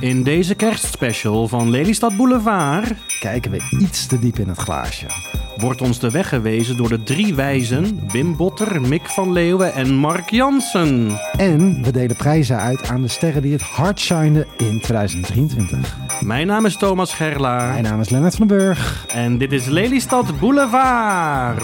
In 0.00 0.22
deze 0.22 0.54
kerstspecial 0.54 1.48
van 1.48 1.70
Lelystad 1.70 2.16
Boulevard 2.16 2.92
Kijken 3.20 3.50
we 3.50 3.76
iets 3.78 4.06
te 4.06 4.18
diep 4.18 4.38
in 4.38 4.48
het 4.48 4.58
glaasje. 4.58 5.06
wordt 5.56 5.80
ons 5.80 5.98
de 5.98 6.10
weg 6.10 6.28
gewezen 6.28 6.76
door 6.76 6.88
de 6.88 7.02
drie 7.02 7.34
wijzen 7.34 8.00
Wim 8.08 8.36
Botter, 8.36 8.80
Mick 8.80 9.06
van 9.06 9.32
Leeuwen 9.32 9.74
en 9.74 9.94
Mark 9.94 10.30
Jansen. 10.30 11.18
En 11.36 11.82
we 11.82 11.92
delen 11.92 12.16
prijzen 12.16 12.58
uit 12.58 12.88
aan 12.88 13.02
de 13.02 13.08
sterren 13.08 13.42
die 13.42 13.52
het 13.52 13.62
hard 13.62 14.00
shinen 14.00 14.46
in 14.56 14.80
2023. 14.80 15.96
Mijn 16.20 16.46
naam 16.46 16.64
is 16.64 16.76
Thomas 16.76 17.14
Gerla 17.14 17.70
Mijn 17.70 17.82
naam 17.82 18.00
is 18.00 18.08
Lennart 18.08 18.34
van 18.34 18.46
den 18.46 18.58
Burg. 18.58 19.06
en 19.08 19.38
dit 19.38 19.52
is 19.52 19.66
Lelystad 19.66 20.40
Boulevard. 20.40 21.62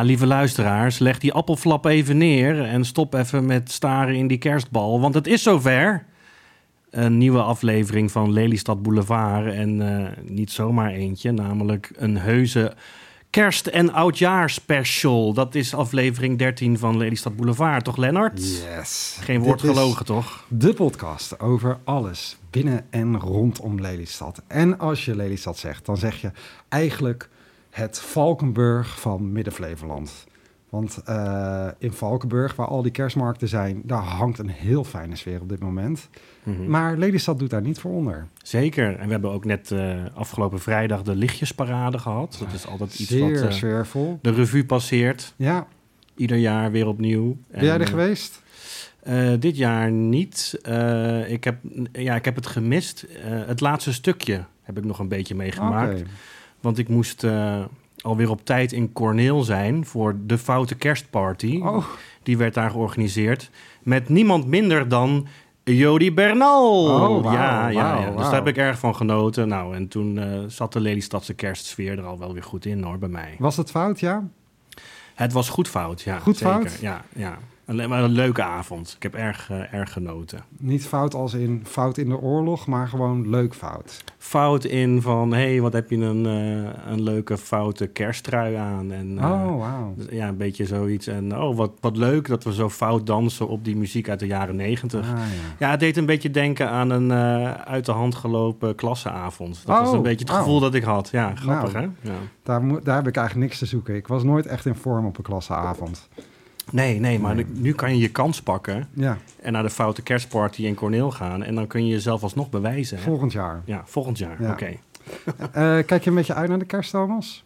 Ja, 0.00 0.06
lieve 0.06 0.26
luisteraars, 0.26 0.98
leg 0.98 1.18
die 1.18 1.32
appelflap 1.32 1.84
even 1.84 2.16
neer 2.16 2.64
en 2.64 2.84
stop 2.84 3.14
even 3.14 3.46
met 3.46 3.70
staren 3.70 4.14
in 4.14 4.26
die 4.26 4.38
kerstbal, 4.38 5.00
want 5.00 5.14
het 5.14 5.26
is 5.26 5.42
zover. 5.42 6.06
Een 6.90 7.18
nieuwe 7.18 7.42
aflevering 7.42 8.10
van 8.10 8.32
Lelystad 8.32 8.82
Boulevard 8.82 9.54
en 9.54 9.98
eh, 9.98 10.08
niet 10.22 10.50
zomaar 10.50 10.90
eentje, 10.90 11.32
namelijk 11.32 11.90
een 11.96 12.18
heuse 12.18 12.74
kerst- 13.30 13.66
en 13.66 13.92
oudjaarspecial. 13.92 15.32
Dat 15.32 15.54
is 15.54 15.74
aflevering 15.74 16.38
13 16.38 16.78
van 16.78 16.96
Lelystad 16.96 17.36
Boulevard, 17.36 17.84
toch 17.84 17.96
Lennart? 17.96 18.38
Yes. 18.38 19.18
Geen 19.20 19.40
woord 19.40 19.60
Dit 19.60 19.70
gelogen, 19.70 20.04
toch? 20.04 20.44
De 20.48 20.72
podcast 20.72 21.40
over 21.40 21.78
alles 21.84 22.36
binnen 22.50 22.86
en 22.90 23.18
rondom 23.18 23.80
Lelystad. 23.80 24.42
En 24.46 24.78
als 24.78 25.04
je 25.04 25.16
Lelystad 25.16 25.58
zegt, 25.58 25.86
dan 25.86 25.96
zeg 25.96 26.20
je 26.20 26.30
eigenlijk 26.68 27.28
het 27.80 27.98
Valkenburg 28.00 29.00
van 29.00 29.32
Midden-Flevoland. 29.32 30.26
Want 30.68 31.02
eh, 31.04 31.68
in 31.78 31.92
Valkenburg, 31.92 32.56
waar 32.56 32.66
al 32.66 32.82
die 32.82 32.92
kerstmarkten 32.92 33.48
zijn, 33.48 33.82
daar 33.84 34.02
hangt 34.02 34.38
een 34.38 34.48
heel 34.48 34.84
fijne 34.84 35.16
sfeer 35.16 35.40
op 35.40 35.48
dit 35.48 35.60
moment. 35.60 36.08
Mhm. 36.42 36.70
Maar 36.70 36.96
Lelystad 36.96 37.38
doet 37.38 37.50
daar 37.50 37.60
niet 37.62 37.78
voor 37.80 37.90
onder. 37.92 38.26
Zeker. 38.42 38.96
En 38.98 39.04
we 39.06 39.12
hebben 39.12 39.30
ook 39.30 39.44
net 39.44 39.70
eh, 39.70 39.94
afgelopen 40.14 40.58
vrijdag 40.60 41.02
de 41.02 41.14
lichtjesparade 41.14 41.98
gehad. 41.98 42.36
Dat 42.40 42.52
is 42.52 42.66
altijd 42.66 42.98
iets 42.98 43.10
Zeer 43.10 43.32
wat 43.32 43.42
eh, 43.42 43.50
sfeervol. 43.50 44.18
de 44.22 44.30
revue 44.32 44.64
passeert. 44.66 45.34
Ja, 45.36 45.66
Ieder 46.16 46.36
jaar 46.36 46.70
weer 46.70 46.86
opnieuw. 46.86 47.36
ben 47.50 47.64
jij 47.64 47.74
er 47.74 47.80
eh, 47.80 47.86
geweest? 47.86 48.42
Eh, 49.02 49.32
dit 49.38 49.56
jaar 49.56 49.90
niet. 49.90 50.58
Eh, 50.62 51.30
ik, 51.30 51.44
heb, 51.44 51.56
ja, 51.92 52.14
ik 52.14 52.24
heb 52.24 52.34
het 52.34 52.46
gemist. 52.46 53.02
Eh, 53.02 53.46
het 53.46 53.60
laatste 53.60 53.92
stukje 53.92 54.44
heb 54.62 54.78
ik 54.78 54.84
nog 54.84 54.98
een 54.98 55.08
beetje 55.08 55.34
meegemaakt. 55.34 56.02
Want 56.60 56.78
ik 56.78 56.88
moest 56.88 57.24
eh, 57.24 57.58
alweer 58.00 58.30
op 58.30 58.44
tijd 58.44 58.72
in 58.72 58.92
Corneel 58.92 59.42
zijn 59.42 59.86
voor 59.86 60.16
de 60.26 60.38
Foute 60.38 60.74
Kerstparty. 60.74 61.60
Oh, 61.62 61.84
Die 62.22 62.36
werd 62.36 62.54
daar 62.54 62.70
georganiseerd. 62.70 63.50
Met 63.82 64.08
niemand 64.08 64.46
minder 64.46 64.88
dan 64.88 65.26
Jody 65.64 66.14
Bernal. 66.14 66.84
Oh, 66.84 67.32
ja, 67.32 67.68
ja, 67.68 68.10
Dus 68.10 68.24
daar 68.24 68.34
heb 68.34 68.46
ik 68.46 68.56
erg 68.56 68.78
van 68.78 68.96
genoten. 68.96 69.48
Nou, 69.48 69.74
en 69.74 69.88
toen 69.88 70.18
eh, 70.18 70.38
zat 70.46 70.72
de 70.72 70.80
Lelystadse 70.80 71.34
kerstsfeer 71.34 71.98
er 71.98 72.04
al 72.04 72.18
wel 72.18 72.32
weer 72.32 72.42
goed 72.42 72.64
in 72.64 72.82
hoor, 72.82 72.98
bij 72.98 73.08
mij. 73.08 73.34
was 73.38 73.56
het 73.56 73.70
fout, 73.70 74.00
ja? 74.00 74.28
Het 75.14 75.32
was 75.32 75.48
goed 75.48 75.68
fout, 75.68 76.02
ja. 76.02 76.18
Goed 76.18 76.36
zeker. 76.36 76.52
fout? 76.54 76.78
Ja, 76.80 77.04
ja. 77.14 77.38
Een, 77.70 77.88
maar 77.88 78.02
een 78.02 78.10
leuke 78.10 78.42
avond. 78.42 78.92
Ik 78.96 79.02
heb 79.02 79.14
erg, 79.14 79.50
eh, 79.50 79.72
erg 79.74 79.92
genoten. 79.92 80.44
Niet 80.58 80.86
fout 80.86 81.14
als 81.14 81.34
in 81.34 81.62
fout 81.66 81.98
in 81.98 82.08
de 82.08 82.18
oorlog, 82.18 82.66
maar 82.66 82.88
gewoon 82.88 83.28
leuk 83.30 83.54
fout. 83.54 84.04
Fout 84.18 84.64
in 84.64 85.02
van, 85.02 85.32
hé, 85.32 85.50
hey, 85.50 85.60
wat 85.60 85.72
heb 85.72 85.90
je 85.90 85.96
een, 85.96 86.26
eh, 86.26 86.92
een 86.92 87.02
leuke 87.02 87.38
foute 87.38 87.86
kersttrui 87.86 88.54
aan. 88.54 88.92
En, 88.92 89.18
eh, 89.18 89.24
oh, 89.24 89.58
wauw. 89.58 89.94
Ja, 90.10 90.28
een 90.28 90.36
beetje 90.36 90.66
zoiets. 90.66 91.06
En 91.06 91.36
oh, 91.38 91.56
wat, 91.56 91.72
wat 91.80 91.96
leuk 91.96 92.28
dat 92.28 92.44
we 92.44 92.52
zo 92.52 92.68
fout 92.68 93.06
dansen 93.06 93.48
op 93.48 93.64
die 93.64 93.76
muziek 93.76 94.08
uit 94.08 94.18
de 94.20 94.26
jaren 94.26 94.56
negentig. 94.56 95.00
Ah, 95.00 95.18
ja. 95.18 95.24
Ja, 95.58 95.70
het 95.70 95.80
deed 95.80 95.96
een 95.96 96.06
beetje 96.06 96.30
denken 96.30 96.68
aan 96.68 96.90
een 96.90 97.12
uit 97.64 97.86
de 97.86 97.92
hand 97.92 98.14
gelopen 98.14 98.74
klassenavond. 98.74 99.62
Dat 99.66 99.78
was 99.78 99.88
Oh, 99.88 99.94
een 99.94 100.02
beetje 100.02 100.24
het 100.24 100.34
gevoel 100.34 100.60
dat 100.60 100.74
ik 100.74 100.82
had. 100.82 101.08
Ja, 101.12 101.32
grappig 101.34 101.72
Nou. 101.72 101.84
hè? 102.02 102.10
Ja. 102.10 102.18
Daar, 102.42 102.82
daar 102.82 102.96
heb 102.96 103.06
ik 103.06 103.16
eigenlijk 103.16 103.46
niks 103.46 103.58
te 103.58 103.66
zoeken. 103.66 103.94
Ik 103.94 104.06
was 104.06 104.22
nooit 104.22 104.46
echt 104.46 104.66
in 104.66 104.74
vorm 104.74 105.06
op 105.06 105.16
een 105.16 105.24
klasseavond. 105.24 106.08
Nee, 106.72 107.00
nee, 107.00 107.18
maar 107.18 107.34
Nee. 107.34 107.46
nu, 107.52 107.72
kan 107.72 107.94
je 107.94 108.00
je 108.00 108.08
kans 108.10 108.42
pakken 108.42 108.88
Ja, 108.92 109.18
en 109.42 109.52
naar 109.52 109.62
de 109.62 109.70
foute 109.70 110.02
kerstparty 110.02 110.62
in 110.62 110.74
Corneel 110.74 111.10
gaan. 111.10 111.42
En 111.42 111.54
dan 111.54 111.66
kun 111.66 111.86
je 111.86 111.92
jezelf 111.92 112.22
alsnog 112.22 112.50
bewijzen. 112.50 112.96
Hè? 112.96 113.02
volgend 113.02 113.32
jaar. 113.32 113.62
Ja, 113.64 113.82
volgend 113.84 114.18
jaar. 114.18 114.42
Ja. 114.42 114.52
Oké. 114.52 114.70
Eh, 115.52 115.78
kijk 115.86 116.04
je 116.04 116.10
een 116.10 116.16
beetje 116.16 116.34
uit 116.34 116.48
naar 116.48 116.58
de 116.58 116.64
kerst, 116.64 116.90
Thomas? 116.90 117.44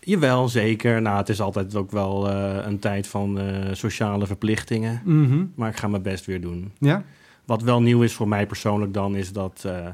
Jawel, 0.00 0.48
zeker. 0.48 1.02
Nou, 1.02 1.16
het 1.16 1.28
is 1.28 1.40
altijd 1.40 1.74
ook 1.76 1.90
wel 1.90 2.30
eh, 2.30 2.66
een 2.66 2.78
tijd 2.78 3.06
van 3.06 3.38
eh, 3.38 3.44
sociale 3.72 4.26
verplichtingen. 4.26 5.00
Mhm. 5.04 5.44
Maar 5.54 5.70
ik 5.70 5.76
ga 5.76 5.88
mijn 5.88 6.02
best 6.02 6.24
weer 6.26 6.40
doen. 6.40 6.72
Ja? 6.78 7.02
Wat 7.44 7.62
wel 7.62 7.82
nieuw 7.82 8.02
is 8.02 8.14
voor 8.14 8.28
mij 8.28 8.46
persoonlijk 8.46 8.94
dan, 8.94 9.16
is 9.16 9.32
dat 9.32 9.62
eh, 9.66 9.86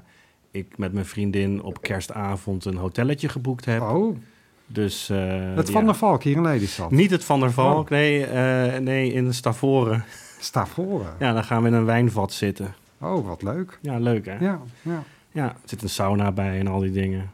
ik 0.51 0.79
met 0.79 0.93
mijn 0.93 1.07
vriendin 1.07 1.63
op 1.63 1.83
kerstavond 1.83 2.65
een 2.65 2.77
hotelletje 2.77 3.29
geboekt 3.29 3.65
heb. 3.65 3.81
Oh, 3.81 4.17
Dus, 4.73 5.09
eh, 5.11 5.55
het. 5.55 5.71
Van 5.71 5.85
der 5.85 5.95
Valk 5.95 6.23
hier 6.23 6.37
in 6.37 6.43
Lelystad. 6.43 6.91
Niet 6.91 7.11
het 7.11 7.25
Van 7.25 7.41
der 7.41 7.53
Valk, 7.53 7.85
Oh. 7.85 7.91
nee, 7.91 8.27
eh, 8.27 8.81
nee, 8.81 9.13
in 9.13 9.35
Stavoren. 9.35 10.05
Stavoren. 10.41 11.15
Ja, 11.19 11.33
dan 11.33 11.45
gaan 11.45 11.63
we 11.63 11.69
in 11.69 11.75
een 11.75 11.85
wijnvat 11.85 12.33
zitten. 12.33 12.75
Oh, 13.01 13.27
wat 13.27 13.43
leuk. 13.43 13.79
Ja, 13.83 13.99
leuk 13.99 14.27
hè? 14.27 14.37
Ja, 14.39 14.61
ja. 14.83 15.03
Ja, 15.33 15.45
er 15.49 15.55
zit 15.65 15.83
een 15.83 15.89
sauna 15.89 16.33
bij 16.33 16.59
en 16.59 16.67
al 16.67 16.79
die 16.81 16.91
dingen. 16.93 17.31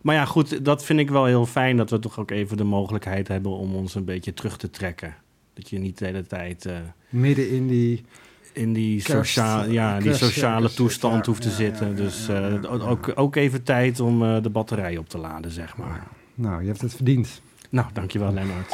Maar 0.00 0.14
ja, 0.14 0.24
goed, 0.24 0.64
dat 0.64 0.84
vind 0.84 0.98
ik 1.00 1.10
wel 1.10 1.24
heel 1.24 1.46
fijn 1.46 1.76
dat 1.76 1.90
we 1.90 1.98
toch 1.98 2.18
ook 2.18 2.30
even 2.30 2.56
de 2.56 2.64
mogelijkheid 2.64 3.28
hebben 3.28 3.52
om 3.52 3.74
ons 3.74 3.94
een 3.94 4.04
beetje 4.04 4.34
terug 4.34 4.56
te 4.56 4.70
trekken. 4.70 5.14
Dat 5.54 5.70
je 5.70 5.78
niet 5.78 5.98
de 5.98 6.04
hele 6.04 6.26
tijd 6.26 6.66
eh, 6.66 6.74
Midden 7.08 7.50
in 7.50 7.66
die... 7.66 8.04
in 8.52 8.72
die, 8.72 9.02
Kerst- 9.02 9.32
socia 9.32 9.62
ja, 9.64 9.98
die 9.98 10.14
sociale 10.14 10.72
toestand 10.74 11.26
hoeft 11.26 11.42
te 11.42 11.48
ja, 11.48 11.54
zitten. 11.54 11.86
ja, 11.86 11.92
ja, 11.92 12.50
dus. 12.50 12.70
Ook, 12.80 13.12
ook 13.14 13.36
even 13.36 13.62
tijd 13.62 14.00
om 14.00 14.42
de 14.42 14.50
batterij 14.50 14.96
op 14.96 15.08
te 15.08 15.18
laden, 15.18 15.50
zeg 15.50 15.76
maar. 15.76 16.06
Nou, 16.38 16.60
je 16.62 16.66
hebt 16.68 16.80
het 16.80 16.94
verdiend. 16.94 17.40
Nou, 17.70 17.86
dankjewel 17.92 18.32
Lennart. 18.32 18.72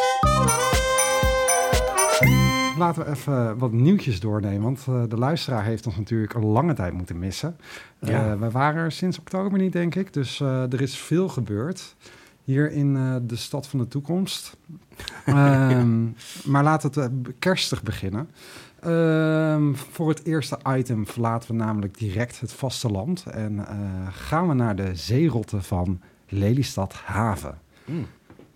Laten 2.79 3.05
we 3.05 3.11
even 3.11 3.59
wat 3.59 3.73
nieuwtjes 3.73 4.21
doornemen, 4.21 4.63
want 4.63 4.85
eh, 4.89 5.03
de 5.09 5.17
luisteraar 5.17 5.65
heeft 5.65 5.87
ons 5.87 5.97
natuurlijk 5.97 6.35
een 6.35 6.45
lange 6.45 6.75
tijd 6.75 6.93
moeten 6.93 7.19
missen. 7.19 7.57
Eh, 7.99 8.11
Ja. 8.11 8.39
we 8.39 8.51
waren 8.51 8.83
er 8.83 8.93
sinds 8.93 9.19
oktober 9.19 9.59
niet, 9.59 9.73
denk 9.73 9.95
ik, 9.95 10.13
dus 10.13 10.41
eh, 10.41 10.73
er 10.73 10.81
is 10.81 10.97
veel 10.97 11.29
gebeurd 11.29 11.95
hier 12.45 12.73
in 12.73 12.95
de 13.27 13.37
stad 13.37 13.67
van 13.67 13.79
de 13.79 13.89
toekomst. 13.89 14.57
Ehm, 15.25 16.05
maar 16.45 16.63
laten 16.63 16.93
we 17.25 17.33
kerstig 17.39 17.83
beginnen. 17.83 18.31
Ehm, 18.81 19.75
voor 19.75 20.09
het 20.09 20.25
eerste 20.25 20.59
item 20.69 21.07
verlaten 21.07 21.51
we 21.51 21.57
namelijk 21.57 21.99
direct 21.99 22.41
het 22.41 22.53
vasteland 22.53 23.25
en 23.27 23.67
gaan 24.13 24.49
we 24.49 24.55
naar 24.55 24.77
de 24.77 24.91
zeerotte 24.95 25.63
van 25.63 26.01
Lelystad 26.39 26.93
Haven. 26.93 27.59
Mm. 27.85 28.07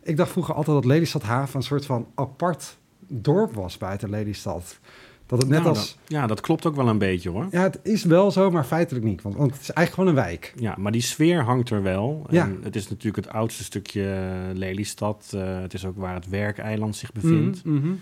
Ik 0.03 0.17
dacht 0.17 0.31
vroeger 0.31 0.55
altijd 0.55 0.77
dat 0.77 0.85
Lelystad 0.85 1.23
Haven 1.23 1.57
een 1.57 1.63
soort 1.63 1.87
van 1.87 2.07
apart 2.15 2.77
dorp 3.07 3.55
was 3.55 3.79
buiten 3.79 4.11
Lelystad. 4.11 4.79
Dat 5.27 5.39
het 5.39 5.49
net 5.49 5.59
Nou, 5.63 5.71
als... 5.77 5.79
dat- 5.89 5.99
ja, 6.19 6.27
dat 6.27 6.41
klopt 6.41 6.67
ook 6.67 6.77
wel 6.77 6.89
een 6.89 6.99
beetje 6.99 7.31
hoor. 7.31 7.47
Ja, 7.51 7.63
het 7.63 7.79
is 7.83 8.05
wel 8.05 8.31
zo, 8.31 8.51
maar 8.51 8.65
feitelijk 8.65 9.05
niet. 9.05 9.23
Want, 9.23 9.37
want 9.37 9.51
het 9.53 9.61
is 9.61 9.71
eigenlijk 9.71 9.95
gewoon 10.11 10.25
een 10.25 10.31
wijk. 10.31 10.55
Ja, 10.57 10.75
maar 10.79 10.93
die 10.93 11.01
sfeer 11.01 11.43
hangt 11.43 11.71
er 11.71 11.83
wel. 11.83 12.27
Ja. 12.31 12.45
En 12.45 12.59
het 12.63 12.77
is 12.77 12.89
natuurlijk 12.89 13.27
het 13.27 13.35
oudste 13.35 13.65
stukje 13.65 14.31
Lelystad. 14.55 15.31
Eh, 15.35 15.61
het 15.61 15.75
is 15.75 15.85
ook 15.87 15.97
waar 15.97 16.15
het 16.15 16.29
werkeiland 16.29 16.97
zich 16.97 17.13
bevindt. 17.13 17.65
Mhm, 17.65 17.75
mhm. 17.77 17.93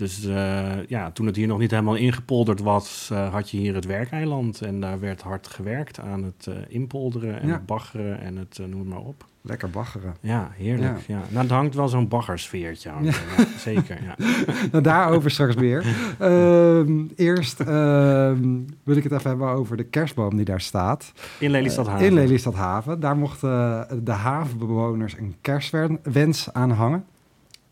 Dus 0.00 0.24
eh, 0.26 0.86
ja, 0.88 1.10
toen 1.10 1.26
het 1.26 1.36
hier 1.36 1.46
nog 1.46 1.58
niet 1.58 1.70
helemaal 1.70 1.94
ingepolderd 1.94 2.60
was, 2.60 3.08
eh, 3.12 3.32
had 3.32 3.50
je 3.50 3.56
hier 3.56 3.74
het 3.74 3.84
werkeiland. 3.84 4.60
En 4.62 4.80
daar 4.80 5.00
werd 5.00 5.22
hard 5.22 5.46
gewerkt 5.46 6.00
aan 6.00 6.22
het 6.22 6.46
eh, 6.46 6.54
inpolderen 6.68 7.40
en 7.40 7.46
Ja. 7.46 7.52
het 7.52 7.66
baggeren 7.66 8.20
en 8.20 8.36
het 8.36 8.60
noem 8.66 8.88
maar 8.88 8.98
op. 8.98 9.24
Lekker 9.42 9.70
baggeren. 9.70 10.14
Ja, 10.20 10.50
heerlijk. 10.54 10.98
Ja. 11.06 11.20
Nou, 11.28 11.42
het 11.42 11.50
hangt 11.50 11.74
wel 11.74 11.88
zo'n 11.88 12.08
baggersfeertje 12.08 12.90
aan. 12.90 13.04
Ja. 13.04 13.12
Ja. 13.36 13.44
zeker, 13.58 13.98
ja. 14.02 14.14
nou, 14.72 14.82
daarover 14.84 15.30
straks 15.30 15.54
meer. 15.54 15.84
Ehm, 16.18 17.04
eerst 17.16 17.60
ehm, 17.60 18.58
wil 18.82 18.96
ik 18.96 19.02
het 19.02 19.12
even 19.12 19.28
hebben 19.30 19.48
over 19.48 19.76
de 19.76 19.84
kerstboom 19.84 20.36
die 20.36 20.44
daar 20.44 20.60
staat. 20.60 21.12
In 21.38 21.50
Lelystad 21.50 21.86
Eh, 21.86 21.92
Haven. 21.92 22.06
in 22.06 22.12
Lelystad 22.14 22.54
Haven. 22.54 23.00
Daar 23.00 23.16
mochten 23.16 23.86
de 24.04 24.12
havenbewoners 24.12 25.16
een 25.18 25.34
kerstwens 25.40 26.52
aanhangen. 26.52 27.04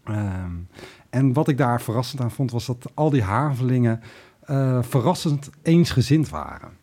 Ehm, 0.05 0.51
en 1.19 1.33
wat 1.33 1.49
ik 1.49 1.57
daar 1.59 1.83
verrassend 1.83 2.21
aan 2.23 2.31
vond, 2.31 2.51
was 2.51 2.67
dat 2.67 2.91
al 2.95 3.11
die 3.11 3.23
havelingen 3.23 4.01
eh, 4.47 4.83
verrassend 4.83 5.51
eensgezind 5.63 6.29
waren. 6.29 6.77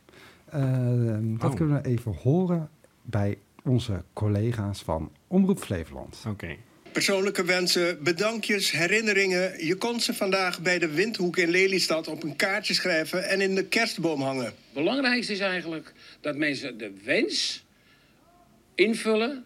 Ehm, 0.49 1.37
dat 1.37 1.49
Oh. 1.49 1.55
kunnen 1.55 1.81
we 1.81 1.87
even 1.89 2.15
horen 2.23 2.69
bij 3.01 3.37
onze 3.63 4.03
collega's 4.13 4.81
van 4.81 5.11
Omroep 5.27 5.59
Flevoland. 5.59 6.23
Oké. 6.27 6.55
Persoonlijke 6.91 7.43
wensen, 7.43 8.03
bedankjes, 8.03 8.71
herinneringen. 8.71 9.65
Je 9.65 9.75
kon 9.75 9.99
ze 9.99 10.13
vandaag 10.13 10.61
bij 10.61 10.79
de 10.79 10.87
Windhoek 10.87 11.37
in 11.37 11.49
Lelystad 11.49 12.07
op 12.07 12.23
een 12.23 12.35
kaartje 12.35 12.73
schrijven 12.73 13.29
en 13.29 13.41
in 13.41 13.55
de 13.55 13.65
kerstboom 13.65 14.21
hangen. 14.21 14.53
belangrijkste 14.73 15.33
is 15.33 15.39
eigenlijk 15.39 15.93
dat 16.21 16.35
mensen 16.37 16.77
de 16.77 16.93
wens 17.03 17.65
invullen 18.75 19.43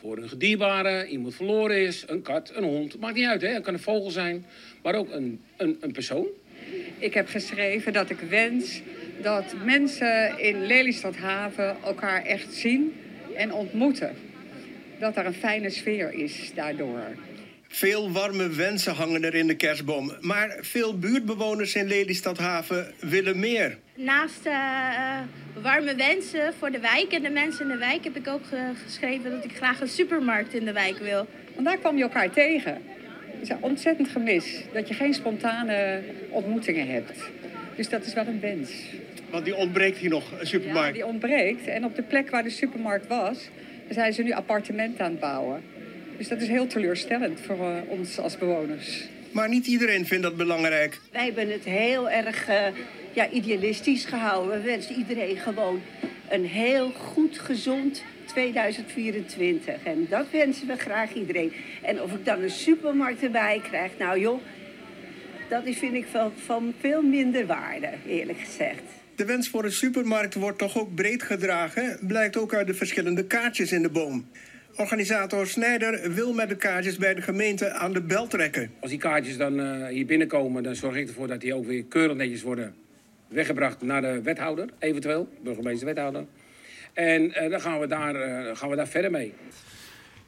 voor 0.00 0.16
een 0.16 0.30
dierbare, 0.38 1.06
iemand 1.06 1.34
verloren 1.34 1.80
is, 1.80 2.04
een 2.06 2.22
kat, 2.22 2.52
een 2.54 2.64
hond. 2.64 3.00
Maakt 3.00 3.14
niet 3.14 3.26
uit, 3.26 3.40
hè? 3.40 3.48
Het 3.48 3.62
kan 3.62 3.74
een 3.74 3.80
vogel 3.80 4.10
zijn, 4.10 4.46
maar 4.82 4.94
ook 4.94 5.12
een, 5.12 5.40
een, 5.56 5.76
een 5.80 5.92
persoon. 5.92 6.26
Ik 6.98 7.14
heb 7.14 7.28
geschreven 7.28 7.92
dat 7.92 8.10
ik 8.10 8.18
wens 8.18 8.80
dat 9.22 9.54
mensen 9.64 10.38
in 10.38 10.66
Lelystad 10.66 11.16
Haven 11.16 11.76
elkaar 11.84 12.22
echt 12.22 12.54
zien 12.54 12.94
en 13.34 13.52
ontmoeten. 13.52 14.14
Dat 14.98 15.16
er 15.16 15.26
een 15.26 15.34
fijne 15.34 15.70
sfeer 15.70 16.12
is 16.12 16.52
daardoor. 16.54 17.00
Veel 17.68 18.12
warme 18.12 18.48
wensen 18.48 18.94
hangen 18.94 19.24
er 19.24 19.34
in 19.34 19.46
de 19.46 19.54
kerstboom. 19.54 20.12
Maar 20.20 20.56
veel 20.60 20.98
buurtbewoners 20.98 21.74
in 21.74 21.86
Lelystad 21.86 22.38
Haven 22.38 22.92
willen 23.00 23.38
meer. 23.38 23.78
Naast 23.94 24.46
uh, 24.46 25.18
warme 25.62 25.94
wensen 25.94 26.54
voor 26.58 26.70
de 26.70 26.80
wijk 26.80 27.12
en 27.12 27.22
de 27.22 27.30
mensen 27.30 27.62
in 27.64 27.72
de 27.72 27.78
wijk 27.78 28.04
heb 28.04 28.16
ik 28.16 28.28
ook 28.28 28.44
geschreven 28.84 29.30
dat 29.30 29.44
ik 29.44 29.56
graag 29.56 29.80
een 29.80 29.88
supermarkt 29.88 30.54
in 30.54 30.64
de 30.64 30.72
wijk 30.72 30.98
wil. 30.98 31.26
Want 31.54 31.66
daar 31.66 31.78
kwam 31.78 31.96
je 31.96 32.02
elkaar 32.02 32.30
tegen. 32.30 32.82
Het 33.32 33.42
is 33.42 33.48
een 33.48 33.62
ontzettend 33.62 34.08
gemis 34.08 34.62
dat 34.72 34.88
je 34.88 34.94
geen 34.94 35.14
spontane 35.14 36.02
ontmoetingen 36.30 36.88
hebt. 36.88 37.18
Dus 37.76 37.88
dat 37.88 38.06
is 38.06 38.14
wel 38.14 38.26
een 38.26 38.40
wens. 38.40 38.70
Want 39.30 39.44
die 39.44 39.56
ontbreekt 39.56 39.98
hier 39.98 40.10
nog, 40.10 40.40
een 40.40 40.46
supermarkt? 40.46 40.86
Ja, 40.86 40.92
die 40.92 41.06
ontbreekt. 41.06 41.66
En 41.66 41.84
op 41.84 41.96
de 41.96 42.02
plek 42.02 42.30
waar 42.30 42.42
de 42.42 42.50
supermarkt 42.50 43.06
was, 43.06 43.48
zijn 43.88 44.12
ze 44.12 44.22
nu 44.22 44.32
appartementen 44.32 45.04
aan 45.04 45.10
het 45.10 45.20
bouwen. 45.20 45.62
Dus 46.16 46.28
dat 46.28 46.40
is 46.40 46.48
heel 46.48 46.66
teleurstellend 46.66 47.40
voor 47.40 47.58
uh, 47.58 47.76
ons 47.86 48.18
als 48.18 48.38
bewoners. 48.38 49.04
Maar 49.30 49.48
niet 49.48 49.66
iedereen 49.66 50.06
vindt 50.06 50.22
dat 50.22 50.36
belangrijk. 50.36 51.00
Wij 51.12 51.24
hebben 51.24 51.50
het 51.50 51.64
heel 51.64 52.10
erg 52.10 52.48
uh, 52.48 52.66
ja, 53.12 53.30
idealistisch 53.30 54.04
gehouden. 54.04 54.58
We 54.58 54.66
wensen 54.66 54.96
iedereen 54.96 55.36
gewoon 55.36 55.80
een 56.28 56.44
heel 56.44 56.90
goed, 56.90 57.38
gezond 57.38 58.02
2024. 58.26 59.74
En 59.82 60.06
dat 60.10 60.26
wensen 60.30 60.66
we 60.66 60.76
graag 60.76 61.14
iedereen. 61.14 61.52
En 61.82 62.02
of 62.02 62.12
ik 62.12 62.24
dan 62.24 62.42
een 62.42 62.50
supermarkt 62.50 63.22
erbij 63.22 63.60
krijg, 63.62 63.90
nou 63.98 64.20
joh, 64.20 64.40
dat 65.48 65.66
is, 65.66 65.78
vind 65.78 65.94
ik 65.94 66.06
van, 66.10 66.32
van 66.44 66.74
veel 66.80 67.02
minder 67.02 67.46
waarde, 67.46 67.90
eerlijk 68.06 68.38
gezegd. 68.38 68.82
De 69.14 69.24
wens 69.24 69.48
voor 69.48 69.64
een 69.64 69.72
supermarkt 69.72 70.34
wordt 70.34 70.58
toch 70.58 70.78
ook 70.78 70.94
breed 70.94 71.22
gedragen, 71.22 71.98
blijkt 72.00 72.36
ook 72.36 72.54
uit 72.54 72.66
de 72.66 72.74
verschillende 72.74 73.26
kaartjes 73.26 73.72
in 73.72 73.82
de 73.82 73.90
boom. 73.90 74.26
Organisator 74.78 75.46
Snijder 75.46 76.12
wil 76.12 76.32
met 76.32 76.48
de 76.48 76.56
kaartjes 76.56 76.96
bij 76.96 77.14
de 77.14 77.22
gemeente 77.22 77.72
aan 77.72 77.92
de 77.92 78.02
bel 78.02 78.26
trekken. 78.26 78.70
Als 78.80 78.90
die 78.90 78.98
kaartjes 79.00 79.36
dan 79.36 79.60
uh, 79.60 79.86
hier 79.86 80.06
binnenkomen, 80.06 80.62
dan 80.62 80.74
zorg 80.74 80.96
ik 80.96 81.08
ervoor 81.08 81.26
dat 81.26 81.40
die 81.40 81.54
ook 81.54 81.66
weer 81.66 81.84
keurig 81.84 82.16
netjes 82.16 82.42
worden 82.42 82.74
weggebracht 83.28 83.82
naar 83.82 84.00
de 84.00 84.20
wethouder, 84.22 84.68
eventueel, 84.78 85.28
burgemeester-wethouder. 85.42 86.24
En 86.92 87.22
uh, 87.22 87.50
dan 87.50 87.60
gaan 87.60 87.80
we, 87.80 87.86
daar, 87.86 88.14
uh, 88.14 88.56
gaan 88.56 88.70
we 88.70 88.76
daar 88.76 88.88
verder 88.88 89.10
mee. 89.10 89.32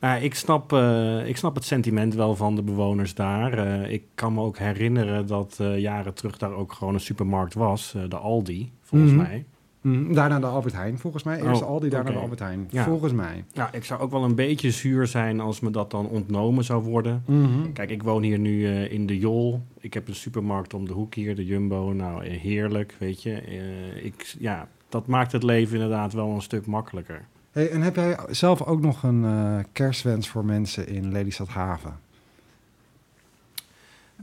Nou, 0.00 0.23
ik, 0.23 0.35
snap, 0.35 0.73
uh, 0.73 1.27
ik 1.27 1.37
snap 1.37 1.55
het 1.55 1.65
sentiment 1.65 2.15
wel 2.15 2.37
van 2.37 2.55
de 2.55 2.62
bewoners 2.62 3.15
daar. 3.15 3.59
Uh, 3.59 3.91
ik 3.93 4.03
kan 4.15 4.35
me 4.35 4.41
ook 4.41 4.59
herinneren 4.59 5.27
dat 5.27 5.59
uh, 5.61 5.79
jaren 5.79 6.15
terug 6.15 6.39
daar 6.39 6.53
ook 6.53 6.73
gewoon 6.73 6.95
een 6.95 7.00
supermarkt 7.00 7.55
was, 7.55 7.95
de 8.09 8.17
Aldi, 8.17 8.71
volgens 8.83 9.12
Mhm. 9.12 9.23
mij. 9.23 9.45
Mm, 9.81 10.15
daarna 10.15 10.39
de 10.41 10.47
Albert 10.47 10.75
Heijn, 10.75 10.99
volgens 10.99 11.23
mij. 11.23 11.43
Eerst 11.43 11.63
Oh, 11.63 11.69
Aldi, 11.69 11.89
daarna 11.89 12.09
oké. 12.09 12.17
de 12.19 12.23
Albert 12.23 12.41
Heijn. 12.41 12.69
Ja. 12.71 12.85
Volgens 12.85 13.13
mij. 13.13 13.45
Ja, 13.53 13.73
ik 13.73 13.85
zou 13.85 14.01
ook 14.01 14.11
wel 14.11 14.25
een 14.25 14.35
beetje 14.35 14.71
zuur 14.71 15.07
zijn 15.07 15.41
als 15.41 15.61
me 15.61 15.71
dat 15.71 15.91
dan 15.91 16.09
ontnomen 16.09 16.65
zou 16.65 16.83
worden. 16.83 17.23
Mhm. 17.27 17.73
Kijk, 17.73 17.91
ik 17.91 18.03
woon 18.03 18.23
hier 18.23 18.39
nu 18.39 18.67
eh, 18.67 18.93
in 18.93 19.07
de 19.07 19.19
Jol. 19.19 19.63
Ik 19.81 19.95
heb 19.95 20.09
een 20.09 20.15
supermarkt 20.15 20.75
om 20.75 20.87
de 20.87 20.93
hoek 20.93 21.15
hier, 21.15 21.35
de 21.37 21.45
Jumbo. 21.45 21.93
Nou, 21.93 22.25
eh, 22.25 22.41
heerlijk, 22.41 22.97
weet 22.99 23.23
je. 23.23 23.33
Eh, 23.33 24.05
ik, 24.05 24.35
ja, 24.39 24.69
dat 24.89 25.07
maakt 25.07 25.33
het 25.33 25.43
leven 25.43 25.75
inderdaad 25.75 26.13
wel 26.13 26.31
een 26.31 26.43
stuk 26.43 26.67
makkelijker. 26.67 27.25
Hey, 27.53 27.71
en 27.71 27.83
heb 27.83 27.97
jij 27.97 28.19
zelf 28.31 28.63
ook 28.63 28.81
nog 28.81 29.03
een 29.03 29.25
eh, 29.25 29.59
kerstwens 29.73 30.29
voor 30.29 30.45
mensen 30.45 30.89
in 30.89 31.13
Lelystad 31.13 31.49
Haven? 31.49 31.99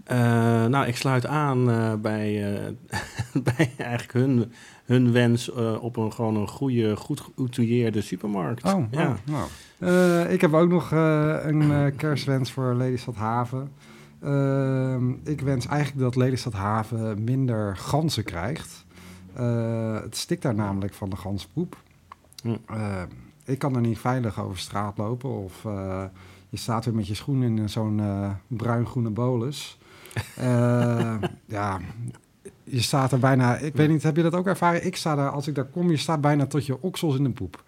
Eh, 0.04 0.18
nou, 0.66 0.86
ik 0.88 0.96
sluit 0.96 1.26
aan 1.26 1.66
bij, 2.02 2.44
bij 3.56 3.72
eigenlijk 3.78 4.14
hun, 4.14 4.52
hun 4.86 5.12
wens 5.12 5.54
eh, 5.54 5.84
op 5.84 5.98
een 5.98 6.14
gewoon 6.14 6.36
een 6.36 6.48
goede, 6.48 6.96
goed 6.96 7.20
geoutilleerde 7.20 8.02
supermarkt. 8.02 8.64
Oh, 8.64 8.84
ja. 8.92 9.08
oh, 9.08 9.14
nou. 9.26 9.48
Eh, 9.78 10.34
ik 10.34 10.42
heb 10.42 10.54
ook 10.54 10.70
nog 10.70 10.92
eh, 10.92 11.36
een 11.42 11.96
kerstwens 11.96 12.52
voor 12.52 12.76
Lelystad 12.76 13.16
Haven. 13.16 13.72
Ik 15.24 15.42
wens 15.42 15.68
eigenlijk 15.68 16.00
dat 16.00 16.16
Lelystad 16.16 16.54
Haven 16.54 17.24
minder 17.24 17.78
ganzen 17.78 18.24
krijgt. 18.24 18.86
Het 20.04 20.18
stikt 20.18 20.42
daar 20.42 20.56
namelijk 20.56 20.94
van 20.94 21.10
de 21.10 21.16
ganspoep. 21.16 21.78
Hm. 22.42 22.56
Ik 23.46 23.60
kan 23.60 23.76
er 23.76 23.82
niet 23.82 24.00
veilig 24.00 24.42
over 24.42 24.58
straat 24.58 24.98
lopen. 24.98 25.30
Of 25.30 25.64
je 26.50 26.58
staat 26.58 26.86
weer 26.86 26.96
met 26.96 27.08
je 27.08 27.14
schoen 27.14 27.44
in 27.44 27.70
zo'n 27.70 28.02
bruin-groene 28.48 29.10
bolus. 29.10 29.78
Ja, 31.48 31.80
je 32.66 32.82
staat 32.82 33.12
er 33.12 33.20
bijna... 33.20 33.56
Ik 33.58 33.76
weet 33.76 33.90
niet, 33.90 34.04
heb 34.04 34.16
je 34.16 34.24
dat 34.24 34.36
ook 34.36 34.48
ervaren? 34.48 34.86
Ik 34.86 34.96
sta 34.96 35.16
daar, 35.16 35.30
als 35.30 35.48
ik 35.48 35.56
daar 35.56 35.66
kom, 35.66 35.90
je 35.90 35.98
staat 35.98 36.22
bijna 36.22 36.46
tot 36.46 36.66
je 36.66 36.82
oksels 36.82 37.18
in 37.18 37.24
de 37.24 37.30
poep. 37.30 37.64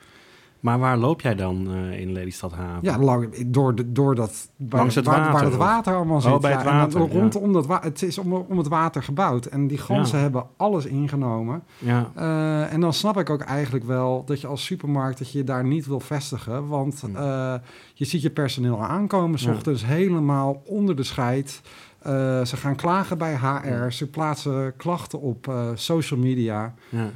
Maar 0.59 0.79
waar 0.79 0.97
loop 0.97 1.21
jij 1.21 1.35
dan 1.35 1.67
eh, 1.73 1.99
in 1.99 2.11
Lelystad 2.11 2.53
Haven? 2.53 2.79
Ja, 2.81 2.99
lang, 2.99 3.47
door, 3.47 3.75
de, 3.75 3.91
door 3.91 4.15
dat... 4.15 4.49
Waar, 4.55 4.79
Langs 4.79 4.95
het 4.95 5.05
waar, 5.05 5.19
waar 5.19 5.31
water, 5.31 5.47
het 5.47 5.57
water 5.57 5.95
allemaal 5.95 6.21
zit. 6.21 6.31
Oh, 6.31 6.39
bij 6.39 6.51
ja, 6.51 6.57
het 6.57 6.65
water, 6.93 7.11
rondom 7.19 7.53
dat 7.53 7.83
Het 7.83 8.01
is 8.01 8.17
om, 8.17 8.33
om 8.33 8.57
het 8.57 8.67
water 8.67 9.03
gebouwd. 9.03 9.45
En 9.45 9.67
die 9.67 9.77
ganzen 9.77 10.17
Ja. 10.17 10.23
hebben 10.23 10.45
alles 10.57 10.85
ingenomen. 10.85 11.63
Ja. 11.77 12.11
Eh, 12.15 12.73
en 12.73 12.81
dan 12.81 12.93
snap 12.93 13.17
ik 13.19 13.29
ook 13.29 13.41
eigenlijk 13.41 13.85
wel 13.85 14.23
dat 14.25 14.41
je 14.41 14.47
als 14.47 14.65
supermarkt... 14.65 15.17
dat 15.17 15.31
je 15.31 15.37
je 15.37 15.43
daar 15.43 15.63
niet 15.63 15.87
wil 15.87 15.99
vestigen. 15.99 16.67
Want 16.67 17.01
Hm. 17.01 17.15
eh, 17.15 17.53
je 17.93 18.05
ziet 18.05 18.21
je 18.21 18.29
personeel 18.29 18.83
aankomen... 18.83 19.39
s 19.39 19.45
ochtends 19.45 19.85
helemaal 19.85 20.61
onder 20.65 20.95
de 20.95 21.03
scheid... 21.03 21.61
Eh, 22.07 22.45
ze 22.45 22.57
gaan 22.57 22.75
klagen 22.75 23.17
bij 23.17 23.35
HR. 23.35 23.91
Ze 23.91 24.07
plaatsen 24.07 24.75
klachten 24.77 25.21
op 25.21 25.47
eh, 25.47 25.69
social 25.75 26.19
media. 26.19 26.73
Ja. 26.89 27.09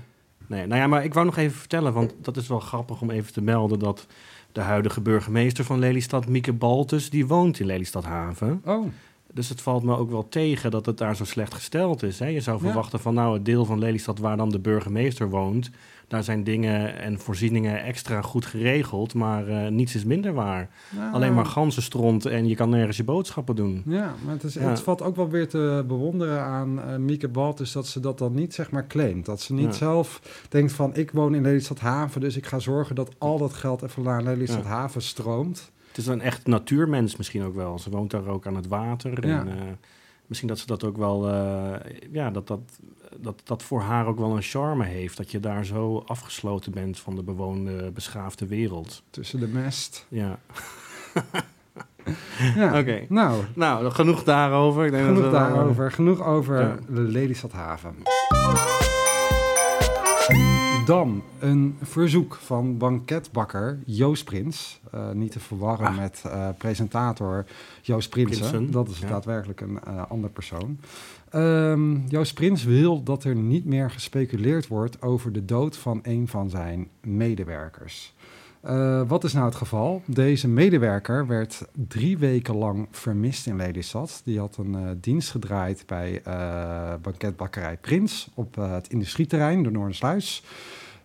Nee, 0.48 0.68
nou 0.68 0.82
ja, 0.82 0.88
maar 0.88 1.04
ik 1.04 1.14
wou 1.14 1.26
nog 1.26 1.38
even 1.38 1.58
vertellen, 1.58 1.94
want 1.94 2.14
dat 2.22 2.38
is 2.38 2.48
wel 2.48 2.60
grappig 2.60 3.02
om 3.02 3.10
even 3.10 3.34
te 3.34 3.42
melden 3.42 3.80
dat 3.80 4.08
de 4.52 4.62
huidige 4.62 5.02
burgemeester 5.02 5.64
van 5.64 5.80
Lelystad, 5.80 6.28
Mieke 6.28 6.54
Baltus, 6.54 7.10
die 7.10 7.28
woont 7.28 7.60
in 7.60 7.66
Lelystad 7.66 8.04
Haven. 8.04 8.62
Oh, 8.66 8.88
Dus 9.34 9.50
het 9.50 9.62
valt 9.62 9.84
me 9.84 9.98
ook 9.98 10.10
wel 10.10 10.30
tegen 10.30 10.72
dat 10.72 10.86
het 10.86 10.98
daar 10.98 11.16
zo 11.16 11.26
slecht 11.26 11.54
gesteld 11.54 12.04
is. 12.04 12.20
Hè? 12.20 12.26
Je 12.28 12.42
zou 12.42 12.58
Ja. 12.58 12.64
verwachten 12.66 13.00
van 13.00 13.14
nou, 13.14 13.34
het 13.34 13.46
deel 13.46 13.66
van 13.66 13.80
Lelystad 13.80 14.20
waar 14.20 14.38
dan 14.38 14.50
de 14.50 14.60
burgemeester 14.60 15.30
woont, 15.30 15.70
daar 16.08 16.24
zijn 16.24 16.44
dingen 16.44 17.00
en 17.00 17.20
voorzieningen 17.20 17.84
extra 17.84 18.22
goed 18.22 18.46
geregeld, 18.46 19.14
maar 19.14 19.48
eh, 19.48 19.68
niets 19.72 19.96
is 19.96 20.04
minder 20.04 20.34
waar. 20.34 20.70
Alleen 21.12 21.34
maar 21.34 21.46
ganzenstront 21.46 22.26
en 22.26 22.48
je 22.48 22.56
kan 22.56 22.70
nergens 22.70 22.98
je 22.98 23.04
boodschappen 23.04 23.56
doen. 23.56 23.84
Ja, 23.86 24.14
maar 24.26 24.34
het, 24.34 24.44
is, 24.44 24.54
Ja. 24.54 24.70
het 24.70 24.82
valt 24.82 25.02
ook 25.02 25.16
wel 25.16 25.30
weer 25.30 25.48
te 25.48 25.84
bewonderen 25.88 26.42
aan 26.42 26.82
eh 26.82 26.96
Mieke 26.98 27.28
Baltus 27.28 27.72
dat 27.72 27.88
ze 27.88 28.00
dat 28.00 28.18
dan 28.18 28.34
niet 28.34 28.54
zeg 28.54 28.72
maar 28.72 28.88
claimt. 28.88 29.26
Dat 29.26 29.42
ze 29.42 29.54
niet 29.54 29.66
Ja. 29.66 29.72
zelf 29.72 30.22
denkt 30.50 30.72
van 30.72 30.96
ik 30.96 31.12
woon 31.12 31.36
in 31.36 31.42
Lelystad 31.42 31.80
Haven, 31.80 32.22
dus 32.22 32.38
ik 32.38 32.46
ga 32.46 32.60
zorgen 32.60 32.96
dat 32.96 33.10
al 33.18 33.38
dat 33.38 33.54
geld 33.54 33.82
even 33.82 34.04
naar 34.04 34.24
Lelystad. 34.24 34.64
Haven 34.66 35.02
stroomt. 35.02 35.72
Het 35.92 35.98
is 36.00 36.08
een 36.08 36.22
echt 36.22 36.48
natuurmens 36.48 37.16
misschien 37.16 37.44
ook 37.44 37.56
wel. 37.56 37.80
Ze 37.80 37.90
woont 37.90 38.12
daar 38.12 38.28
ook 38.28 38.46
aan 38.48 38.56
het 38.56 38.68
water. 38.68 39.28
Ja. 39.28 39.40
En, 39.40 39.48
eh, 39.48 39.54
misschien 40.26 40.50
dat 40.50 40.60
ze 40.60 40.66
dat 40.66 40.84
ook 40.84 40.98
wel, 40.98 41.30
eh, 41.30 41.74
ja, 42.12 42.30
dat 42.32 42.48
dat, 42.48 42.60
dat 43.20 43.42
dat 43.44 43.64
voor 43.64 43.82
haar 43.82 44.06
ook 44.06 44.18
wel 44.18 44.36
een 44.36 44.42
charme 44.42 44.86
heeft. 44.86 45.18
Dat 45.18 45.32
je 45.32 45.40
daar 45.40 45.66
zo 45.66 46.04
afgesloten 46.06 46.72
bent 46.72 47.00
van 47.00 47.16
de 47.16 47.24
bewoonde, 47.24 47.92
beschaafde 47.92 48.48
wereld. 48.48 49.04
Tussen 49.10 49.40
de 49.40 49.48
mest. 49.48 50.06
Ja, 50.10 50.40
Ja. 52.56 52.80
oké. 52.80 53.06
Nou, 53.10 53.44
Nou, 53.56 53.92
genoeg 53.92 54.24
daarover. 54.24 54.86
Ik 54.86 54.92
denk 54.92 55.06
dat 55.06 55.16
genoeg 55.16 55.32
we 55.32 55.38
wel, 55.38 55.48
eh, 55.48 55.54
daarover. 55.54 55.92
Genoeg 55.92 56.24
over 56.24 56.60
Ja. 56.62 56.78
de 56.90 57.02
Lelystad 57.02 57.52
Dan 60.92 61.24
een 61.40 61.78
verzoek 61.82 62.36
van 62.36 62.78
banketbakker 62.78 63.80
Joost 63.86 64.26
Prins. 64.26 64.80
Eh, 64.92 65.12
niet 65.12 65.32
te 65.32 65.40
verwarren 65.40 65.88
Ah. 65.88 65.98
met 65.98 66.24
eh, 66.26 66.50
presentator 66.58 67.46
Joost 67.82 68.10
Prinsen. 68.10 68.50
Prinsen, 68.50 68.72
Dat 68.72 68.90
is 68.90 69.00
ja. 69.00 69.08
daadwerkelijk 69.08 69.62
een 69.62 69.80
eh 69.84 70.10
ander 70.10 70.30
persoon. 70.30 70.80
Ehm, 71.30 72.08
Joost 72.08 72.34
Prins 72.34 72.64
wil 72.64 73.04
dat 73.04 73.24
er 73.24 73.36
niet 73.36 73.66
meer 73.66 73.92
gespeculeerd 73.92 74.68
wordt 74.68 75.02
over 75.02 75.32
de 75.32 75.46
dood 75.46 75.78
van 75.78 76.00
een 76.04 76.28
van 76.28 76.50
zijn 76.50 76.88
medewerkers. 77.02 78.14
Wat 79.08 79.24
is 79.24 79.34
nou 79.34 79.46
het 79.46 79.56
geval? 79.56 80.02
Deze 80.06 80.48
medewerker 80.48 81.28
werd 81.28 81.66
drie 81.88 82.18
weken 82.18 82.56
lang 82.56 82.88
vermist 82.92 83.48
in 83.48 83.56
Lelystad. 83.56 84.22
Die 84.24 84.40
had 84.40 84.58
een 84.58 84.98
dienst 85.00 85.32
gedraaid 85.32 85.84
bij 85.88 86.22
banketbakkerij 87.02 87.78
Prins 87.78 88.30
op 88.34 88.56
het 88.56 88.88
industrieterrein, 88.88 89.64
de 89.64 89.72
Noordersluis. 89.72 90.44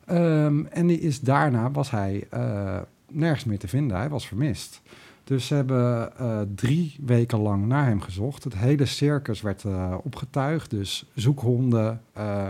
Ehm, 0.07 0.65
en 0.65 0.87
die 0.87 1.01
is 1.01 1.21
daarna 1.21 1.71
was 1.71 1.91
hij 1.91 2.27
eh, 2.31 2.79
nergens 3.11 3.45
meer 3.45 3.59
te 3.59 3.69
vinden. 3.69 3.97
Hij 3.97 4.09
was 4.09 4.27
vermist. 4.27 4.83
Dus 5.25 5.47
ze 5.47 5.55
hebben 5.55 6.17
eh, 6.19 6.41
drie 6.55 6.97
weken 7.01 7.39
lang 7.39 7.67
naar 7.67 7.87
hem 7.87 8.01
gezocht. 8.01 8.45
Het 8.45 8.57
hele 8.57 8.85
circus 8.85 9.41
werd 9.41 9.65
eh, 9.65 9.95
opgetuigd. 10.03 10.71
Dus 10.71 11.11
zoekhonden, 11.15 12.01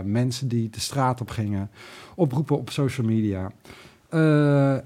mensen 0.03 0.47
die 0.47 0.69
de 0.69 0.79
straat 0.79 1.21
op 1.21 1.29
gingen, 1.29 1.69
oproepen 2.15 2.57
op 2.57 2.69
social 2.69 3.07
media. 3.07 3.51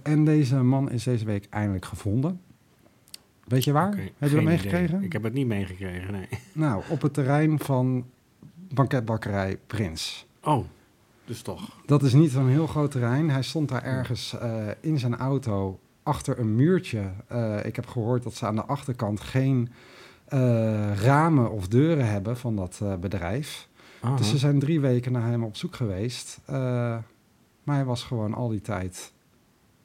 En 0.04 0.25
deze 0.25 0.56
man 0.56 0.92
is 0.92 1.04
deze 1.04 1.25
week 1.25 1.48
eindelijk 1.50 1.86
gevonden. 1.86 2.40
Weet 3.48 3.63
je 3.63 3.72
waar? 3.72 3.98
Heb 4.18 4.30
je 4.30 4.36
dat 4.36 4.44
meegekregen? 4.44 4.96
idee. 4.96 5.06
Ik 5.06 5.13
heb 5.13 5.24
het 5.24 5.34
niet 5.34 5.48
meegekregen, 5.48 6.12
nee. 6.12 6.28
Nou, 6.54 6.84
op 6.90 7.01
het 7.01 7.13
terrein 7.13 7.60
van 7.60 8.06
banketbakkerij 8.74 9.58
Prins. 9.68 10.25
Oh, 10.44 10.66
dus 11.31 11.41
toch. 11.41 11.61
Dat 11.85 12.03
is 12.03 12.13
niet 12.13 12.31
zo'n 12.31 12.47
heel 12.47 12.67
groot 12.67 12.91
terrein. 12.91 13.29
Hij 13.29 13.41
stond 13.41 13.69
daar 13.69 13.83
ergens 13.83 14.38
eh, 14.38 14.67
in 14.79 15.00
zijn 15.00 15.17
auto 15.17 15.79
achter 16.03 16.39
een 16.39 16.55
muurtje. 16.55 17.11
Eh, 17.27 17.65
ik 17.65 17.75
heb 17.75 17.88
gehoord 17.88 18.23
dat 18.23 18.33
ze 18.33 18.45
aan 18.45 18.55
de 18.55 18.65
achterkant 18.65 19.19
geen 19.19 19.69
eh, 20.25 20.95
ramen 20.95 21.51
of 21.51 21.67
deuren 21.67 22.09
hebben 22.09 22.38
van 22.38 22.55
dat 22.55 22.81
bedrijf. 23.00 23.67
Aha. 24.01 24.15
Dus 24.15 24.29
ze 24.29 24.38
zijn 24.38 24.59
drie 24.59 24.79
weken 24.79 25.11
naar 25.11 25.27
hem 25.27 25.43
op 25.43 25.55
zoek 25.55 25.75
geweest. 25.75 26.39
Maar 27.63 27.75
hij 27.75 27.85
was 27.85 28.03
gewoon 28.03 28.33
al 28.33 28.50
die 28.50 28.61
tijd. 28.61 29.11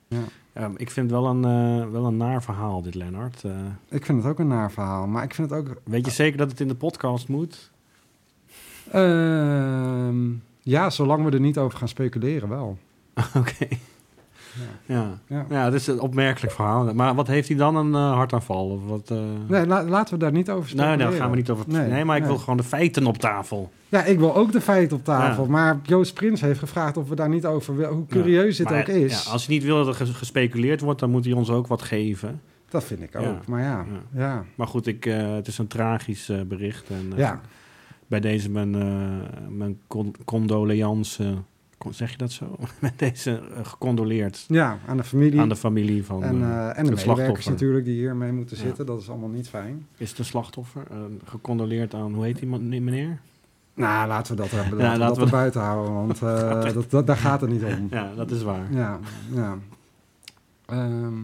Ja. 0.08 0.22
Ja, 0.54 0.70
ik 0.76 0.90
vind 0.90 1.10
het 1.10 1.20
wel 1.20 1.30
een, 1.30 1.42
wel 1.90 2.06
een 2.06 2.16
naar 2.16 2.42
verhaal, 2.42 2.82
dit 2.82 2.94
Lennart. 2.94 3.42
Ik 3.88 4.04
vind 4.04 4.22
het 4.22 4.32
ook 4.32 4.38
een 4.38 4.46
naar 4.46 4.72
verhaal. 4.72 5.06
Maar 5.06 5.22
ik 5.22 5.34
vind 5.34 5.50
het 5.50 5.58
ook... 5.58 5.80
weet 5.84 6.06
je 6.06 6.12
zeker 6.12 6.38
dat 6.38 6.50
het 6.50 6.60
in 6.60 6.68
de 6.68 6.74
podcast 6.74 7.28
moet? 7.28 7.70
Ehm, 8.90 10.32
ja, 10.68 10.90
zolang 10.90 11.24
we 11.24 11.30
er 11.30 11.40
niet 11.40 11.58
over 11.58 11.78
gaan 11.78 11.88
speculeren 11.88 12.48
wel. 12.48 12.78
Oké. 13.36 13.66
Ja. 14.86 15.18
Ja. 15.26 15.46
Ja. 15.48 15.64
het 15.64 15.74
is 15.74 15.86
een 15.86 16.00
opmerkelijk 16.00 16.52
verhaal. 16.52 16.94
Maar 16.94 17.14
wat 17.14 17.26
heeft 17.26 17.48
hij 17.48 17.56
dan? 17.56 17.76
Een 17.76 17.94
eh, 17.94 18.12
hartaanval? 18.14 18.68
Of 18.70 18.86
wat, 18.86 19.10
eh? 19.10 19.18
Nee, 19.46 19.66
la- 19.66 19.84
laten 19.84 20.14
we 20.14 20.20
daar 20.20 20.32
niet 20.32 20.50
over 20.50 20.62
Nee, 20.62 20.68
speculeren. 20.84 20.98
daar 20.98 21.12
gaan 21.20 21.30
we 21.30 21.36
niet 21.36 21.50
over. 21.50 21.64
Nee, 21.68 22.04
maar 22.04 22.16
ik 22.16 22.24
wil 22.24 22.38
gewoon 22.38 22.56
de 22.56 22.62
feiten 22.62 23.06
op 23.06 23.18
tafel. 23.18 23.70
Ja, 23.88 24.04
ik 24.04 24.18
wil 24.18 24.36
ook 24.36 24.52
de 24.52 24.60
feiten 24.60 24.96
op 24.96 25.04
tafel. 25.04 25.44
Ja. 25.44 25.50
Maar 25.50 25.78
Joost 25.82 26.14
Prins 26.14 26.40
heeft 26.40 26.58
gevraagd 26.58 26.96
of 26.96 27.08
we 27.08 27.14
daar 27.14 27.28
niet 27.28 27.46
over 27.46 27.76
willen. 27.76 27.94
Hoe 27.94 28.06
curieus 28.06 28.56
dit 28.56 28.70
Maar, 28.70 28.80
ook 28.80 28.86
is. 28.86 29.24
ja, 29.24 29.30
als 29.30 29.46
hij 29.46 29.54
niet 29.54 29.64
wil 29.64 29.76
dat 29.76 29.86
er 29.86 29.94
ges- 29.94 30.10
gespeculeerd 30.16 30.80
wordt, 30.80 31.00
dan 31.00 31.10
moet 31.10 31.24
hij 31.24 31.34
ons 31.34 31.50
ook 31.50 31.66
wat 31.66 31.82
geven. 31.82 32.40
Dat 32.68 32.84
vind 32.84 33.02
ik 33.02 33.16
ook. 33.16 33.22
Ja. 33.22 33.40
Maar 33.46 33.62
ja, 33.62 33.84
Ja. 34.12 34.20
ja. 34.20 34.44
Maar 34.54 34.66
goed, 34.66 34.86
ik, 34.86 35.06
eh, 35.06 35.34
het 35.34 35.46
is 35.46 35.58
een 35.58 35.66
tragisch 35.66 36.32
bericht. 36.48 36.88
En, 36.90 37.12
Ja. 37.16 37.40
Bij 38.06 38.20
deze 38.20 38.50
mijn, 38.50 38.74
eh 38.74 39.48
mijn 39.48 39.78
con 39.86 40.14
condoleance. 40.24 41.34
Con- 41.78 41.94
zeg 41.94 42.10
je 42.10 42.16
dat 42.16 42.32
zo? 42.32 42.56
Met 42.80 42.98
deze 42.98 43.38
eh, 43.54 43.64
gecondoleerd 43.64 44.44
ja, 44.48 44.78
aan 44.86 44.96
de 44.96 45.04
familie. 45.04 45.40
aan 45.40 45.48
de 45.48 45.56
familie 45.56 46.04
van 46.04 46.22
en, 46.22 46.34
eh, 46.34 46.38
en 46.38 46.40
de 46.40 46.50
het 46.50 46.76
medewerkers 46.76 47.02
slachtoffer. 47.02 47.50
natuurlijk 47.52 47.84
die 47.84 47.94
hiermee 47.98 48.32
moeten 48.32 48.56
Ja. 48.56 48.62
zitten. 48.62 48.86
Dat 48.86 49.00
is 49.00 49.08
allemaal 49.10 49.28
niet 49.28 49.48
fijn. 49.48 49.86
Is 49.96 50.14
de 50.14 50.22
slachtoffer 50.22 50.82
gecondoleerd 51.24 51.94
aan, 51.94 52.14
hoe 52.14 52.24
heet 52.24 52.38
die 52.38 52.48
meneer? 52.80 53.20
Nou, 53.74 54.08
laten 54.08 54.36
we 54.36 54.42
dat, 54.42 54.50
hebben, 54.60 54.78
Ja, 54.78 54.84
laten 54.84 55.00
we 55.00 55.06
dat 55.20 55.24
we- 55.24 55.30
buiten 55.36 55.60
houden. 55.60 55.94
Want 55.94 56.18
dat, 56.74 56.90
dat, 56.90 57.06
daar 57.06 57.16
gaat 57.16 57.40
het 57.40 57.50
niet 57.50 57.64
om. 57.64 57.86
Ja, 57.90 58.14
dat 58.14 58.30
is 58.30 58.42
waar. 58.42 58.72
Ja, 58.72 58.98
ja. 59.34 59.58
Ehm, 60.66 61.14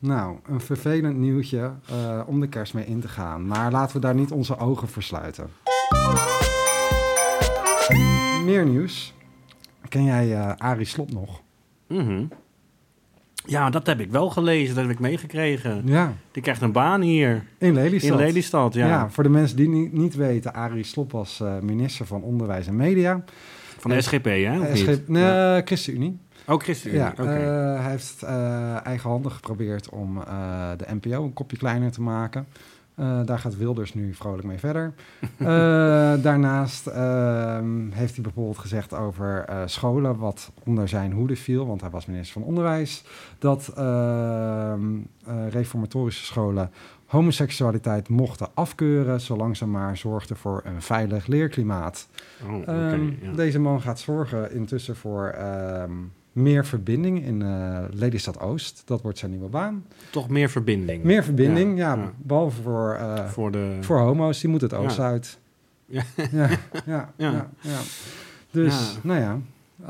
nou, 0.00 0.36
een 0.46 0.60
vervelend 0.60 1.16
nieuwtje 1.16 1.72
eh, 1.88 2.20
om 2.26 2.40
de 2.40 2.48
kerst 2.48 2.74
mee 2.74 2.86
in 2.86 3.00
te 3.00 3.08
gaan. 3.08 3.46
Maar 3.46 3.70
laten 3.72 3.94
we 3.94 4.00
daar 4.00 4.14
niet 4.14 4.30
onze 4.30 4.58
ogen 4.58 4.88
voor 4.88 5.02
sluiten. 5.02 5.48
Meer 8.44 8.66
nieuws. 8.66 9.14
Ken 9.88 10.04
jij 10.04 10.34
eh 10.36 10.52
Arie 10.56 10.84
Slot 10.86 11.12
nog? 11.12 11.40
Mhm. 11.88 12.24
Ja, 13.46 13.70
dat 13.70 13.86
heb 13.86 14.00
ik 14.00 14.10
wel 14.10 14.30
gelezen, 14.30 14.74
dat 14.74 14.84
heb 14.84 14.92
ik 14.92 14.98
meegekregen. 15.00 15.82
Ja, 15.84 16.12
Die 16.32 16.42
krijgt 16.42 16.60
een 16.62 16.72
baan 16.72 17.00
hier 17.00 17.44
in 17.58 17.74
Lelystad. 17.74 18.10
in 18.10 18.16
Lelystad. 18.26 18.74
Ja. 18.74 18.86
Ja. 18.86 19.10
voor 19.10 19.22
de 19.22 19.28
mensen 19.28 19.56
die 19.56 19.68
niet, 19.68 19.92
niet 19.92 20.14
weten, 20.14 20.54
Arie 20.54 20.84
Slop 20.84 21.12
was 21.12 21.40
eh, 21.40 21.58
minister 21.58 22.06
van 22.06 22.22
Onderwijs 22.22 22.66
en 22.66 22.76
Media. 22.76 23.24
Van 23.78 23.90
de 23.90 24.00
SGP, 24.00 24.24
hè? 24.24 24.58
Of 24.60 24.66
Eh, 24.66 24.72
niet? 24.74 24.78
SG 24.78 25.08
nee, 25.08 25.22
Ja. 25.22 25.60
ChristenUnie. 25.64 26.18
Ook 26.46 26.62
ChristenUnie, 26.62 27.02
Ja, 27.02 27.10
oké. 27.10 27.22
eh, 27.22 27.80
hij 27.80 27.90
heeft 27.90 28.22
uh, 28.24 28.86
eigenhandig 28.86 29.34
geprobeerd 29.34 29.88
om 29.88 30.22
eh, 30.22 30.70
de 30.76 30.86
NPO 30.94 31.24
een 31.24 31.32
kopje 31.32 31.56
kleiner 31.56 31.92
te 31.92 32.02
maken. 32.02 32.46
Daar 33.24 33.38
gaat 33.38 33.56
Wilders 33.56 33.94
nu 33.94 34.14
vrolijk 34.14 34.46
mee 34.46 34.58
verder. 34.58 34.92
daarnaast 36.22 36.86
uh, 36.86 37.58
heeft 37.90 38.14
hij 38.14 38.22
bijvoorbeeld 38.22 38.58
gezegd 38.58 38.94
over 38.94 39.44
scholen 39.66 40.16
wat 40.18 40.50
onder 40.64 40.88
zijn 40.88 41.12
hoede 41.12 41.36
viel, 41.36 41.66
want 41.66 41.80
hij 41.80 41.90
was 41.90 42.06
minister 42.06 42.32
van 42.32 42.42
Onderwijs, 42.42 43.04
dat 43.38 43.72
uh, 43.78 44.72
reformatorische 45.48 46.24
scholen 46.24 46.70
homoseksualiteit 47.10 48.08
mochten 48.08 48.48
afkeuren, 48.54 49.20
zolang 49.20 49.56
ze 49.56 49.66
maar 49.66 49.96
zorgden 49.96 50.36
voor 50.36 50.62
een 50.64 50.82
veilig 50.82 51.26
leerklimaat. 51.26 52.08
Oh, 52.46 52.54
okay, 52.54 52.92
um, 52.92 53.18
ja. 53.22 53.32
Deze 53.32 53.58
man 53.58 53.80
gaat 53.80 54.00
zorgen 54.00 54.52
intussen 54.52 54.96
voor 54.96 55.34
um, 55.82 56.12
meer 56.32 56.66
verbinding 56.66 57.24
in 57.24 57.40
uh, 57.40 57.78
Lelystad 57.90 58.40
Oost. 58.40 58.82
Dat 58.84 59.02
wordt 59.02 59.18
zijn 59.18 59.30
nieuwe 59.30 59.48
baan. 59.48 59.84
Toch 60.10 60.28
meer 60.28 60.50
verbinding. 60.50 61.04
Meer 61.04 61.24
verbinding, 61.24 61.78
ja. 61.78 61.94
ja, 61.94 62.02
ja. 62.02 62.12
Behalve 62.16 62.62
voor, 62.62 62.96
uh, 63.00 63.26
voor, 63.26 63.50
de... 63.50 63.76
voor 63.80 63.98
homo's, 63.98 64.40
die 64.40 64.50
moet 64.50 64.60
het 64.60 64.74
Oost 64.74 64.98
uit. 64.98 65.38
Ja. 65.86 66.02
Ja, 66.86 67.12
ja, 67.16 67.50
ja. 67.60 67.80
Dus, 68.50 68.98
nou 69.02 69.20
ja. 69.20 69.38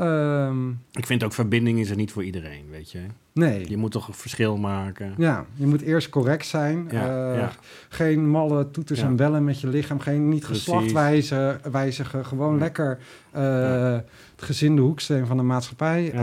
Um, 0.00 0.80
ik 0.92 1.06
vind 1.06 1.24
ook 1.24 1.32
verbinding 1.32 1.78
is 1.78 1.90
er 1.90 1.96
niet 1.96 2.12
voor 2.12 2.24
iedereen, 2.24 2.64
weet 2.70 2.90
je. 2.90 3.00
Nee. 3.32 3.68
Je 3.68 3.76
moet 3.76 3.90
toch 3.90 4.08
een 4.08 4.14
verschil 4.14 4.56
maken. 4.56 5.14
Ja, 5.16 5.44
je 5.54 5.66
moet 5.66 5.80
eerst 5.80 6.08
correct 6.08 6.46
zijn. 6.46 6.88
Ja, 6.90 7.30
uh, 7.32 7.38
ja. 7.38 7.50
Geen 7.88 8.28
malle 8.28 8.70
toeters 8.70 9.02
en 9.02 9.16
bellen 9.16 9.44
met 9.44 9.60
je 9.60 9.68
lichaam. 9.68 10.00
Geen 10.00 10.28
niet 10.28 10.44
geslacht 10.44 10.92
wijzigen, 10.92 11.60
wijzigen. 11.72 12.26
Gewoon 12.26 12.58
lekker 12.58 12.98
uh, 13.36 13.92
het 13.92 14.02
gezinde 14.36 14.82
hoeksteen 14.82 15.26
van 15.26 15.36
de 15.36 15.42
maatschappij. 15.42 16.04
Uh, 16.04 16.20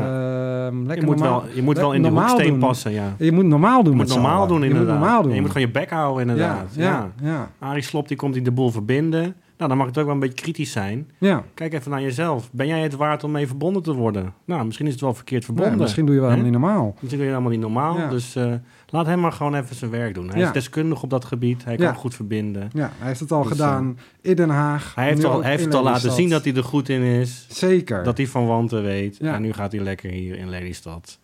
lekker 0.86 0.95
je 0.95 1.05
moet 1.05 1.19
normaal, 1.19 1.41
wel, 1.41 1.55
je 1.55 1.62
moet 1.62 1.77
wel 1.77 1.93
in 1.93 2.01
de 2.01 2.09
hoeksteen 2.09 2.47
doen. 2.50 2.59
passen, 2.59 2.91
ja. 2.91 3.15
Je 3.17 3.31
moet 3.31 3.45
normaal 3.45 3.83
doen 3.83 3.93
Je 3.93 4.00
moet 4.00 4.07
normaal 4.07 4.47
doen, 4.47 4.59
je 4.59 4.65
inderdaad. 4.65 4.93
Moet 4.93 5.00
normaal 5.00 5.21
doen. 5.21 5.29
En 5.29 5.36
je 5.36 5.41
moet 5.41 5.51
gewoon 5.51 5.67
je 5.67 5.74
bek 5.74 5.89
houden, 5.89 6.21
inderdaad. 6.21 6.69
Ja, 6.75 7.12
ja, 7.21 7.29
ja. 7.29 7.51
Arie 7.59 7.83
Slop, 7.83 8.07
die 8.07 8.17
komt 8.17 8.36
in 8.36 8.43
de 8.43 8.51
boel 8.51 8.71
verbinden. 8.71 9.36
Nou, 9.57 9.69
dan 9.69 9.77
mag 9.77 9.87
het 9.87 9.97
ook 9.97 10.05
wel 10.05 10.13
een 10.13 10.19
beetje 10.19 10.43
kritisch 10.43 10.71
zijn. 10.71 11.11
Ja. 11.17 11.43
Kijk 11.53 11.73
even 11.73 11.91
naar 11.91 12.01
jezelf. 12.01 12.49
Ben 12.51 12.67
jij 12.67 12.81
het 12.81 12.95
waard 12.95 13.23
om 13.23 13.31
mee 13.31 13.47
verbonden 13.47 13.83
te 13.83 13.93
worden? 13.93 14.33
Nou, 14.45 14.65
misschien 14.65 14.85
is 14.85 14.91
het 14.91 15.01
wel 15.01 15.13
verkeerd 15.13 15.45
verbonden. 15.45 15.73
Ja, 15.73 15.79
misschien 15.79 16.05
doe 16.05 16.15
je 16.15 16.21
wel 16.21 16.29
helemaal 16.29 16.51
niet 16.51 16.61
normaal. 16.61 16.85
Misschien 16.85 17.09
doe 17.09 17.19
je 17.19 17.31
helemaal 17.31 17.51
niet 17.51 17.59
normaal. 17.59 17.97
Ja. 17.97 18.09
Dus 18.09 18.35
uh, 18.35 18.53
laat 18.89 19.05
hem 19.05 19.19
maar 19.19 19.31
gewoon 19.31 19.55
even 19.55 19.75
zijn 19.75 19.91
werk 19.91 20.13
doen. 20.13 20.29
Hij 20.29 20.41
is 20.41 20.51
deskundig 20.51 21.03
op 21.03 21.09
dat 21.09 21.25
gebied. 21.25 21.63
Hij 21.65 21.75
kan 21.75 21.95
goed 21.95 22.15
verbinden. 22.15 22.69
Ja, 22.73 22.91
hij 22.97 23.07
heeft 23.07 23.19
het 23.19 23.31
al 23.31 23.41
Dus, 23.41 23.51
gedaan 23.51 23.97
in 24.21 24.35
Den 24.35 24.49
Haag. 24.49 24.95
Hij 24.95 25.07
heeft, 25.07 25.23
al, 25.23 25.41
hij 25.41 25.51
heeft 25.51 25.65
het 25.65 25.73
al 25.73 25.83
laten 25.83 26.11
zien 26.11 26.29
dat 26.29 26.43
hij 26.43 26.55
er 26.55 26.63
goed 26.63 26.89
in 26.89 27.01
is. 27.01 27.45
Zeker. 27.49 28.03
Dat 28.03 28.17
hij 28.17 28.27
van 28.27 28.47
wanten 28.47 28.83
weet. 28.83 29.17
Ja. 29.19 29.33
En 29.33 29.41
nu 29.41 29.53
gaat 29.53 29.71
hij 29.71 29.81
lekker 29.81 30.09
hier 30.09 30.37
in 30.37 30.49
Lelystad. 30.49 31.19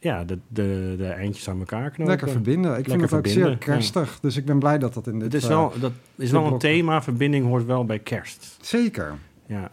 Ja, 0.00 0.24
de, 0.24 0.38
de, 0.48 0.94
de 0.98 1.06
eindjes 1.06 1.48
aan 1.48 1.58
elkaar 1.58 1.90
knopen. 1.90 2.06
Lekker 2.06 2.28
verbinden. 2.28 2.70
Ik 2.78 2.86
Lekker 2.86 3.08
vind 3.08 3.10
het 3.10 3.18
ook 3.18 3.26
zeer 3.26 3.58
kerstig. 3.58 4.18
Dus 4.20 4.36
ik 4.36 4.44
ben 4.44 4.58
blij 4.58 4.78
dat 4.78 4.94
dat 4.94 5.06
in 5.06 5.12
dit... 5.12 5.22
Het 5.22 5.34
is 5.34 5.42
eh, 5.42 5.48
wel, 5.48 5.72
dat 5.80 5.92
is 6.16 6.30
wel 6.30 6.46
een 6.46 6.58
thema. 6.58 7.02
Verbinding 7.02 7.46
hoort 7.46 7.66
wel 7.66 7.84
bij 7.84 7.98
kerst. 7.98 8.56
Zeker. 8.60 9.14
Ja. 9.46 9.70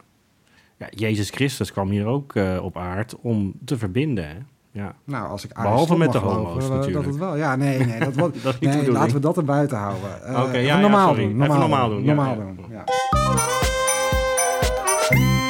ja 0.78 0.88
Jezus 0.90 1.30
Christus 1.30 1.72
kwam 1.72 1.90
hier 1.90 2.06
ook 2.06 2.36
eh, 2.36 2.60
op 2.64 2.78
aard 2.78 3.16
om 3.22 3.54
te 3.66 3.78
verbinden. 3.78 4.28
Hè? 4.28 4.36
Ja. 4.76 4.96
Nou, 5.04 5.30
als 5.30 5.44
ik 5.44 5.54
Behalve 5.54 5.98
met 5.98 6.12
de 6.12 6.20
geloven, 6.20 6.44
homo's 6.44 6.64
eh, 6.64 6.70
Dat 6.70 6.78
natuurlijk. 6.78 7.06
het 7.06 7.18
wel. 7.18 7.36
Ja, 7.36 7.56
nee, 7.56 7.86
nee. 7.86 8.00
Dat, 8.00 8.14
wat, 8.14 8.36
Dat 8.44 8.58
de 8.60 8.68
nee 8.68 8.92
laten 8.92 9.14
we 9.14 9.20
dat 9.20 9.38
er 9.38 9.44
buiten 9.44 9.78
houden. 9.78 10.24
Eh, 10.24 10.44
Oké, 10.44 10.58
ja, 10.58 10.80
normaal 10.80 11.16
doen. 11.16 11.38
Normaal, 11.38 11.60
normaal 11.60 11.90
doen. 11.90 11.98
doen, 11.98 12.06
ja, 12.06 12.14
Normaal 12.14 12.36
doen. 12.36 13.65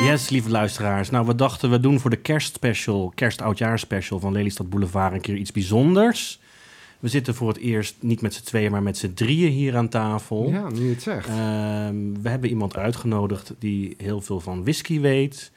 Yes, 0.06 0.30
lieve 0.30 0.50
luisteraars. 0.50 1.10
Nou, 1.10 1.26
we 1.26 1.36
dachten 1.36 1.70
we 1.70 1.80
doen 1.80 2.00
voor 2.00 2.10
de 2.10 2.16
kerstspecial, 2.16 3.12
kerst-oudjaarspecial 3.16 4.20
van 4.20 4.32
Lelystad 4.32 4.70
Boulevard 4.70 5.14
een 5.14 5.22
keer 5.22 5.36
iets 5.36 5.52
bijzonders. 5.52 6.40
We 7.00 7.08
zitten 7.08 7.36
voor 7.36 7.48
het 7.48 7.58
eerst 7.58 7.96
niet 8.00 8.22
met 8.22 8.34
z'n 8.34 8.44
tweeën, 8.44 8.72
maar 8.72 8.84
met 8.84 8.98
z'n 8.98 9.14
drieën 9.14 9.52
hier 9.52 9.78
aan 9.78 9.90
tafel. 9.90 10.50
ja, 10.50 10.70
nu 10.70 10.90
het 10.90 11.02
zegt. 11.02 11.28
Ehm, 11.28 11.96
we 12.22 12.30
hebben 12.30 12.50
iemand 12.50 12.78
uitgenodigd 12.78 13.54
die 13.60 13.96
heel 13.98 14.22
veel 14.22 14.40
van 14.40 14.64
whisky 14.64 15.00
weet. 15.00 15.52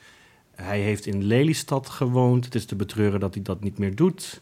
Hij 0.55 0.81
heeft 0.81 1.07
in 1.07 1.25
Lelystad 1.25 1.89
gewoond. 1.89 2.45
Het 2.45 2.55
is 2.55 2.65
te 2.65 2.77
betreuren 2.77 3.21
dat 3.21 3.35
hij 3.35 3.43
dat 3.43 3.63
niet 3.63 3.79
meer 3.79 3.95
doet. 3.95 4.41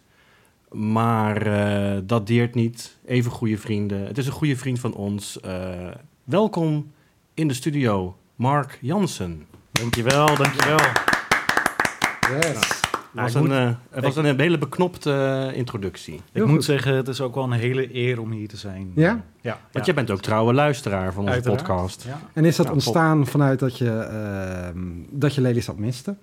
Maar 0.70 1.46
eh, 1.46 2.00
dat 2.04 2.26
deert 2.26 2.54
niet. 2.54 2.96
Even 3.06 3.30
goede 3.30 3.58
vrienden. 3.58 4.06
Het 4.06 4.18
is 4.18 4.26
een 4.26 4.32
goede 4.32 4.56
vriend 4.56 4.78
van 4.78 4.94
ons. 4.94 5.40
Eh, 5.40 5.88
welkom 6.24 6.92
in 7.34 7.48
de 7.48 7.54
studio, 7.54 8.16
Mark 8.36 8.78
Jansen. 8.80 9.55
Dankjewel, 9.78 10.26
dankjewel. 10.36 10.78
yes. 12.40 12.84
Het 13.16 13.32
was, 13.32 13.34
een, 13.34 13.52
eh, 13.52 13.70
het 13.90 14.04
was 14.04 14.16
een 14.16 14.40
hele 14.40 14.58
beknopte 14.58 15.12
eh, 15.50 15.56
introductie. 15.58 16.20
Ik 16.32 16.42
moet 16.44 16.50
goed. 16.50 16.64
zeggen, 16.64 16.94
het 16.94 17.08
is 17.08 17.20
ook 17.20 17.34
wel 17.34 17.44
een 17.44 17.52
hele 17.52 17.94
eer 17.94 18.20
om 18.20 18.30
hier 18.30 18.48
te 18.48 18.56
zijn. 18.56 18.92
Ja? 18.94 19.24
Ja. 19.40 19.58
Want 19.72 19.86
jij 19.86 19.94
bent 19.94 20.10
ook 20.10 20.20
trouwe 20.20 20.54
luisteraar 20.54 21.12
van 21.12 21.20
onze 21.22 21.32
Uiteraard. 21.32 21.62
podcast. 21.62 22.04
Ja. 22.06 22.20
En 22.32 22.44
is 22.44 22.56
dat 22.56 22.70
ontstaan 22.70 23.26
vanuit 23.26 23.58
dat 23.58 23.78
je, 23.78 23.90
ehm, 23.90 24.78
dat 25.10 25.34
je 25.34 25.40
Lelystad 25.40 25.78
miste? 25.78 26.16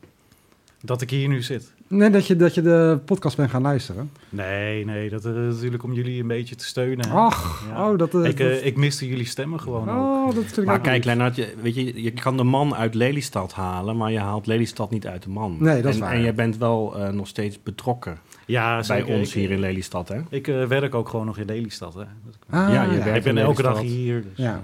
Dat 0.86 1.02
ik 1.02 1.10
hier 1.10 1.28
nu 1.28 1.42
zit. 1.42 1.72
Nee, 1.88 2.10
dat 2.10 2.28
je, 2.28 2.36
dat 2.36 2.54
je 2.54 2.62
de 2.62 3.00
podcast 3.06 3.38
bent 3.38 3.50
gaan 3.50 3.62
luisteren. 3.62 4.10
Nee, 4.30 4.86
nee, 4.86 5.10
dat 5.10 5.25
is 5.25 5.34
natuurlijk 5.34 5.84
om 5.84 5.94
jullie 5.94 6.22
een 6.22 6.28
beetje 6.28 6.56
te 6.56 6.66
steunen. 6.66 7.10
Ach, 7.12 7.66
Ja. 7.70 7.92
oh, 7.92 7.98
dat... 7.98 8.13
eh, 8.16 8.24
ik, 8.25 8.38
dat- 8.38 8.48
eh, 8.48 8.66
ik 8.66 8.78
miste 8.78 9.08
jullie 9.08 9.25
stemmen 9.25 9.60
gewoon 9.60 9.90
ook. 9.90 9.98
oh, 9.98 10.25
dat 10.36 10.44
vind 10.44 10.58
ik 10.58 10.66
Maar 10.66 10.75
ook 10.78 10.84
kijk. 10.84 11.04
Lennart, 11.04 11.36
je, 11.36 11.54
weet 11.62 11.75
je, 11.75 12.02
je 12.04 12.12
kan 12.12 12.38
de 12.38 12.44
man 12.44 12.75
uit 12.75 12.94
Lelystad 12.94 13.54
halen, 13.54 13.98
maar 13.98 14.12
je 14.12 14.20
haalt 14.20 14.48
Lelystad 14.48 14.92
niet 14.92 15.08
uit 15.08 15.24
de 15.24 15.30
man. 15.30 15.56
Nee, 15.60 15.82
dat 15.82 15.90
is 15.92 15.96
en, 16.00 16.02
waar. 16.06 16.13
En 16.13 16.22
jij 16.22 16.34
bent 16.34 16.58
wel 16.58 16.98
eh, 16.98 17.10
nog 17.10 17.28
steeds 17.28 17.63
betrokken 17.63 18.20
Ja, 18.46 18.74
bij 18.75 18.84
zeker. 18.84 19.13
ons 19.16 19.28
Ik- 19.28 19.34
hier 19.34 19.52
in 19.52 19.60
Lelystad, 19.60 20.08
hè? 20.08 20.20
Ik 20.30 20.48
eh, 20.48 20.66
werk 20.66 20.96
ook 20.96 21.10
gewoon 21.10 21.25
nog 21.25 21.38
in 21.38 21.46
Lelystad. 21.46 21.94
Hè. 21.94 22.02
Ah, 22.50 22.74
Ja, 22.74 22.84
je 22.84 22.98
werkt 23.04 23.16
ik 23.28 23.34
ben 23.34 23.38
elke 23.44 23.62
dag 23.62 23.80
hier. 23.82 24.22
Dus, 24.22 24.32
Ja. 24.46 24.62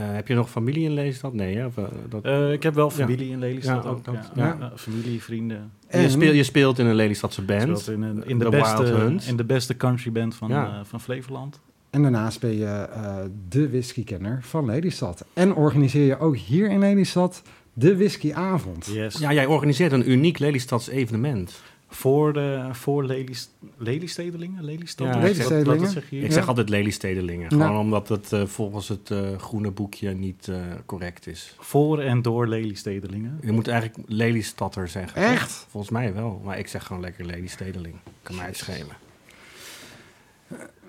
Eh, 0.00 0.14
heb 0.14 0.28
je 0.28 0.34
nog 0.34 0.50
familie 0.50 0.84
in 0.84 0.92
Lelystad? 0.92 1.32
Nee, 1.34 1.56
hè? 1.56 1.66
Of, 1.66 1.76
eh, 1.76 1.84
dat... 2.08 2.24
eh, 2.24 2.52
ik 2.52 2.62
heb 2.62 2.74
wel 2.74 2.90
familie 2.90 3.30
in 3.30 3.38
Lelystad 3.38 3.84
Ja, 3.84 3.90
ook. 3.90 3.96
ook 3.96 4.04
dat, 4.04 4.14
ja. 4.34 4.44
ja. 4.46 4.56
Ja, 4.60 4.72
familie, 4.76 5.22
vrienden. 5.22 5.70
En- 5.86 6.00
je, 6.02 6.08
speelt, 6.08 6.34
je 6.34 6.42
speelt 6.42 6.78
in 6.78 6.86
een 6.86 6.94
Lelystadse 6.94 7.42
band. 7.42 7.88
in, 7.88 8.02
een- 8.02 8.26
in, 8.26 8.38
de 8.38 8.44
The 8.44 8.50
beste, 8.50 8.82
Wild 8.82 8.96
Hunt. 8.96 9.26
in 9.26 9.36
de 9.36 9.44
beste 9.44 9.76
countryband 9.76 10.34
van, 10.34 10.48
Ja. 10.48 10.66
eh, 10.66 10.80
van 10.84 11.00
Flevoland. 11.00 11.60
En 11.90 12.02
daarnaast 12.02 12.40
ben 12.40 12.56
je 12.56 12.64
eh, 12.66 13.16
de 13.48 13.68
whiskykenner 13.68 14.38
van 14.42 14.66
Lelystad. 14.66 15.24
En 15.32 15.54
organiseer 15.54 16.06
je 16.06 16.18
ook 16.18 16.36
hier 16.36 16.70
in 16.70 16.78
Lelystad 16.78 17.42
de 17.72 17.96
whiskyavond. 17.96 18.86
Yes. 18.92 19.18
Ja, 19.18 19.32
jij 19.32 19.46
organiseert 19.46 19.92
een 19.92 20.10
uniek 20.10 20.38
Lelystads 20.38 20.88
evenement. 20.88 21.62
Voor, 21.92 22.32
de, 22.32 22.68
voor 22.72 23.04
Lelis, 23.04 23.50
Lelystedelingen? 23.76 24.56
Ja, 24.56 24.66
Lelystedelingen. 24.66 25.78
wat 25.80 25.90
zeg 25.90 26.10
je 26.10 26.16
hier? 26.16 26.24
Ik 26.24 26.32
zeg 26.32 26.48
altijd 26.48 26.68
Lelystedelingen. 26.68 27.50
Gewoon 27.50 27.76
omdat 27.76 28.08
het 28.08 28.32
eh, 28.32 28.46
volgens 28.46 28.88
het 28.88 29.10
eh, 29.10 29.18
groene 29.38 29.70
boekje 29.70 30.14
niet 30.14 30.48
eh, 30.48 30.56
correct 30.86 31.26
is. 31.26 31.54
Voor 31.58 32.00
en 32.00 32.22
door 32.22 32.46
Lelystedelingen. 32.46 33.38
Je 33.42 33.52
moet 33.52 33.68
eigenlijk 33.68 34.08
Lelystadter 34.10 34.88
zeggen. 34.88 35.22
Echt? 35.22 35.40
toch? 35.48 35.66
Volgens 35.70 35.92
mij 35.92 36.14
wel. 36.14 36.40
Maar 36.44 36.58
ik 36.58 36.68
zeg 36.68 36.86
gewoon 36.86 37.02
lekker 37.02 37.24
Lelystedeling. 37.26 37.94
Kan 38.22 38.36
mij 38.36 38.52
schelen. 38.52 38.96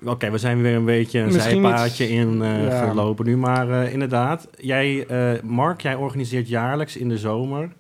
Oké, 0.04 0.32
we 0.32 0.38
zijn 0.38 0.62
weer 0.62 0.76
een 0.76 0.86
beetje 0.86 1.20
een 1.20 1.26
Misschien 1.34 1.62
zijpaadje 1.62 2.04
iets- 2.04 2.14
in 2.14 2.38
Ja. 2.44 2.88
gelopen 2.90 3.26
nu. 3.26 3.38
Maar 3.38 3.92
inderdaad, 3.92 4.48
jij, 4.58 5.08
Mark, 5.44 5.82
jij 5.82 5.96
organiseert 5.96 6.48
jaarlijks 6.48 6.98
in 6.98 7.10
de 7.10 7.18
zomer 7.18 7.72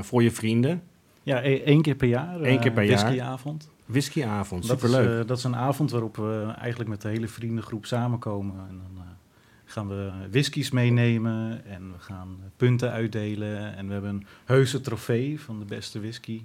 voor 0.00 0.22
je 0.22 0.30
vrienden 0.30 0.82
Ja, 1.24 1.44
e- 1.44 1.62
één 1.64 1.82
keer 1.82 1.94
per 1.94 2.08
jaar. 2.08 2.40
Eén 2.40 2.56
eh, 2.56 2.60
keer 2.60 2.72
per 2.72 2.82
jaar. 2.82 3.04
whiskyavond. 3.04 3.70
whiskyavond. 3.86 4.66
Dat 4.66 4.82
is, 4.82 4.92
eh, 4.92 5.20
dat 5.26 5.38
is 5.38 5.44
een 5.44 5.56
avond 5.56 5.90
waarop 5.90 6.16
we 6.16 6.52
eigenlijk 6.58 6.90
met 6.90 7.02
de 7.02 7.08
hele 7.08 7.28
vriendengroep 7.28 7.86
samenkomen. 7.86 8.54
En 8.68 8.80
dan 8.82 9.02
eh, 9.02 9.10
gaan 9.64 9.88
we 9.88 10.10
whiskies 10.30 10.70
meenemen 10.70 11.64
en 11.66 11.92
we 11.92 11.98
gaan 11.98 12.38
punten 12.56 12.90
uitdelen. 12.90 13.76
En 13.76 13.86
we 13.86 13.92
hebben 13.92 14.10
een 14.10 14.26
heuse 14.44 14.80
trofee 14.80 15.40
van 15.40 15.58
de 15.58 15.64
beste 15.64 16.00
whisky. 16.00 16.42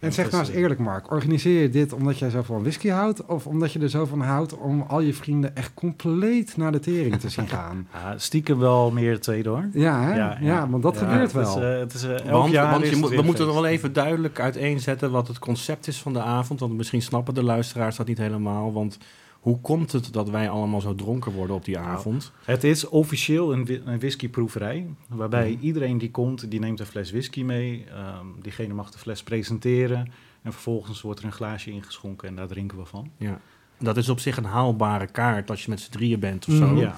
En 0.00 0.12
zeg 0.12 0.30
nou 0.30 0.44
eens 0.44 0.52
eerlijk, 0.54 0.80
Mark. 0.80 1.10
Organiseer 1.10 1.62
je 1.62 1.68
dit 1.70 1.92
omdat 1.92 2.18
jij 2.18 2.30
zo 2.30 2.42
van 2.42 2.60
whisky 2.60 2.88
houdt? 2.88 3.26
Of 3.26 3.46
omdat 3.46 3.72
je 3.72 3.78
er 3.78 3.88
zo 3.90 4.04
van 4.06 4.20
houdt 4.20 4.56
om 4.56 4.84
al 4.88 5.00
je 5.00 5.14
vrienden 5.14 5.56
echt 5.56 5.74
compleet 5.74 6.56
naar 6.56 6.72
de 6.72 6.78
tering 6.78 7.20
te 7.20 7.28
zien 7.28 7.48
gaan? 7.48 7.86
Ja, 7.92 8.18
stiekem 8.18 8.58
wel 8.58 8.90
meer 8.90 9.12
het 9.12 9.22
tweede 9.22 9.48
hoor. 9.48 9.68
Ja, 9.72 10.02
hè? 10.02 10.14
Ja, 10.46 10.68
want 10.70 10.82
dat 10.82 10.94
Ja, 10.94 11.00
gebeurt 11.00 11.32
het 11.32 11.46
is, 11.46 11.54
wel. 11.54 11.62
eh, 11.62 11.78
het 11.78 11.94
is, 11.94 12.02
eh, 12.04 12.10
elk 12.10 12.30
Want, 12.30 12.52
jaar 12.52 12.70
want 12.70 12.82
is 12.82 12.88
je 12.88 12.94
het 12.94 13.04
moet, 13.04 13.14
we 13.14 13.22
moeten 13.22 13.44
feest. 13.44 13.56
wel 13.56 13.66
even 13.66 13.92
duidelijk 13.92 14.40
uiteenzetten 14.40 15.10
wat 15.10 15.28
het 15.28 15.38
concept 15.38 15.86
is 15.86 15.98
van 15.98 16.12
de 16.12 16.20
avond. 16.22 16.60
Want 16.60 16.76
misschien 16.76 17.02
snappen 17.02 17.34
de 17.34 17.42
luisteraars 17.44 17.96
dat 17.96 18.06
niet 18.06 18.18
helemaal. 18.18 18.72
Want 18.72 18.98
hoe 19.40 19.60
komt 19.60 19.92
het 19.92 20.12
dat 20.12 20.30
wij 20.30 20.48
allemaal 20.50 20.80
zo 20.80 20.94
dronken 20.94 21.32
worden 21.32 21.56
op 21.56 21.64
die 21.64 21.74
Nou, 21.74 21.86
avond? 21.86 22.32
Het 22.44 22.64
is 22.64 22.88
officieel 22.88 23.52
een, 23.52 23.80
een 23.90 23.98
whiskyproeverij, 23.98 24.86
waarbij 25.08 25.50
Mhm. 25.52 25.64
iedereen 25.64 25.98
die 25.98 26.10
komt, 26.10 26.50
die 26.50 26.60
neemt 26.60 26.80
een 26.80 26.86
fles 26.86 27.10
whisky 27.10 27.42
mee. 27.42 27.84
Ehm, 27.90 28.26
diegene 28.42 28.74
mag 28.74 28.90
de 28.90 28.98
fles 28.98 29.22
presenteren 29.22 30.12
en 30.42 30.52
vervolgens 30.52 31.00
wordt 31.00 31.18
er 31.20 31.24
een 31.26 31.32
glaasje 31.32 31.70
ingeschonken 31.70 32.28
en 32.28 32.34
daar 32.36 32.48
drinken 32.48 32.78
we 32.78 32.84
van. 32.84 33.10
Ja. 33.16 33.40
Dat 33.78 33.96
is 33.96 34.08
op 34.08 34.18
zich 34.20 34.36
een 34.36 34.44
haalbare 34.44 35.06
kaart 35.06 35.50
als 35.50 35.64
je 35.64 35.70
met 35.70 35.80
z'n 35.80 35.90
drieën 35.90 36.20
bent 36.20 36.48
of 36.48 36.54
zo. 36.54 36.66
Mhm. 36.66 36.76
Ja. 36.76 36.96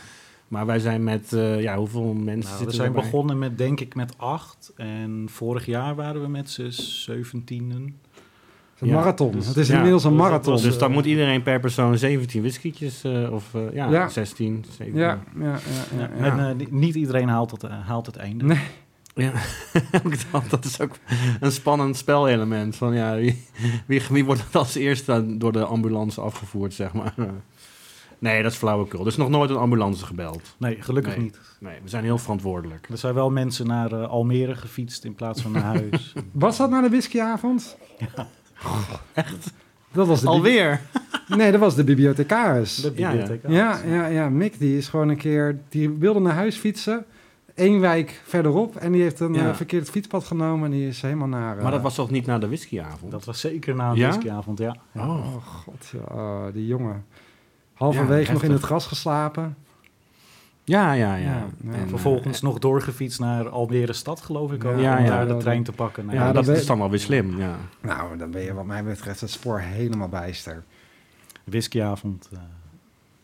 Maar 0.49 0.67
wij 0.67 0.79
zijn 0.79 1.05
met, 1.05 1.33
eh, 1.33 1.63
ja, 1.63 1.77
hoeveel 1.77 2.13
mensen 2.15 2.53
Nou, 2.55 2.65
we 2.67 2.73
zijn 2.73 2.87
erbij? 2.87 3.03
begonnen 3.03 3.39
met, 3.39 3.59
denk 3.59 3.81
ik, 3.81 3.95
met 3.95 4.19
acht. 4.19 4.73
En 4.77 5.25
vorig 5.31 5.67
jaar 5.67 5.95
waren 5.95 6.21
we 6.23 6.29
met 6.29 6.51
z'n 6.51 6.71
zeventienen. 6.71 7.97
Een 8.83 8.89
ja, 8.89 8.95
marathon. 8.95 9.33
dus- 9.33 9.47
het 9.47 9.57
is 9.57 9.69
ja, 9.69 9.75
inmiddels 9.75 10.05
een 10.05 10.11
dus 10.11 10.19
marathon. 10.21 10.57
Dus 10.63 10.79
dan 10.79 10.93
moet 10.93 11.05
iedereen 11.05 11.43
per 11.43 11.61
persoon 11.61 11.99
17 11.99 12.41
whiskietjes 12.43 13.05
eh, 13.05 13.33
of 13.33 13.55
eh, 13.55 13.61
ja, 13.75 13.89
Ja. 13.91 14.09
16, 14.09 14.65
17. 14.77 15.01
ja, 15.01 15.21
ja, 15.41 15.45
ja, 15.45 15.59
ja, 15.99 16.11
ja. 16.19 16.25
En 16.25 16.49
eh, 16.49 16.55
ni- 16.55 16.67
niet 16.71 16.95
iedereen 16.95 17.29
haalt 17.29 17.51
het, 17.51 17.63
eh, 17.65 17.71
haalt 17.87 18.07
het 18.07 18.17
einde. 18.17 18.45
Nee. 18.45 18.61
Ja, 19.15 19.33
dat, 20.33 20.43
dat 20.51 20.65
is 20.65 20.81
ook 20.81 20.95
een 21.41 21.53
spannend 21.53 21.97
spelelement. 21.97 22.77
Van, 22.77 22.95
ja, 22.95 23.17
wie, 23.17 23.45
wie, 23.87 24.03
wie 24.11 24.25
wordt 24.25 24.45
het 24.45 24.57
als 24.57 24.75
eerste 24.75 25.37
door 25.39 25.53
de 25.53 25.65
ambulance 25.65 26.21
afgevoerd, 26.21 26.75
zeg 26.75 26.93
maar. 26.93 27.15
Nee, 28.19 28.43
dat 28.43 28.53
is 28.53 28.59
flauwekul. 28.59 29.01
Er 29.01 29.07
is 29.07 29.17
nog 29.17 29.29
nooit 29.29 29.51
een 29.51 29.57
ambulance 29.57 30.07
gebeld. 30.07 30.55
Nee, 30.59 30.77
gelukkig 30.83 31.15
Nee. 31.17 31.25
niet. 31.25 31.39
Nee, 31.61 31.79
we 31.83 31.89
zijn 31.89 32.05
heel 32.05 32.19
verantwoordelijk. 32.19 32.89
Er 32.91 32.99
zijn 32.99 33.15
wel 33.15 33.31
mensen 33.31 33.67
naar 33.67 34.07
Almere 34.07 34.55
gefietst 34.55 35.05
in 35.05 35.15
plaats 35.15 35.43
van 35.43 35.53
naar 35.53 35.63
huis. 35.63 36.13
Was 36.33 36.57
dat 36.57 36.71
nou 36.71 36.83
de 36.83 36.89
whiskyavond? 36.89 37.77
Echt? 39.13 39.51
Dat 39.93 40.07
was 40.07 40.21
de 40.21 40.27
Alweer? 40.29 40.81
Nee, 41.29 41.51
dat 41.51 41.61
was 41.61 41.75
de 41.75 41.85
bibliothecaris. 41.85 42.75
De 42.77 42.93
Ja, 42.95 43.11
ja. 43.11 43.27
Ja, 43.49 43.79
ja, 43.87 44.07
ja. 44.07 44.29
Mick 44.29 44.59
die 44.59 44.77
is 44.79 44.89
gewoon 44.89 45.09
een 45.09 45.17
keer... 45.17 45.59
Die 45.69 45.91
wilde 45.91 46.21
naar 46.21 46.35
huis 46.35 46.57
fietsen. 46.57 47.05
Eén 47.55 47.81
wijk 47.81 48.21
verderop. 48.25 48.77
En 48.77 48.93
die 48.93 49.03
heeft 49.03 49.21
een 49.21 49.35
Ja. 49.35 49.49
eh, 49.49 49.55
verkeerd 49.55 49.91
fietspad 49.91 50.25
genomen. 50.25 50.65
En 50.65 50.71
die 50.71 50.89
is 50.89 51.03
helemaal 51.03 51.29
naar... 51.29 51.57
eh, 51.57 51.63
Maar 51.63 51.73
dat 51.73 51.83
was 51.83 51.95
toch 51.95 52.11
niet 52.11 52.27
na 52.27 52.39
de 52.39 52.47
whiskyavond? 52.47 53.13
Dat 53.13 53.25
was 53.25 53.41
zeker 53.41 53.75
na 53.75 53.93
Ja? 53.95 54.09
whiskyavond, 54.09 54.59
ja. 54.59 54.77
Oh. 54.97 55.09
Oh, 55.09 55.37
god. 55.47 55.93
Ja, 55.93 56.15
oh, 56.15 56.45
die 56.53 56.67
jongen. 56.67 57.05
Halverwege 57.75 58.27
Ja, 58.27 58.33
nog 58.33 58.43
in 58.43 58.51
het 58.51 58.63
gras 58.63 58.87
geslapen. 58.87 59.57
Ja, 60.65 60.93
ja, 60.93 61.15
ja. 61.15 61.23
Ja, 61.23 61.47
ja. 61.65 61.73
En, 61.73 61.89
Vervolgens 61.89 62.37
eh, 62.37 62.43
nog 62.43 62.59
doorgefietst 62.59 63.21
naar 63.21 63.49
Almere 63.49 63.93
stad, 63.93 64.21
geloof 64.21 64.53
ik 64.53 64.65
ook. 64.65 64.79
Ja, 64.81 64.99
om 64.99 65.05
ja, 65.05 65.09
daar 65.11 65.27
de 65.29 65.37
trein 65.37 65.63
te 65.63 65.73
pakken. 65.73 66.05
Nou, 66.07 66.17
ja, 66.19 66.27
Ja, 66.27 66.33
dat 66.33 66.49
is 66.49 66.67
dan 66.67 66.79
wel 66.79 66.91
weer 66.91 66.99
slim, 66.99 67.39
ja. 67.39 67.57
Nou, 67.81 68.17
dan 68.17 68.31
ben 68.31 68.43
je 68.43 68.55
wat 68.55 68.65
mij 68.65 68.85
betreft 68.85 69.21
het 69.21 69.31
spoor 69.31 69.59
helemaal 69.61 70.09
bijster. 70.09 70.63
Whiskyavond. 71.45 72.29
eh, 72.33 72.39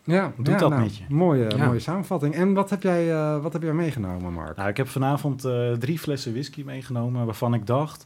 Ja, 0.03 0.31
Doet 0.37 0.47
ja, 0.47 0.57
dat 0.57 0.69
nou, 0.69 0.81
met 0.81 0.97
je? 0.97 1.03
Mooie, 1.09 1.49
Ja. 1.57 1.65
mooie 1.65 1.79
samenvatting. 1.79 2.33
En 2.35 2.53
wat 2.53 2.69
heb 2.69 2.83
jij, 2.83 3.11
eh, 3.11 3.41
wat 3.41 3.53
heb 3.53 3.61
jij 3.61 3.73
meegenomen, 3.73 4.33
Mark? 4.33 4.57
Nou, 4.57 4.69
ik 4.69 4.77
heb 4.77 4.87
vanavond 4.87 5.45
eh, 5.45 5.71
drie 5.71 5.99
flessen 5.99 6.31
whisky 6.31 6.63
meegenomen 6.65 7.25
waarvan 7.25 7.53
ik 7.53 7.65
dacht 7.67 8.05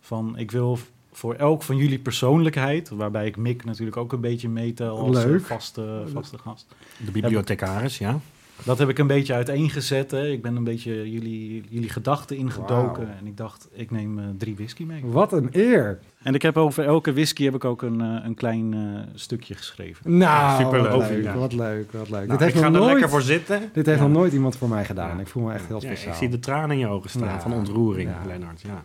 van 0.00 0.38
ik 0.38 0.50
wil 0.50 0.78
voor 1.12 1.34
elk 1.34 1.62
van 1.62 1.76
jullie 1.76 1.98
persoonlijkheid, 1.98 2.88
waarbij 2.88 3.26
ik 3.26 3.36
Mick 3.36 3.64
natuurlijk 3.64 3.96
ook 3.96 4.12
een 4.12 4.20
beetje 4.20 4.48
meetel 4.48 4.98
als 4.98 5.24
Leuk. 5.24 5.44
vaste, 5.44 6.02
vaste 6.12 6.38
gast. 6.38 6.74
De 7.04 7.10
bibliothecaris, 7.10 7.98
ja. 7.98 8.18
Dat 8.62 8.78
heb 8.78 8.88
ik 8.88 8.98
een 8.98 9.06
beetje 9.06 9.34
uiteengezet. 9.34 10.10
Hè. 10.10 10.26
Ik 10.28 10.42
ben 10.42 10.56
een 10.56 10.64
beetje 10.64 11.10
jullie, 11.10 11.64
jullie 11.68 11.88
gedachten 11.88 12.36
ingedoken 12.36 13.08
en 13.18 13.26
ik 13.26 13.36
dacht 13.36 13.68
ik 13.72 13.90
neem 13.90 14.18
eh, 14.18 14.24
drie 14.38 14.54
whisky 14.54 14.84
mee. 14.84 15.00
Wat 15.04 15.32
een 15.32 15.48
eer. 15.52 15.98
En 16.22 16.34
ik 16.34 16.42
heb 16.42 16.56
over 16.56 16.84
elke 16.84 17.12
whisky 17.12 17.44
heb 17.44 17.54
ik 17.54 17.64
ook 17.64 17.82
een, 17.82 18.00
eh, 18.00 18.24
een 18.24 18.34
klein 18.34 18.74
eh, 18.74 18.80
stukje 19.14 19.54
geschreven. 19.54 20.18
Nou, 20.18 20.64
wat 20.64 20.72
leuk, 20.72 21.34
wat 21.34 21.52
leuk, 21.52 21.92
wat 21.92 22.10
leuk. 22.10 22.26
Nou, 22.26 22.26
dit 22.26 22.38
heeft, 22.40 22.54
ik 22.54 22.60
ga 22.60 22.68
nog, 22.68 22.74
er 22.74 22.80
nooit, 22.80 22.92
lekker 22.92 23.10
voor 23.10 23.22
zitten. 23.22 23.60
dit 23.72 23.86
heeft 23.86 23.98
Ja. 23.98 24.04
nog 24.06 24.12
nooit 24.16 24.32
iemand 24.32 24.56
voor 24.56 24.68
mij 24.68 24.84
gedaan. 24.84 25.14
Ja. 25.16 25.20
Ik 25.20 25.26
voel 25.28 25.42
me 25.42 25.52
echt 25.52 25.66
heel 25.66 25.80
Ja, 25.80 25.86
speciaal. 25.86 26.12
ik 26.12 26.18
zie 26.18 26.28
de 26.28 26.38
tranen 26.38 26.70
in 26.70 26.78
je 26.78 26.86
ogen 26.88 27.10
staan 27.10 27.22
Ja. 27.28 27.40
van 27.40 27.52
ontroering, 27.52 28.10
Ja. 28.10 28.26
Lennart. 28.26 28.60
Ja. 28.60 28.82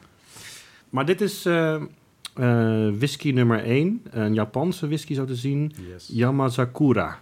Maar 0.89 1.05
dit 1.05 1.21
is 1.21 1.45
eh, 1.45 1.73
eh, 1.75 1.81
whisky 2.97 3.31
nummer 3.31 3.63
1. 3.65 4.01
Een 4.09 4.33
Japanse 4.33 4.87
whisky 4.87 5.13
zo 5.13 5.25
te 5.25 5.35
zien. 5.35 5.71
Yamazakura. 6.07 7.19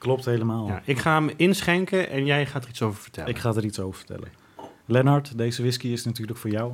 Klopt 0.00 0.24
helemaal. 0.24 0.66
Ja, 0.66 0.82
ik 0.84 0.98
ga 0.98 1.14
hem 1.14 1.30
inschenken 1.36 2.10
en 2.10 2.24
jij 2.24 2.46
gaat 2.46 2.62
er 2.64 2.68
iets 2.70 2.82
over 2.82 3.00
vertellen. 3.02 3.30
Ik 3.30 3.38
ga 3.38 3.54
er 3.54 3.64
iets 3.64 3.80
over 3.80 3.96
vertellen. 3.98 4.28
Lennart, 4.86 5.38
deze 5.38 5.62
whisky 5.62 5.88
is 5.88 6.04
natuurlijk 6.04 6.38
voor 6.38 6.50
jou. 6.50 6.72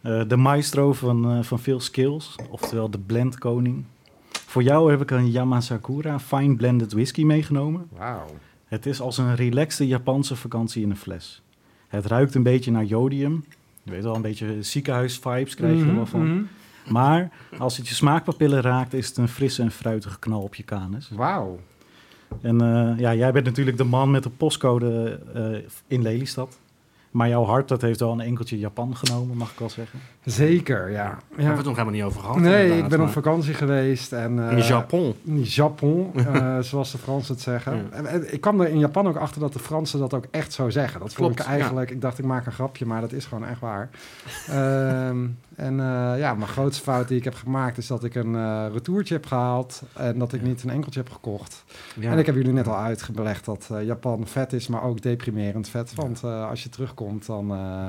Eh, 0.00 0.22
de 0.28 0.36
maestro 0.36 0.92
van, 0.92 1.30
eh, 1.30 1.42
van 1.42 1.58
veel 1.58 1.80
skills, 1.80 2.34
oftewel 2.50 2.90
de 2.90 2.98
blendkoning. 2.98 3.84
Voor 4.46 4.62
jou 4.62 4.90
heb 4.90 5.00
ik 5.00 5.10
een 5.10 5.30
Yamasakura 5.30 6.18
Fine 6.20 6.56
Blended 6.56 6.92
Whisky 6.92 7.24
meegenomen. 7.24 7.86
Wauw. 7.92 8.26
Het 8.64 8.86
is 8.86 9.00
als 9.00 9.18
een 9.18 9.34
relaxte 9.36 9.86
Japanse 9.86 10.36
vakantie 10.36 10.82
in 10.82 10.90
een 10.90 10.96
fles. 10.96 11.42
Het 11.88 12.06
ruikt 12.06 12.34
een 12.34 12.42
beetje 12.42 12.70
naar 12.70 12.84
jodium. 12.84 13.44
Je 13.82 13.90
weet 13.90 14.02
wel, 14.02 14.14
een 14.14 14.22
beetje 14.22 14.62
ziekenhuisvibes 14.62 15.54
krijg 15.54 15.72
je 15.74 15.80
er 15.80 15.86
Mhm, 15.86 15.94
wel 15.96 16.06
van. 16.06 16.28
mhm. 16.34 16.42
Maar 16.92 17.30
als 17.58 17.76
het 17.76 17.88
je 17.88 17.94
smaakpapillen 17.94 18.60
raakt, 18.60 18.92
is 18.94 19.08
het 19.08 19.16
een 19.16 19.28
frisse 19.28 19.62
en 19.62 19.70
fruitige 19.70 20.18
knal 20.18 20.40
op 20.42 20.54
je 20.54 20.62
kanus. 20.62 21.10
Wauw. 21.12 21.58
En 22.40 22.60
eh, 22.60 22.98
ja, 22.98 23.14
jij 23.14 23.32
bent 23.32 23.44
natuurlijk 23.44 23.76
de 23.76 23.84
man 23.84 24.10
met 24.10 24.22
de 24.22 24.30
postcode 24.30 25.20
eh, 25.34 25.70
in 25.86 26.02
Lelystad. 26.02 26.58
Maar 27.14 27.28
jouw 27.28 27.44
hart, 27.44 27.68
dat 27.68 27.80
heeft 27.82 28.00
wel 28.00 28.12
een 28.12 28.20
enkeltje 28.20 28.58
Japan 28.58 28.96
genomen, 28.96 29.36
mag 29.36 29.52
ik 29.52 29.58
wel 29.58 29.70
zeggen. 29.70 29.98
Zeker, 30.24 30.90
ja. 30.90 31.04
Daar 31.04 31.18
hebben 31.28 31.36
we 31.36 31.42
ja. 31.42 31.56
het 31.56 31.64
nog 31.64 31.76
helemaal 31.76 31.94
niet 31.94 32.02
over 32.02 32.20
gehad. 32.20 32.36
Nee, 32.36 32.78
ik 32.78 32.88
ben 32.88 33.00
op 33.00 33.08
vakantie 33.08 33.54
geweest. 33.54 34.12
En, 34.12 34.48
eh, 34.50 34.56
In 34.58 34.64
Japon. 34.64 35.14
in 35.24 35.42
Japon, 35.42 36.10
eh, 36.14 36.58
zoals 36.58 36.92
de 36.92 36.98
Fransen 36.98 37.34
het 37.34 37.42
zeggen. 37.42 37.76
Ja. 37.76 37.82
En, 37.90 38.06
en 38.06 38.32
ik 38.32 38.40
kwam 38.40 38.60
er 38.60 38.68
in 38.68 38.78
Japan 38.78 39.08
ook 39.08 39.16
achter 39.16 39.40
dat 39.40 39.52
de 39.52 39.58
Fransen 39.58 39.98
dat 39.98 40.14
ook 40.14 40.26
echt 40.30 40.52
zo 40.52 40.70
zeggen. 40.70 41.00
Dat 41.00 41.14
vond 41.14 41.34
Klopt, 41.34 41.40
ik 41.40 41.54
eigenlijk... 41.56 41.90
Ik 41.90 42.00
dacht, 42.00 42.18
ik 42.18 42.24
maak 42.24 42.46
een 42.46 42.52
grapje, 42.52 42.86
maar 42.86 43.00
dat 43.00 43.12
is 43.12 43.24
gewoon 43.24 43.46
echt 43.46 43.60
waar. 43.60 43.88
Ehm, 44.48 45.26
en 45.56 45.80
eh, 45.80 46.18
ja, 46.18 46.34
mijn 46.34 46.50
grootste 46.50 46.82
fout 46.82 47.08
die 47.08 47.18
ik 47.18 47.24
heb 47.24 47.34
gemaakt... 47.34 47.78
is 47.78 47.86
dat 47.86 48.04
ik 48.04 48.14
een 48.14 48.34
eh, 48.34 48.66
retourtje 48.72 49.14
heb 49.14 49.26
gehaald... 49.26 49.82
en 49.92 50.18
dat 50.18 50.32
ik 50.32 50.40
Ja. 50.40 50.46
niet 50.46 50.62
een 50.62 50.70
enkeltje 50.70 51.00
heb 51.00 51.12
gekocht. 51.12 51.64
Ja. 51.94 52.10
En 52.10 52.18
ik 52.18 52.26
heb 52.26 52.34
jullie 52.34 52.52
net 52.52 52.68
al 52.68 52.76
uitgelegd 52.76 53.44
dat 53.44 53.68
eh, 53.72 53.84
Japan 53.84 54.26
vet 54.26 54.52
is... 54.52 54.68
maar 54.68 54.82
ook 54.82 55.02
deprimerend 55.02 55.68
vet. 55.68 55.94
Want 55.94 56.22
eh, 56.24 56.48
als 56.48 56.62
je 56.62 56.68
terugkomt, 56.68 57.02
dan... 57.26 57.50
eh, 57.52 57.86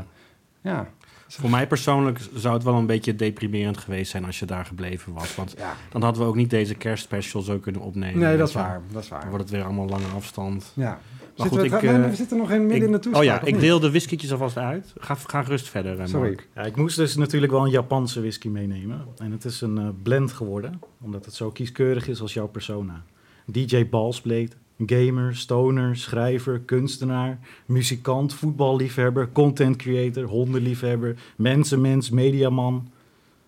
ja, 0.62 0.88
Voor 1.28 1.50
mij 1.50 1.68
persoonlijk 1.68 2.20
zou 2.34 2.54
het 2.54 2.64
wel 2.64 2.74
een 2.76 2.86
beetje 2.86 3.16
deprimerend 3.16 3.78
geweest 3.78 4.12
zijn 4.12 4.26
als 4.26 4.40
je 4.40 4.46
daar 4.46 4.66
gebleven 4.66 5.14
was. 5.14 5.36
Want 5.36 5.54
ja. 5.58 5.74
dan 5.90 6.02
hadden 6.02 6.22
we 6.22 6.28
ook 6.28 6.36
niet 6.36 6.50
deze 6.50 6.76
kerstspecial 6.76 7.42
zo 7.42 7.58
kunnen 7.60 7.82
opnemen. 7.82 8.20
Nee, 8.20 8.38
dat 8.38 8.48
is 8.48 8.54
waar. 8.54 8.82
Dat 8.92 9.04
is 9.04 9.10
Dan 9.10 9.20
waar. 9.20 9.30
wordt 9.30 9.44
het 9.44 9.54
weer 9.54 9.64
allemaal 9.64 9.88
lange 9.88 10.08
afstand. 10.16 10.72
Ja. 10.76 10.90
Maar 10.90 11.48
Zitten 11.48 11.70
goed, 11.72 11.82
we, 11.82 11.88
ik, 11.88 11.94
eh, 11.96 12.10
we 12.10 12.16
zitten 12.16 12.38
nog 12.38 12.52
in, 12.52 12.60
midden 12.60 12.78
Ik- 12.78 12.84
in 12.84 12.92
de 12.92 13.00
toespraak. 13.00 13.24
oh 13.24 13.30
ja, 13.30 13.42
ik 13.42 13.52
niet? 13.54 13.62
deel 13.62 13.80
de 13.80 13.92
whiskietjes 13.92 14.32
alvast 14.32 14.58
uit. 14.58 14.94
Ga, 14.98 15.16
ga 15.16 15.44
gerust 15.44 15.70
verder, 15.70 16.00
eh, 16.00 16.06
Sorry. 16.08 16.28
Mark. 16.28 16.48
Ja, 16.56 16.62
ik 16.62 16.76
moest 16.76 16.96
dus 16.96 17.16
natuurlijk 17.16 17.52
wel 17.52 17.64
een 17.66 17.72
Japanse 17.72 18.20
whisky 18.20 18.48
meenemen. 18.48 19.06
En 19.18 19.32
het 19.32 19.46
is 19.46 19.62
een 19.62 19.98
blend 20.04 20.32
geworden, 20.32 20.80
omdat 21.02 21.26
het 21.26 21.34
zo 21.34 21.52
kieskeurig 21.52 22.08
is 22.08 22.22
als 22.22 22.34
jouw 22.34 22.48
persona. 22.48 23.04
DJ 23.46 23.90
Balsblade, 23.90 24.50
gamer, 24.86 25.36
stoner, 25.36 25.96
schrijver, 25.96 26.60
kunstenaar, 26.60 27.38
muzikant, 27.66 28.34
voetballiefhebber, 28.34 29.30
content 29.32 29.76
creator, 29.76 30.24
hondenliefhebber, 30.24 31.16
mensenmens, 31.36 32.10
mediaman. 32.10 32.88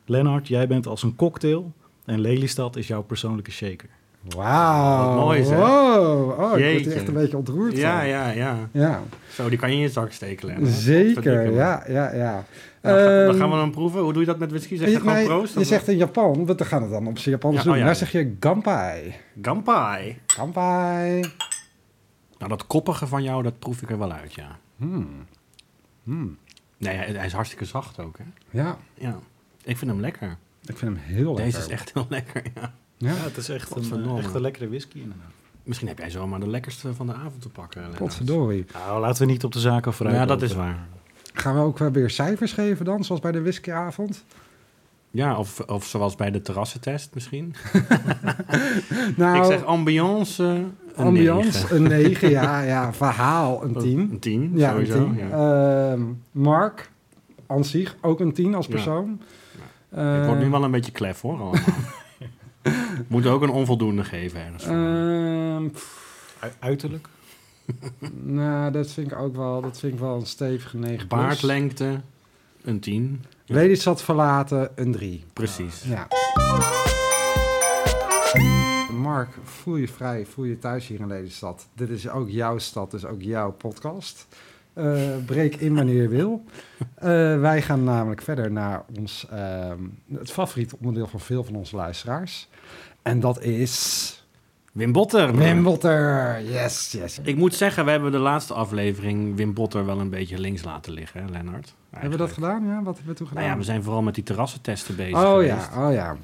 Lennart, 0.06 0.48
jij 0.48 0.68
bent 0.68 0.88
als 0.88 1.04
een 1.04 1.16
cocktail 1.16 1.74
en 2.06 2.20
Lelystad 2.20 2.76
is 2.76 2.88
jouw 2.88 3.02
persoonlijke 3.02 3.52
shaker. 3.52 3.90
Wauw. 4.36 5.16
Mooi, 5.16 5.44
zeg. 5.44 5.58
Wow. 5.58 6.40
Oh, 6.40 6.60
ik 6.60 6.84
word 6.84 6.96
echt 6.96 7.08
een 7.08 7.14
beetje 7.14 7.38
ontroerd 7.38 7.78
Ja, 7.78 8.02
ja, 8.02 8.30
ja. 8.32 8.70
Ja, 8.72 9.04
Zo, 9.32 9.50
die 9.50 9.58
kan 9.58 9.70
je 9.70 9.76
in 9.76 9.82
je 9.82 9.90
zak 9.90 10.12
steken. 10.12 10.48
Lennart. 10.48 10.74
zeker. 10.74 11.52
Ja, 11.52 11.84
ja, 11.88 12.16
ja. 12.16 12.46
Dan, 12.82 12.94
ga- 12.94 13.04
dan 13.26 13.30
Ehm, 13.30 13.38
gaan 13.40 13.50
we 13.50 13.56
dan 13.56 13.72
proeven. 13.72 14.00
Hoe 14.02 14.12
doe 14.14 14.22
je 14.22 14.28
dat 14.28 14.40
met 14.40 14.50
whisky? 14.50 14.76
Zeg 14.78 14.88
je 14.88 14.94
je, 14.94 15.00
gewoon 15.00 15.14
nee, 15.16 15.26
proost? 15.26 15.54
je 15.54 15.60
of- 15.60 15.66
zegt 15.66 15.88
in 15.88 15.98
Japan, 15.98 16.46
want 16.46 16.60
we 16.60 16.66
gaan 16.66 16.82
het 16.82 16.92
dan 16.92 17.08
op 17.08 17.18
zijn 17.20 17.36
Japans 17.36 17.56
Ja, 17.56 17.64
doen. 17.64 17.72
oh 17.74 17.78
ja, 17.78 17.86
Daar 17.86 17.96
zeg 17.96 18.12
je 18.12 18.36
gampai. 18.40 19.16
Gampai. 19.42 20.20
Gampai. 20.28 21.20
Nou, 22.38 22.50
dat 22.50 22.68
koppige 22.68 23.08
van 23.08 23.24
jou, 23.24 23.44
dat 23.44 23.60
proef 23.60 23.82
ik 23.82 23.90
er 23.90 23.98
wel 23.98 24.12
uit, 24.12 24.34
ja. 24.34 24.58
Hmm. 24.78 25.26
Hmm. 26.04 26.38
Nee, 26.78 26.96
hij, 26.96 27.06
hij 27.12 27.26
is 27.26 27.34
hartstikke 27.34 27.66
zacht 27.66 28.00
ook, 28.00 28.18
hè? 28.18 28.24
Ja, 28.50 28.78
Ja. 28.94 29.20
Ik 29.64 29.78
vind 29.78 29.92
hem 29.92 30.00
lekker. 30.00 30.38
ik 30.66 30.78
vind 30.78 30.96
hem 30.96 31.04
heel 31.04 31.26
lekker. 31.26 31.44
Deze 31.46 31.58
is 31.58 31.68
echt 31.68 31.94
heel 31.94 32.06
lekker, 32.18 32.44
ja. 32.56 32.74
Ja, 32.98 33.10
Ja, 33.12 33.16
het 33.16 33.38
is 33.38 33.50
echt 33.50 33.76
een, 33.76 34.06
eh, 34.06 34.18
echt 34.18 34.34
een 34.34 34.42
lekkere 34.42 34.70
whisky 34.70 34.98
inderdaad. 35.00 35.32
Misschien 35.64 35.88
heb 35.88 35.98
jij 35.98 36.10
zomaar 36.10 36.40
de 36.40 36.48
lekkerste 36.50 36.94
van 36.94 37.06
de 37.08 37.14
avond 37.14 37.42
te 37.42 37.50
pakken. 37.50 37.84
Potverdorie. 37.98 38.66
Nou, 38.74 39.00
laten 39.00 39.26
we 39.26 39.32
niet 39.32 39.44
op 39.44 39.52
de 39.52 39.60
zaken 39.60 39.94
vooruit 39.94 40.18
Ja, 40.18 40.26
dat 40.26 40.42
is 40.42 40.54
waar. 40.54 40.88
Gaan 41.38 41.56
we 41.56 41.62
ook 41.62 41.78
wel 41.78 41.92
weer 41.92 42.10
cijfers 42.10 42.54
geven 42.54 42.86
dan, 42.86 43.04
zoals 43.04 43.22
bij 43.22 43.32
de 43.32 43.42
whiskyavond? 43.42 44.24
Ja, 45.12 45.38
of, 45.38 45.60
of 45.60 45.86
zoals 45.86 46.16
bij 46.16 46.32
de 46.32 46.42
terrassentest 46.42 47.10
misschien. 47.14 47.56
Nou, 49.16 49.38
ik 49.38 49.44
zeg 49.44 49.64
ambiance, 49.64 50.44
een 50.44 50.74
ambiance, 50.96 51.60
negen. 51.60 51.76
een 51.76 51.84
9. 51.84 52.30
ja, 52.30 52.62
ja, 52.62 52.94
verhaal, 52.94 53.64
een 53.64 53.74
10. 53.74 54.00
Een 54.00 54.20
10, 54.20 54.52
Ja, 54.56 54.72
sowieso. 54.72 54.98
een 54.98 55.16
10. 55.16 55.28
Ja. 55.28 55.92
Ehm, 55.92 56.02
Mark, 56.32 56.90
aan 57.48 57.64
zich, 57.66 57.96
ook 58.02 58.20
een 58.20 58.34
10 58.34 58.56
als 58.56 58.66
Ja. 58.66 58.72
persoon. 58.72 59.22
ik 59.92 60.26
word 60.26 60.40
nu 60.40 60.50
wel 60.50 60.64
een 60.64 60.72
beetje 60.72 60.92
klef 60.92 61.22
hoor, 61.22 61.40
allemaal. 61.40 61.54
Moet 63.08 63.26
ook 63.26 63.42
een 63.42 63.50
onvoldoende 63.50 64.04
geven 64.04 64.42
ergens 64.46 64.64
voor. 64.66 64.74
ehm, 64.76 65.68
pff, 65.70 66.38
U- 66.44 66.48
Uiterlijk? 66.60 67.08
nou, 68.42 68.72
dat 68.72 68.92
vind 68.92 69.12
ik 69.12 69.18
ook 69.18 69.36
wel, 69.36 69.62
dat 69.62 69.80
vind 69.80 69.94
ik 69.94 70.00
wel 70.00 70.16
een 70.16 70.26
stevige 70.26 70.78
9 70.78 70.96
plus. 70.96 71.08
Baardlengte, 71.08 72.02
een 72.62 72.80
10. 72.80 73.24
Ja. 73.46 73.96
Verlaten, 73.96 74.70
een 74.76 74.92
3. 74.92 75.24
Precies. 75.34 75.84
Ja. 75.84 76.08
Mark, 78.92 79.30
voel 79.44 79.76
je 79.76 79.88
vrij, 79.88 80.26
voel 80.26 80.46
je 80.46 80.60
thuis 80.60 80.88
hier 80.88 81.00
in 81.00 81.08
Lelystad. 81.08 81.68
Dit 81.74 81.90
is 81.90 82.10
ook 82.10 82.30
jouw 82.30 82.58
stad, 82.58 82.92
dus 82.92 83.06
ook 83.06 83.22
jouw 83.22 83.52
podcast. 83.52 84.28
Eh, 84.74 85.16
breek 85.26 85.56
in 85.56 85.76
wanneer 85.76 86.02
je 86.02 86.08
wil. 86.08 86.44
Eh, 86.96 87.40
wij 87.40 87.62
gaan 87.62 87.84
namelijk 87.84 88.22
verder 88.22 88.52
naar 88.52 88.84
ons, 89.00 89.28
ehm, 89.30 89.80
het 90.14 90.32
favoriete 90.32 90.76
onderdeel 90.80 91.08
van 91.08 91.20
veel 91.20 91.44
van 91.44 91.56
onze 91.56 91.76
luisteraars. 91.76 92.50
En 93.02 93.20
dat 93.20 93.42
is... 93.42 94.17
Wim 94.78 94.92
Botter. 94.92 95.36
Wim 95.36 95.64
Botter. 95.64 96.42
Yes, 96.44 96.92
yes. 96.92 97.20
Ik 97.24 97.36
moet 97.36 97.56
zeggen, 97.56 97.86
we 97.86 97.92
hebben 97.92 98.12
de 98.12 98.18
laatste 98.18 98.54
aflevering 98.54 99.36
Wim 99.36 99.54
Botter 99.54 99.86
wel 99.86 100.00
een 100.00 100.10
beetje 100.10 100.40
links 100.40 100.64
laten 100.64 100.94
liggen, 100.94 101.24
hè, 101.24 101.30
Lennart. 101.32 101.74
Hebben 101.90 102.12
we 102.12 102.18
dat 102.18 102.32
gedaan? 102.32 102.68
Ja, 102.68 102.84
wat 102.84 102.96
hebben 102.96 103.14
we 103.14 103.18
toen 103.18 103.28
gedaan? 103.28 103.44
Nou 103.44 103.56
ja, 103.56 103.60
we 103.60 103.66
zijn 103.66 103.84
vooral 103.84 104.02
met 104.02 104.16
die 104.16 104.24
terrassentesten 104.24 104.96
bezig 104.96 105.18
oh 105.18 105.32
geweest. 105.32 105.70
ja, 105.74 105.88
oh 105.88 105.94
ja. 105.94 106.18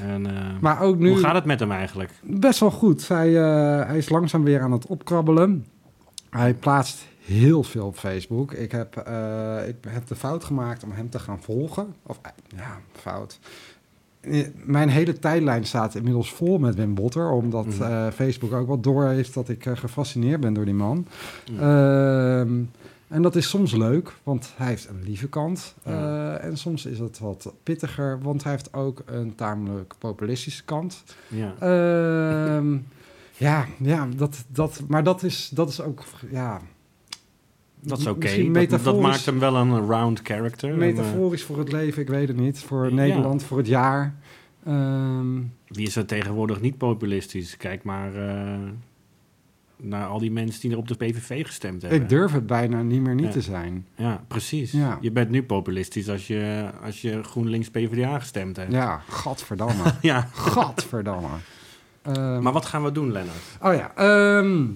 En, 0.00 0.26
eh, 0.26 0.60
Maar 0.60 0.80
ook 0.80 0.98
nu... 0.98 1.08
Hoe 1.08 1.18
gaat 1.18 1.34
het 1.34 1.44
met 1.44 1.60
hem 1.60 1.72
eigenlijk? 1.72 2.10
Best 2.22 2.60
wel 2.60 2.70
goed. 2.70 3.08
Hij, 3.08 3.42
eh, 3.42 3.86
hij 3.86 3.98
is 3.98 4.08
langzaam 4.08 4.44
weer 4.44 4.60
aan 4.60 4.72
het 4.72 4.86
opkrabbelen. 4.86 5.66
Hij 6.30 6.54
plaatst 6.54 7.06
heel 7.24 7.62
veel 7.62 7.86
op 7.86 7.96
Facebook. 7.96 8.52
Ik 8.52 8.72
heb, 8.72 8.96
eh, 8.96 9.68
ik 9.68 9.76
heb 9.88 10.06
de 10.06 10.16
fout 10.16 10.44
gemaakt 10.44 10.84
om 10.84 10.92
hem 10.92 11.10
te 11.10 11.18
gaan 11.18 11.42
volgen. 11.42 11.94
Of 12.02 12.20
ja, 12.56 12.80
fout. 12.92 13.38
Eh, 14.30 14.46
Mijn 14.64 14.88
hele 14.88 15.18
tijdlijn 15.18 15.64
staat 15.64 15.94
inmiddels 15.94 16.32
vol 16.32 16.58
met 16.58 16.74
Wim 16.74 16.94
Botter, 16.94 17.30
omdat 17.30 17.66
Mhm. 17.66 17.82
eh, 17.82 18.06
Facebook 18.14 18.52
ook 18.52 18.66
wel 18.66 18.80
door 18.80 19.04
heeft 19.04 19.34
dat 19.34 19.48
ik 19.48 19.66
eh, 19.66 19.76
gefascineerd 19.76 20.40
ben 20.40 20.52
door 20.54 20.64
die 20.64 20.74
man. 20.74 21.06
Mm. 21.50 21.58
Ehm, 21.58 22.62
en 23.08 23.22
dat 23.22 23.36
is 23.36 23.48
soms 23.48 23.72
leuk, 23.72 24.12
want 24.22 24.52
hij 24.56 24.66
heeft 24.66 24.88
een 24.88 25.02
lieve 25.04 25.28
kant. 25.28 25.74
En 26.40 26.56
soms 26.56 26.86
is 26.86 26.98
het 26.98 27.18
wat 27.18 27.52
pittiger, 27.62 28.18
want 28.22 28.42
hij 28.42 28.52
heeft 28.52 28.72
ook 28.74 29.02
een 29.06 29.34
tamelijk 29.34 29.94
populistische 29.98 30.64
kant. 30.64 31.02
Ja. 31.28 31.54
Ehm, 31.58 32.76
ja, 33.36 33.66
ja 33.78 34.08
dat, 34.16 34.44
dat, 34.48 34.80
maar 34.88 35.02
dat 35.04 35.22
is, 35.22 35.50
dat 35.54 35.68
is 35.68 35.80
ook, 35.80 36.02
ja... 36.30 36.60
Dat 37.84 37.98
is 37.98 38.06
oké. 38.06 38.26
Dat, 38.26 38.36
dat 38.36 38.46
metaforisch- 38.48 39.02
maakt 39.02 39.26
hem 39.26 39.38
wel 39.38 39.56
een 39.56 39.86
round 39.86 40.20
character. 40.22 40.68
En, 40.68 40.74
eh, 40.74 40.80
Metaforisch 40.80 41.42
voor 41.42 41.58
het 41.58 41.72
leven, 41.72 42.02
ik 42.02 42.08
weet 42.08 42.28
het 42.28 42.36
niet. 42.36 42.58
Voor 42.60 42.88
Ja. 42.88 42.94
Nederland, 42.94 43.42
voor 43.42 43.58
het 43.58 43.66
jaar. 43.66 44.14
Ehm, 44.66 45.40
wie 45.68 45.86
is 45.86 45.96
er 45.96 46.06
tegenwoordig 46.06 46.60
niet 46.60 46.78
populistisch? 46.78 47.56
Kijk 47.56 47.82
maar 47.84 48.14
eh, 48.14 48.58
naar 49.76 50.06
al 50.06 50.18
die 50.18 50.30
mensen 50.32 50.60
die 50.60 50.70
er 50.70 50.76
op 50.76 50.88
de 50.88 50.94
PVV 50.94 51.46
gestemd 51.46 51.82
hebben. 51.82 52.00
ik 52.00 52.08
durf 52.08 52.32
het 52.32 52.46
bijna 52.46 52.82
niet 52.82 53.00
meer 53.00 53.14
niet 53.14 53.24
Ja. 53.24 53.30
te 53.30 53.40
zijn. 53.40 53.86
Ja, 53.96 54.24
precies. 54.28 54.72
Ja. 54.72 54.98
Je 55.00 55.10
bent 55.10 55.30
nu 55.30 55.42
populistisch 55.42 56.08
als 56.08 56.26
je, 56.26 56.70
als 56.84 57.00
je 57.00 57.22
GroenLinks 57.22 57.70
PvdA 57.70 58.18
gestemd 58.18 58.56
hebt. 58.56 58.72
Ja, 58.72 59.02
gadverdamme. 59.08 59.82
Ja. 60.00 60.28
gadverdamme. 60.32 61.28
Ehm, 62.02 62.42
Maar 62.42 62.52
wat 62.52 62.64
gaan 62.64 62.82
we 62.84 62.92
doen, 62.92 63.12
Lennart? 63.12 63.56
Oh 63.62 63.74
ja, 63.74 63.92
ehm, 63.96 64.66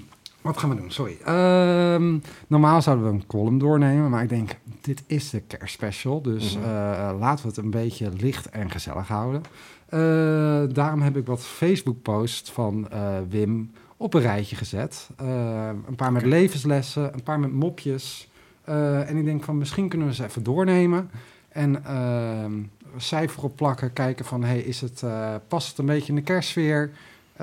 wat 0.43 0.59
gaan 0.59 0.71
we 0.71 0.77
doen? 0.77 0.91
Sorry. 0.91 1.17
Ehm, 1.25 2.19
normaal 2.47 2.83
zouden 2.83 3.05
we 3.07 3.11
een 3.13 3.27
column 3.27 3.59
doornemen, 3.59 4.11
maar 4.11 4.23
ik 4.23 4.29
denk, 4.29 4.51
dit 4.81 5.03
is 5.07 5.31
de 5.31 5.41
kerstspecial, 5.41 6.23
dus 6.23 6.57
Mhm. 6.57 6.65
eh, 6.65 7.15
laten 7.19 7.43
we 7.45 7.49
het 7.49 7.57
een 7.57 7.71
beetje 7.71 8.11
licht 8.17 8.49
en 8.51 8.71
gezellig 8.71 9.09
houden. 9.09 9.43
Eh, 9.89 10.63
daarom 10.75 11.01
heb 11.03 11.17
ik 11.17 11.27
wat 11.27 11.41
Facebook-posts 11.41 12.51
van 12.53 12.89
eh, 12.91 13.01
Wim 13.29 13.71
op 13.97 14.15
een 14.15 14.21
rijtje 14.21 14.57
gezet. 14.57 15.09
Eh, 15.17 15.69
een 15.87 15.95
paar 15.97 16.13
met 16.13 16.25
levenslessen, 16.25 17.15
een 17.15 17.23
paar 17.23 17.41
met 17.41 17.53
mopjes. 17.53 18.31
En 18.65 19.17
ik 19.17 19.25
denk 19.25 19.45
van, 19.45 19.59
misschien 19.59 19.89
kunnen 19.89 20.07
we 20.09 20.15
ze 20.15 20.25
even 20.25 20.43
doornemen. 20.43 21.11
En 21.49 21.85
ehm, 21.85 22.53
cijfer 22.97 23.43
op 23.43 23.57
plakken, 23.57 23.93
kijken 23.93 24.25
van, 24.25 24.45
hey, 24.45 24.59
is 24.59 24.81
het, 24.81 25.05
past 25.49 25.69
het 25.69 25.79
een 25.79 25.87
beetje 25.87 26.09
in 26.09 26.15
de 26.15 26.23
kerstsfeer? 26.23 26.91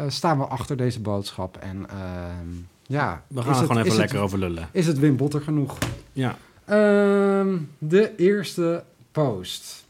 Staan 0.07 0.37
we 0.37 0.45
achter 0.45 0.77
deze 0.77 1.01
boodschap? 1.01 1.57
En 1.57 1.89
ehm, 1.89 2.47
ja, 2.87 3.23
We 3.27 3.41
gaan 3.41 3.49
er 3.49 3.55
het- 3.57 3.65
gewoon 3.65 3.77
even 3.77 3.89
het- 3.89 3.99
lekker 3.99 4.19
over 4.19 4.39
lullen. 4.39 4.69
Is 4.71 4.87
het 4.87 4.99
Wim 4.99 5.17
Botter 5.17 5.41
genoeg? 5.41 5.77
Ja. 6.13 6.37
Ehm, 6.65 7.57
de 7.77 8.15
eerste 8.15 8.83
post. 9.11 9.85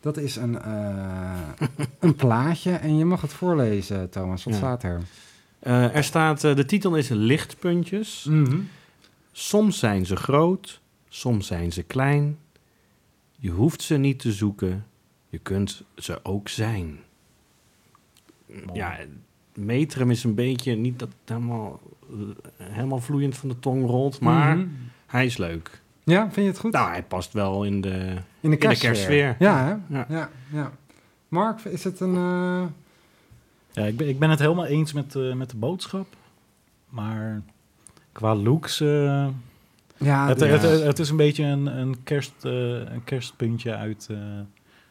Dat 0.00 0.16
is 0.16 0.36
een, 0.36 0.58
eh, 0.60 1.48
een 2.00 2.14
plaatje 2.14 2.70
en 2.72 2.98
je 2.98 3.04
mag 3.04 3.20
het 3.20 3.32
voorlezen, 3.32 4.10
Thomas. 4.10 4.44
Wat 4.44 4.52
Ja. 4.52 4.58
staat 4.58 4.82
er? 4.82 5.02
Eh, 5.58 5.96
er 5.96 6.04
staat, 6.04 6.44
eh, 6.44 6.54
de 6.56 6.64
titel 6.64 6.94
is 6.96 7.08
Lichtpuntjes. 7.08 8.28
Soms 9.32 9.78
zijn 9.78 10.06
ze 10.06 10.16
groot, 10.16 10.80
soms 11.08 11.46
zijn 11.46 11.72
ze 11.72 11.82
klein. 11.82 12.38
Je 13.38 13.50
hoeft 13.50 13.82
ze 13.82 13.96
niet 13.96 14.18
te 14.18 14.32
zoeken, 14.32 14.86
je 15.28 15.38
kunt 15.38 15.82
ze 15.96 16.20
ook 16.22 16.48
zijn. 16.48 16.98
Ja, 18.72 18.96
metrum 19.56 20.10
is 20.10 20.24
een 20.24 20.34
beetje, 20.34 20.74
niet 20.74 20.98
dat 20.98 21.08
het 21.08 21.36
helemaal, 21.36 21.80
helemaal 22.62 22.98
vloeiend 23.00 23.36
van 23.36 23.48
de 23.48 23.58
tong 23.58 23.86
rolt, 23.86 24.20
maar 24.20 24.56
Mhm. 24.56 24.66
Hij 25.06 25.26
is 25.26 25.36
leuk. 25.36 25.80
Ja, 26.04 26.20
vind 26.22 26.34
je 26.34 26.42
het 26.42 26.58
goed? 26.58 26.72
Nou, 26.72 26.88
hij 26.90 27.02
past 27.02 27.32
wel 27.32 27.64
in 27.64 27.80
de... 27.80 27.88
in 27.88 28.14
de 28.40 28.40
in 28.40 28.50
de 28.50 28.56
kerstsfeer. 28.56 29.36
Ja, 29.38 29.64
hè? 29.64 29.96
Ja. 29.96 30.06
Ja. 30.08 30.30
Ja, 30.52 30.72
Mark, 31.28 31.60
is 31.64 31.84
het 31.84 32.00
een... 32.00 32.14
eh, 32.16 32.64
Ja, 33.72 33.84
ik 33.88 33.96
ben, 33.96 34.08
ik 34.08 34.18
ben 34.18 34.30
het 34.30 34.38
helemaal 34.38 34.66
eens 34.66 34.92
met, 34.92 35.14
eh, 35.14 35.32
met 35.32 35.50
de 35.50 35.56
boodschap. 35.56 36.06
Maar 36.88 37.42
qua 38.12 38.34
looks... 38.34 38.80
eh, 38.80 38.88
ja, 39.96 40.28
het, 40.28 40.40
ja. 40.40 40.46
het, 40.46 40.62
het, 40.62 40.82
het 40.82 40.98
is 40.98 41.10
een 41.10 41.16
beetje 41.16 41.44
een, 41.44 41.66
een, 41.78 42.02
kerst, 42.02 42.32
eh, 42.42 42.52
een 42.72 43.04
kerstpuntje 43.04 43.74
uit 43.76 44.06
eh, 44.10 44.16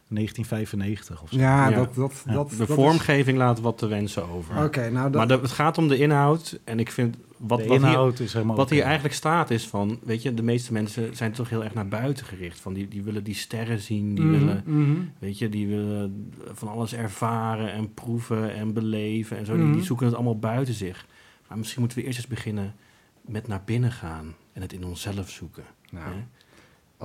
1995 0.08 1.22
of 1.24 1.30
zo. 1.30 1.38
ja, 1.38 1.70
Ja. 1.70 1.76
dat... 1.76 1.96
dat, 1.96 2.24
Ja. 2.26 2.34
dat 2.34 2.50
De 2.50 2.56
dat 2.58 2.70
is- 2.70 2.76
vormgeving 2.76 3.38
laat 3.38 3.60
wat 3.60 3.78
te 3.78 3.88
wensen 3.88 4.30
over. 4.30 4.64
Oké, 4.64 4.90
nou... 4.90 5.12
Dat, 5.12 5.28
Maar 5.28 5.38
de- 5.38 5.44
het 5.44 5.52
gaat 5.52 5.78
om 5.78 5.88
de 5.88 5.98
inhoud. 5.98 6.60
En 6.64 6.80
ik 6.80 6.92
vind... 6.92 7.18
Wat, 7.38 7.58
de 7.60 7.68
wat 7.68 7.78
hier, 7.78 7.88
inhoud 7.88 8.20
is 8.20 8.34
helemaal 8.34 8.56
Wat 8.56 8.70
hier 8.70 8.84
eigenlijk 8.84 9.16
staat 9.16 9.50
is 9.52 9.68
van, 9.68 10.00
weet 10.04 10.22
je, 10.22 10.34
de 10.34 10.44
meeste 10.44 10.74
mensen 10.74 11.16
zijn 11.16 11.32
toch 11.32 11.50
heel 11.50 11.64
erg 11.64 11.74
naar 11.74 11.88
buiten 11.88 12.26
gericht. 12.26 12.60
Van 12.60 12.74
die, 12.74 12.88
die 12.88 13.04
willen 13.04 13.24
die 13.24 13.34
sterren 13.34 13.80
zien, 13.80 14.16
die 14.16 14.24
Mhm, 14.26 14.38
willen, 14.40 14.64
mhm. 14.66 14.96
weet 15.20 15.38
je, 15.38 15.50
die 15.50 15.68
willen 15.68 16.32
van 16.54 16.68
alles 16.68 16.94
ervaren 16.94 17.72
en 17.74 17.94
proeven 17.94 18.54
en 18.56 18.74
beleven 18.74 19.38
en 19.38 19.46
zo. 19.46 19.54
Die, 19.56 19.64
Mhm. 19.64 19.74
die 19.74 19.84
zoeken 19.84 20.06
het 20.06 20.16
allemaal 20.16 20.40
buiten 20.40 20.74
zich. 20.74 21.06
Maar 21.48 21.58
misschien 21.58 21.80
moeten 21.80 21.98
we 22.00 22.04
eerst 22.06 22.18
eens 22.18 22.28
beginnen 22.28 22.74
met 23.22 23.48
naar 23.48 23.62
binnen 23.66 23.92
gaan 23.92 24.34
en 24.54 24.62
het 24.62 24.74
in 24.74 24.84
onszelf 24.86 25.30
zoeken. 25.30 25.64
Nou, 25.92 26.06
hè? 26.06 26.24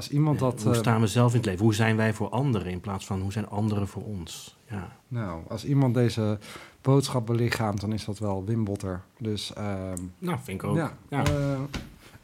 Als 0.00 0.10
iemand 0.10 0.38
dat... 0.38 0.62
hoe 0.62 0.72
eh, 0.72 0.78
staan 0.78 1.00
we 1.00 1.06
zelf 1.06 1.30
in 1.30 1.36
het 1.36 1.46
leven? 1.46 1.64
Hoe 1.64 1.74
zijn 1.74 1.96
wij 1.96 2.12
voor 2.14 2.28
anderen 2.28 2.72
in 2.72 2.80
plaats 2.80 3.06
van 3.06 3.20
hoe 3.20 3.32
zijn 3.32 3.48
anderen 3.48 3.88
voor 3.88 4.02
ons? 4.02 4.56
Ja. 4.70 4.96
Nou, 5.08 5.42
als 5.48 5.64
iemand 5.64 5.94
deze 5.94 6.38
boodschap 6.82 7.26
belichaamt, 7.26 7.80
dan 7.80 7.92
is 7.92 8.04
dat 8.04 8.18
wel 8.18 8.44
Wim 8.44 8.64
Botter. 8.64 9.02
Dus 9.18 9.52
ehm, 9.52 9.98
Nou, 10.18 10.38
vind 10.42 10.62
ik 10.62 10.68
ook. 10.68 10.76
ja, 10.76 10.96
Ja. 11.08 11.24
eh, 11.24 11.58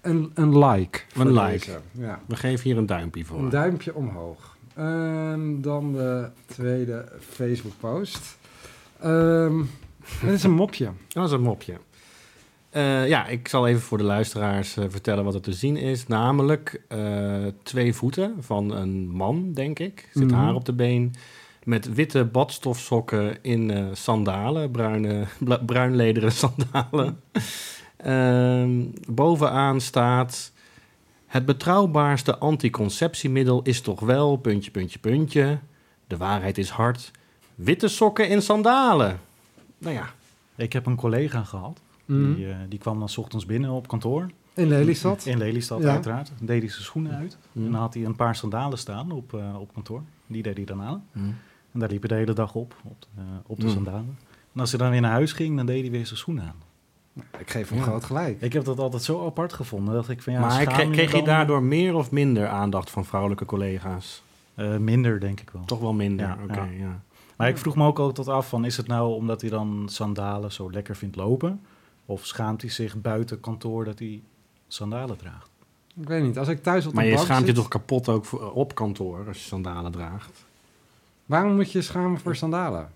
een, 0.00 0.30
een 0.34 0.58
like. 0.58 1.00
Een 1.14 1.32
like. 1.32 1.50
deze. 1.50 1.80
Ja. 1.92 2.20
We 2.26 2.36
geven 2.36 2.64
hier 2.64 2.76
een 2.78 2.86
duimpje 2.86 3.24
voor. 3.24 3.38
Een 3.38 3.48
duimpje 3.48 3.94
omhoog. 3.94 4.56
Ehm, 4.74 5.60
dan 5.60 5.92
de 5.92 6.30
tweede 6.46 7.12
Facebook-post. 7.20 8.38
Ehm 9.00 9.62
het 10.20 10.32
is 10.32 10.42
een 10.42 10.50
mopje. 10.54 10.90
Dat 11.08 11.26
is 11.26 11.32
een 11.32 11.42
mopje. 11.42 11.74
Eh, 12.76 13.08
ja, 13.08 13.26
ik 13.26 13.48
zal 13.48 13.66
even 13.66 13.80
voor 13.80 13.98
de 13.98 14.04
luisteraars 14.04 14.76
eh, 14.76 14.84
vertellen 14.88 15.24
wat 15.24 15.34
er 15.34 15.40
te 15.40 15.52
zien 15.52 15.76
is. 15.76 16.06
Namelijk 16.06 16.82
eh, 16.88 17.46
twee 17.62 17.94
voeten 17.94 18.34
van 18.40 18.70
een 18.70 19.08
man, 19.08 19.52
denk 19.52 19.78
ik. 19.78 20.08
Zit 20.12 20.24
Mhm. 20.30 20.34
haar 20.34 20.54
op 20.54 20.64
de 20.64 20.72
been. 20.72 21.14
Met 21.64 21.94
witte 21.94 22.24
badstofsokken 22.24 23.38
in 23.42 23.88
sandalen. 23.92 24.70
Bruine, 24.70 25.24
bruinlederen 25.66 26.32
sandalen. 26.42 27.20
Ehm, 27.96 28.84
bovenaan 29.08 29.80
staat... 29.80 30.52
Het 31.26 31.44
betrouwbaarste 31.46 32.38
anticonceptiemiddel 32.38 33.62
is 33.62 33.80
toch 33.80 34.00
wel... 34.00 34.36
puntje, 34.36 34.70
puntje, 34.70 34.98
puntje. 34.98 35.58
De 36.06 36.16
waarheid 36.16 36.58
is 36.58 36.68
hard. 36.70 37.10
Witte 37.54 37.88
sokken 37.88 38.28
in 38.28 38.42
sandalen. 38.42 39.20
Nou 39.78 39.94
ja, 39.94 40.10
Ik 40.56 40.72
heb 40.72 40.86
een 40.86 40.96
collega 40.96 41.42
gehad. 41.42 41.80
Mhm. 42.06 42.34
Die, 42.34 42.48
eh, 42.50 42.56
die 42.68 42.78
kwam 42.78 42.98
dan 42.98 43.08
's 43.08 43.16
ochtends 43.16 43.46
binnen 43.46 43.70
op 43.70 43.88
kantoor. 43.88 44.26
In 44.54 44.68
Lelystad. 44.68 45.26
In 45.26 45.38
Lelystad, 45.38 45.82
Ja. 45.82 45.88
uiteraard. 45.90 46.32
Dan 46.38 46.46
deed 46.46 46.60
hij 46.62 46.70
zijn 46.70 46.84
schoenen 46.84 47.12
uit. 47.12 47.38
Mhm. 47.52 47.64
En 47.66 47.72
dan 47.72 47.80
had 47.80 47.94
hij 47.94 48.04
een 48.04 48.16
paar 48.16 48.36
sandalen 48.36 48.78
staan 48.78 49.10
op, 49.10 49.34
eh, 49.34 49.60
op 49.60 49.72
kantoor. 49.74 50.02
Die 50.26 50.42
deed 50.42 50.56
hij 50.56 50.64
dan 50.64 50.82
aan. 50.82 51.04
Hm. 51.12 51.18
En 51.72 51.80
daar 51.80 51.88
liep 51.88 52.00
hij 52.00 52.08
de 52.08 52.14
hele 52.14 52.32
dag 52.32 52.54
op, 52.54 52.74
op 52.84 53.00
de, 53.00 53.06
eh, 53.16 53.22
op 53.46 53.60
de 53.60 53.66
Mm. 53.66 53.72
sandalen. 53.72 54.18
En 54.54 54.60
als 54.60 54.70
hij 54.70 54.78
dan 54.80 54.90
weer 54.90 55.00
naar 55.00 55.10
huis 55.10 55.32
ging, 55.32 55.56
dan 55.56 55.66
deed 55.66 55.80
hij 55.82 55.90
weer 55.90 56.06
zijn 56.06 56.18
schoenen 56.18 56.44
aan. 56.44 56.64
Ik 57.38 57.50
geef 57.50 57.68
hem 57.68 57.78
Ja. 57.78 57.84
groot 57.84 58.04
gelijk. 58.04 58.40
Ik 58.40 58.52
heb 58.52 58.64
dat 58.64 58.78
altijd 58.78 59.02
zo 59.02 59.26
apart 59.26 59.52
gevonden. 59.52 59.94
Dat 59.94 60.08
ik 60.08 60.22
van, 60.22 60.32
ja, 60.32 60.40
maar 60.40 60.64
kreeg, 60.66 60.90
kreeg 60.90 61.12
je 61.12 61.22
daardoor 61.22 61.62
meer 61.62 61.94
of 61.94 62.10
minder 62.10 62.48
aandacht 62.48 62.90
van 62.90 63.04
vrouwelijke 63.04 63.44
collega's? 63.44 64.22
Eh, 64.54 64.76
minder, 64.76 65.20
denk 65.20 65.40
ik 65.40 65.50
wel. 65.50 65.64
Toch 65.64 65.80
wel 65.80 65.92
minder, 65.92 66.26
Ja, 66.26 66.38
oké. 66.42 66.60
ja. 66.60 66.68
ja. 66.78 67.00
Maar 67.36 67.48
ik 67.48 67.58
vroeg 67.58 67.76
me 67.76 67.86
ook 67.86 67.98
altijd 67.98 68.28
af 68.28 68.48
van, 68.48 68.64
is 68.64 68.76
het 68.76 68.86
nou 68.86 69.14
omdat 69.14 69.40
hij 69.40 69.50
dan 69.50 69.82
sandalen 69.90 70.52
zo 70.52 70.70
lekker 70.70 70.96
vindt 70.96 71.16
lopen? 71.16 71.60
Of 72.06 72.26
schaamt 72.26 72.60
hij 72.62 72.70
zich 72.70 73.00
buiten 73.00 73.40
kantoor 73.40 73.84
dat 73.84 73.98
hij 73.98 74.22
sandalen 74.68 75.16
draagt? 75.16 75.50
Ik 76.00 76.08
weet 76.08 76.22
niet, 76.22 76.38
als 76.38 76.48
ik 76.48 76.62
thuis 76.62 76.86
op 76.86 76.92
Maar 76.92 77.02
de 77.02 77.08
je 77.08 77.14
bank 77.14 77.26
schaamt 77.26 77.40
je 77.40 77.46
zit, 77.46 77.56
toch 77.56 77.68
kapot 77.68 78.08
ook 78.08 78.24
voor- 78.24 78.52
op 78.52 78.74
kantoor 78.74 79.24
als 79.26 79.36
je 79.38 79.44
sandalen 79.44 79.92
draagt? 79.92 80.44
Waarom 81.26 81.54
moet 81.54 81.72
je 81.72 81.78
je 81.78 81.84
schamen 81.84 82.20
voor 82.20 82.36
sandalen? 82.36 82.90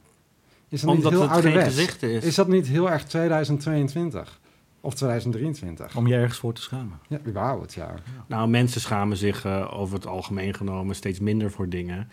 Is 0.68 0.81
dat 0.81 0.90
Omdat 0.90 1.05
niet 1.12 1.20
heel 1.20 1.29
het 1.31 1.31
geen 1.38 1.44
ouderwets? 1.44 1.75
gezicht 1.77 2.03
is. 2.03 2.25
Is 2.25 2.35
dat 2.35 2.49
niet 2.49 2.66
heel 2.66 2.90
erg 2.90 3.05
2022? 3.05 4.38
Of 4.81 4.94
2023? 4.94 5.96
Om 5.96 6.07
je 6.07 6.14
ergens 6.14 6.38
voor 6.38 6.53
te 6.53 6.61
schamen. 6.62 6.99
Ja, 7.09 7.18
überhaupt, 7.27 7.75
ja. 7.75 7.94
Nou, 8.27 8.49
mensen 8.49 8.81
schamen 8.81 9.16
zich 9.16 9.44
eh, 9.44 9.68
over 9.81 9.94
het 9.94 10.07
algemeen 10.07 10.55
genomen 10.55 10.94
steeds 10.94 11.20
minder 11.20 11.51
voor 11.51 11.68
dingen. 11.68 12.09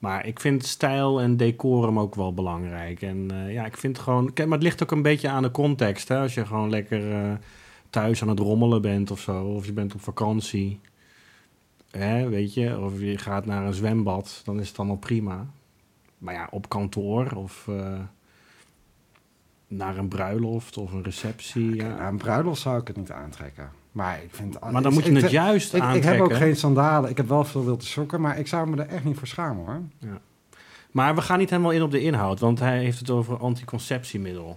Maar 0.00 0.26
ik 0.26 0.40
vind 0.40 0.64
stijl 0.66 1.20
en 1.20 1.36
decorum 1.36 1.98
ook 1.98 2.14
wel 2.14 2.34
belangrijk. 2.34 3.02
En 3.02 3.30
eh, 3.30 3.52
ja, 3.52 3.64
ik 3.64 3.76
vind 3.76 3.98
gewoon... 3.98 4.32
Kijk, 4.32 4.48
maar 4.48 4.58
het 4.58 4.66
ligt 4.66 4.82
ook 4.82 4.90
een 4.90 5.02
beetje 5.02 5.28
aan 5.28 5.42
de 5.42 5.50
context. 5.50 6.08
Hè? 6.08 6.18
Als 6.18 6.34
je 6.34 6.46
gewoon 6.46 6.70
lekker 6.70 7.12
eh, 7.12 7.32
thuis 7.90 8.22
aan 8.22 8.28
het 8.28 8.38
rommelen 8.38 8.82
bent 8.82 9.10
of 9.10 9.20
zo. 9.20 9.44
Of 9.44 9.66
je 9.66 9.72
bent 9.72 9.94
op 9.94 10.00
vakantie. 10.00 10.80
Hè, 11.90 12.28
weet 12.28 12.54
je? 12.54 12.78
Of 12.78 13.00
je 13.00 13.18
gaat 13.18 13.46
naar 13.46 13.66
een 13.66 13.74
zwembad. 13.74 14.42
Dan 14.44 14.60
is 14.60 14.68
het 14.68 14.78
allemaal 14.78 14.96
prima. 14.96 15.46
Maar 16.18 16.34
ja, 16.34 16.48
op 16.50 16.68
kantoor 16.68 17.30
of... 17.32 17.68
eh, 17.68 18.00
naar 19.70 19.96
een 19.96 20.08
bruiloft 20.08 20.76
of 20.76 20.92
een 20.92 21.02
receptie. 21.02 21.74
Ja. 21.74 21.88
naar 21.88 22.08
een 22.08 22.16
bruiloft 22.16 22.60
zou 22.60 22.80
ik 22.80 22.86
het 22.86 22.96
niet 22.96 23.10
aantrekken. 23.10 23.70
Maar 23.92 24.20
ik 24.22 24.28
vind... 24.30 24.60
Maar 24.70 24.82
dan 24.82 24.92
moet 24.92 25.04
je 25.04 25.10
ik- 25.12 25.22
het 25.22 25.30
juist 25.30 25.72
ik, 25.74 25.78
ik 25.78 25.82
aantrekken. 25.84 26.12
heb 26.12 26.20
ook 26.20 26.34
geen 26.36 26.56
sandalen. 26.56 27.10
Ik 27.10 27.16
heb 27.16 27.28
wel 27.28 27.44
veel 27.44 27.64
wilte 27.64 27.86
sokken, 27.86 28.20
maar 28.20 28.38
ik 28.38 28.46
zou 28.46 28.68
me 28.70 28.82
er 28.82 28.88
echt 28.88 29.04
niet 29.04 29.18
voor 29.18 29.26
schamen, 29.26 29.64
hoor. 29.66 29.80
Maar 30.90 31.14
we 31.14 31.20
gaan 31.22 31.38
niet 31.38 31.50
helemaal 31.50 31.70
in 31.70 31.82
op 31.82 31.90
de 31.90 32.00
inhoud, 32.02 32.40
want 32.40 32.58
hij 32.58 32.78
heeft 32.78 32.98
het 32.98 33.10
over 33.10 33.36
anticonceptiemiddel. 33.38 34.56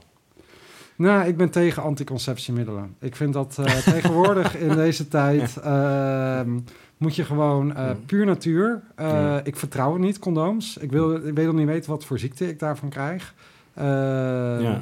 Nou, 0.96 1.28
ik 1.28 1.38
ben 1.38 1.50
tegen 1.50 1.84
anticonceptiemiddelen. 1.84 2.96
Ik 3.00 3.16
vind 3.16 3.34
dat 3.34 3.58
eh, 3.60 3.78
tegenwoordig 3.94 4.58
in 4.58 4.76
deze 4.76 5.08
tijd 5.08 5.58
ehm, 5.58 6.60
moet 6.98 7.16
je 7.16 7.24
gewoon 7.26 7.76
eh, 7.76 7.86
Ja. 7.86 7.96
puur 8.06 8.26
natuur. 8.26 8.82
Eh, 8.96 9.08
Ja. 9.10 9.42
Ik 9.44 9.56
vertrouw 9.56 9.92
het 9.94 10.02
niet, 10.02 10.20
condooms. 10.20 10.78
Ik 10.78 10.92
wil, 10.92 11.16
ik 11.28 11.34
wil 11.36 11.54
niet 11.54 11.68
weten 11.68 11.90
wat 11.92 12.06
voor 12.06 12.20
ziekte 12.20 12.50
ik 12.50 12.60
daarvan 12.60 12.90
krijg. 12.90 13.34
Eh, 13.74 13.84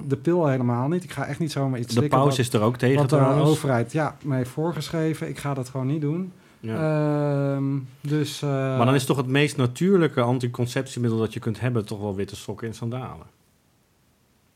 De 0.07 0.17
pil 0.21 0.47
helemaal 0.47 0.87
niet. 0.87 1.03
Ik 1.03 1.11
ga 1.11 1.25
echt 1.25 1.39
niet 1.39 1.51
zomaar 1.51 1.79
iets 1.79 1.93
De 1.95 2.07
wat- 2.07 2.37
is 2.37 2.53
er 2.53 2.61
ook 2.61 2.77
tegen 2.77 2.95
wat 2.99 3.09
de 3.09 3.15
trouwens. 3.15 3.49
overheid 3.49 3.91
ja, 3.91 4.15
mij 4.23 4.37
heeft 4.37 4.49
voorgeschreven. 4.49 5.29
Ik 5.29 5.37
ga 5.37 5.53
dat 5.53 5.69
gewoon 5.69 5.87
niet 5.87 6.01
doen. 6.01 6.31
Ja. 6.59 7.53
Ehm, 7.55 7.63
dus, 8.01 8.41
eh, 8.41 8.49
maar 8.49 8.85
dan 8.85 8.95
is 8.95 9.05
toch 9.05 9.17
het 9.17 9.27
meest 9.27 9.57
natuurlijke 9.57 10.21
anticonceptiemiddel 10.21 11.19
dat 11.19 11.33
je 11.33 11.39
kunt 11.39 11.59
hebben... 11.59 11.85
toch 11.85 11.99
wel 11.99 12.15
witte 12.15 12.35
sokken 12.35 12.67
en 12.67 12.73
sandalen. 12.73 13.25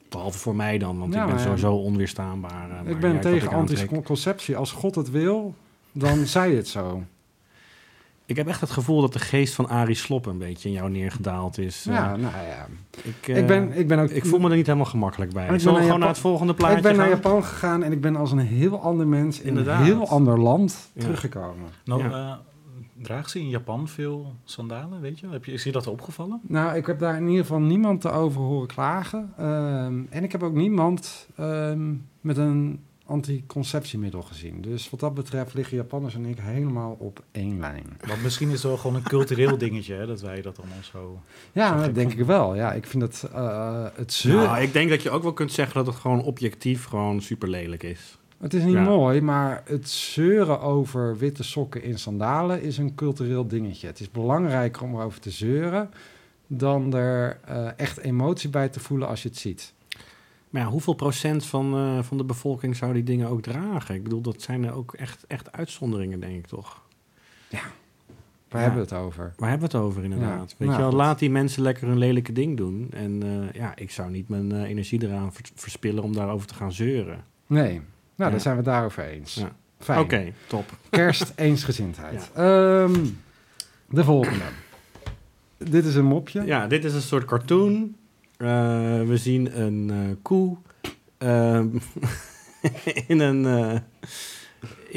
Behalve 0.09 0.37
voor 0.37 0.55
mij 0.55 0.77
dan, 0.77 0.99
want 0.99 1.13
Ja, 1.13 1.23
ik 1.23 1.29
ben 1.29 1.39
sowieso 1.39 1.73
onweerstaanbaar. 1.73 2.69
eh, 2.85 2.91
ik 2.91 2.99
ben 2.99 3.19
tegen 3.21 3.49
anticonceptie. 3.51 4.57
Als 4.57 4.71
God 4.71 4.95
het 4.95 5.11
wil, 5.11 5.55
dan 5.91 6.25
zij 6.35 6.51
het 6.55 6.67
zo. 6.67 7.03
Ik 8.27 8.35
heb 8.35 8.47
echt 8.47 8.61
het 8.61 8.69
gevoel 8.71 9.01
dat 9.01 9.13
de 9.13 9.19
geest 9.19 9.53
van 9.53 9.67
Arie 9.69 9.95
Slop 9.95 10.25
een 10.25 10.37
beetje 10.37 10.67
in 10.69 10.73
jou 10.75 10.89
neergedaald 10.89 11.57
is. 11.57 11.83
Ja, 11.83 12.13
Eh, 12.13 12.19
nou 12.19 12.33
ja. 12.33 12.67
ik, 13.03 13.27
eh, 13.27 13.37
ik, 13.37 13.47
ben, 13.47 13.71
ik 13.77 13.87
ben 13.87 13.99
ook... 13.99 14.09
ik 14.09 14.25
voel 14.25 14.39
me 14.39 14.49
er 14.49 14.55
niet 14.55 14.65
helemaal 14.65 14.85
gemakkelijk 14.87 15.33
bij. 15.33 15.43
Ik 15.43 15.63
ben 15.63 15.73
naar 15.73 15.81
gewoon 15.83 15.99
naar 15.99 16.07
het 16.07 16.17
volgende 16.17 16.53
plaatje 16.53 16.77
Ik 16.77 16.83
ben 16.83 16.95
naar 16.95 17.05
gaan? 17.07 17.15
Japan 17.15 17.43
gegaan 17.43 17.83
en 17.83 17.91
ik 17.91 18.01
ben 18.01 18.15
als 18.15 18.31
een 18.31 18.37
heel 18.39 18.81
ander 18.81 19.07
mens 19.07 19.39
in 19.41 19.47
Inderdaad. 19.47 19.79
een 19.79 19.85
heel 19.85 20.07
ander 20.07 20.39
land 20.39 20.89
Ja. 20.93 21.01
teruggekomen. 21.01 21.69
Nou, 21.85 22.03
Ja. 22.03 22.09
eh, 22.11 23.03
draagt 23.03 23.29
ze 23.29 23.39
in 23.39 23.49
Japan 23.49 23.87
veel 23.87 24.33
sandalen, 24.43 25.01
weet 25.01 25.19
je? 25.19 25.27
Heb 25.27 25.45
je 25.45 25.51
is 25.51 25.63
je 25.63 25.71
dat 25.71 25.87
opgevallen? 25.87 26.39
Nou, 26.47 26.75
ik 26.75 26.85
heb 26.85 26.99
daar 26.99 27.17
in 27.17 27.27
ieder 27.27 27.41
geval 27.45 27.59
niemand 27.61 28.01
te 28.01 28.09
over 28.11 28.41
horen 28.41 28.67
klagen. 28.67 29.33
Ehm, 29.37 29.99
en 30.09 30.23
ik 30.23 30.31
heb 30.31 30.43
ook 30.43 30.53
niemand 30.55 31.27
ehm, 31.35 31.93
met 32.21 32.37
een 32.37 32.79
anticonceptiemiddel 33.05 34.21
gezien. 34.21 34.61
Dus 34.61 34.89
wat 34.89 34.99
dat 34.99 35.13
betreft 35.13 35.53
liggen 35.53 35.77
Japanners 35.77 36.15
en 36.15 36.25
ik 36.25 36.37
helemaal 36.39 36.95
op 36.99 37.23
één 37.31 37.59
lijn. 37.59 37.97
Want 38.07 38.23
misschien 38.23 38.47
is 38.47 38.53
het 38.53 38.63
wel 38.63 38.77
gewoon 38.77 38.95
een 38.95 39.03
cultureel 39.03 39.57
dingetje, 39.67 39.93
hè, 39.93 40.05
dat 40.07 40.21
wij 40.21 40.41
dat 40.41 40.57
allemaal 40.57 40.83
zo... 40.91 41.19
Ja, 41.51 41.77
Zo 41.77 41.85
dat 41.85 41.95
denk 41.95 42.11
van- 42.11 42.19
ik 42.19 42.25
wel. 42.25 42.55
Ja, 42.55 42.73
ik 42.73 42.85
vind 42.85 43.03
het, 43.03 43.23
eh 43.33 43.85
het 43.95 44.13
zeuren. 44.13 44.43
Nou, 44.43 44.61
ik 44.61 44.73
denk 44.73 44.89
dat 44.89 45.01
je 45.01 45.09
ook 45.09 45.23
wel 45.23 45.33
kunt 45.33 45.51
zeggen 45.51 45.75
dat 45.75 45.85
het 45.93 45.95
gewoon 46.01 46.23
objectief 46.23 46.85
gewoon 46.85 47.21
super 47.21 47.49
lelijk 47.49 47.83
is. 47.83 48.17
Het 48.37 48.53
is 48.53 48.63
niet 48.63 48.73
Ja. 48.73 48.83
mooi, 48.83 49.21
maar 49.21 49.61
het 49.65 49.89
zeuren 49.89 50.59
over 50.61 51.17
witte 51.17 51.43
sokken 51.43 51.83
in 51.83 51.99
sandalen 51.99 52.61
is 52.61 52.77
een 52.77 52.95
cultureel 52.95 53.47
dingetje. 53.47 53.87
Het 53.87 53.99
is 53.99 54.11
belangrijker 54.11 54.83
om 54.83 54.95
erover 54.95 55.19
te 55.19 55.29
zeuren 55.31 55.89
dan 56.47 56.93
er 56.93 57.39
eh, 57.45 57.67
echt 57.79 57.97
emotie 57.97 58.49
bij 58.49 58.69
te 58.69 58.79
voelen 58.79 59.07
als 59.07 59.21
je 59.23 59.29
het 59.29 59.37
ziet. 59.37 59.73
Maar 60.55 60.63
ja, 60.63 60.69
hoeveel 60.69 60.93
procent 60.93 61.45
van, 61.45 61.73
eh, 61.75 62.03
van 62.03 62.17
de 62.17 62.23
bevolking 62.23 62.75
zou 62.75 62.93
die 62.93 63.03
dingen 63.03 63.27
ook 63.29 63.41
dragen? 63.41 63.95
Ik 63.95 64.03
bedoel, 64.03 64.21
dat 64.21 64.41
zijn 64.41 64.63
er 64.63 64.73
ook 64.73 64.93
echt, 64.93 65.23
echt 65.27 65.51
uitzonderingen, 65.51 66.19
denk 66.19 66.35
ik 66.35 66.47
toch? 66.47 66.81
Waar 67.49 67.61
Ja. 68.61 68.69
hebben 68.69 68.73
we 68.87 68.95
het 68.95 69.05
over? 69.05 69.33
Waar 69.37 69.49
hebben 69.49 69.69
we 69.71 69.77
het 69.77 69.85
over 69.85 70.03
inderdaad? 70.03 70.49
Ja, 70.49 70.55
Weet 70.57 70.67
nou, 70.67 70.71
je 70.71 70.77
wel, 70.77 70.89
goed. 70.89 70.99
laat 70.99 71.19
die 71.19 71.29
mensen 71.29 71.61
lekker 71.61 71.87
hun 71.87 71.97
lelijke 71.97 72.31
ding 72.31 72.57
doen. 72.57 72.87
En 72.93 73.23
eh, 73.23 73.53
ja, 73.61 73.75
ik 73.75 73.91
zou 73.91 74.11
niet 74.11 74.29
mijn 74.29 74.51
eh, 74.51 74.61
energie 74.63 75.03
eraan 75.03 75.33
vers- 75.33 75.51
verspillen 75.55 76.03
om 76.03 76.13
daarover 76.13 76.47
te 76.47 76.53
gaan 76.53 76.71
zeuren. 76.71 77.23
Nee, 77.47 77.71
nou, 77.73 77.83
Ja. 78.15 78.29
dan 78.29 78.39
zijn 78.39 78.55
we 78.55 78.61
het 78.61 78.69
daarover 78.69 79.03
eens. 79.03 79.33
Ja. 79.35 79.55
Fijn. 79.79 79.99
Oké, 79.99 80.31
top. 80.47 80.77
Kerst, 80.89 81.33
eensgezindheid. 81.49 82.31
Ehm, 82.33 83.05
de 83.89 84.03
volgende. 84.03 84.43
Dit 85.57 85.85
is 85.85 85.95
een 85.95 86.05
mopje. 86.05 86.43
Ja, 86.45 86.67
dit 86.67 86.83
is 86.83 86.93
een 86.93 87.01
soort 87.01 87.25
cartoon. 87.25 87.95
Eh, 88.37 88.47
we 89.01 89.17
zien 89.17 89.61
een 89.61 89.89
eh, 89.89 90.15
koe 90.21 90.57
ehm, 91.17 91.67
in 93.07 93.19
een... 93.19 93.45
eh, 93.45 93.79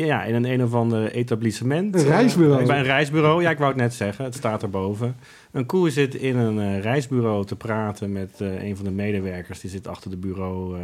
ja, 0.07 0.25
in 0.25 0.35
een 0.35 0.45
een 0.45 0.63
of 0.63 0.75
ander 0.75 1.13
etablissement. 1.13 1.95
Een 1.95 2.05
reisbureau. 2.05 2.67
Bij 2.67 2.79
een 2.79 2.85
reisbureau, 2.85 3.43
ja, 3.43 3.51
ik 3.51 3.59
wou 3.59 3.71
het 3.71 3.81
net 3.81 3.95
zeggen. 3.95 4.25
Het 4.25 4.35
staat 4.35 4.63
erboven. 4.63 5.17
Een 5.51 5.67
koe 5.67 5.91
zit 5.91 6.15
in 6.15 6.37
een 6.37 6.81
reisbureau 6.81 7.45
te 7.45 7.57
praten 7.57 8.13
met 8.13 8.31
een 8.39 8.77
van 8.77 8.85
de 8.85 8.91
medewerkers. 8.91 9.61
Die 9.61 9.71
zit 9.71 9.87
achter 9.87 10.11
de 10.11 10.17
bureau, 10.17 10.79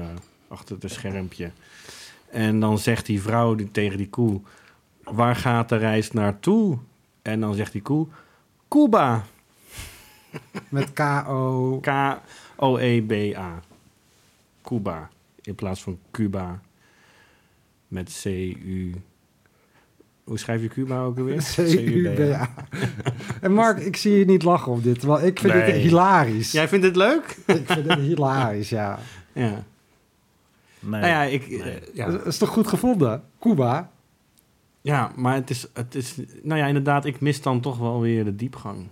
achter 0.49 0.77
het 0.81 0.93
schermpje. 0.93 1.51
En 2.31 2.61
dan 2.61 2.79
zegt 2.79 3.07
die 3.07 3.23
vrouw 3.23 3.55
die, 3.55 3.71
tegen 3.71 3.99
die 3.99 4.09
koe... 4.09 4.41
Waar 5.03 5.37
gaat 5.37 5.69
de 5.69 5.77
reis 5.77 6.11
naartoe? 6.11 6.79
En 7.23 7.41
dan 7.41 7.55
zegt 7.55 7.73
die 7.73 7.83
koe... 7.83 8.07
Cuba. 8.69 9.25
Met 10.69 10.93
K-O... 10.93 11.81
K-O-E-B-A. 12.57 13.61
Cuba. 14.63 15.09
In 15.43 15.55
plaats 15.55 15.83
van 15.83 15.99
Cuba. 16.11 16.61
Met 17.89 18.21
C-U. 18.23 18.95
Hoe 20.25 20.39
schrijf 20.39 20.63
je 20.63 20.69
Cuba 20.69 21.03
ook 21.03 21.19
alweer? 21.19 21.43
C-U-B-A. 21.55 22.51
En 23.41 23.53
Mark, 23.53 23.79
ik 23.79 23.97
zie 23.97 24.19
je 24.19 24.25
niet 24.25 24.43
lachen 24.43 24.73
op 24.73 24.83
dit, 24.83 24.99
terwijl 24.99 25.27
ik 25.27 25.39
vind 25.39 25.55
Nee. 25.55 25.73
dit 25.73 25.83
hilarisch. 25.83 26.53
Jij 26.53 26.69
vindt 26.69 26.85
het 26.85 26.97
leuk? 26.97 27.37
Ik 27.47 27.63
vind 27.67 27.89
het 27.89 27.99
hilarisch, 27.99 28.69
ja. 28.69 28.99
Ja. 29.33 29.65
Nee. 30.81 31.01
Nou 31.01 31.07
ja, 31.07 31.23
ik, 31.23 31.47
eh, 31.49 31.73
ja. 31.95 32.11
Dat 32.11 32.27
is 32.27 32.39
toch 32.39 32.49
goed 32.49 32.67
gevonden? 32.67 33.23
Cuba? 33.41 33.91
ja, 34.81 35.13
maar 35.17 35.35
het 35.35 35.51
is, 35.51 35.67
het 35.73 35.95
is... 35.95 36.15
Nou 36.43 36.61
ja, 36.61 36.67
inderdaad, 36.67 37.05
ik 37.05 37.21
mis 37.21 37.43
dan 37.43 37.61
toch 37.61 37.79
wel 37.79 38.01
weer 38.01 38.25
de 38.25 38.37
diepgang. 38.37 38.87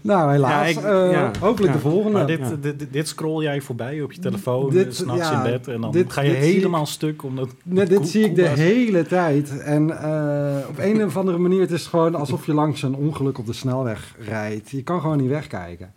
Nou, 0.00 0.30
helaas. 0.32 0.52
Ja, 0.52 0.80
ik- 0.80 0.84
Eh, 0.86 1.10
ja. 1.12 1.30
hopelijk 1.40 1.72
Ja. 1.74 1.78
de 1.78 1.88
volgende. 1.88 2.18
Maar 2.18 2.26
dit, 2.26 2.38
Ja. 2.38 2.54
dit, 2.60 2.78
dit, 2.78 2.92
dit 2.92 3.08
scroll 3.08 3.42
jij 3.42 3.60
voorbij 3.60 4.02
op 4.02 4.12
je 4.12 4.20
telefoon, 4.20 4.70
Dit- 4.70 4.94
s'nachts 4.96 5.28
ja, 5.28 5.44
in 5.44 5.50
bed. 5.50 5.68
En 5.68 5.80
dan 5.80 5.92
dit- 5.92 6.12
ga 6.12 6.20
je 6.20 6.30
helemaal 6.30 6.86
stuk. 6.86 7.22
Omdat 7.22 7.48
Nee, 7.64 7.86
dit 7.86 7.98
Koe- 7.98 8.06
zie 8.06 8.24
ik 8.24 8.34
de 8.34 8.48
hele 8.48 9.06
tijd. 9.06 9.58
En 9.60 10.02
eh, 10.02 10.68
op 10.68 10.78
een 10.78 11.04
of 11.04 11.16
andere 11.16 11.38
manier, 11.38 11.60
het 11.60 11.70
is 11.70 11.86
gewoon 11.86 12.14
alsof 12.14 12.46
je 12.46 12.54
langs 12.54 12.82
een 12.82 12.94
ongeluk 12.94 13.38
op 13.38 13.46
de 13.46 13.52
snelweg 13.52 14.14
rijdt. 14.18 14.70
Je 14.70 14.82
kan 14.82 15.00
gewoon 15.00 15.16
niet 15.18 15.28
wegkijken. 15.30 15.92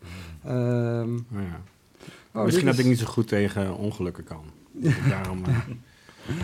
Ehm, 0.46 0.54
Nou 1.10 1.44
ja. 1.50 1.62
oh, 2.34 2.44
Misschien 2.46 2.66
dat 2.66 2.78
ik 2.78 2.86
niet 2.86 3.00
zo 3.00 3.06
goed 3.06 3.28
tegen 3.28 3.78
ongelukken 3.78 4.24
kan. 4.24 4.44
Daarom, 5.10 5.42
eh, 5.46 5.56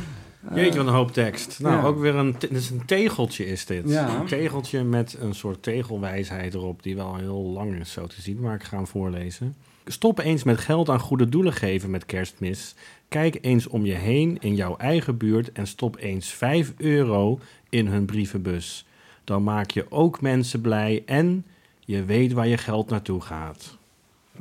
Jeetje, 0.55 0.77
wat 0.77 0.87
een 0.87 0.93
hoop 0.93 1.11
tekst. 1.11 1.59
Nou, 1.59 1.75
Ja. 1.75 1.83
ook 1.83 1.99
weer 1.99 2.15
een, 2.15 2.37
te- 2.37 2.47
is 2.49 2.69
een 2.69 2.85
tegeltje 2.85 3.45
is 3.45 3.65
dit. 3.65 3.89
Ja. 3.89 4.19
Een 4.19 4.25
tegeltje 4.25 4.83
met 4.83 5.15
een 5.19 5.35
soort 5.35 5.63
tegelwijsheid 5.63 6.53
erop... 6.53 6.83
die 6.83 6.95
wel 6.95 7.15
heel 7.15 7.41
lang 7.41 7.79
is 7.79 7.91
zo 7.91 8.07
te 8.07 8.21
zien, 8.21 8.39
maar 8.39 8.55
ik 8.55 8.63
ga 8.63 8.75
hem 8.77 8.87
voorlezen. 8.87 9.55
Stop 9.85 10.19
eens 10.19 10.43
met 10.43 10.57
geld 10.59 10.89
aan 10.89 10.99
goede 10.99 11.29
doelen 11.29 11.53
geven 11.53 11.89
met 11.89 12.05
kerstmis. 12.05 12.75
Kijk 13.07 13.37
eens 13.41 13.67
om 13.67 13.85
je 13.85 13.93
heen 13.93 14.37
in 14.39 14.55
jouw 14.55 14.77
eigen 14.77 15.17
buurt... 15.17 15.51
en 15.51 15.67
stop 15.67 15.97
eens 15.99 16.27
5 16.29 16.73
euro 16.77 17.39
in 17.69 17.87
hun 17.87 18.05
brievenbus. 18.05 18.85
Dan 19.23 19.43
maak 19.43 19.71
je 19.71 19.85
ook 19.89 20.21
mensen 20.21 20.61
blij 20.61 21.03
en 21.05 21.45
je 21.79 22.03
weet 22.05 22.31
waar 22.33 22.47
je 22.47 22.57
geld 22.57 22.89
naartoe 22.89 23.21
gaat. 23.21 23.76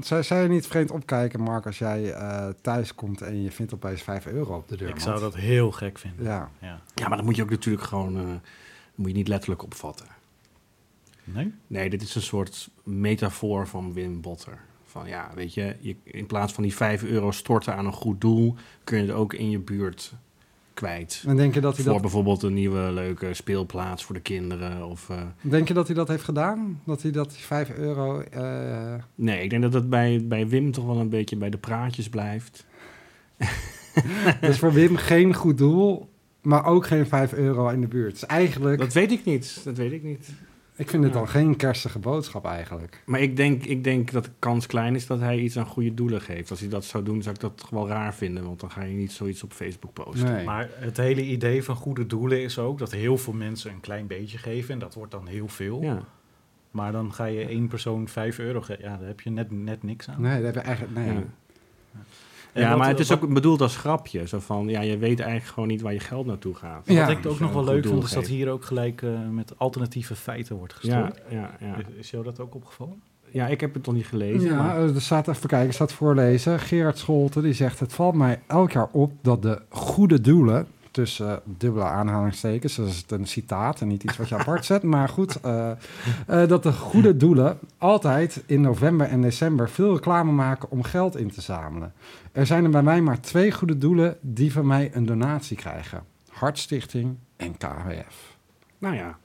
Zou, 0.00 0.22
zou 0.22 0.42
je 0.42 0.48
niet 0.48 0.66
vreemd 0.66 0.90
opkijken, 0.90 1.40
Mark, 1.40 1.66
als 1.66 1.78
jij 1.78 2.12
eh, 2.12 2.48
thuis 2.60 2.94
komt 2.94 3.20
en 3.22 3.42
je 3.42 3.50
vindt 3.50 3.74
opeens 3.74 4.02
5 4.02 4.26
euro 4.26 4.56
op 4.56 4.68
de 4.68 4.76
deur? 4.76 4.88
ik 4.88 4.98
zou 4.98 5.20
dat 5.20 5.34
heel 5.34 5.70
gek 5.72 5.98
vinden. 5.98 6.24
Ja. 6.24 6.50
Ja. 6.60 6.80
Ja, 6.94 7.08
maar 7.08 7.16
dat 7.16 7.26
moet 7.26 7.36
je 7.36 7.42
ook 7.42 7.50
natuurlijk 7.50 7.84
gewoon... 7.84 8.16
eh, 8.16 8.24
moet 8.94 9.08
je 9.08 9.14
niet 9.16 9.28
letterlijk 9.28 9.62
opvatten. 9.62 10.06
Nee? 11.24 11.52
Nee, 11.66 11.90
dit 11.90 12.02
is 12.02 12.14
een 12.14 12.22
soort 12.22 12.70
metafoor 12.82 13.66
van 13.66 13.92
Wim 13.92 14.20
Botter. 14.20 14.58
Van 14.84 15.08
ja, 15.08 15.30
weet 15.34 15.54
je, 15.54 15.76
je 15.80 15.96
in 16.04 16.26
plaats 16.26 16.52
van 16.52 16.62
die 16.62 16.74
5 16.74 17.02
euro 17.02 17.30
storten 17.30 17.76
aan 17.76 17.86
een 17.86 17.92
goed 17.92 18.20
doel, 18.20 18.54
kun 18.84 18.98
je 18.98 19.02
het 19.06 19.12
ook 19.12 19.32
in 19.32 19.50
je 19.50 19.58
buurt 19.58 20.14
kwijt. 20.76 21.24
En 21.26 21.36
denk 21.36 21.54
je 21.54 21.60
dat 21.60 21.74
hij 21.74 21.84
Voor 21.84 21.92
dat, 21.92 22.02
bijvoorbeeld 22.02 22.42
een 22.42 22.54
nieuwe 22.54 22.92
leuke 22.92 23.34
speelplaats 23.34 24.04
voor 24.04 24.14
de 24.14 24.20
kinderen. 24.20 24.86
Of, 24.88 25.10
eh, 25.10 25.22
denk 25.40 25.68
je 25.68 25.74
dat, 25.74 25.86
hij 25.86 25.96
dat 25.96 26.08
heeft 26.08 26.24
gedaan? 26.24 26.80
Dat 26.84 27.02
hij 27.02 27.10
dat 27.10 27.30
die 27.30 27.38
5 27.38 27.70
euro... 27.70 28.20
eh, 28.20 28.94
nee, 29.14 29.42
ik 29.42 29.50
denk 29.50 29.62
dat 29.62 29.72
het 29.72 29.90
bij, 29.90 30.24
bij 30.26 30.48
Wim 30.48 30.72
toch 30.72 30.86
wel 30.86 30.96
een 30.96 31.08
beetje 31.08 31.36
bij 31.36 31.50
de 31.50 31.58
praatjes 31.58 32.08
blijft. 32.08 32.66
dus 34.40 34.58
voor 34.58 34.72
Wim 34.72 34.96
geen 34.96 35.34
goed 35.34 35.58
doel, 35.58 36.10
maar 36.42 36.64
ook 36.64 36.86
geen 36.86 37.06
5 37.06 37.32
euro 37.32 37.68
in 37.68 37.80
de 37.80 37.88
buurt. 37.88 38.12
Dus 38.12 38.26
eigenlijk, 38.26 38.78
Dat 38.78 38.92
weet 38.92 39.12
ik 39.12 39.24
niet. 39.24 39.60
Dat 39.64 39.76
weet 39.76 39.92
ik 39.92 40.02
niet. 40.02 40.28
Ik 40.76 40.90
vind 40.90 41.04
het 41.04 41.12
Ja. 41.12 41.18
dan 41.18 41.28
geen 41.28 41.56
kerstige 41.56 41.98
boodschap 41.98 42.44
eigenlijk. 42.44 43.02
Maar 43.06 43.20
ik 43.20 43.36
denk, 43.36 43.64
ik 43.64 43.84
denk 43.84 44.12
dat 44.12 44.24
de 44.24 44.30
kans 44.38 44.66
klein 44.66 44.94
is 44.94 45.06
dat 45.06 45.20
hij 45.20 45.38
iets 45.38 45.58
aan 45.58 45.66
goede 45.66 45.94
doelen 45.94 46.20
geeft. 46.20 46.50
Als 46.50 46.60
hij 46.60 46.68
dat 46.68 46.84
zou 46.84 47.04
doen, 47.04 47.22
zou 47.22 47.34
ik 47.34 47.40
dat 47.40 47.66
wel 47.70 47.88
raar 47.88 48.14
vinden. 48.14 48.44
Want 48.44 48.60
dan 48.60 48.70
ga 48.70 48.82
je 48.82 48.94
niet 48.94 49.12
zoiets 49.12 49.42
op 49.42 49.52
Facebook 49.52 49.92
posten. 49.92 50.32
Nee. 50.32 50.44
Maar 50.44 50.68
het 50.74 50.96
hele 50.96 51.24
idee 51.24 51.64
van 51.64 51.76
goede 51.76 52.06
doelen 52.06 52.42
is 52.42 52.58
ook 52.58 52.78
dat 52.78 52.92
heel 52.92 53.18
veel 53.18 53.32
mensen 53.32 53.70
een 53.72 53.80
klein 53.80 54.06
beetje 54.06 54.38
geven. 54.38 54.72
En 54.74 54.78
dat 54.78 54.94
wordt 54.94 55.12
dan 55.12 55.26
heel 55.26 55.48
veel. 55.48 55.82
Ja. 55.82 55.98
Maar 56.70 56.92
dan 56.92 57.12
ga 57.12 57.24
je 57.24 57.46
één 57.46 57.68
persoon 57.68 58.08
5 58.08 58.38
euro 58.38 58.60
geven. 58.60 58.82
Ja, 58.84 58.96
daar 58.96 59.06
heb 59.06 59.20
je 59.20 59.30
net, 59.30 59.50
net 59.50 59.82
niks 59.82 60.08
aan. 60.08 60.20
Nee, 60.20 60.42
dat 60.42 60.44
heb 60.44 60.54
je 60.54 60.60
eigenlijk... 60.60 60.94
Nee. 60.98 61.12
Ja. 61.14 61.24
Ja, 62.56 62.76
maar 62.76 62.88
het 62.88 62.98
is 62.98 63.12
ook 63.12 63.32
bedoeld 63.34 63.60
als 63.60 63.76
grapje. 63.76 64.26
Zo 64.28 64.38
van, 64.38 64.68
ja, 64.68 64.80
je 64.80 64.98
weet 64.98 65.20
eigenlijk 65.20 65.52
gewoon 65.52 65.68
niet 65.68 65.80
waar 65.80 65.92
je 65.92 66.00
geld 66.00 66.26
naartoe 66.26 66.54
gaat. 66.54 66.86
Wat 66.86 66.96
Ja. 66.96 67.08
ik 67.08 67.26
ook 67.26 67.40
nog 67.40 67.52
wel 67.52 67.64
leuk 67.64 67.82
doel 67.82 68.02
is 68.02 68.10
dat 68.10 68.26
hier 68.26 68.48
ook 68.50 68.64
gelijk 68.64 69.02
eh, 69.02 69.10
met 69.30 69.52
alternatieve 69.58 70.14
feiten 70.14 70.56
wordt 70.56 70.78
Ja, 70.80 71.00
gestoord. 71.06 71.22
ja, 71.32 71.50
ja. 71.60 71.76
Is, 71.76 71.84
is 71.98 72.10
jou 72.10 72.24
dat 72.24 72.40
ook 72.40 72.54
opgevallen? 72.54 73.02
ja, 73.30 73.46
ik 73.46 73.60
heb 73.60 73.74
het 73.74 73.86
nog 73.86 73.94
niet 73.94 74.06
gelezen. 74.06 74.48
Ja, 74.50 74.62
maar- 74.62 74.78
er 74.78 75.00
staat 75.00 75.28
even 75.28 75.48
kijken, 75.48 75.68
ik 75.68 75.74
staat 75.74 75.92
voorlezen. 75.92 76.60
Gerard 76.60 76.98
Scholten 76.98 77.42
die 77.42 77.52
zegt: 77.52 77.80
Het 77.80 77.92
valt 77.92 78.14
mij 78.14 78.40
elk 78.46 78.70
jaar 78.72 78.88
op 78.92 79.12
dat 79.22 79.42
de 79.42 79.62
goede 79.68 80.20
doelen, 80.20 80.66
tussen 80.96 81.40
dubbele 81.44 81.84
aanhalingstekens, 81.84 82.76
dat 82.76 82.86
is 82.86 82.96
het 82.96 83.10
een 83.10 83.26
citaat 83.26 83.80
en 83.80 83.88
niet 83.88 84.04
iets 84.04 84.16
wat 84.16 84.28
je 84.28 84.34
apart 84.36 84.64
zet, 84.64 84.82
maar 84.94 85.08
goed, 85.08 85.40
eh, 85.40 85.70
eh, 86.26 86.48
dat 86.48 86.62
de 86.62 86.72
goede 86.72 87.16
doelen 87.16 87.58
altijd 87.78 88.42
in 88.46 88.60
november 88.60 89.06
en 89.08 89.22
december 89.22 89.70
veel 89.70 89.94
reclame 89.94 90.32
maken 90.32 90.70
om 90.70 90.82
geld 90.82 91.16
in 91.16 91.30
te 91.30 91.40
zamelen. 91.40 91.92
Er 92.32 92.46
zijn 92.46 92.64
er 92.64 92.70
bij 92.70 92.82
mij 92.82 93.00
maar 93.00 93.20
twee 93.20 93.52
goede 93.52 93.78
doelen 93.78 94.16
die 94.20 94.52
van 94.52 94.66
mij 94.66 94.90
een 94.94 95.06
donatie 95.06 95.56
krijgen: 95.56 96.02
Hartstichting 96.30 97.16
en 97.36 97.56
KWF. 97.56 98.36
nou 98.78 98.94
ja. 98.94 99.18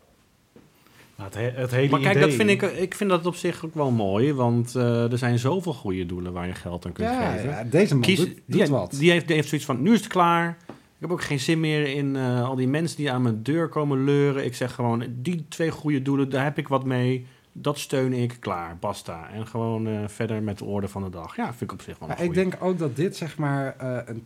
Nou, 1.16 1.30
het, 1.34 1.42
he- 1.42 1.62
het 1.62 1.72
hele 1.72 1.90
Maar 1.90 2.00
kijk, 2.00 2.16
idee... 2.16 2.28
dat 2.28 2.36
vind 2.36 2.50
ik, 2.50 2.62
ik 2.62 2.96
vind 2.96 3.10
dat 3.10 3.26
op 3.26 3.36
zich 3.36 3.66
ook 3.66 3.76
wel 3.76 3.92
mooi. 3.92 4.34
Want 4.34 4.76
eh, 4.76 5.12
er 5.12 5.18
zijn 5.18 5.40
zoveel 5.40 5.74
goede 5.74 6.06
doelen 6.06 6.34
waar 6.34 6.48
je 6.48 6.54
geld 6.54 6.86
aan 6.86 6.92
kunt 6.92 7.10
Ja, 7.10 7.32
geven. 7.32 7.50
ja, 7.50 7.64
deze 7.64 7.94
man 7.94 8.04
Kies, 8.04 8.18
doet, 8.18 8.28
doet 8.28 8.44
die, 8.46 8.68
wat. 8.68 8.92
die, 9.00 9.12
heeft, 9.12 9.28
die 9.28 9.36
heeft 9.36 9.48
zoiets 9.48 9.68
van, 9.68 9.82
nu 9.82 9.94
is 9.94 10.00
het 10.00 10.08
klaar. 10.08 10.58
Ik 11.02 11.08
heb 11.08 11.16
ook 11.16 11.24
geen 11.24 11.40
zin 11.40 11.60
meer 11.60 11.88
in 11.88 12.16
eh, 12.16 12.44
al 12.44 12.56
die 12.56 12.68
mensen 12.68 12.98
die 12.98 13.12
aan 13.12 13.22
mijn 13.22 13.44
deur 13.44 13.68
komen 13.68 14.04
leuren. 14.04 14.46
Ik 14.46 14.56
zeg 14.56 14.74
gewoon, 14.74 15.06
die 15.10 15.46
twee 15.48 15.72
goede 15.72 16.02
doelen, 16.02 16.30
daar 16.30 16.44
heb 16.44 16.58
ik 16.58 16.68
wat 16.68 16.86
mee. 16.86 17.26
Dat 17.52 17.80
steun 17.80 18.14
ik, 18.14 18.38
klaar, 18.40 18.78
basta. 18.80 19.30
En 19.30 19.48
gewoon 19.48 19.88
eh, 19.88 20.08
verder 20.08 20.44
met 20.44 20.58
de 20.58 20.66
orde 20.66 20.88
van 20.88 21.04
de 21.04 21.10
dag. 21.10 21.36
Ja, 21.36 21.46
vind 21.46 21.62
ik 21.62 21.72
op 21.72 21.82
zich 21.82 22.00
wel 22.00 22.10
een 22.10 22.16
Ja, 22.18 22.24
ik 22.24 22.34
denk 22.34 22.58
ook 22.60 22.78
dat 22.78 22.96
dit, 22.96 23.16
zeg 23.16 23.38
maar, 23.38 23.76
eh, 23.78 23.98
een, 24.06 24.26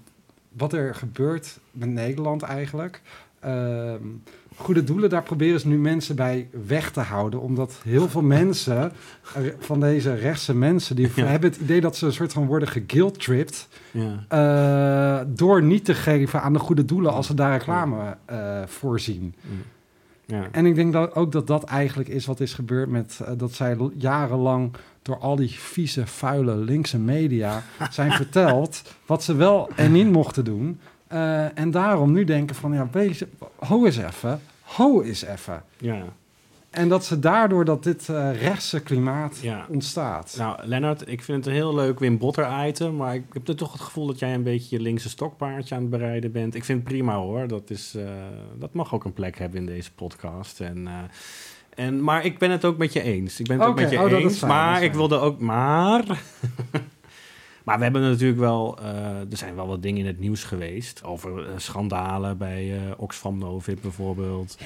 wat 0.49 0.73
er 0.73 0.95
gebeurt 0.95 1.59
met 1.71 1.89
Nederland 1.89 2.41
eigenlijk. 2.41 3.01
ehm, 3.39 4.07
goede 4.55 4.83
doelen, 4.83 5.09
daar 5.09 5.23
proberen 5.23 5.59
ze 5.59 5.67
nu 5.67 5.77
mensen 5.77 6.15
bij 6.15 6.47
weg 6.67 6.91
te 6.91 6.99
houden. 6.99 7.41
Omdat 7.41 7.79
heel 7.83 8.09
veel 8.09 8.21
mensen, 8.21 8.91
van 9.59 9.79
deze 9.79 10.13
rechtse 10.13 10.55
mensen, 10.55 10.95
die 10.95 11.09
Ja. 11.15 11.25
hebben 11.25 11.49
het 11.49 11.59
idee 11.59 11.81
dat 11.81 11.95
ze 11.97 12.05
een 12.05 12.13
soort 12.13 12.33
van 12.33 12.45
worden 12.45 12.67
geguilt-tripped. 12.67 13.67
Ja. 13.91 14.25
eh, 15.19 15.25
door 15.27 15.63
niet 15.63 15.85
te 15.85 15.93
geven 15.93 16.41
aan 16.41 16.53
de 16.53 16.59
goede 16.59 16.85
doelen 16.85 17.13
als 17.13 17.27
ze 17.27 17.33
daar 17.33 17.51
reclame 17.51 18.17
eh, 18.25 18.61
voor 18.65 18.99
zien. 18.99 19.35
Ja. 20.25 20.47
En 20.51 20.65
ik 20.65 20.75
denk 20.75 20.93
dat 20.93 21.15
ook 21.15 21.31
dat 21.31 21.47
dat 21.47 21.63
eigenlijk 21.63 22.09
is 22.09 22.25
wat 22.25 22.39
is 22.39 22.53
gebeurd 22.53 22.89
met 22.89 23.19
eh, 23.25 23.31
dat 23.37 23.53
zij 23.53 23.77
jarenlang 23.97 24.71
door 25.01 25.17
al 25.17 25.35
die 25.35 25.49
vieze, 25.49 26.07
vuile 26.07 26.55
linkse 26.55 26.99
media 26.99 27.63
zijn 27.91 28.11
verteld 28.11 28.81
wat 29.05 29.23
ze 29.23 29.35
wel 29.35 29.69
en 29.75 29.91
niet 29.91 30.11
mochten 30.11 30.45
doen. 30.45 30.79
Eh, 31.07 31.57
en 31.57 31.71
daarom 31.71 32.11
nu 32.11 32.23
denken 32.23 32.55
van 32.55 32.73
ja, 32.73 32.87
weet 32.91 33.17
je, 33.17 33.27
ho 33.55 33.85
eens 33.85 33.97
even, 33.97 34.41
ho 34.61 35.01
eens 35.01 35.25
even. 35.25 35.63
ja. 35.77 36.03
En 36.69 36.89
dat 36.89 37.05
ze 37.05 37.19
daardoor 37.19 37.65
dat 37.65 37.83
dit 37.83 38.09
eh 38.09 38.41
rechtse 38.41 38.79
klimaat 38.83 39.39
Ja. 39.41 39.65
ontstaat. 39.69 40.35
Nou, 40.37 40.59
Lennart, 40.63 41.07
ik 41.09 41.21
vind 41.23 41.37
het 41.37 41.47
een 41.47 41.53
heel 41.59 41.75
leuk 41.75 41.99
Wim 41.99 42.17
Botter 42.17 42.67
item, 42.67 42.95
maar 42.95 43.15
ik 43.15 43.23
heb 43.33 43.47
er 43.47 43.55
toch 43.55 43.71
het 43.71 43.81
gevoel 43.81 44.07
dat 44.07 44.19
jij 44.19 44.33
een 44.33 44.43
beetje 44.43 44.75
je 44.77 44.81
linkse 44.83 45.09
stokpaardje 45.09 45.75
aan 45.75 45.81
het 45.81 45.89
bereiden 45.89 46.31
bent. 46.31 46.55
Ik 46.55 46.63
vind 46.63 46.79
het 46.79 46.87
prima 46.87 47.15
hoor, 47.15 47.47
dat, 47.47 47.69
is, 47.69 47.95
eh, 47.95 48.03
dat 48.59 48.73
mag 48.73 48.93
ook 48.93 49.03
een 49.03 49.13
plek 49.13 49.37
hebben 49.37 49.59
in 49.59 49.65
deze 49.65 49.91
podcast. 49.93 50.59
En, 50.59 50.87
en, 51.75 52.03
maar 52.03 52.25
ik 52.25 52.37
ben 52.37 52.51
het 52.51 52.65
ook 52.65 52.77
met 52.77 52.93
je 52.93 53.01
eens. 53.01 53.39
Ik 53.39 53.47
ben 53.47 53.59
het 53.59 53.67
ook 53.67 53.75
met 53.79 53.89
je 53.89 53.99
oh, 54.01 54.11
eens, 54.11 54.37
fijn, 54.37 54.51
maar 54.51 54.83
ik 54.83 54.93
wilde 54.93 55.17
ook, 55.19 55.39
maar... 55.39 56.03
Maar 57.65 57.77
we 57.77 57.83
hebben 57.83 58.01
natuurlijk 58.01 58.39
wel, 58.39 58.77
eh, 58.81 59.19
er 59.19 59.37
zijn 59.37 59.55
wel 59.55 59.67
wat 59.67 59.81
dingen 59.81 59.99
in 59.99 60.05
het 60.07 60.19
nieuws 60.19 60.43
geweest. 60.43 61.03
Over 61.03 61.45
eh, 61.47 61.53
schandalen 61.57 62.37
bij 62.37 62.75
eh, 62.75 62.81
Oxfam 62.97 63.37
Novib 63.37 63.81
bijvoorbeeld. 63.81 64.57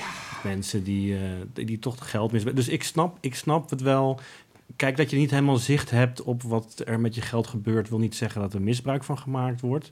Mensen 0.43 0.83
die, 0.83 1.17
die, 1.53 1.65
die 1.65 1.79
toch 1.79 2.09
geld 2.09 2.31
misbruiken. 2.31 2.65
Dus 2.65 2.73
ik 2.73 2.83
snap, 2.83 3.17
ik 3.19 3.35
snap 3.35 3.69
het 3.69 3.81
wel. 3.81 4.19
Kijk, 4.75 4.97
dat 4.97 5.09
je 5.09 5.17
niet 5.17 5.29
helemaal 5.31 5.57
zicht 5.57 5.89
hebt 5.89 6.21
op 6.23 6.43
wat 6.43 6.81
er 6.85 6.99
met 6.99 7.15
je 7.15 7.21
geld 7.21 7.47
gebeurt, 7.47 7.89
wil 7.89 7.99
niet 7.99 8.15
zeggen 8.15 8.41
dat 8.41 8.53
er 8.53 8.61
misbruik 8.61 9.03
van 9.03 9.17
gemaakt 9.17 9.61
wordt. 9.61 9.91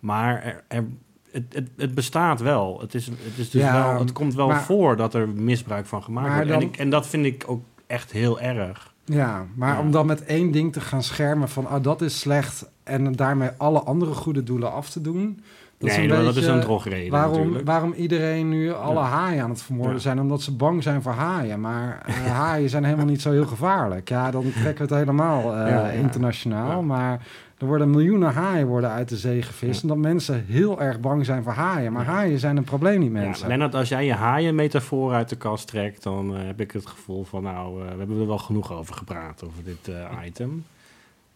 Maar 0.00 0.42
er, 0.42 0.64
er- 0.68 0.84
het, 1.30 1.44
het, 1.54 1.68
het 1.76 1.94
bestaat 1.94 2.40
wel. 2.40 2.80
Het, 2.80 2.94
is, 2.94 3.06
het, 3.06 3.16
is 3.36 3.50
dus 3.50 3.62
Ja, 3.62 3.90
wel. 3.92 4.00
het 4.00 4.12
komt 4.12 4.34
wel 4.34 4.46
maar- 4.48 4.62
voor 4.62 4.96
dat 4.96 5.14
er 5.14 5.28
misbruik 5.28 5.86
van 5.86 6.02
gemaakt 6.02 6.34
wordt. 6.34 6.48
dan- 6.48 6.60
En, 6.60 6.66
ik, 6.68 6.76
en 6.76 6.90
dat 6.90 7.06
vind 7.06 7.24
ik 7.26 7.44
ook 7.46 7.64
echt 7.86 8.12
heel 8.12 8.40
erg. 8.40 8.94
Ja, 9.10 9.46
maar 9.54 9.74
Ja. 9.74 9.80
om 9.80 9.90
dan 9.90 10.06
met 10.06 10.24
één 10.24 10.50
ding 10.50 10.72
te 10.72 10.80
gaan 10.80 11.02
schermen 11.02 11.48
van 11.48 11.66
oh, 11.66 11.82
dat 11.82 12.00
is 12.02 12.18
slecht 12.20 12.70
en 12.84 13.12
daarmee 13.12 13.50
alle 13.56 13.80
andere 13.80 14.12
goede 14.14 14.42
doelen 14.42 14.72
af 14.72 14.90
te 14.90 15.00
doen. 15.00 15.42
Dat 15.78 15.88
nee, 15.96 16.10
een 16.12 16.24
dat 16.24 16.36
is 16.36 16.46
een 16.46 16.60
drogreden 16.60 17.10
Waarom, 17.10 17.36
natuurlijk. 17.38 17.66
waarom 17.66 17.92
iedereen 17.92 18.48
nu 18.48 18.72
alle 18.72 19.00
Ja. 19.00 19.06
haaien 19.06 19.42
aan 19.42 19.50
het 19.50 19.62
vermoorden 19.62 19.94
Ja. 19.94 20.00
zijn, 20.00 20.20
omdat 20.20 20.42
ze 20.42 20.52
bang 20.56 20.82
zijn 20.82 21.02
voor 21.02 21.12
haaien. 21.12 21.60
Maar 21.60 22.02
eh, 22.06 22.14
haaien 22.32 22.68
zijn 22.70 22.84
helemaal 22.84 23.06
niet 23.06 23.20
zo 23.22 23.30
heel 23.30 23.46
gevaarlijk. 23.46 24.08
Ja, 24.08 24.30
dan 24.30 24.42
trekken 24.52 24.88
we 24.88 24.94
het 24.94 25.02
helemaal 25.04 25.56
eh, 25.56 25.98
internationaal. 25.98 26.82
Maar 26.82 27.26
er 27.58 27.66
worden 27.66 27.90
miljoenen 27.90 28.32
haaien 28.32 28.66
worden 28.66 28.90
uit 28.90 29.08
de 29.08 29.16
zee 29.16 29.42
gevist. 29.42 29.82
Omdat 29.82 29.96
mensen 29.96 30.44
heel 30.48 30.80
erg 30.80 31.00
bang 31.00 31.24
zijn 31.24 31.42
voor 31.42 31.52
haaien. 31.52 31.92
Maar 31.92 32.04
haaien 32.04 32.38
zijn 32.38 32.56
een 32.56 32.64
probleem 32.64 33.00
niet, 33.00 33.12
Ja, 33.12 33.18
mensen. 33.18 33.48
Lennart, 33.48 33.74
als 33.74 33.88
jij 33.88 34.04
je 34.04 34.12
haaien-metafoor 34.12 35.12
uit 35.12 35.28
de 35.28 35.36
kast 35.36 35.66
trekt, 35.66 36.02
dan 36.02 36.36
eh, 36.36 36.46
heb 36.46 36.60
ik 36.60 36.72
het 36.72 36.86
gevoel 36.86 37.24
van, 37.24 37.42
nou, 37.42 37.82
eh, 37.82 37.92
we 37.92 37.98
hebben 37.98 38.20
er 38.20 38.26
wel 38.26 38.38
genoeg 38.38 38.72
over 38.72 38.94
gepraat, 38.94 39.44
over 39.44 39.64
dit 39.64 39.88
eh, 39.88 40.26
item. 40.26 40.64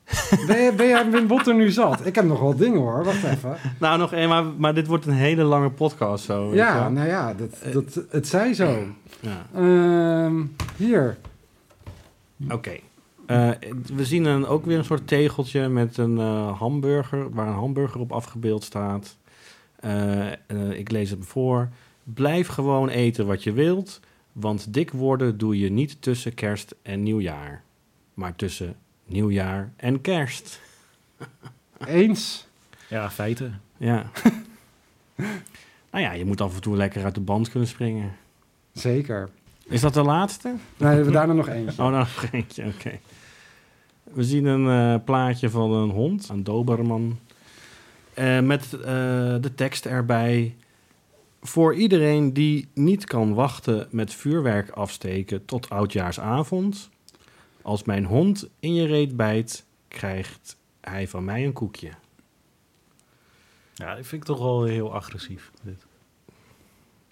Ben, 0.46 0.62
je, 0.62 0.72
ben 0.76 0.86
jij 0.86 1.10
Wim 1.10 1.30
er 1.30 1.54
nu 1.54 1.70
zat? 1.70 2.06
Ik 2.06 2.14
heb 2.14 2.24
nog 2.24 2.40
wel 2.40 2.56
dingen 2.56 2.80
hoor, 2.80 3.04
wacht 3.04 3.24
even. 3.24 3.56
Nou, 3.78 3.98
nog 3.98 4.12
één, 4.12 4.28
maar, 4.28 4.44
maar 4.44 4.74
dit 4.74 4.86
wordt 4.86 5.06
een 5.06 5.12
hele 5.12 5.42
lange 5.42 5.70
podcast 5.70 6.24
zo. 6.24 6.54
Ja, 6.54 6.88
nou 6.88 7.08
ja, 7.08 7.34
dat, 7.34 7.72
dat, 7.72 8.04
het 8.10 8.28
zij 8.28 8.54
zo. 8.54 8.86
Ja. 9.20 9.46
Ehm, 9.54 10.42
hier. 10.76 11.16
Oké. 12.50 12.78
Eh, 13.32 13.70
we 13.94 14.04
zien 14.04 14.24
een, 14.24 14.46
ook 14.46 14.64
weer 14.64 14.78
een 14.78 14.84
soort 14.84 15.06
tegeltje 15.06 15.68
met 15.68 15.96
een 15.96 16.18
eh, 16.18 16.58
hamburger, 16.58 17.30
waar 17.30 17.46
een 17.46 17.54
hamburger 17.54 18.00
op 18.00 18.12
afgebeeld 18.12 18.64
staat. 18.64 19.16
Eh, 19.82 20.32
eh, 20.32 20.70
ik 20.70 20.90
lees 20.90 21.10
het 21.10 21.26
voor. 21.26 21.68
Blijf 22.02 22.48
gewoon 22.48 22.88
eten 22.88 23.26
wat 23.26 23.42
je 23.42 23.52
wilt, 23.52 24.00
want 24.32 24.74
dik 24.74 24.90
worden 24.90 25.38
doe 25.38 25.58
je 25.58 25.70
niet 25.70 26.02
tussen 26.02 26.34
kerst 26.34 26.74
en 26.82 27.02
nieuwjaar, 27.02 27.62
maar 28.14 28.36
tussen 28.36 28.76
nieuwjaar 29.04 29.72
en 29.76 30.00
kerst. 30.00 30.60
Eens. 31.86 32.46
Ja, 32.88 33.10
feiten. 33.10 33.60
Ja. 33.76 34.10
nou 35.90 36.04
ja, 36.04 36.12
je 36.12 36.24
moet 36.24 36.40
af 36.40 36.54
en 36.54 36.60
toe 36.60 36.76
lekker 36.76 37.04
uit 37.04 37.14
de 37.14 37.20
band 37.20 37.50
kunnen 37.50 37.68
springen. 37.68 38.12
Zeker. 38.72 39.28
Is 39.64 39.80
dat 39.80 39.94
de 39.94 40.02
laatste? 40.02 40.48
Nee, 40.48 40.58
we 40.76 40.86
hebben 40.86 41.12
daarna 41.12 41.32
nog 41.32 41.48
eentje. 41.48 41.82
Oh, 41.82 41.90
nou 41.90 41.92
nog 41.92 42.26
eentje, 42.32 42.64
oké. 42.64 42.98
We 44.14 44.24
zien 44.24 44.44
een 44.44 44.94
eh, 44.94 45.04
plaatje 45.04 45.50
van 45.50 45.72
een 45.72 45.90
hond, 45.90 46.28
een 46.28 46.44
Doberman. 46.44 47.18
eh, 48.14 48.40
met 48.40 48.72
eh, 48.72 48.80
de 49.40 49.50
tekst 49.54 49.86
erbij. 49.86 50.56
Voor 51.42 51.74
iedereen 51.74 52.32
die 52.32 52.68
niet 52.74 53.04
kan 53.04 53.34
wachten 53.34 53.86
met 53.90 54.14
vuurwerk 54.14 54.70
afsteken 54.70 55.44
tot 55.44 55.70
oudjaarsavond. 55.70 56.90
Als 57.62 57.84
mijn 57.84 58.04
hond 58.04 58.48
in 58.60 58.74
je 58.74 58.86
reet 58.86 59.16
bijt, 59.16 59.64
krijgt 59.88 60.56
hij 60.80 61.08
van 61.08 61.24
mij 61.24 61.44
een 61.44 61.52
koekje. 61.52 61.90
Ja, 63.74 63.94
dat 63.94 64.06
vind 64.06 64.22
ik 64.22 64.28
toch 64.28 64.38
wel 64.38 64.64
heel 64.64 64.94
agressief. 64.94 65.50
Dit. 65.62 65.86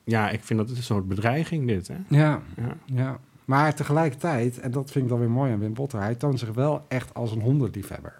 Ja, 0.04 0.30
ik 0.30 0.40
vind 0.44 0.58
dat 0.58 0.68
het 0.68 0.78
een 0.78 0.84
soort 0.84 1.08
bedreiging 1.08 1.66
dit, 1.66 1.88
hè? 1.88 1.96
Ja, 2.08 2.42
Ja. 2.56 2.76
ja. 2.84 3.18
Maar 3.50 3.74
tegelijkertijd, 3.74 4.58
en 4.60 4.70
dat 4.70 4.90
vind 4.90 5.04
ik 5.04 5.10
dan 5.10 5.18
weer 5.20 5.30
mooi 5.30 5.52
aan 5.52 5.58
Wim 5.58 5.74
Botter, 5.74 6.00
hij 6.00 6.14
toont 6.14 6.38
zich 6.38 6.52
wel 6.52 6.84
echt 6.88 7.14
als 7.14 7.32
een 7.32 7.40
hondenliefhebber. 7.40 8.18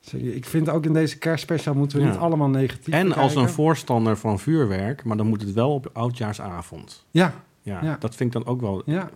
Dus 0.00 0.14
ik 0.14 0.44
vind 0.44 0.68
ook 0.68 0.84
in 0.84 0.92
deze 0.92 1.18
kerstspecial 1.18 1.74
moeten 1.74 1.98
we 1.98 2.04
Ja. 2.04 2.10
niet 2.10 2.18
allemaal 2.20 2.48
negatief 2.48 2.94
En 2.94 3.12
als 3.12 3.34
een 3.34 3.48
voorstander 3.48 4.16
van 4.16 4.38
vuurwerk, 4.38 5.04
maar 5.04 5.16
dan 5.16 5.26
moet 5.26 5.40
het 5.40 5.52
wel 5.52 5.74
op 5.74 5.90
oudjaarsavond. 5.92 7.04
Ja, 7.10 7.34
Ja, 7.62 7.82
Ja. 7.82 7.96
dat 8.00 8.14
vind 8.14 8.34
ik 8.34 8.42
dan 8.42 8.52
ook 8.52 8.60
wel. 8.60 8.82
ja, 8.84 9.10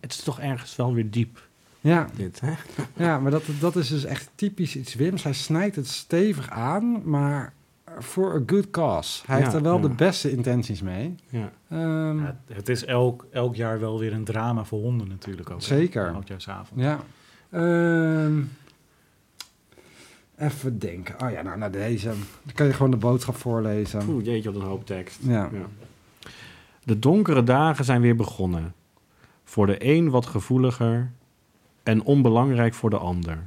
Het 0.00 0.12
is 0.12 0.22
toch 0.22 0.40
ergens 0.40 0.76
wel 0.76 0.94
weer 0.94 1.10
diep, 1.10 1.48
ja. 1.80 2.06
dit, 2.16 2.40
hè? 2.40 2.52
Ja, 2.96 3.18
maar 3.20 3.30
dat, 3.30 3.42
dat 3.60 3.76
is 3.76 3.88
dus 3.88 4.04
echt 4.04 4.30
typisch 4.34 4.76
iets 4.76 4.94
Wims. 4.94 5.22
Hij 5.22 5.32
snijdt 5.32 5.76
het 5.76 5.88
stevig 5.88 6.50
aan, 6.50 7.02
maar 7.10 7.52
voor 7.98 8.34
a 8.34 8.40
good 8.46 8.70
cause. 8.70 9.22
Hij 9.26 9.36
Ja, 9.38 9.42
heeft 9.42 9.56
er 9.56 9.62
wel 9.62 9.76
ja. 9.76 9.82
de 9.82 9.88
beste 9.94 10.30
intenties 10.30 10.82
mee. 10.82 11.14
Ja. 11.28 11.50
Ehm, 11.70 12.18
Ja, 12.18 12.36
het 12.52 12.68
is 12.68 12.84
elk, 12.84 13.26
elk 13.30 13.54
jaar 13.54 13.80
wel 13.80 13.98
weer 13.98 14.12
een 14.12 14.24
drama 14.24 14.64
voor 14.64 14.80
honden 14.80 15.08
natuurlijk 15.08 15.50
ook. 15.50 15.62
Zeker. 15.62 16.12
Oudjaarsavond. 16.14 16.80
Ja. 16.80 16.98
Ehm, 17.50 18.40
even 20.38 20.78
denken. 20.78 21.14
Oh 21.22 21.30
ja, 21.30 21.42
nou, 21.42 21.58
naar 21.58 21.70
deze. 21.70 22.06
Dan 22.42 22.54
kan 22.54 22.66
je 22.66 22.72
gewoon 22.72 22.90
de 22.90 22.96
boodschap 22.96 23.36
voorlezen. 23.36 24.08
Oeh, 24.08 24.24
jeetje, 24.24 24.52
wat 24.52 24.62
een 24.62 24.68
hoop 24.68 24.86
tekst. 24.86 25.18
Ja. 25.22 25.48
Ja. 25.52 25.66
De 26.84 26.98
donkere 26.98 27.42
dagen 27.42 27.84
zijn 27.84 28.00
weer 28.00 28.16
begonnen. 28.16 28.74
Voor 29.44 29.66
de 29.66 29.76
een 29.84 30.10
wat 30.10 30.26
gevoeliger 30.26 31.10
en 31.82 32.02
onbelangrijk 32.02 32.74
voor 32.74 32.90
de 32.90 32.98
ander. 32.98 33.38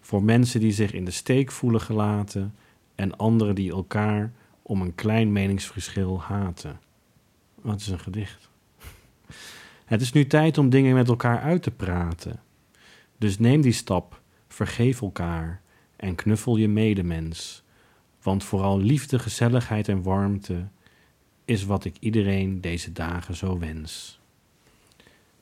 Voor 0.00 0.22
mensen 0.22 0.60
die 0.60 0.72
zich 0.72 0.92
in 0.92 1.04
de 1.04 1.10
steek 1.10 1.50
voelen 1.50 1.80
gelaten 1.80 2.54
en 2.94 3.16
anderen 3.16 3.54
die 3.54 3.70
elkaar 3.70 4.32
om 4.62 4.80
een 4.80 4.94
klein 4.94 5.32
meningsverschil 5.32 6.22
haten. 6.22 6.80
Wat 7.54 7.80
is 7.80 7.88
een 7.88 8.00
gedicht? 8.00 8.50
Het 9.84 10.00
is 10.00 10.12
nu 10.12 10.26
tijd 10.26 10.58
om 10.58 10.70
dingen 10.70 10.94
met 10.94 11.08
elkaar 11.08 11.40
uit 11.40 11.62
te 11.62 11.70
praten. 11.70 12.40
Dus 13.18 13.38
neem 13.38 13.60
die 13.60 13.72
stap, 13.72 14.20
vergeef 14.48 15.02
elkaar 15.02 15.60
en 15.96 16.14
knuffel 16.14 16.56
je 16.56 16.68
medemens. 16.68 17.62
Want 18.22 18.44
vooral 18.44 18.80
liefde, 18.80 19.18
gezelligheid 19.18 19.88
en 19.88 20.02
warmte 20.02 20.68
is 21.44 21.64
wat 21.64 21.84
ik 21.84 21.96
iedereen 22.00 22.60
deze 22.60 22.92
dagen 22.92 23.36
zo 23.36 23.58
wens. 23.58 24.20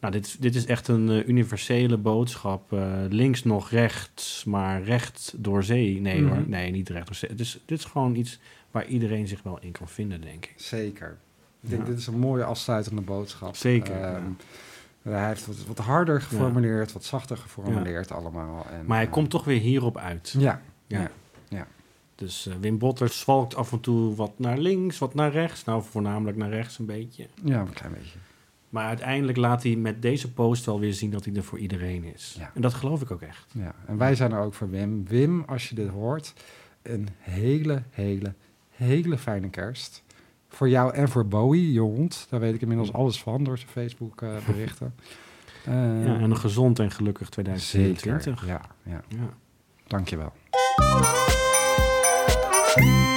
Nou, 0.01 0.13
dit, 0.13 0.37
dit 0.43 0.55
is 0.55 0.67
echt 0.67 0.89
een 0.89 1.09
eh, 1.11 1.29
universele 1.29 1.97
boodschap. 1.97 2.73
eh, 2.73 2.93
links 3.09 3.45
nog 3.45 3.71
rechts, 3.71 4.45
maar 4.45 4.83
recht 4.83 5.33
door 5.37 5.65
zee. 5.65 6.01
Nee 6.01 6.23
hoor, 6.23 6.37
Mhm. 6.37 6.49
nee, 6.51 6.71
niet 6.71 6.89
recht 6.89 7.07
door 7.07 7.15
zee. 7.15 7.31
Het 7.31 7.41
is, 7.41 7.61
dit 7.65 7.79
is 7.79 7.85
gewoon 7.85 8.15
iets 8.15 8.39
waar 8.71 8.87
iedereen 8.87 9.29
zich 9.29 9.43
wel 9.43 9.59
in 9.61 9.73
kan 9.73 9.89
vinden, 9.89 10.21
denk 10.21 10.45
ik. 10.45 10.53
Zeker. 10.57 11.17
Ik 11.61 11.71
denk, 11.71 11.83
Ja. 11.83 11.89
dit 11.89 11.99
is 11.99 12.07
een 12.07 12.19
mooie 12.19 12.45
afsluitende 12.45 13.01
boodschap. 13.03 13.57
Zeker, 13.57 13.95
Ehm, 14.03 14.23
ja. 15.03 15.11
Hij 15.11 15.27
heeft 15.27 15.47
wat, 15.47 15.57
wat 15.67 15.79
harder 15.79 16.23
geformuleerd, 16.23 16.93
wat 16.93 17.05
zachter 17.05 17.37
geformuleerd 17.37 18.13
allemaal. 18.13 18.67
En, 18.71 18.87
Maar 18.87 18.97
hij 18.97 19.07
eh, 19.07 19.13
komt 19.13 19.31
toch 19.31 19.45
weer 19.45 19.61
hierop 19.61 19.97
uit. 19.99 20.35
Ja, 20.39 20.63
Ja. 20.87 21.11
ja. 21.49 21.67
Dus 22.15 22.49
Wim 22.61 22.79
Botter 22.79 23.09
zwalkt 23.09 23.55
af 23.55 23.73
en 23.73 23.81
toe 23.81 24.15
wat 24.15 24.33
naar 24.39 24.59
links, 24.59 24.99
wat 24.99 25.15
naar 25.15 25.31
rechts. 25.33 25.65
Nou, 25.65 25.83
voornamelijk 25.91 26.37
naar 26.37 26.51
rechts 26.51 26.79
een 26.79 26.87
beetje. 26.87 27.27
ja, 27.45 27.61
een 27.61 27.73
klein 27.73 27.93
beetje. 27.93 28.19
Maar 28.71 28.87
uiteindelijk 28.87 29.39
laat 29.39 29.63
hij 29.63 29.77
met 29.77 30.03
deze 30.03 30.33
post 30.33 30.65
wel 30.67 30.81
weer 30.81 30.93
zien 30.95 31.11
dat 31.11 31.25
hij 31.25 31.35
er 31.35 31.43
voor 31.45 31.59
iedereen 31.59 32.05
is. 32.05 32.37
Ja. 32.39 32.51
En 32.55 32.61
dat 32.63 32.75
geloof 32.75 33.01
ik 33.03 33.11
ook 33.11 33.23
echt. 33.23 33.47
Ja. 33.53 33.75
En 33.87 33.97
wij 33.97 34.15
zijn 34.15 34.33
er 34.33 34.41
ook 34.41 34.55
voor 34.55 34.71
Wim. 34.71 35.07
Wim, 35.07 35.43
als 35.47 35.69
je 35.69 35.75
dit 35.75 35.89
hoort, 35.89 36.33
een 36.83 37.09
hele, 37.19 37.83
hele, 37.91 38.35
hele 38.71 39.19
fijne 39.19 39.49
kerst. 39.51 40.03
Voor 40.49 40.69
jou 40.69 40.95
en 40.95 41.09
voor 41.09 41.27
Bowie, 41.27 41.73
je 41.73 41.81
hond. 41.81 42.27
Daar 42.31 42.41
weet 42.41 42.55
ik 42.55 42.61
inmiddels 42.61 42.93
alles 42.93 43.23
van 43.23 43.45
door 43.45 43.59
zijn 43.59 43.71
Facebook 43.71 44.23
eh, 44.23 44.37
berichten. 44.47 44.95
Eh, 45.65 45.75
Ja, 46.05 46.15
en 46.19 46.23
een 46.31 46.37
gezond 46.37 46.79
en 46.79 46.91
gelukkig 46.91 47.29
2024. 47.29 48.23
Zeker, 48.41 48.47
ja, 48.49 48.61
ja. 48.93 49.03
Ja. 49.09 49.35
Dankjewel. 49.87 50.33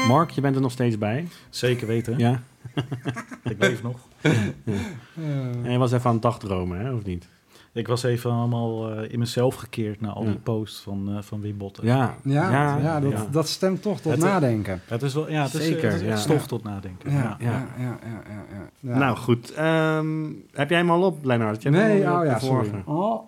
Mark, 0.08 0.30
je 0.32 0.42
bent 0.42 0.56
er 0.56 0.62
nog 0.62 0.72
steeds 0.72 0.98
bij. 0.98 1.28
Zeker 1.50 1.88
weten. 1.88 2.18
Ja. 2.18 2.42
Ik 3.44 3.56
leef 3.60 3.84
nog. 3.84 3.98
En 5.64 5.72
je 5.72 5.78
was 5.78 5.92
even 5.92 6.06
aan 6.08 6.14
het 6.14 6.22
dagdromen, 6.22 6.80
hè, 6.80 6.94
of 6.94 7.04
niet? 7.04 7.28
Ik 7.72 7.88
was 7.88 8.04
even 8.04 8.32
allemaal 8.32 8.92
eh, 8.92 9.12
in 9.12 9.20
mezelf 9.20 9.56
gekeerd 9.56 10.02
naar 10.02 10.12
al 10.12 10.24
Ja. 10.24 10.30
die 10.30 10.40
posts 10.40 10.82
van, 10.82 11.10
eh, 11.16 11.22
van 11.22 11.42
Wim 11.42 11.58
Botten. 11.58 11.86
Ja. 11.86 12.16
Ja, 12.24 12.78
ja, 12.78 13.00
dat, 13.00 13.12
ja. 13.12 13.26
dat 13.32 13.48
stemt 13.48 13.82
toch 13.82 14.00
tot 14.02 14.12
Het- 14.12 14.22
nadenken. 14.22 14.82
Het 14.88 15.02
is 15.02 15.14
wel, 15.14 15.30
ja, 15.30 15.44
het 15.44 15.54
is, 15.54 15.66
Zeker, 15.66 15.92
het 15.92 16.02
is 16.02 16.08
ja. 16.08 16.16
stof 16.16 16.42
Ja. 16.42 16.46
tot 16.48 16.64
nadenken. 16.64 17.12
Ja, 17.12 17.18
Ja. 17.18 17.36
ja, 17.40 17.68
ja, 17.78 17.84
ja, 17.84 17.98
ja. 18.30 18.44
ja, 18.52 18.92
ja. 18.92 18.98
Nou 18.98 19.18
goed, 19.18 19.54
ehm, 19.54 20.26
heb 20.52 20.70
jij 20.70 20.78
hem 20.80 20.90
al 20.92 21.02
op, 21.04 21.24
Lennart? 21.26 21.64
Nee, 21.64 22.12
oh 22.12 22.26
ja, 22.26 22.40
sorry. 22.40 22.68
vorige. 22.70 22.90
Oh. 22.92 23.22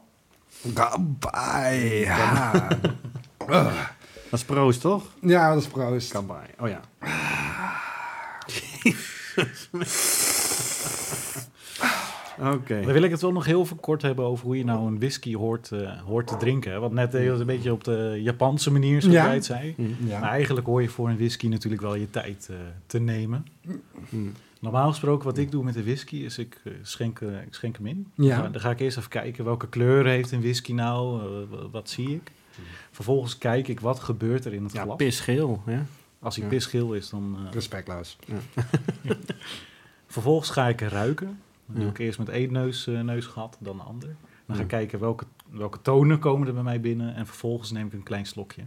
Goodbye. 0.76 2.07
Dat 4.30 4.39
is 4.39 4.45
proost, 4.45 4.82
toch? 4.82 5.03
ja, 5.21 5.53
dat 5.53 5.61
is 5.61 5.67
proost. 5.67 6.11
Kabai. 6.11 6.47
Oh 6.59 6.67
ja. 6.67 6.80
Oké. 12.53 12.82
Dan 12.82 12.93
wil 12.93 13.01
ik 13.03 13.11
het 13.11 13.21
wel 13.21 13.32
nog 13.32 13.45
heel 13.45 13.61
even 13.61 13.80
kort 13.80 14.01
hebben 14.01 14.26
over 14.26 14.45
hoe 14.45 14.57
je 14.57 14.63
nou 14.65 14.88
een 14.88 14.97
whisky 14.99 15.36
hoort, 15.36 15.71
eh, 15.71 16.01
hoort 16.01 16.28
te 16.28 16.38
drinken. 16.38 16.71
hè. 16.71 16.80
Want 16.80 16.93
net 16.93 17.11
deed 17.11 17.23
je 17.23 17.30
het 17.32 17.39
een 17.39 17.45
beetje 17.45 17.71
op 17.71 17.84
de 17.84 18.19
Japanse 18.21 18.71
manier, 18.71 19.01
zoals 19.01 19.15
Ja. 19.17 19.26
jij 19.26 19.34
het 19.34 19.45
zei. 19.45 19.76
Ja. 20.05 20.19
Maar 20.19 20.30
eigenlijk 20.30 20.67
hoor 20.67 20.82
je 20.82 20.89
voor 20.89 21.09
een 21.09 21.15
whisky 21.17 21.47
natuurlijk 21.47 21.82
wel 21.82 21.95
je 21.95 22.09
tijd 22.09 22.47
eh, 22.51 22.55
te 22.88 22.99
nemen. 22.99 23.45
Mm. 24.09 24.32
Normaal 24.59 24.89
gesproken, 24.89 25.26
wat 25.26 25.38
ik 25.38 25.51
doe 25.51 25.63
met 25.63 25.73
de 25.73 25.84
whisky, 25.84 26.15
is 26.15 26.38
ik 26.38 26.61
eh, 26.63 26.73
schenk, 26.82 27.19
ik 27.19 27.53
schenk 27.53 27.78
hem 27.78 27.88
in. 27.88 28.11
Ja. 28.15 28.41
Dan, 28.47 28.61
ga 28.61 28.69
ik 28.69 28.80
eerst 28.80 28.97
even 28.97 29.09
kijken 29.09 29.45
welke 29.45 29.67
kleur 29.67 30.05
heeft 30.05 30.32
een 30.32 30.41
whisky 30.41 30.73
nou, 30.73 31.21
wat 31.71 31.89
zie 31.89 32.09
ik. 32.13 32.32
Vervolgens 32.95 33.37
kijk 33.37 33.67
ik 33.67 33.79
wat 33.79 33.99
gebeurt 33.99 34.45
er 34.45 34.53
in 34.53 34.63
het 34.63 34.73
Ja, 34.73 34.81
glas. 34.83 34.95
pisgeel. 34.95 35.61
Hè? 35.65 35.79
Als 36.19 36.35
hij 36.35 36.43
Ja. 36.43 36.49
pisgeel 36.49 36.93
is, 36.93 37.09
dan... 37.09 37.37
eh, 37.45 37.51
Respectloos. 37.53 38.17
Vervolgens 40.07 40.49
ga 40.49 40.67
ik 40.67 40.81
ruiken. 40.81 41.39
Dan 41.65 41.75
doe 41.75 41.83
Ja. 41.83 41.89
ik 41.89 41.97
eerst 41.97 42.19
met 42.19 42.29
één 42.29 42.51
neus, 42.51 42.87
eh, 42.87 42.99
neusgat, 43.01 43.57
dan 43.59 43.77
de 43.77 43.83
ander. 43.83 44.07
Dan 44.45 44.55
ga 44.55 44.63
ik 44.63 44.71
Ja. 44.71 44.77
kijken 44.77 44.99
welke, 44.99 45.25
welke 45.49 45.81
tonen 45.81 46.19
komen 46.19 46.47
er 46.47 46.53
bij 46.53 46.63
mij 46.63 46.81
binnen. 46.81 47.15
En 47.15 47.25
vervolgens 47.25 47.71
neem 47.71 47.85
ik 47.87 47.93
een 47.93 48.03
klein 48.03 48.25
slokje. 48.25 48.61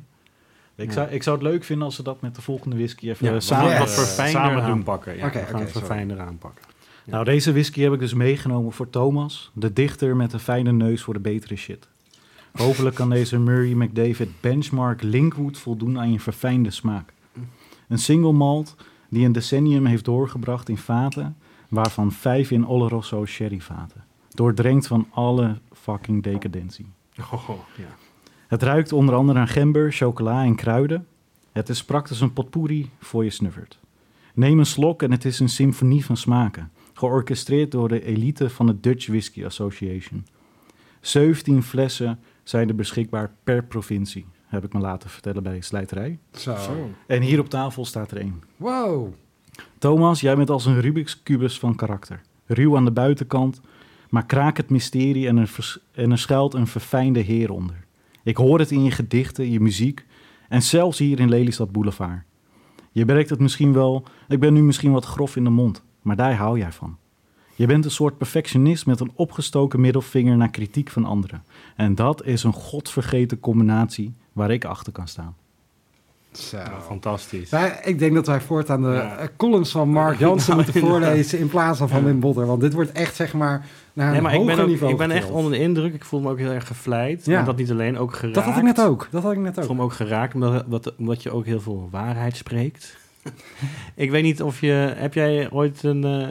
Ik, 0.75 0.87
Ja. 0.87 0.93
zou, 0.93 1.09
ik 1.09 1.23
zou 1.23 1.37
het 1.39 1.47
leuk 1.47 1.65
vinden 1.65 1.85
als 1.85 1.95
ze 1.95 2.03
dat 2.03 2.21
met 2.21 2.35
de 2.35 2.43
volgende 2.43 2.77
whisky 2.77 3.09
even 3.09 3.33
Ja, 3.33 3.41
samen 3.41 3.65
samen, 3.71 3.79
wat 3.79 3.91
verfijnder 3.95 4.41
samen 4.43 4.63
doen. 4.63 4.71
aanpakken. 4.71 5.17
Ja, 5.17 5.27
Oké, 5.27 5.39
we 5.39 5.45
gaan 5.47 5.61
het 5.61 5.71
sorry. 5.71 5.87
verfijnder 5.87 6.21
aanpakken. 6.21 6.65
Ja. 7.05 7.13
Nou, 7.13 7.25
deze 7.25 7.53
whisky 7.53 7.81
heb 7.81 7.93
ik 7.93 7.99
dus 7.99 8.15
meegenomen 8.15 8.73
voor 8.73 8.91
Thomas. 8.91 9.51
De 9.55 9.73
dichter 9.73 10.17
met 10.17 10.33
een 10.33 10.41
fijne 10.41 10.73
neus 10.73 11.03
voor 11.03 11.15
de 11.15 11.21
betere 11.21 11.57
shit. 11.57 11.89
Hopelijk 12.53 12.95
kan 12.95 13.11
deze 13.11 13.39
Murray 13.39 13.73
McDavid 13.73 14.41
Benchmark 14.41 15.03
Linkwood 15.03 15.59
voldoen 15.59 15.99
aan 15.99 16.13
je 16.13 16.21
verfijnde 16.21 16.71
smaak. 16.71 17.13
Een 17.89 17.99
single 17.99 18.33
malt 18.33 18.77
die 19.09 19.25
een 19.25 19.33
decennium 19.33 19.87
heeft 19.87 20.05
doorgebracht 20.05 20.69
in 20.69 20.79
vaten, 20.79 21.37
waarvan 21.69 22.13
vijf 22.13 22.51
in 22.51 22.67
Oloroso 22.67 23.27
sherryvaten. 23.27 24.05
Doordrenkt 24.29 24.87
van 24.87 25.07
alle 25.11 25.59
fucking 25.73 26.23
decadentie. 26.23 26.87
Oh, 27.33 27.49
ja. 27.77 27.97
Het 28.47 28.63
ruikt 28.63 28.93
onder 28.93 29.15
andere 29.15 29.39
aan 29.39 29.49
gember, 29.49 29.93
chocola 29.93 30.45
en 30.45 30.55
kruiden. 30.55 31.07
Het 31.53 31.69
is 31.69 31.85
praktisch 31.85 32.21
een 32.21 32.33
potpourri 32.33 32.91
voor 32.99 33.25
je 33.25 33.31
snuffert. 33.31 33.79
Neem 34.35 34.59
een 34.59 34.67
slok 34.67 35.03
en 35.03 35.11
het 35.11 35.25
is 35.25 35.41
een 35.41 35.49
symfonie 35.49 36.05
van 36.05 36.17
smaken. 36.17 36.71
Georchestreerd 36.95 37.71
door 37.71 37.89
de 37.89 38.05
elite 38.05 38.51
van 38.51 38.67
de 38.67 38.81
Dutch 38.81 39.07
Whisky 39.07 39.45
Association. 39.45 40.27
17 41.01 41.63
flessen 41.63 42.19
zijn 42.49 42.69
er 42.69 42.75
beschikbaar 42.75 43.31
per 43.45 43.65
provincie, 43.65 44.27
heb 44.47 44.65
ik 44.65 44.73
me 44.73 44.81
laten 44.81 45.11
vertellen 45.11 45.43
bij 45.43 45.61
Slijterij. 45.61 46.19
Zo. 46.33 46.57
En 47.07 47.23
hier 47.23 47.41
op 47.41 47.49
tafel 47.49 47.85
staat 47.85 48.11
er 48.11 48.17
één. 48.17 48.43
Wow. 48.57 49.13
Thomas, 49.79 50.21
jij 50.21 50.37
bent 50.37 50.51
als 50.51 50.67
een 50.67 50.81
Rubik's 50.81 51.23
kubus 51.23 51.59
van 51.59 51.75
karakter. 51.75 52.21
Ruw 52.47 52.77
aan 52.77 52.85
de 52.85 52.91
buitenkant, 52.91 53.61
maar 54.11 54.27
kraak 54.27 54.57
het 54.57 54.71
mysterie 54.71 55.27
en 55.27 55.37
er, 55.37 55.47
vers- 55.49 55.79
en 55.93 56.11
er 56.11 56.19
schuilt 56.19 56.55
een 56.55 56.67
verfijnde 56.67 57.21
heer 57.21 57.51
onder. 57.51 57.85
Ik 58.23 58.37
hoor 58.37 58.59
het 58.59 58.71
in 58.71 58.85
je 58.85 58.91
gedichten, 58.91 59.51
je 59.51 59.61
muziek 59.61 60.05
en 60.49 60.63
zelfs 60.63 60.99
hier 60.99 61.21
in 61.21 61.29
Lelystad 61.29 61.73
Boulevard. 61.73 62.23
Je 62.93 63.05
merkt 63.05 63.31
het 63.31 63.41
misschien 63.41 63.73
wel, 63.73 64.05
ik 64.29 64.41
ben 64.41 64.53
nu 64.53 64.63
misschien 64.63 64.93
wat 64.93 65.05
grof 65.05 65.37
in 65.37 65.45
de 65.45 65.51
mond, 65.51 65.83
maar 66.03 66.17
daar 66.17 66.35
hou 66.35 66.59
jij 66.59 66.73
van. 66.73 66.97
Je 67.59 67.67
bent 67.67 67.85
een 67.85 67.91
soort 67.91 68.19
perfectionist 68.19 68.87
met 68.87 69.01
een 69.01 69.11
opgestoken 69.15 69.81
middelvinger 69.81 70.37
naar 70.37 70.51
kritiek 70.51 70.91
van 70.91 71.05
anderen. 71.05 71.43
En 71.77 71.95
dat 71.95 72.25
is 72.25 72.43
een 72.43 72.53
godvergeten 72.53 73.41
combinatie 73.41 74.15
waar 74.33 74.51
ik 74.51 74.65
achter 74.65 74.93
kan 74.93 75.09
staan. 75.09 75.37
Zo. 76.33 76.57
Ja, 76.57 76.81
fantastisch. 76.87 77.51
Wij- 77.51 77.81
ik 77.85 77.99
denk 77.99 78.15
dat 78.15 78.27
wij 78.27 78.41
voortaan 78.41 78.83
de 78.83 78.89
Ja. 78.89 79.17
eh, 79.17 79.29
columns 79.37 79.71
van 79.71 79.89
Mark 79.89 80.19
Jansen 80.19 80.53
Nou, 80.57 80.65
moeten 80.65 80.81
voorlezen 80.89 81.39
in 81.39 81.49
plaats 81.49 81.79
van 81.79 81.89
van 81.89 82.05
Wim 82.05 82.21
Botter. 82.21 82.47
Want 82.47 82.61
dit 82.61 82.73
wordt 82.73 82.93
echt, 82.93 83.15
zeg 83.17 83.33
maar, 83.33 83.67
naar 83.93 84.07
Nee, 84.09 84.17
een 84.17 84.23
maar 84.23 84.33
ik 84.33 84.39
hoger 84.39 84.55
ben, 84.55 84.65
ook, 84.65 84.71
niveau 84.71 84.93
ik 84.93 84.99
ben 84.99 85.11
echt 85.11 85.31
onder 85.31 85.53
de 85.53 85.59
indruk. 85.59 85.95
Ik 85.95 86.05
voel 86.05 86.21
me 86.21 86.31
ook 86.31 86.39
heel 86.39 86.51
erg 86.51 86.67
gevleid. 86.67 87.25
Ja. 87.25 87.39
En 87.39 87.45
dat 87.45 87.57
niet 87.57 87.71
alleen, 87.71 87.99
ook 87.99 88.15
geraakt. 88.15 88.35
Dat 88.35 88.45
had 88.45 88.57
ik 88.57 88.63
net 88.63 88.81
ook. 88.81 89.09
Dat 89.11 89.23
had 89.23 89.33
ik 89.33 89.39
net 89.39 89.57
Ik 89.57 89.63
voel 89.63 89.71
ook. 89.71 89.77
me 89.77 89.83
ook 89.83 89.93
geraakt, 89.93 90.35
omdat, 90.35 90.65
omdat- 90.65 90.95
omdat 90.97 91.23
je 91.23 91.31
ook 91.31 91.45
heel 91.47 91.61
veel 91.61 91.89
waarheid 91.91 92.37
spreekt. 92.37 92.97
ik 93.95 94.11
weet 94.11 94.23
niet 94.23 94.43
of 94.43 94.61
je... 94.61 94.93
Heb 94.97 95.15
jij 95.15 95.51
ooit 95.51 95.83
een 95.83 96.05
eh, 96.05 96.29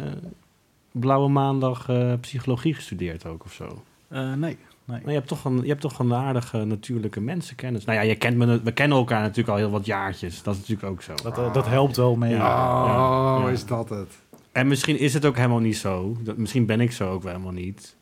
blauwe 0.99 1.29
maandag 1.29 1.89
eh, 1.89 2.13
psychologie 2.21 2.73
gestudeerd 2.73 3.25
ook 3.25 3.43
of 3.45 3.53
zo? 3.53 3.83
Eh, 4.07 4.19
nee, 4.19 4.35
nee. 4.37 4.57
Maar 4.85 5.01
je 5.05 5.11
hebt 5.11 5.27
toch 5.27 5.45
een, 5.45 5.61
je 5.61 5.67
hebt 5.67 5.81
toch 5.81 5.99
een 5.99 6.13
aardige 6.13 6.65
natuurlijke 6.65 7.21
mensenkennis. 7.21 7.85
Nou 7.85 7.97
ja, 7.97 8.03
je 8.03 8.15
kent 8.15 8.37
me, 8.37 8.61
we 8.63 8.71
kennen 8.71 8.97
elkaar 8.97 9.21
natuurlijk 9.21 9.49
al 9.49 9.55
heel 9.55 9.69
wat 9.69 9.85
jaartjes. 9.85 10.43
Dat 10.43 10.53
is 10.53 10.59
natuurlijk 10.59 10.89
ook 10.89 11.01
zo. 11.01 11.13
Dat, 11.23 11.37
eh, 11.37 11.53
dat 11.53 11.67
helpt 11.67 11.95
wel 11.95 12.15
mee. 12.15 12.33
Ja. 12.33 13.37
Oh, 13.37 13.41
ja. 13.43 13.49
is 13.49 13.65
dat 13.65 13.89
het? 13.89 14.09
En 14.51 14.67
misschien 14.67 14.99
is 14.99 15.13
het 15.13 15.25
ook 15.25 15.35
helemaal 15.35 15.59
niet 15.59 15.77
zo. 15.77 16.17
Dat, 16.19 16.37
misschien 16.37 16.65
ben 16.65 16.81
ik 16.81 16.91
zo 16.91 17.11
ook 17.11 17.23
wel 17.23 17.31
helemaal 17.31 17.53
niet. 17.53 17.95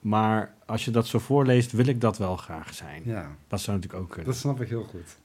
Maar 0.00 0.54
als 0.66 0.84
je 0.84 0.90
dat 0.90 1.06
zo 1.06 1.18
voorleest, 1.18 1.72
wil 1.72 1.86
ik 1.86 2.00
dat 2.00 2.18
wel 2.18 2.36
graag 2.36 2.74
zijn. 2.74 3.02
Ja, 3.04 3.36
Dat 3.48 3.60
zou 3.60 3.76
natuurlijk 3.76 4.02
ook 4.02 4.08
kunnen. 4.10 4.26
dat 4.26 4.40
snap 4.40 4.60
ik 4.60 4.68
heel 4.68 4.84
goed. 4.84 5.16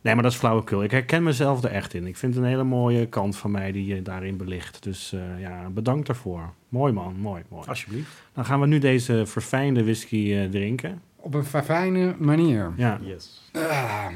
Nee, 0.00 0.14
maar 0.14 0.22
dat 0.22 0.32
is 0.32 0.38
flauwekul. 0.38 0.82
Ik 0.82 0.90
herken 0.90 1.22
mezelf 1.22 1.62
er 1.62 1.70
echt 1.70 1.94
in. 1.94 2.06
Ik 2.06 2.16
vind 2.16 2.34
het 2.34 2.42
een 2.42 2.48
hele 2.48 2.64
mooie 2.64 3.06
kant 3.06 3.36
van 3.36 3.50
mij 3.50 3.72
die 3.72 3.94
je 3.94 4.02
daarin 4.02 4.36
belicht. 4.36 4.82
Dus 4.82 5.12
eh, 5.12 5.40
ja, 5.40 5.68
bedankt 5.70 6.06
daarvoor. 6.06 6.52
Mooi 6.68 6.92
man, 6.92 7.14
mooi, 7.16 7.42
mooi. 7.48 7.66
Alsjeblieft. 7.66 8.22
Dan 8.32 8.44
gaan 8.44 8.60
we 8.60 8.66
nu 8.66 8.78
deze 8.78 9.26
verfijnde 9.26 9.82
whisky 9.82 10.34
eh, 10.34 10.50
drinken. 10.50 11.02
Op 11.16 11.34
een 11.34 11.44
fijne 11.44 12.14
manier. 12.18 12.72
Ja. 12.76 12.98
Yes. 13.02 13.50
Ah. 13.52 14.06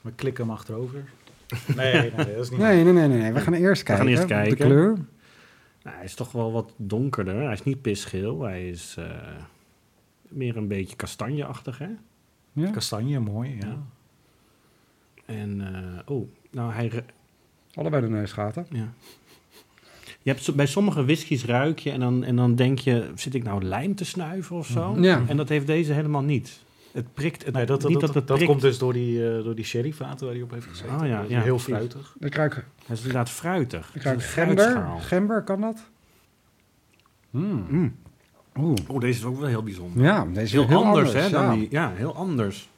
We 0.00 0.12
klikken 0.14 0.44
hem 0.44 0.52
achterover. 0.52 1.04
Nee, 1.76 1.92
nee, 1.92 2.12
nee, 2.16 2.34
dat 2.34 2.44
is 2.44 2.50
niet. 2.50 2.58
Nee, 2.58 2.84
nee, 2.84 2.92
nee, 2.92 3.08
nee. 3.08 3.32
We 3.32 3.40
gaan 3.40 3.52
eerst 3.52 3.86
gaan 3.86 3.96
kijken. 3.96 4.14
eerst 4.14 4.26
kijken. 4.26 4.56
De 4.56 4.64
kleur. 4.64 4.94
Nou, 5.82 5.96
hij 5.96 6.04
is 6.04 6.14
toch 6.14 6.32
wel 6.32 6.52
wat 6.52 6.72
donkerder. 6.76 7.42
Hij 7.42 7.52
is 7.52 7.62
niet 7.62 7.82
pisgeel. 7.82 8.42
Hij 8.42 8.68
is 8.68 8.94
eh, 8.98 9.04
meer 10.28 10.56
een 10.56 10.68
beetje 10.68 10.96
kastanjeachtig, 10.96 11.78
hè? 11.78 11.88
Ja. 12.52 12.70
Kastanje, 12.70 13.20
mooi. 13.20 13.56
Ja. 13.60 13.66
Ja. 13.66 13.76
En, 15.28 15.60
eh, 15.74 16.14
oh, 16.16 16.28
nou, 16.50 16.72
hij... 16.72 17.04
Allebei 17.74 18.02
de 18.02 18.08
neusgaten. 18.08 18.66
Ja. 18.70 18.88
Je 20.22 20.30
hebt 20.30 20.54
bij 20.54 20.66
sommige 20.66 21.04
whiskies 21.04 21.44
ruik 21.44 21.78
je 21.78 21.90
en 21.90 22.00
dan, 22.00 22.24
en 22.24 22.36
dan 22.36 22.54
denk 22.54 22.78
je, 22.78 23.10
zit 23.14 23.34
ik 23.34 23.42
nou 23.44 23.62
lijm 23.62 23.94
te 23.94 24.04
snuiven 24.04 24.56
of 24.56 24.66
zo? 24.66 24.96
Ja. 25.00 25.22
En 25.26 25.36
dat 25.36 25.48
heeft 25.48 25.66
deze 25.66 25.92
helemaal 25.92 26.22
niet. 26.22 26.60
Het 26.92 27.14
prikt, 27.14 27.44
het, 27.44 27.54
Nee, 27.54 27.66
dat, 27.66 27.80
dat, 27.80 27.90
niet 27.90 28.00
dat, 28.00 28.12
dat, 28.12 28.28
het 28.28 28.38
dat 28.38 28.44
komt 28.44 28.60
dus 28.60 28.78
door 28.78 28.92
die, 28.92 29.28
eh, 29.28 29.44
door 29.44 29.54
die 29.54 29.64
sherryvaten 29.64 30.26
waar 30.26 30.34
hij 30.34 30.44
op 30.44 30.50
heeft 30.50 30.66
gezeten. 30.66 31.00
Oh 31.00 31.06
ja, 31.06 31.16
Dat 31.16 31.24
is 31.24 31.30
ja, 31.30 31.42
heel 31.42 31.54
precies. 31.54 31.74
fruitig. 31.74 32.16
Ik 32.20 32.34
ruik, 32.34 32.54
Hij 32.54 32.94
is 32.94 32.98
inderdaad 32.98 33.30
fruitig. 33.30 33.90
ik 33.94 34.02
ruik 34.02 34.22
gember. 34.22 34.84
Gember, 35.00 35.42
kan 35.42 35.60
dat? 35.60 35.90
Mm. 37.30 37.66
Mm. 37.68 37.96
Oeh. 38.58 38.76
Oh, 38.88 39.00
deze 39.00 39.18
is 39.18 39.24
ook 39.24 39.38
wel 39.38 39.48
heel 39.48 39.62
bijzonder. 39.62 40.02
Ja, 40.02 40.24
deze 40.24 40.40
is 40.40 40.52
Heel, 40.52 40.66
heel, 40.66 40.84
anders, 40.84 41.12
hè? 41.12 41.24
ja. 41.24 41.28
Dan 41.28 41.58
die, 41.58 41.68
ja, 41.70 41.92
heel 41.94 42.14
anders. 42.14 42.68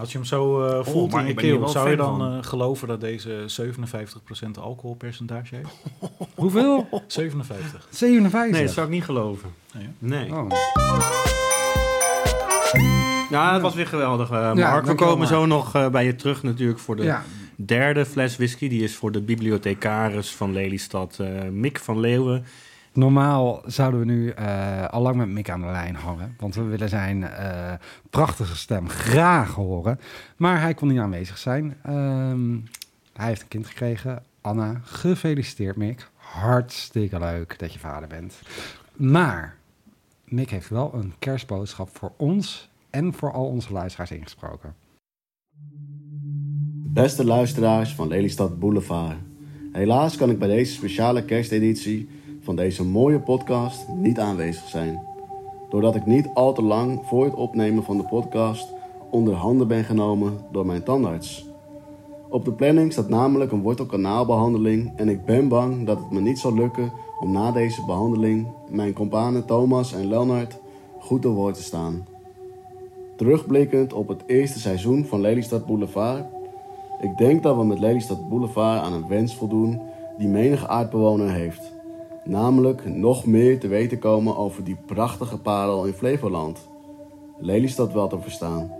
Als 0.00 0.12
je 0.12 0.18
hem 0.18 0.26
zo 0.26 0.66
eh, 0.66 0.84
voelt 0.84 1.10
maar 1.12 1.20
in 1.22 1.26
je 1.28 1.34
keel, 1.34 1.68
zou 1.68 1.90
je 1.90 1.96
dan 1.96 2.18
van. 2.18 2.32
eh, 2.32 2.38
geloven 2.44 2.88
dat 2.88 3.00
deze 3.00 3.44
57% 3.46 4.58
alcoholpercentage 4.60 5.54
heeft? 5.54 5.68
Hoeveel? 6.34 6.88
57. 7.06 7.86
57. 7.90 8.52
Nee, 8.56 8.64
dat 8.66 8.74
zou 8.74 8.86
ik 8.86 8.92
niet 8.92 9.04
geloven. 9.04 9.48
Nee? 9.74 9.88
Nee. 9.98 10.32
Oh. 10.34 10.50
Ja, 13.30 13.52
het 13.52 13.62
was 13.62 13.74
weer 13.74 13.86
geweldig, 13.86 14.30
eh, 14.30 14.40
Mark. 14.40 14.56
Ja, 14.58 14.82
We 14.82 14.94
komen 14.94 15.26
zo 15.26 15.46
nog 15.46 15.74
eh, 15.74 15.88
bij 15.88 16.04
je 16.04 16.14
terug 16.16 16.42
natuurlijk 16.42 16.78
voor 16.78 16.96
de 16.96 17.02
Ja, 17.02 17.22
derde 17.56 18.04
fles 18.06 18.36
whisky. 18.36 18.68
Die 18.68 18.82
is 18.82 18.96
voor 18.96 19.12
de 19.12 19.20
bibliothecaris 19.20 20.34
van 20.34 20.52
Lelystad, 20.52 21.16
eh 21.20 21.28
Mick 21.50 21.78
van 21.78 22.00
Leeuwen. 22.00 22.44
Normaal 22.92 23.62
zouden 23.66 24.00
we 24.00 24.06
nu 24.06 24.28
eh 24.28 24.88
al 24.88 25.02
lang 25.02 25.16
met 25.16 25.28
Mick 25.28 25.50
aan 25.50 25.60
de 25.60 25.66
lijn 25.66 25.94
hangen. 25.94 26.34
Want 26.38 26.54
we 26.54 26.62
willen 26.62 26.88
zijn 26.88 27.24
eh, 27.24 27.72
prachtige 28.10 28.56
stem 28.56 28.88
graag 28.88 29.54
horen. 29.54 30.00
Maar 30.36 30.60
hij 30.60 30.74
kon 30.74 30.88
niet 30.88 30.98
aanwezig 30.98 31.38
zijn. 31.38 31.76
Ehm, 31.82 32.58
hij 33.12 33.26
heeft 33.26 33.42
een 33.42 33.48
kind 33.48 33.66
gekregen. 33.66 34.22
Anna, 34.40 34.80
gefeliciteerd 34.84 35.76
Mick. 35.76 36.10
Hartstikke 36.16 37.18
leuk 37.18 37.58
dat 37.58 37.72
je 37.72 37.78
vader 37.78 38.08
bent. 38.08 38.34
Maar 38.92 39.56
Mick 40.24 40.50
heeft 40.50 40.68
wel 40.68 40.94
een 40.94 41.12
kerstboodschap 41.18 41.96
voor 41.96 42.12
ons 42.16 42.70
en 42.90 43.14
voor 43.14 43.32
al 43.32 43.46
onze 43.46 43.72
luisteraars 43.72 44.10
ingesproken. 44.10 44.74
Beste 46.92 47.24
luisteraars 47.24 47.94
van 47.94 48.08
Lelystad 48.08 48.58
Boulevard. 48.58 49.16
Helaas 49.72 50.16
kan 50.16 50.30
ik 50.30 50.38
bij 50.38 50.48
deze 50.48 50.72
speciale 50.72 51.24
kersteditie 51.24 52.08
van 52.42 52.56
deze 52.56 52.84
mooie 52.84 53.20
podcast 53.20 53.88
niet 53.88 54.18
aanwezig 54.18 54.68
zijn. 54.68 55.06
Doordat 55.70 55.94
ik 55.94 56.06
niet 56.06 56.28
al 56.34 56.52
te 56.52 56.62
lang 56.62 57.00
voor 57.04 57.24
het 57.24 57.34
opnemen 57.34 57.82
van 57.82 57.96
de 57.96 58.04
podcast 58.04 58.72
onder 59.10 59.34
handen 59.34 59.68
ben 59.68 59.84
genomen 59.84 60.38
door 60.50 60.66
mijn 60.66 60.82
tandarts. 60.82 61.46
Op 62.28 62.44
de 62.44 62.52
planning 62.52 62.92
staat 62.92 63.08
namelijk 63.08 63.52
een 63.52 63.62
wortelkanaalbehandeling 63.62 64.92
en 64.96 65.08
ik 65.08 65.24
ben 65.24 65.48
bang 65.48 65.86
dat 65.86 65.98
het 65.98 66.10
me 66.10 66.20
niet 66.20 66.38
zal 66.38 66.54
lukken 66.54 66.92
om 67.20 67.32
na 67.32 67.52
deze 67.52 67.84
behandeling 67.84 68.46
mijn 68.68 68.92
companen 68.92 69.44
Thomas 69.44 69.92
en 69.94 70.06
Leonard 70.06 70.58
goed 70.98 71.22
te 71.22 71.28
woord 71.28 71.54
te 71.54 71.62
staan. 71.62 72.06
Terugblikkend 73.16 73.92
op 73.92 74.08
het 74.08 74.22
eerste 74.26 74.58
seizoen 74.58 75.04
van 75.04 75.20
Lelystad 75.20 75.66
Boulevard 75.66 76.24
ik 77.02 77.16
denk 77.16 77.42
dat 77.42 77.56
we 77.56 77.64
met 77.64 77.78
Lelystad 77.78 78.28
Boulevard 78.28 78.82
aan 78.82 78.92
een 78.92 79.08
wens 79.08 79.34
voldoen 79.34 79.80
die 80.18 80.28
menige 80.28 80.68
aardbewoner 80.68 81.30
heeft. 81.30 81.72
Namelijk 82.24 82.96
nog 82.96 83.26
meer 83.26 83.60
te 83.60 83.68
weten 83.68 83.98
komen 83.98 84.36
over 84.36 84.64
die 84.64 84.76
prachtige 84.86 85.38
parel 85.38 85.84
in 85.84 85.92
Flevoland. 85.92 86.68
Lelystad 87.38 87.92
wel 87.92 88.08
te 88.08 88.20
verstaan. 88.20 88.72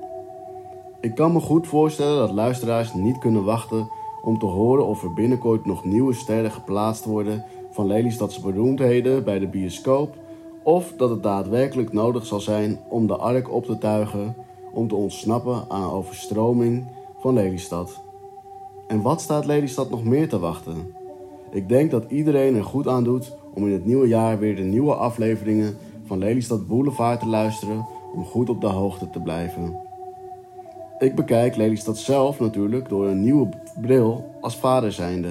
Ik 1.00 1.14
kan 1.14 1.32
me 1.32 1.40
goed 1.40 1.66
voorstellen 1.66 2.18
dat 2.18 2.32
luisteraars 2.32 2.94
niet 2.94 3.18
kunnen 3.18 3.44
wachten 3.44 3.90
om 4.22 4.38
te 4.38 4.46
horen 4.46 4.86
of 4.86 5.02
er 5.02 5.14
binnenkort 5.14 5.66
nog 5.66 5.84
nieuwe 5.84 6.12
sterren 6.12 6.50
geplaatst 6.50 7.04
worden 7.04 7.44
van 7.70 7.86
Lelystadse 7.86 8.40
beroemdheden 8.40 9.24
bij 9.24 9.38
de 9.38 9.46
bioscoop, 9.46 10.16
of 10.62 10.92
dat 10.96 11.10
het 11.10 11.22
daadwerkelijk 11.22 11.92
nodig 11.92 12.26
zal 12.26 12.40
zijn 12.40 12.80
om 12.88 13.06
de 13.06 13.16
ark 13.16 13.52
op 13.52 13.64
te 13.64 13.78
tuigen 13.78 14.34
om 14.72 14.88
te 14.88 14.94
ontsnappen 14.94 15.64
aan 15.68 15.90
overstroming 15.90 16.86
van 17.18 17.34
Lelystad. 17.34 18.00
En 18.86 19.02
wat 19.02 19.20
staat 19.20 19.44
Lelystad 19.44 19.90
nog 19.90 20.04
meer 20.04 20.28
te 20.28 20.38
wachten? 20.38 20.94
Ik 21.52 21.68
denk 21.68 21.90
dat 21.90 22.04
iedereen 22.08 22.54
er 22.56 22.64
goed 22.64 22.88
aan 22.88 23.04
doet 23.04 23.36
om 23.54 23.66
in 23.66 23.72
het 23.72 23.84
nieuwe 23.84 24.08
jaar 24.08 24.38
weer 24.38 24.56
de 24.56 24.62
nieuwe 24.62 24.94
afleveringen 24.94 25.76
van 26.04 26.18
Lelystad 26.18 26.66
Boulevard 26.66 27.20
te 27.20 27.26
luisteren 27.26 27.86
om 28.14 28.24
goed 28.24 28.48
op 28.48 28.60
de 28.60 28.66
hoogte 28.66 29.10
te 29.10 29.20
blijven. 29.20 29.76
Ik 30.98 31.14
bekijk 31.14 31.56
Lelystad 31.56 31.98
zelf 31.98 32.40
natuurlijk 32.40 32.88
door 32.88 33.06
een 33.06 33.22
nieuwe 33.22 33.48
bril 33.80 34.24
als 34.40 34.56
vader 34.56 34.92
zijnde. 34.92 35.28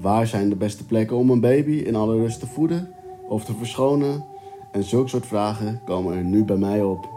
Waar 0.00 0.26
zijn 0.26 0.48
de 0.48 0.56
beste 0.56 0.86
plekken 0.86 1.16
om 1.16 1.30
een 1.30 1.40
baby 1.40 1.72
in 1.72 1.96
alle 1.96 2.16
rust 2.16 2.40
te 2.40 2.46
voeden 2.46 2.88
of 3.28 3.44
te 3.44 3.54
verschonen? 3.54 4.24
En 4.72 4.82
zulke 4.82 5.08
soort 5.08 5.26
vragen 5.26 5.80
komen 5.84 6.16
er 6.16 6.24
nu 6.24 6.44
bij 6.44 6.56
mij 6.56 6.82
op. 6.82 7.08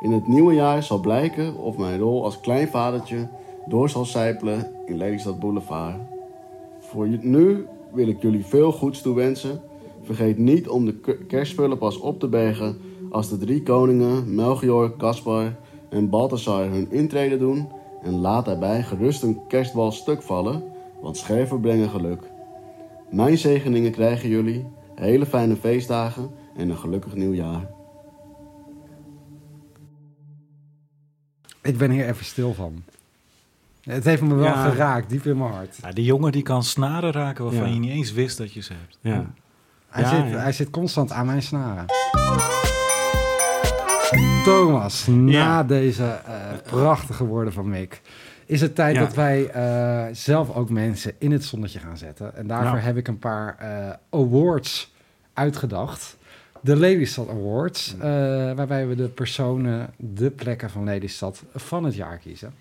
In 0.00 0.12
het 0.12 0.26
nieuwe 0.26 0.54
jaar 0.54 0.82
zal 0.82 1.00
blijken 1.00 1.56
of 1.56 1.76
mijn 1.76 1.98
rol 1.98 2.24
als 2.24 2.40
kleinvadertje 2.40 3.28
door 3.66 3.88
zal 3.88 4.04
sijpelen 4.04 4.66
in 4.86 4.96
Lelystad 4.96 5.38
Boulevard. 5.38 6.15
Voor 6.96 7.08
nu 7.20 7.66
wil 7.92 8.08
ik 8.08 8.22
jullie 8.22 8.44
veel 8.44 8.72
goeds 8.72 9.02
toewensen. 9.02 9.60
Vergeet 10.02 10.38
niet 10.38 10.68
om 10.68 10.84
de 10.84 11.24
kerstspullen 11.28 11.78
pas 11.78 11.98
op 11.98 12.20
te 12.20 12.28
bergen 12.28 12.78
als 13.10 13.28
de 13.28 13.38
drie 13.38 13.62
koningen, 13.62 14.34
Melchior, 14.34 14.96
Caspar 14.96 15.56
en 15.90 16.10
Balthasar 16.10 16.70
hun 16.70 16.90
intrede 16.90 17.38
doen. 17.38 17.68
En 18.02 18.20
laat 18.20 18.44
daarbij 18.44 18.82
gerust 18.82 19.22
een 19.22 19.46
kerstbal 19.48 19.92
stuk 19.92 20.22
vallen, 20.22 20.62
want 21.02 21.16
scherven 21.16 21.60
brengen 21.60 21.88
geluk. 21.88 22.22
Mijn 23.10 23.38
zegeningen 23.38 23.92
krijgen 23.92 24.28
jullie, 24.28 24.66
hele 24.94 25.26
fijne 25.26 25.56
feestdagen 25.56 26.30
en 26.56 26.68
een 26.68 26.76
gelukkig 26.76 27.14
nieuwjaar. 27.14 27.70
Ik 31.62 31.78
ben 31.78 31.90
hier 31.90 32.08
even 32.08 32.24
stil 32.24 32.54
van. 32.54 32.82
Het 33.86 34.04
heeft 34.04 34.22
me 34.22 34.34
wel 34.34 34.44
Ja. 34.44 34.68
geraakt, 34.70 35.10
diep 35.10 35.24
in 35.26 35.38
mijn 35.38 35.50
hart. 35.52 35.78
Ja, 35.82 35.90
die 35.92 36.04
jongen 36.04 36.32
die 36.32 36.42
kan 36.42 36.62
snaren 36.62 37.12
raken 37.12 37.44
waarvan 37.44 37.66
Ja. 37.68 37.74
je 37.74 37.80
niet 37.80 37.90
eens 37.90 38.12
wist 38.12 38.38
dat 38.38 38.52
je 38.52 38.62
ze 38.62 38.72
hebt. 38.72 38.98
Ja. 39.00 39.26
Hij, 39.88 40.02
Ja, 40.02 40.08
zit, 40.08 40.30
ja. 40.32 40.38
hij 40.38 40.52
zit 40.52 40.70
constant 40.70 41.12
aan 41.12 41.26
mijn 41.26 41.42
snaren. 41.42 41.84
Thomas, 44.44 45.06
na 45.06 45.30
Ja. 45.30 45.62
deze 45.64 46.04
eh, 46.04 46.34
prachtige 46.62 47.24
woorden 47.24 47.52
van 47.52 47.68
Mick... 47.68 48.00
is 48.46 48.60
het 48.60 48.74
tijd 48.74 48.94
Ja. 48.94 49.00
dat 49.00 49.14
wij 49.14 49.48
eh, 49.50 50.04
zelf 50.12 50.54
ook 50.54 50.70
mensen 50.70 51.12
in 51.18 51.32
het 51.32 51.44
zonnetje 51.44 51.78
gaan 51.78 51.96
zetten. 51.98 52.36
En 52.36 52.46
daarvoor 52.46 52.76
Ja. 52.78 52.84
heb 52.84 52.96
ik 52.96 53.08
een 53.08 53.18
paar 53.18 53.56
eh, 53.58 54.20
awards 54.20 54.94
uitgedacht. 55.32 56.16
De 56.60 56.76
Lelystad 56.76 57.28
Awards, 57.28 57.94
waarbij 58.56 58.86
we 58.86 58.94
de 58.94 59.08
personen, 59.08 59.90
de 59.96 60.30
plekken 60.30 60.70
van 60.70 60.84
Lelystad 60.84 61.42
van 61.54 61.84
het 61.84 61.94
jaar 61.94 62.18
kiezen. 62.18 62.54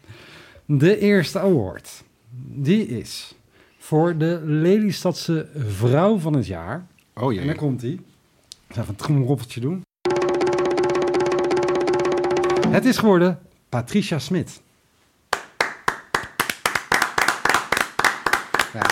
De 0.67 0.99
eerste 0.99 1.39
award, 1.39 2.03
die 2.51 2.87
is 2.87 3.35
voor 3.77 4.17
de 4.17 4.41
Lelystadse 4.43 5.47
Vrouw 5.55 6.17
van 6.17 6.33
het 6.33 6.47
Jaar... 6.47 6.87
Oh 7.13 7.37
En 7.37 7.45
daar 7.45 7.55
komt 7.55 7.81
ga 7.81 8.81
even 8.81 8.87
een 8.87 8.95
trommelroffeltje 8.95 9.59
doen. 9.59 9.81
Het 12.69 12.85
is 12.85 12.97
geworden 12.97 13.39
Patricia 13.69 14.19
Smit. 14.19 14.61
Ja, 18.73 18.85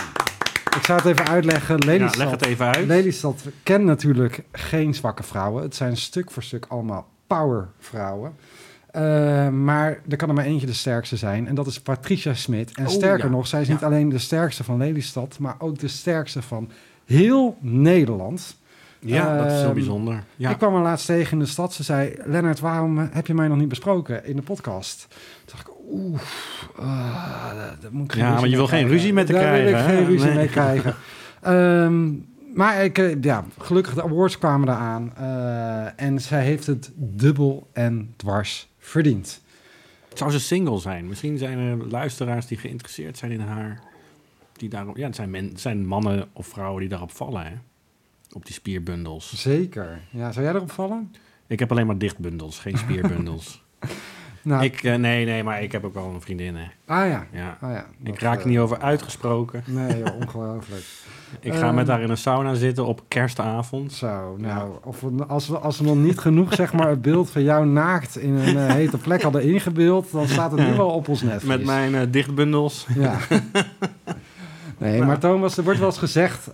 ik 0.77 0.85
zou 0.85 1.01
het 1.01 1.07
even 1.07 1.27
uitleggen. 1.27 1.77
Ja, 1.77 1.85
Lelystad, 1.85 2.17
leg 2.17 2.31
het 2.31 2.45
even 2.45 2.65
uit. 2.65 2.87
Lelystad 2.87 3.43
kent 3.63 3.83
natuurlijk 3.83 4.43
geen 4.51 4.93
zwakke 4.93 5.23
vrouwen. 5.23 5.63
Het 5.63 5.75
zijn 5.75 5.97
stuk 5.97 6.31
voor 6.31 6.43
stuk 6.43 6.65
allemaal 6.69 7.07
powervrouwen. 7.27 8.35
Eh, 8.93 9.49
maar 9.49 9.99
er 10.09 10.17
kan 10.17 10.29
er 10.29 10.35
maar 10.35 10.45
eentje 10.45 10.65
de 10.67 10.73
sterkste 10.73 11.15
zijn. 11.17 11.47
En 11.47 11.55
dat 11.55 11.67
is 11.67 11.81
Patricia 11.81 12.33
Smit. 12.33 12.71
En 12.77 12.85
Oh, 12.85 12.91
sterker 12.91 13.25
ja. 13.25 13.31
nog, 13.31 13.47
zij 13.47 13.61
is 13.61 13.67
Ja. 13.67 13.73
niet 13.73 13.83
alleen 13.83 14.09
de 14.09 14.17
sterkste 14.17 14.63
van 14.63 14.77
Lelystad... 14.77 15.37
maar 15.39 15.55
ook 15.59 15.79
de 15.79 15.87
sterkste 15.87 16.41
van 16.41 16.69
heel 17.05 17.57
Nederland. 17.59 18.57
Ja, 18.99 19.37
dat 19.37 19.45
is 19.45 19.51
heel 19.57 19.63
Ehm, 19.65 19.73
bijzonder. 19.73 20.23
Ja. 20.35 20.49
Ik 20.49 20.57
kwam 20.57 20.73
haar 20.73 20.83
laatst 20.83 21.05
tegen 21.05 21.31
in 21.31 21.39
de 21.39 21.45
stad. 21.45 21.73
Ze 21.73 21.83
zei, 21.83 22.13
Lennart, 22.25 22.59
waarom 22.59 22.97
heb 23.11 23.27
je 23.27 23.33
mij 23.33 23.47
nog 23.47 23.57
niet 23.57 23.67
besproken 23.67 24.25
in 24.25 24.35
de 24.35 24.41
podcast? 24.41 25.07
Toen 25.45 25.55
dacht 25.55 25.67
ik, 25.67 25.73
oeh, 25.91 26.19
daar- 26.79 27.75
daar 27.81 27.91
moet 27.91 28.05
ik 28.05 28.11
geen 28.11 28.23
Ja, 28.23 28.33
maar 28.39 28.47
je 28.49 28.55
wil 28.55 28.67
geen 28.67 28.67
krijgen. 28.67 28.89
ruzie 28.91 29.13
met 29.13 29.31
haar 29.31 29.41
Daar 29.41 29.51
wil 29.53 29.67
krijgen, 29.71 29.89
ik 29.91 29.95
geen 29.97 30.05
ruzie 30.05 30.27
Nee. 30.27 30.35
mee 30.37 30.47
krijgen. 30.49 30.95
Ehm, 31.41 32.11
maar 32.53 32.83
ik, 32.83 32.97
eh, 32.97 33.21
ja, 33.21 33.43
gelukkig 33.57 33.93
de 33.93 34.03
awards 34.03 34.37
kwamen 34.37 34.67
eraan. 34.69 35.13
eh 35.17 36.03
en 36.05 36.21
zij 36.21 36.43
heeft 36.43 36.65
het 36.65 36.91
dubbel 36.95 37.67
en 37.73 38.13
dwars 38.15 38.71
verdiend. 38.83 39.41
Zou 40.13 40.31
ze 40.31 40.39
single 40.39 40.79
zijn? 40.79 41.07
Misschien 41.07 41.37
zijn 41.37 41.57
er 41.57 41.87
luisteraars 41.87 42.45
die 42.45 42.57
geïnteresseerd 42.57 43.17
zijn 43.17 43.31
in 43.31 43.39
haar. 43.39 43.81
Die 44.53 44.69
daarop, 44.69 44.97
ja, 44.97 45.05
het 45.05 45.15
zijn, 45.15 45.29
men, 45.29 45.47
het 45.47 45.59
zijn 45.59 45.87
mannen 45.87 46.29
of 46.33 46.47
vrouwen 46.47 46.79
die 46.79 46.89
daarop 46.89 47.11
vallen, 47.11 47.45
hè? 47.45 47.53
Op 48.31 48.45
die 48.45 48.53
spierbundels. 48.53 49.41
Zeker. 49.41 50.01
Ja, 50.09 50.31
zou 50.31 50.45
jij 50.45 50.55
erop 50.55 50.71
vallen? 50.71 51.15
Ik 51.47 51.59
heb 51.59 51.71
alleen 51.71 51.85
maar 51.85 51.97
dichtbundels, 51.97 52.59
geen 52.59 52.77
spierbundels. 52.85 53.63
Nou, 54.43 54.63
ik, 54.63 54.83
eh, 54.83 54.95
nee, 54.95 55.25
nee, 55.25 55.43
maar 55.43 55.61
ik 55.61 55.71
heb 55.71 55.83
ook 55.83 55.93
wel 55.93 56.11
een 56.13 56.21
vriendin, 56.21 56.55
hè. 56.55 56.65
ah 56.85 57.07
ja. 57.07 57.25
Ja. 57.31 57.57
Ah, 57.61 57.71
ja. 57.71 57.85
Ik 58.03 58.19
raak 58.19 58.35
er 58.35 58.41
eh, 58.41 58.47
niet 58.47 58.57
over 58.57 58.79
uitgesproken. 58.79 59.63
Nee, 59.65 59.97
joh, 59.97 60.15
ongelooflijk. 60.21 60.83
Ik 61.39 61.53
ga 61.53 61.65
Ehm, 61.67 61.75
met 61.75 61.87
haar 61.87 62.01
in 62.01 62.09
een 62.09 62.17
sauna 62.17 62.53
zitten 62.53 62.85
op 62.85 63.01
kerstavond. 63.07 63.93
Zo, 63.93 64.35
nou, 64.37 64.71
of 64.83 65.01
we, 65.01 65.25
als, 65.25 65.47
we, 65.47 65.57
als 65.57 65.79
we 65.79 65.85
nog 65.85 65.95
niet 65.95 66.19
genoeg 66.19 66.53
zeg 66.53 66.73
maar, 66.73 66.89
het 66.89 67.01
beeld 67.01 67.29
van 67.29 67.43
jou 67.43 67.65
naakt 67.65 68.17
in 68.17 68.33
een 68.33 68.57
eh, 68.57 68.73
hete 68.73 68.97
plek 68.97 69.21
hadden 69.21 69.43
ingebeeld, 69.43 70.11
dan 70.11 70.27
staat 70.27 70.51
het 70.51 70.59
nu 70.59 70.73
wel 70.75 70.89
op 70.89 71.07
ons 71.07 71.21
netvlies. 71.21 71.47
Met 71.47 71.65
mijn 71.65 72.11
dichtbundels. 72.11 72.87
Ja. 72.95 73.17
Nee, 74.77 75.01
maar 75.01 75.19
Thomas, 75.19 75.57
er 75.57 75.63
wordt 75.63 75.79
wel 75.79 75.87
eens 75.87 75.97
gezegd, 75.97 76.49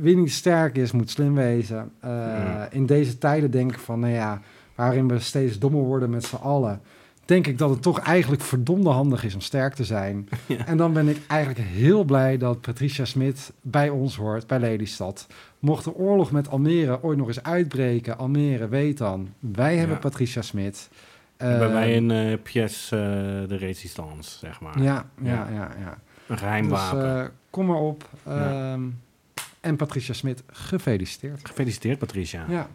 wie 0.00 0.16
niet 0.16 0.32
sterk 0.32 0.76
is, 0.76 0.92
moet 0.92 1.10
slim 1.10 1.34
wezen. 1.34 1.90
Ja. 2.02 2.68
In 2.70 2.86
deze 2.86 3.18
tijden 3.18 3.50
denk 3.50 3.72
ik 3.72 3.78
van, 3.78 4.00
nou 4.00 4.12
ja, 4.12 4.40
waarin 4.78 5.08
we 5.08 5.18
steeds 5.18 5.58
dommer 5.58 5.82
worden 5.82 6.10
met 6.10 6.24
z'n 6.24 6.36
allen, 6.36 6.80
denk 7.24 7.46
ik 7.46 7.58
dat 7.58 7.70
het 7.70 7.82
toch 7.82 7.98
eigenlijk 7.98 8.42
verdomde 8.42 8.90
handig 8.90 9.24
is 9.24 9.34
om 9.34 9.40
sterk 9.40 9.74
te 9.74 9.84
zijn. 9.84 10.28
Ja. 10.46 10.66
En 10.66 10.76
dan 10.76 10.92
ben 10.92 11.08
ik 11.08 11.18
eigenlijk 11.26 11.60
heel 11.68 12.04
blij 12.04 12.36
dat 12.38 12.60
Patricia 12.60 13.04
Smit 13.04 13.52
bij 13.60 13.88
ons 13.88 14.16
hoort, 14.16 14.46
bij 14.46 14.58
Lelystad. 14.58 15.26
Mocht 15.58 15.84
de 15.84 15.94
oorlog 15.94 16.30
met 16.30 16.48
Almere 16.50 17.02
ooit 17.02 17.18
nog 17.18 17.26
eens 17.26 17.42
uitbreken, 17.42 18.18
Almere 18.18 18.68
weet 18.68 18.98
dan, 18.98 19.28
wij 19.38 19.76
hebben 19.76 19.96
Ja. 19.96 20.02
Patricia 20.02 20.42
Smit. 20.42 20.88
bij 21.36 21.60
Eh, 21.60 21.72
mij 21.72 21.92
in 21.94 22.10
eh 22.10 22.38
Pièce 22.42 22.96
eh, 22.96 23.48
de 23.48 23.56
Resistance, 23.56 24.38
zeg 24.38 24.60
maar. 24.60 24.82
Ja, 24.82 25.06
ja, 25.22 25.48
Ja. 25.52 25.68
ja. 25.80 25.98
Een 26.26 26.38
geheim 26.38 26.68
Dus 26.68 26.78
wapen. 26.78 27.20
eh, 27.22 27.28
kom 27.50 27.66
maar 27.66 27.76
op. 27.80 28.08
Ehm, 28.26 28.82
en 29.60 29.76
Patricia 29.76 30.14
Smit, 30.14 30.42
gefeliciteerd. 30.46 31.40
Gefeliciteerd, 31.42 31.98
Patricia. 31.98 32.44
Ja. 32.48 32.68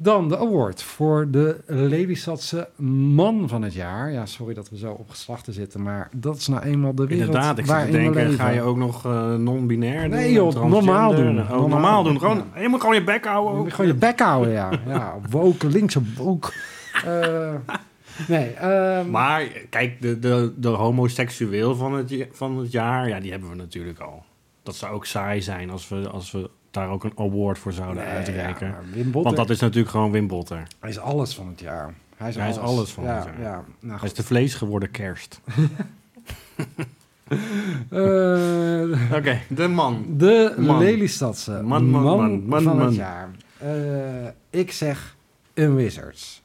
Dan 0.00 0.28
de 0.28 0.38
award 0.38 0.82
voor 0.82 1.30
de 1.30 1.60
Lelystadse 1.66 2.68
man 3.16 3.48
van 3.48 3.62
het 3.62 3.74
jaar. 3.74 4.12
Ja, 4.12 4.26
sorry 4.26 4.54
dat 4.54 4.68
we 4.70 4.76
zo 4.78 4.92
op 4.92 5.10
geslachten 5.10 5.52
zitten, 5.52 5.82
maar 5.82 6.08
dat 6.12 6.36
is 6.36 6.46
nou 6.46 6.62
eenmaal 6.62 6.94
de 6.94 7.06
wereld 7.06 7.26
Inderdaad, 7.26 7.58
ik 7.58 7.66
zit 7.66 7.84
te 7.84 7.90
denken, 7.90 8.32
ga 8.32 8.48
je 8.48 8.60
ook 8.62 8.76
nog 8.76 9.04
eh, 9.06 9.34
non-binair 9.34 10.00
doen? 10.02 10.10
Nee, 10.10 10.32
joh, 10.32 10.50
transgender? 10.50 10.84
normaal 10.84 11.14
doen. 11.14 11.38
Oh, 11.40 11.48
Normaal 11.48 11.68
normaal, 11.68 12.02
doen. 12.02 12.12
doen. 12.12 12.20
Gewoon, 12.20 12.44
Je 12.62 12.68
moet 12.68 12.80
gewoon 12.80 12.94
je 12.94 13.04
bek 13.04 13.24
houden. 13.24 13.52
Je 13.52 13.58
ook. 13.58 13.64
moet 13.64 13.74
gewoon 13.74 13.90
je 13.90 13.96
bek 13.96 14.20
houden, 14.20 14.52
ja. 14.52 14.70
Ja, 14.86 15.14
woke, 15.30 15.66
linkse 15.66 16.00
woke. 16.16 16.52
Eh, 17.04 17.54
nee, 18.28 18.50
ehm, 18.50 19.10
Maar 19.10 19.42
kijk, 19.70 20.02
de, 20.02 20.18
de, 20.18 20.52
de 20.56 20.68
homoseksueel 20.68 21.74
van 21.76 21.92
het, 21.92 22.26
van 22.32 22.58
het 22.58 22.72
jaar, 22.72 23.08
ja, 23.08 23.20
die 23.20 23.30
hebben 23.30 23.48
we 23.50 23.54
natuurlijk 23.56 23.98
al. 23.98 24.22
Dat 24.62 24.76
zou 24.76 24.94
ook 24.94 25.06
saai 25.06 25.42
zijn 25.42 25.70
als 25.70 25.88
we, 25.88 26.08
als 26.08 26.30
we 26.30 26.50
daar 26.70 26.88
ook 26.88 27.04
een 27.04 27.12
award 27.16 27.58
voor 27.58 27.72
zouden 27.72 28.04
nee, 28.04 28.12
uitreiken. 28.14 28.66
ja, 28.66 28.72
maar 28.72 28.82
Wim 28.92 29.04
Botter, 29.04 29.22
Want 29.22 29.36
dat 29.36 29.50
is 29.50 29.60
natuurlijk 29.60 29.90
gewoon 29.90 30.10
Wim 30.10 30.26
Botter. 30.26 30.62
hij 30.80 30.90
is 30.90 30.98
alles 30.98 31.34
van 31.34 31.46
het 31.48 31.60
jaar. 31.60 31.94
Hij 32.16 32.28
is, 32.28 32.36
Hij 32.36 32.48
is 32.48 32.58
alles. 32.58 32.90
van 32.90 33.04
ja, 33.04 33.14
het 33.14 33.24
jaar. 33.24 33.40
Ja, 33.40 33.64
nou, 33.80 33.98
Hij 33.98 34.08
is 34.08 34.14
de 34.14 34.22
vlees 34.22 34.54
geworden 34.54 34.90
kerst. 34.90 35.40
Eh, 37.90 39.14
Oké, 39.14 39.40
de 39.48 39.68
man. 39.68 40.04
De 40.16 40.54
Man. 40.58 40.78
Lelystadse 40.78 41.50
Man, 41.62 41.84
man, 41.90 42.02
man, 42.02 42.42
man, 42.46 42.62
van 42.62 42.76
man. 42.76 42.86
het 42.86 42.94
jaar. 42.94 43.28
Eh, 43.58 43.70
ik 44.50 44.72
zeg 44.72 45.16
een 45.54 45.74
Wizards. 45.74 46.42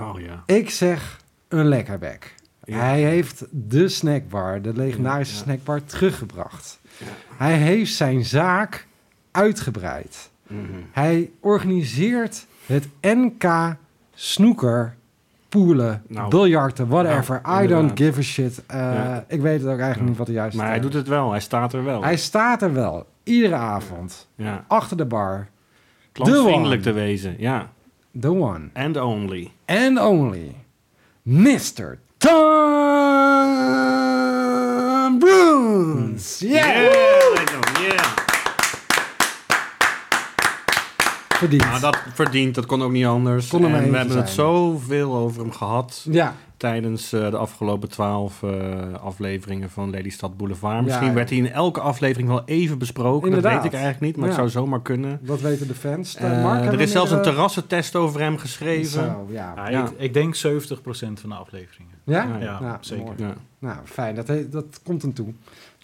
Oh 0.00 0.20
ja. 0.20 0.42
Ik 0.46 0.70
zeg 0.70 1.20
een 1.48 1.68
Lekkerbek. 1.68 2.34
Ja. 2.64 2.76
Hij 2.78 3.02
heeft 3.02 3.44
de 3.50 3.88
snackbar, 3.88 4.62
de 4.62 4.72
legendarische 4.72 5.32
Ja, 5.34 5.38
ja. 5.40 5.44
snackbar, 5.44 5.84
teruggebracht. 5.84 6.80
Ja. 6.98 7.06
Hij 7.36 7.56
heeft 7.56 7.94
zijn 7.94 8.24
zaak 8.24 8.86
uitgebreid. 9.34 10.30
Mhm. 10.46 10.60
Hij 10.92 11.30
organiseert 11.40 12.46
het 12.66 12.88
NK 13.00 13.44
snoeker, 14.14 14.94
poelen, 15.48 16.02
Nou, 16.08 16.28
biljarten, 16.30 16.88
whatever. 16.88 17.40
nou, 17.42 17.64
I 17.64 17.66
don't 17.66 17.98
give 17.98 18.18
a 18.18 18.22
shit. 18.22 18.62
Uh, 18.70 18.76
Ja. 18.76 19.24
Ik 19.28 19.40
weet 19.40 19.60
het 19.60 19.70
ook 19.70 19.78
eigenlijk 19.78 20.08
niet 20.08 20.18
wat 20.18 20.26
de 20.26 20.32
juiste 20.32 20.56
Maar 20.56 20.66
hij 20.68 20.78
term 20.78 20.90
doet 20.90 21.00
het 21.00 21.08
wel, 21.08 21.30
hij 21.30 21.40
staat 21.40 21.72
er 21.72 21.84
wel. 21.84 22.02
Hij 22.02 22.16
staat 22.16 22.62
er 22.62 22.72
wel, 22.72 23.06
iedere 23.22 23.54
avond, 23.54 24.28
ja. 24.34 24.64
achter 24.68 24.96
de 24.96 25.04
bar. 25.04 25.46
Klantvriendelijk 26.12 26.82
te 26.82 26.92
wezen, 26.92 27.34
ja. 27.38 27.70
The 28.20 28.28
one 28.30 28.68
And 28.72 28.96
only. 28.96 29.50
and 29.66 29.98
only, 30.00 30.54
Mr. 31.22 31.98
Tom. 32.18 32.32
Yeah! 36.38 36.66
yeah. 36.66 37.13
Verdiend. 41.36 41.64
Nou, 41.64 41.80
dat 41.80 41.98
verdient, 42.14 42.54
dat 42.54 42.66
kon 42.66 42.82
ook 42.82 42.92
niet 42.92 43.06
anders. 43.06 43.52
Er 43.52 43.64
en 43.64 43.90
we 43.90 43.96
hebben 43.96 44.16
het 44.16 44.28
zoveel 44.30 45.14
over 45.14 45.40
hem 45.40 45.52
gehad 45.52 46.06
Ja, 46.10 46.34
tijdens 46.56 47.12
eh, 47.12 47.30
de 47.30 47.36
afgelopen 47.36 47.88
twaalf 47.88 48.42
eh, 48.42 48.50
afleveringen 49.02 49.70
van 49.70 49.90
Lelystad 49.90 50.36
Boulevard. 50.36 50.84
Misschien 50.84 51.06
ja. 51.06 51.12
werd 51.12 51.28
hij 51.28 51.38
in 51.38 51.50
elke 51.50 51.80
aflevering 51.80 52.28
wel 52.28 52.42
even 52.44 52.78
besproken. 52.78 53.26
Inderdaad. 53.28 53.52
Dat 53.52 53.62
weet 53.62 53.72
ik 53.72 53.78
eigenlijk 53.78 54.06
niet, 54.06 54.16
maar 54.16 54.26
het 54.26 54.36
zou 54.36 54.48
zomaar 54.48 54.82
kunnen. 54.82 55.18
dat 55.22 55.40
weten 55.40 55.66
de 55.66 55.74
fans. 55.74 56.16
Uh, 56.22 56.42
Mark, 56.42 56.72
er 56.72 56.80
is 56.80 56.90
zelfs 56.90 57.10
een 57.10 57.22
terrassentest 57.22 57.96
over 57.96 58.20
hem 58.20 58.38
geschreven. 58.38 58.90
Zo, 58.90 59.26
ja. 59.30 59.52
Ja, 59.56 59.68
Ja. 59.68 59.84
Ik, 59.84 59.90
ik 59.98 60.14
denk 60.14 60.36
70% 60.36 60.40
van 61.20 61.28
de 61.28 61.34
afleveringen. 61.34 61.94
Ja? 62.04 62.22
Ja, 62.24 62.38
Ja, 62.40 62.60
Nou, 62.60 62.76
zeker. 62.80 63.14
Nou, 63.58 63.76
fijn. 63.84 64.14
Dat, 64.14 64.26
he- 64.28 64.48
dat 64.48 64.80
komt 64.84 65.02
hem 65.02 65.14
toe. 65.14 65.32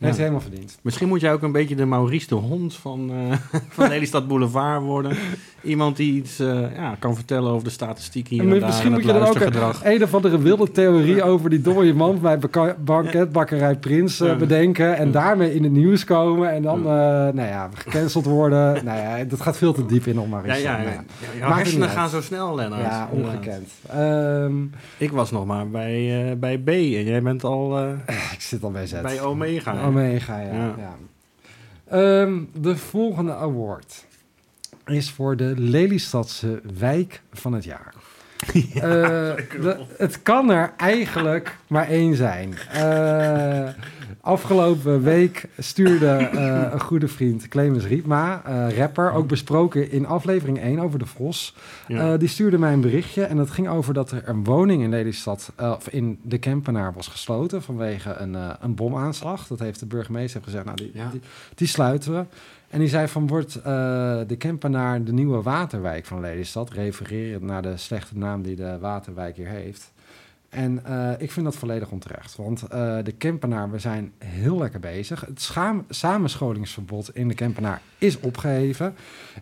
Ja. 0.01 0.07
Hij 0.07 0.17
helemaal 0.17 0.41
verdiend. 0.41 0.79
Misschien 0.83 1.09
moet 1.09 1.21
jij 1.21 1.33
ook 1.33 1.43
een 1.43 1.53
beetje 1.53 1.75
de 1.75 1.85
Maurice 1.85 2.27
de 2.27 2.35
Hond 2.35 2.75
van, 2.75 3.11
eh 3.11 3.61
van 3.69 3.89
Lelystad 3.89 4.29
Boulevard 4.29 4.83
worden. 4.83 5.17
Iemand 5.63 5.97
die 5.97 6.13
iets 6.13 6.39
eh, 6.39 6.75
ja, 6.77 6.97
kan 6.99 7.15
vertellen 7.15 7.51
over 7.51 7.65
de 7.65 7.71
statistiek 7.71 8.29
hier 8.29 8.41
en, 8.41 8.51
En 8.51 8.59
daar 8.59 8.69
misschien 8.69 8.87
en 8.87 8.93
moet 8.93 9.05
je 9.05 9.13
er 9.13 9.29
ook 9.29 9.41
een, 9.41 9.93
een 9.93 10.03
of 10.03 10.15
andere 10.15 10.39
wilde 10.39 10.71
theorie 10.71 11.23
over 11.23 11.51
die 11.51 11.61
dode 11.61 11.95
man 11.95 12.21
bij 12.21 12.39
banketbakkerij 12.79 13.77
Prins 13.77 14.21
eh, 14.21 14.37
bedenken. 14.37 14.97
En 14.97 15.11
daarmee 15.11 15.55
in 15.55 15.63
het 15.63 15.73
nieuws 15.73 16.05
komen. 16.05 16.53
En 16.53 16.63
dan, 16.63 16.83
nou 16.83 17.43
ja, 17.43 17.71
gecanceld 17.75 18.25
worden. 18.25 18.75
nou 18.85 18.99
ja, 18.99 19.25
dat 19.25 19.41
gaat 19.41 19.57
veel 19.57 19.73
te 19.73 19.87
diep 19.87 20.07
in 20.07 20.19
om 20.21 20.29
maar 20.29 20.47
Ja, 20.47 20.55
ja, 20.55 20.77
Nou 20.77 20.85
ja. 20.85 21.05
ja. 21.39 21.47
het 21.47 21.57
hersenen 21.57 21.89
gaan 21.89 22.09
zo 22.09 22.21
snel, 22.21 22.55
Lennart. 22.55 22.83
Ja, 22.83 23.09
ongekend. 23.13 23.69
Ehm, 23.89 24.63
Ik 24.97 25.11
was 25.13 25.31
nog 25.31 25.47
maar 25.47 25.69
bij, 25.69 26.37
bij 26.39 26.59
B 26.59 26.69
en 26.69 27.05
jij 27.05 27.23
bent 27.23 27.45
al 27.45 27.79
ik 28.37 28.41
zit 28.41 28.63
al 28.63 28.71
bij 28.71 28.87
Z. 28.87 29.01
bij 29.03 29.21
Omega. 29.21 29.89
Omega, 29.91 30.41
ja. 30.41 30.75
Ja. 30.79 30.97
Ehm, 31.89 32.39
de 32.55 32.77
volgende 32.77 33.35
award 33.35 34.07
is 34.87 35.11
voor 35.11 35.37
de 35.37 35.55
Lelystadse 35.57 36.61
wijk 36.79 37.23
van 37.33 37.53
het 37.53 37.65
jaar. 37.65 37.95
Eh, 38.75 38.83
de- 38.83 39.85
het 39.99 40.23
kan 40.23 40.51
er 40.51 40.73
eigenlijk 40.77 41.57
maar 41.67 41.89
één 41.89 42.15
zijn. 42.17 42.55
Eh, 42.73 43.69
afgelopen 44.21 45.03
week 45.03 45.49
stuurde 45.59 46.07
eh, 46.07 46.73
een 46.73 46.81
goede 46.81 47.09
vriend 47.09 47.49
Clemens 47.49 47.85
Riepma, 47.85 48.43
eh, 48.45 48.77
rapper, 48.77 49.13
ook 49.13 49.27
besproken 49.27 49.91
in 49.91 50.07
aflevering 50.07 50.61
1 50.61 50.79
over 50.79 50.99
de 50.99 51.07
Vos. 51.07 51.55
Ja. 51.87 52.13
Eh, 52.13 52.19
die 52.19 52.29
stuurde 52.29 52.59
mij 52.59 52.73
een 52.73 52.81
berichtje 52.81 53.23
en 53.25 53.37
dat 53.37 53.51
ging 53.51 53.69
over 53.69 53.95
dat 53.95 54.11
er 54.11 54.29
een 54.29 54.45
woning 54.45 54.83
in 54.83 54.91
Lelystad, 54.91 55.53
of 55.59 55.89
in 55.89 56.19
de 56.23 56.39
Kempenaar, 56.39 56.93
was 56.93 57.09
gesloten 57.09 57.63
vanwege 57.63 58.15
een, 58.15 58.37
een 58.61 58.75
bomaanslag. 58.75 59.47
Dat 59.47 59.59
heeft 59.59 59.81
de 59.81 59.87
burgemeester 59.87 60.43
gezegd, 60.43 60.65
nou 60.65 60.77
die, 60.77 60.91
Ja. 60.95 61.09
die, 61.11 61.21
die 61.55 61.69
sluiten 61.69 62.13
we. 62.13 62.25
En 62.69 62.79
die 62.79 62.89
zei 62.89 63.09
van, 63.09 63.27
wordt 63.27 63.53
de 64.29 64.35
Kempenaar 64.39 65.05
de 65.05 65.13
nieuwe 65.13 65.43
waterwijk 65.43 66.05
van 66.05 66.21
Lelystad, 66.21 66.71
refererend 66.71 67.43
naar 67.43 67.63
de 67.63 67.77
slechte 67.77 68.19
naam 68.19 68.43
die 68.43 68.57
de 68.57 68.79
waterwijk 68.81 69.37
hier 69.37 69.49
heeft. 69.49 69.93
En 70.51 70.85
eh, 70.85 71.11
ik 71.19 71.31
vind 71.31 71.45
dat 71.47 71.57
volledig 71.57 71.91
onterecht. 71.91 72.37
Want 72.37 72.63
eh, 72.63 72.97
de 73.03 73.13
Kempenaar, 73.13 73.71
we 73.71 73.79
zijn 73.79 74.13
heel 74.19 74.59
lekker 74.59 74.81
bezig. 74.81 75.21
Het 75.21 75.41
schaam- 75.41 75.85
samenscholingsverbod 75.89 77.15
in 77.17 77.29
de 77.29 77.35
Kempenaar 77.35 77.81
is 77.99 78.21
opgeheven. 78.21 78.95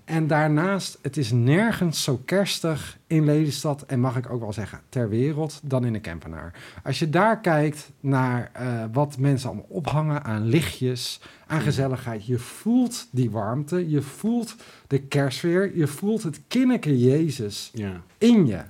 En 0.05 0.27
daarnaast, 0.27 0.99
het 1.03 1.17
is 1.17 1.33
nergens 1.33 2.03
zo 2.03 2.21
kerstig 2.25 2.99
in 3.07 3.25
Lelystad... 3.25 3.83
en 3.83 4.01
mag 4.01 4.17
ik 4.17 4.31
ook 4.31 4.41
wel 4.41 4.53
zeggen 4.53 4.81
ter 4.89 5.09
wereld, 5.09 5.61
dan 5.63 5.85
in 5.85 5.93
de 5.93 6.01
Kempenaar. 6.01 6.53
Als 6.85 6.99
je 6.99 7.11
daar 7.11 7.41
kijkt 7.41 7.91
naar 8.01 8.51
eh, 8.53 8.85
wat 8.93 9.19
mensen 9.19 9.49
allemaal 9.49 9.67
ophangen 9.69 10.25
aan 10.25 10.47
lichtjes... 10.47 11.21
aan 11.47 11.61
gezelligheid, 11.61 12.27
je 12.27 12.39
voelt 12.39 13.09
die 13.11 13.31
warmte, 13.31 13.91
je 13.91 14.03
voelt 14.03 14.57
de 14.87 14.99
kerstsfeer... 14.99 15.77
je 15.77 15.87
voelt 15.87 16.23
het 16.23 16.41
kinneke 16.49 16.99
Jezus 16.99 17.71
Ja. 17.75 18.01
in 18.19 18.47
je. 18.47 18.61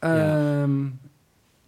Ja. 0.00 0.62
Ehm, 0.62 0.86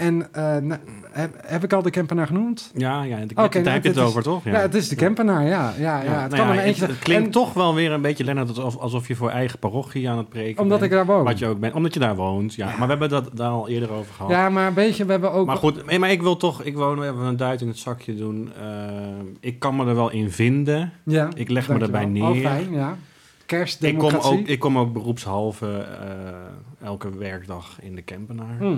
en 0.03 0.29
eh, 0.33 0.57
nou, 0.57 0.81
heb, 1.11 1.35
heb 1.47 1.65
ik 1.65 1.73
al 1.73 1.83
de 1.83 1.91
Kempenaar 1.91 2.27
genoemd? 2.27 2.71
Ja, 2.75 3.03
ja, 3.03 3.17
de, 3.17 3.23
Oké, 3.23 3.35
daar 3.35 3.51
nou, 3.51 3.55
heb 3.55 3.65
je 3.65 3.71
het 3.73 3.83
dit 3.83 3.97
is- 3.97 4.01
over, 4.03 4.23
toch? 4.23 4.45
Ja, 4.45 4.51
het 4.53 4.75
is 4.75 4.89
de 4.89 4.95
Kempenaar, 4.95 5.43
ja. 5.47 5.73
ja, 5.79 6.03
ja, 6.03 6.11
het 6.11 6.31
nou 6.31 6.37
kan 6.37 6.47
maar 6.47 6.65
het, 6.65 6.81
het 6.81 6.99
klinkt 6.99 7.25
en 7.25 7.31
toch 7.31 7.53
wel 7.53 7.75
weer 7.75 7.93
een 7.93 8.01
beetje, 8.03 8.25
Lennart, 8.25 8.49
alsof, 8.49 8.77
alsof 8.77 9.09
je 9.09 9.17
voor 9.17 9.31
eigen 9.31 9.59
parochie 9.59 10.11
aan 10.11 10.19
het 10.19 10.29
preken 10.29 10.63
Omdat 10.63 10.83
ik 10.83 10.91
daar 10.91 11.07
woon. 11.07 11.25
Wat 11.25 11.39
je 11.39 11.47
ook 11.47 11.61
bent, 11.61 11.75
omdat 11.75 11.95
je 11.95 12.01
daar 12.01 12.17
woont, 12.17 12.55
ja. 12.55 12.67
Ja. 12.69 12.71
Maar 12.73 12.83
we 12.83 12.91
hebben 12.91 13.09
dat 13.09 13.31
daar 13.37 13.51
al 13.51 13.69
eerder 13.69 13.91
over 13.91 14.15
gehad. 14.15 14.31
Ja, 14.31 14.49
maar 14.49 14.75
weet 14.75 14.97
je, 14.97 15.05
we 15.05 15.11
hebben 15.11 15.33
ook... 15.33 15.47
Maar 15.47 15.57
goed, 15.57 15.99
maar 15.99 16.11
ik 16.11 16.23
wil 16.23 16.37
toch, 16.37 16.63
ik 16.63 16.75
wil 16.75 17.03
even 17.03 17.17
een 17.19 17.37
duit 17.37 17.61
in 17.61 17.69
het 17.69 17.79
zakje 17.79 18.15
doen. 18.15 18.53
Eh, 18.61 18.67
ik 19.41 19.59
kan 19.59 19.77
me 19.77 19.87
er 19.87 19.95
wel 19.95 20.11
in 20.11 20.31
vinden. 20.31 20.93
ja, 21.05 21.29
ik 21.35 21.49
leg 21.49 21.69
me 21.69 21.79
erbij 21.79 22.05
Oh, 22.05 22.11
neer. 22.11 22.41
fijn, 22.43 22.73
ja. 22.73 22.89
Ik 22.91 23.59
kom, 23.59 23.59
Kerstdemocratie. 23.59 24.39
ook, 24.41 24.47
ik 24.47 24.59
kom 24.59 24.79
ook 24.79 24.93
beroepshalve 24.93 25.87
eh, 26.01 26.87
elke 26.87 27.19
werkdag 27.19 27.79
in 27.81 27.95
de 27.95 28.03
Kempenaar. 28.03 28.57
Hm. 28.59 28.77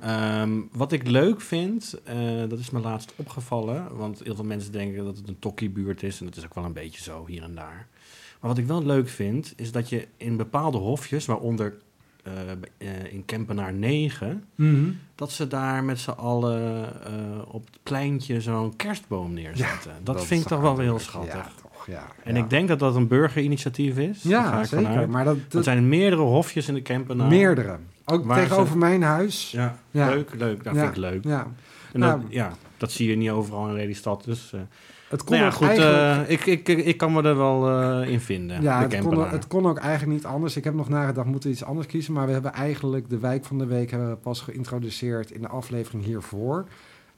Ehm, 0.00 0.50
wat 0.72 0.92
ik 0.92 1.08
leuk 1.08 1.40
vind, 1.40 2.00
eh, 2.04 2.16
dat 2.48 2.58
is 2.58 2.70
me 2.70 2.80
laatst 2.80 3.12
opgevallen. 3.16 3.96
Want 3.96 4.20
heel 4.24 4.34
veel 4.34 4.44
mensen 4.44 4.72
denken 4.72 5.04
dat 5.04 5.16
het 5.16 5.28
een 5.28 5.38
tokkiebuurt 5.38 6.02
is. 6.02 6.20
En 6.20 6.26
dat 6.26 6.36
is 6.36 6.44
ook 6.44 6.54
wel 6.54 6.64
een 6.64 6.72
beetje 6.72 7.02
zo 7.02 7.24
hier 7.26 7.42
en 7.42 7.54
daar. 7.54 7.86
Maar 8.40 8.50
wat 8.50 8.58
ik 8.58 8.66
wel 8.66 8.84
leuk 8.84 9.08
vind, 9.08 9.52
is 9.56 9.72
dat 9.72 9.88
je 9.88 10.06
in 10.16 10.36
bepaalde 10.36 10.78
hofjes, 10.78 11.26
waaronder 11.26 11.74
eh, 12.22 12.32
eh, 12.78 13.12
in 13.12 13.24
Kempenaar 13.24 13.72
9, 13.72 14.44
Mhm. 14.54 14.90
dat 15.14 15.32
ze 15.32 15.46
daar 15.46 15.84
met 15.84 15.98
z'n 15.98 16.10
allen 16.10 16.92
op 17.52 17.66
het 17.66 17.78
pleintje 17.82 18.40
zo'n 18.40 18.76
kerstboom 18.76 19.32
neerzetten. 19.32 19.92
dat, 20.02 20.24
vind 20.24 20.40
ik 20.42 20.46
toch 20.46 20.60
wel 20.60 20.76
weer 20.76 20.86
heel 20.86 20.98
schattig. 20.98 21.32
Ja, 21.34 21.48
toch, 21.62 21.86
ja. 21.86 22.06
En 22.22 22.36
ik 22.36 22.50
denk 22.50 22.68
dat 22.68 22.78
dat 22.78 22.94
een 22.96 23.08
burgerinitiatief 23.08 23.98
is. 23.98 24.20
Ga 24.22 24.28
Ja, 24.28 24.60
ik 24.60 24.66
zeker. 24.66 24.84
vanuit. 24.86 25.08
Maar 25.08 25.24
dat, 25.24 25.36
Er 25.36 25.42
dat 25.48 25.64
zijn 25.64 25.88
meerdere 25.88 26.22
hofjes 26.22 26.68
in 26.68 26.74
de 26.74 26.82
Kempenaar. 26.82 27.28
meerdere. 27.28 27.78
Ook 28.04 28.24
Waar 28.24 28.38
tegenover 28.38 28.72
ze- 28.72 28.78
mijn 28.78 29.02
huis. 29.02 29.50
Ja, 29.50 29.76
Ja. 29.90 30.08
leuk, 30.08 30.30
leuk. 30.38 30.64
Dat 30.64 30.74
Ja, 30.74 30.80
vind 30.80 30.90
ik 30.92 30.96
leuk. 30.96 31.24
Ja. 31.24 31.46
En 31.92 32.00
dat, 32.00 32.08
Nou. 32.18 32.22
ja, 32.28 32.52
dat 32.76 32.92
zie 32.92 33.08
je 33.10 33.16
niet 33.16 33.30
overal 33.30 33.68
in 33.68 33.74
Lelystad. 33.74 34.24
Dus 34.24 34.52
eh, 34.52 34.60
Het 35.08 35.24
kon 35.24 35.36
nou 35.38 35.42
ja, 35.48 35.52
ook 35.52 35.56
goed, 35.56 35.66
eigenlijk... 35.78 36.28
eh, 36.28 36.32
ik, 36.52 36.68
ik, 36.68 36.84
ik, 36.86 36.96
kan 36.96 37.12
me 37.12 37.22
er 37.22 37.36
wel 37.36 37.68
eh, 37.70 38.08
in 38.10 38.20
vinden. 38.20 38.62
Ja, 38.62 38.86
de 38.86 38.96
het 38.96 39.04
kon, 39.06 39.28
het 39.30 39.46
kon 39.46 39.66
ook 39.66 39.78
eigenlijk 39.78 40.12
niet 40.12 40.26
anders. 40.32 40.56
Ik 40.56 40.64
heb 40.64 40.74
nog 40.74 40.88
nagedacht, 40.88 41.26
moeten 41.26 41.48
we 41.48 41.54
iets 41.54 41.64
anders 41.64 41.86
kiezen. 41.86 42.12
Maar 42.12 42.26
we 42.26 42.32
hebben 42.32 42.52
eigenlijk 42.52 43.08
de 43.10 43.18
wijk 43.18 43.44
van 43.44 43.58
de 43.58 43.66
week 43.66 43.90
hebben 43.90 44.10
we 44.10 44.16
pas 44.16 44.40
geïntroduceerd 44.40 45.30
in 45.30 45.40
de 45.40 45.48
aflevering 45.48 46.04
hiervoor. 46.04 46.64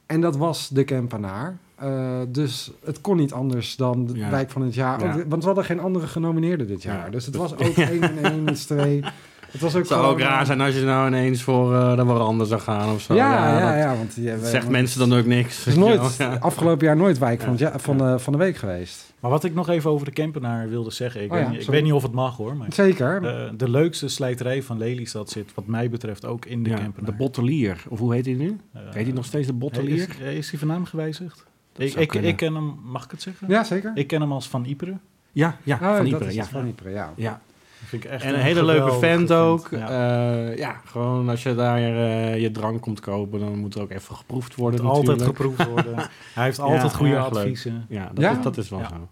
En 0.06 0.20
dat 0.20 0.36
was 0.36 0.68
de 0.68 0.84
Kempenaar. 0.84 1.56
Eh, 1.74 2.18
dus 2.28 2.70
het 2.84 3.00
kon 3.00 3.16
niet 3.16 3.32
anders 3.32 3.76
dan 3.76 4.06
de 4.06 4.18
Ja. 4.18 4.30
wijk 4.30 4.50
van 4.50 4.62
het 4.62 4.74
jaar. 4.74 5.00
Ja. 5.04 5.14
Ook- 5.14 5.24
want 5.28 5.40
we 5.42 5.46
hadden 5.46 5.64
geen 5.64 5.80
andere 5.80 6.06
genomineerden 6.06 6.66
dit 6.66 6.82
jaar. 6.82 7.04
Ja. 7.04 7.10
Dus 7.10 7.26
het 7.26 7.36
was 7.36 7.52
ook 7.52 7.60
één 7.76 8.02
en 8.02 8.24
één 8.24 8.48
is 8.48 8.64
twee. 8.64 9.04
Het 9.50 9.60
was 9.60 9.72
ook 9.72 9.78
Het 9.78 9.88
zou 9.88 10.00
gewoon, 10.00 10.14
ook 10.14 10.20
raar 10.20 10.46
zijn 10.46 10.60
als 10.60 10.74
je 10.74 10.80
nou 10.84 11.06
ineens 11.06 11.42
voor 11.42 11.72
uh, 11.72 11.96
de 11.96 12.04
Warande 12.04 12.44
zou 12.44 12.60
gaan 12.60 12.94
of 12.94 13.00
zo. 13.00 13.14
Ja, 13.14 13.58
ja, 13.58 13.70
dat 13.70 13.78
ja. 13.78 13.96
want 13.96 14.14
die 14.14 14.28
hebben- 14.28 14.48
zegt 14.48 14.62
want 14.64 14.76
mensen 14.76 15.08
dan 15.08 15.18
ook 15.18 15.26
niks. 15.26 15.56
Het 15.58 15.66
is 15.66 15.74
nooit, 15.76 16.16
Ja. 16.16 16.36
afgelopen 16.40 16.86
jaar 16.86 16.96
nooit 16.96 17.18
wijk 17.18 17.40
van, 17.40 17.56
jaar- 17.56 17.80
van, 17.80 17.98
de, 17.98 18.18
van 18.18 18.32
de 18.32 18.38
week 18.38 18.56
geweest. 18.56 19.14
Maar 19.20 19.30
wat 19.30 19.44
ik 19.44 19.54
nog 19.54 19.68
even 19.68 19.90
over 19.90 20.06
de 20.06 20.12
Kempenaar 20.12 20.68
wilde 20.68 20.90
zeggen. 20.90 21.22
Ik, 21.22 21.30
Oh 21.30 21.34
weet, 21.36 21.42
ja, 21.44 21.48
niet, 21.48 21.56
ik 21.58 21.64
sorry. 21.64 21.76
weet 21.80 21.86
niet 21.88 21.96
of 21.96 22.02
het 22.02 22.12
mag 22.12 22.36
hoor. 22.36 22.56
Maar 22.56 22.66
Zeker. 22.72 23.24
eh, 23.26 23.50
de 23.56 23.70
leukste 23.70 24.08
slijterij 24.08 24.62
van 24.62 24.78
Lelystad 24.78 25.30
zit 25.30 25.54
wat 25.54 25.66
mij 25.66 25.90
betreft 25.90 26.24
ook 26.24 26.44
in 26.44 26.62
de 26.62 26.70
Ja, 26.70 26.76
Kempenaar. 26.76 27.10
de 27.10 27.16
bottelier. 27.16 27.82
Of 27.88 27.98
hoe 27.98 28.14
heet 28.14 28.24
hij 28.26 28.34
nu? 28.34 28.56
Eh, 28.72 28.80
heet 28.90 29.04
hij 29.06 29.14
nog 29.14 29.24
steeds 29.24 29.46
de 29.46 29.52
bottelier? 29.52 30.08
Is, 30.20 30.34
is 30.36 30.50
hij 30.50 30.58
van 30.58 30.68
naam 30.68 30.84
gewijzigd? 30.84 31.44
Ik, 31.76 31.94
ik, 32.14 32.36
ken 32.36 32.54
hem, 32.54 32.74
mag 32.84 33.04
ik 33.04 33.10
het 33.10 33.22
zeggen? 33.22 33.48
ja, 33.48 33.64
zeker. 33.64 33.90
Ik 33.94 34.06
ken 34.06 34.20
hem 34.20 34.32
als 34.32 34.48
Van 34.48 34.64
Iperen. 34.64 35.00
Ja, 35.32 35.56
ja 35.62 35.74
Oh, 35.82 35.96
van 35.96 36.26
is 36.26 36.34
Ja. 36.34 36.44
van 36.44 36.66
Ypres, 36.66 36.92
ja. 36.92 37.12
ja. 37.16 37.40
Vind 37.84 38.04
ik 38.04 38.10
echt 38.10 38.22
En 38.24 38.34
een 38.34 38.40
hele 38.40 38.64
leuke 38.64 38.92
vent 38.98 39.32
ook. 39.32 39.68
Ja. 39.70 39.78
Ja. 39.78 40.50
ja, 40.56 40.80
gewoon 40.84 41.28
als 41.28 41.42
je 41.42 41.54
daar 41.54 41.78
eh, 41.78 42.40
je 42.40 42.50
drank 42.50 42.80
komt 42.82 43.00
kopen, 43.00 43.40
dan 43.40 43.58
moet 43.58 43.74
er 43.74 43.80
ook 43.82 43.90
even 43.90 44.16
geproefd 44.16 44.54
worden 44.54 44.82
Moet 44.84 44.92
altijd 44.92 45.22
geproefd 45.22 45.66
worden. 45.74 45.94
Hij 46.34 46.44
heeft 46.44 46.56
Ja, 46.56 46.62
altijd 46.62 46.94
goede 46.94 47.18
adviezen. 47.18 47.86
Ja, 47.88 48.10
dat, 48.14 48.24
Ja? 48.24 48.30
Is, 48.36 48.42
dat 48.42 48.56
is 48.56 48.68
wel 48.68 48.78
Ja. 48.78 48.88
zo. 48.88 49.08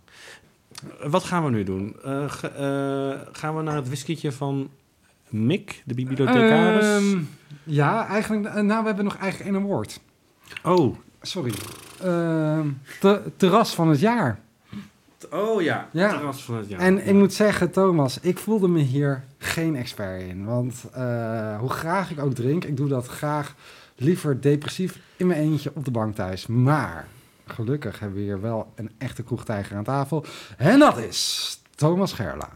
Eh, 1.00 1.10
Wat 1.10 1.24
gaan 1.24 1.44
we 1.44 1.50
nu 1.50 1.62
doen? 1.64 1.96
Eh, 2.04 2.24
eh, 2.24 3.20
gaan 3.32 3.56
we 3.56 3.62
naar 3.62 3.74
het 3.76 3.86
whiskietje 3.86 4.32
van 4.32 4.68
Mick, 5.28 5.82
de 5.84 5.94
bibliothecaris? 5.94 6.84
Ehm, 6.86 7.18
ja, 7.62 8.06
eigenlijk. 8.06 8.44
eh, 8.46 8.62
Nou, 8.62 8.80
we 8.80 8.86
hebben 8.86 9.04
nog 9.04 9.16
eigenlijk 9.16 9.54
één 9.54 9.62
award. 9.64 10.00
oh, 10.62 10.96
Sorry. 11.22 11.52
Ehm, 12.02 12.66
te- 13.00 13.22
terras 13.36 13.74
van 13.74 13.88
het 13.88 14.00
jaar. 14.00 14.40
Oh 15.30 15.62
ja, 15.62 15.88
Ja. 15.92 16.08
terras 16.08 16.44
van 16.44 16.54
het 16.56 16.68
jaar. 16.68 16.80
en 16.80 17.06
ik 17.06 17.14
moet 17.14 17.32
zeggen, 17.32 17.70
Thomas, 17.70 18.18
ik 18.20 18.38
voelde 18.38 18.68
me 18.68 18.78
hier 18.80 19.24
geen 19.38 19.76
expert 19.76 20.22
in. 20.22 20.44
Want 20.44 20.84
eh, 20.92 21.58
hoe 21.58 21.68
graag 21.70 22.10
ik 22.10 22.20
ook 22.20 22.34
drink, 22.34 22.64
ik 22.64 22.76
doe 22.76 22.88
dat 22.88 23.06
graag 23.06 23.54
liever 23.96 24.40
depressief 24.40 24.98
in 25.16 25.26
mijn 25.26 25.40
eentje 25.40 25.70
op 25.74 25.84
de 25.84 25.90
bank 25.90 26.14
thuis. 26.14 26.46
Maar 26.46 27.06
gelukkig 27.46 27.98
hebben 27.98 28.18
we 28.18 28.24
hier 28.24 28.40
wel 28.40 28.72
een 28.74 28.90
echte 28.98 29.22
kroegtijger 29.22 29.76
aan 29.76 29.84
tafel. 29.84 30.24
En 30.56 30.78
dat 30.78 30.98
is 30.98 31.50
Thomas 31.74 32.12
Gerla. 32.12 32.48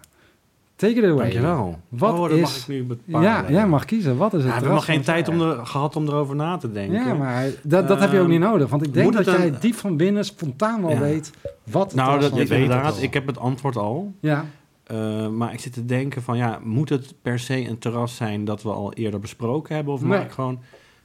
Take 0.78 0.92
it 0.94 1.04
away. 1.04 1.16
Dankjewel. 1.16 1.78
Wat 1.88 2.12
oh, 2.18 2.30
is... 2.30 2.40
mag 2.40 2.56
ik 2.56 2.68
nu 2.68 2.84
bepalen. 2.84 3.28
Ja, 3.28 3.44
jij 3.48 3.66
mag 3.68 3.84
kiezen. 3.84 4.16
Wat 4.16 4.34
is 4.34 4.38
Ja, 4.38 4.44
het 4.44 4.48
we 4.48 4.52
hebben 4.60 4.74
nog 4.74 4.84
geen 4.84 5.02
tijd 5.02 5.28
om 5.28 5.40
er, 5.40 5.66
gehad 5.66 5.96
om 5.96 6.06
erover 6.06 6.36
na 6.36 6.56
te 6.56 6.72
denken. 6.72 7.06
Ja, 7.06 7.14
maar 7.14 7.44
dat, 7.62 7.88
dat 7.88 8.00
heb 8.00 8.10
je 8.10 8.16
ook 8.16 8.22
Ehm, 8.22 8.30
niet 8.30 8.40
nodig. 8.40 8.68
Want 8.70 8.86
ik 8.86 8.94
denk 8.94 9.12
dat 9.12 9.24
jij 9.24 9.46
een- 9.46 9.56
diep 9.60 9.74
van 9.74 9.96
binnen 9.96 10.24
spontaan 10.24 10.80
wel 10.82 10.90
Ja. 10.90 10.98
weet 11.00 11.30
wat 11.70 11.84
het 11.86 11.94
Nou, 11.94 12.20
dat 12.20 12.30
jaar 12.36 12.58
inderdaad. 12.58 13.02
Ik 13.02 13.14
heb 13.14 13.26
het 13.26 13.38
antwoord 13.38 13.76
al. 13.76 14.14
Ja, 14.20 14.44
Eh, 14.84 15.28
maar 15.28 15.52
ik 15.52 15.60
zit 15.60 15.72
te 15.72 15.84
denken 15.84 16.22
van, 16.22 16.36
ja, 16.36 16.58
moet 16.62 16.88
het 16.88 17.14
per 17.22 17.38
se 17.38 17.68
een 17.68 17.78
terras 17.78 18.16
zijn 18.16 18.44
dat 18.44 18.62
we 18.62 18.70
al 18.70 18.92
eerder 18.92 19.20
besproken 19.20 19.74
hebben? 19.74 19.94
Of 19.94 20.00
Nee. 20.00 20.08
mag 20.10 20.22
ik 20.22 20.30
gewoon... 20.30 20.60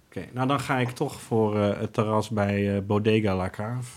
Oké, 0.08 0.26
nou 0.34 0.48
dan 0.48 0.60
ga 0.60 0.78
ik 0.78 0.90
toch 0.90 1.22
voor 1.22 1.58
eh, 1.60 1.80
het 1.80 1.94
terras 1.94 2.30
bij 2.30 2.76
eh, 2.76 2.82
Bodega 2.88 3.36
La 3.36 3.50
Cave. 3.50 3.90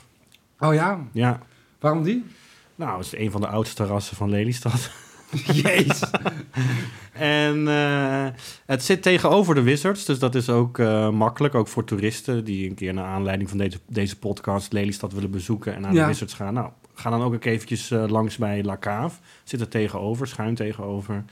oh 0.58 0.74
ja, 0.74 1.00
Ja, 1.12 1.40
waarom 1.80 2.02
die? 2.02 2.24
nou, 2.74 2.96
het 2.98 3.06
is 3.06 3.18
een 3.18 3.30
van 3.30 3.40
de 3.40 3.46
oudste 3.46 3.74
terrassen 3.76 4.16
van 4.16 4.30
Lelystad. 4.30 4.90
Jezus. 5.62 6.10
En 7.12 7.68
eh, 7.68 8.26
het 8.66 8.82
zit 8.84 9.02
tegenover 9.02 9.54
de 9.54 9.62
Wizards, 9.62 10.04
dus 10.04 10.18
dat 10.18 10.34
is 10.34 10.48
ook 10.48 10.78
eh, 10.78 11.10
makkelijk. 11.10 11.54
Ook 11.54 11.68
voor 11.68 11.84
toeristen 11.84 12.44
die 12.44 12.68
een 12.68 12.74
keer 12.74 12.94
naar 12.94 13.04
aanleiding 13.04 13.48
van 13.48 13.58
deze, 13.58 13.78
deze 13.88 14.18
podcast 14.18 14.72
Lelystad 14.72 15.12
willen 15.12 15.30
bezoeken 15.30 15.74
en 15.74 15.80
naar 15.80 15.92
Ja. 15.92 16.00
de 16.02 16.06
Wizards 16.06 16.34
gaan. 16.34 16.54
Nou, 16.54 16.70
ga 16.94 17.10
dan 17.10 17.22
ook 17.22 17.34
ook 17.34 17.44
eventjes 17.44 17.90
eh, 17.90 18.04
langs 18.08 18.36
bij 18.36 18.62
La 18.64 18.76
Cave. 18.78 19.18
Zit 19.44 19.60
er 19.60 19.68
tegenover, 19.68 20.26
schuin 20.26 20.54
tegenover. 20.54 21.24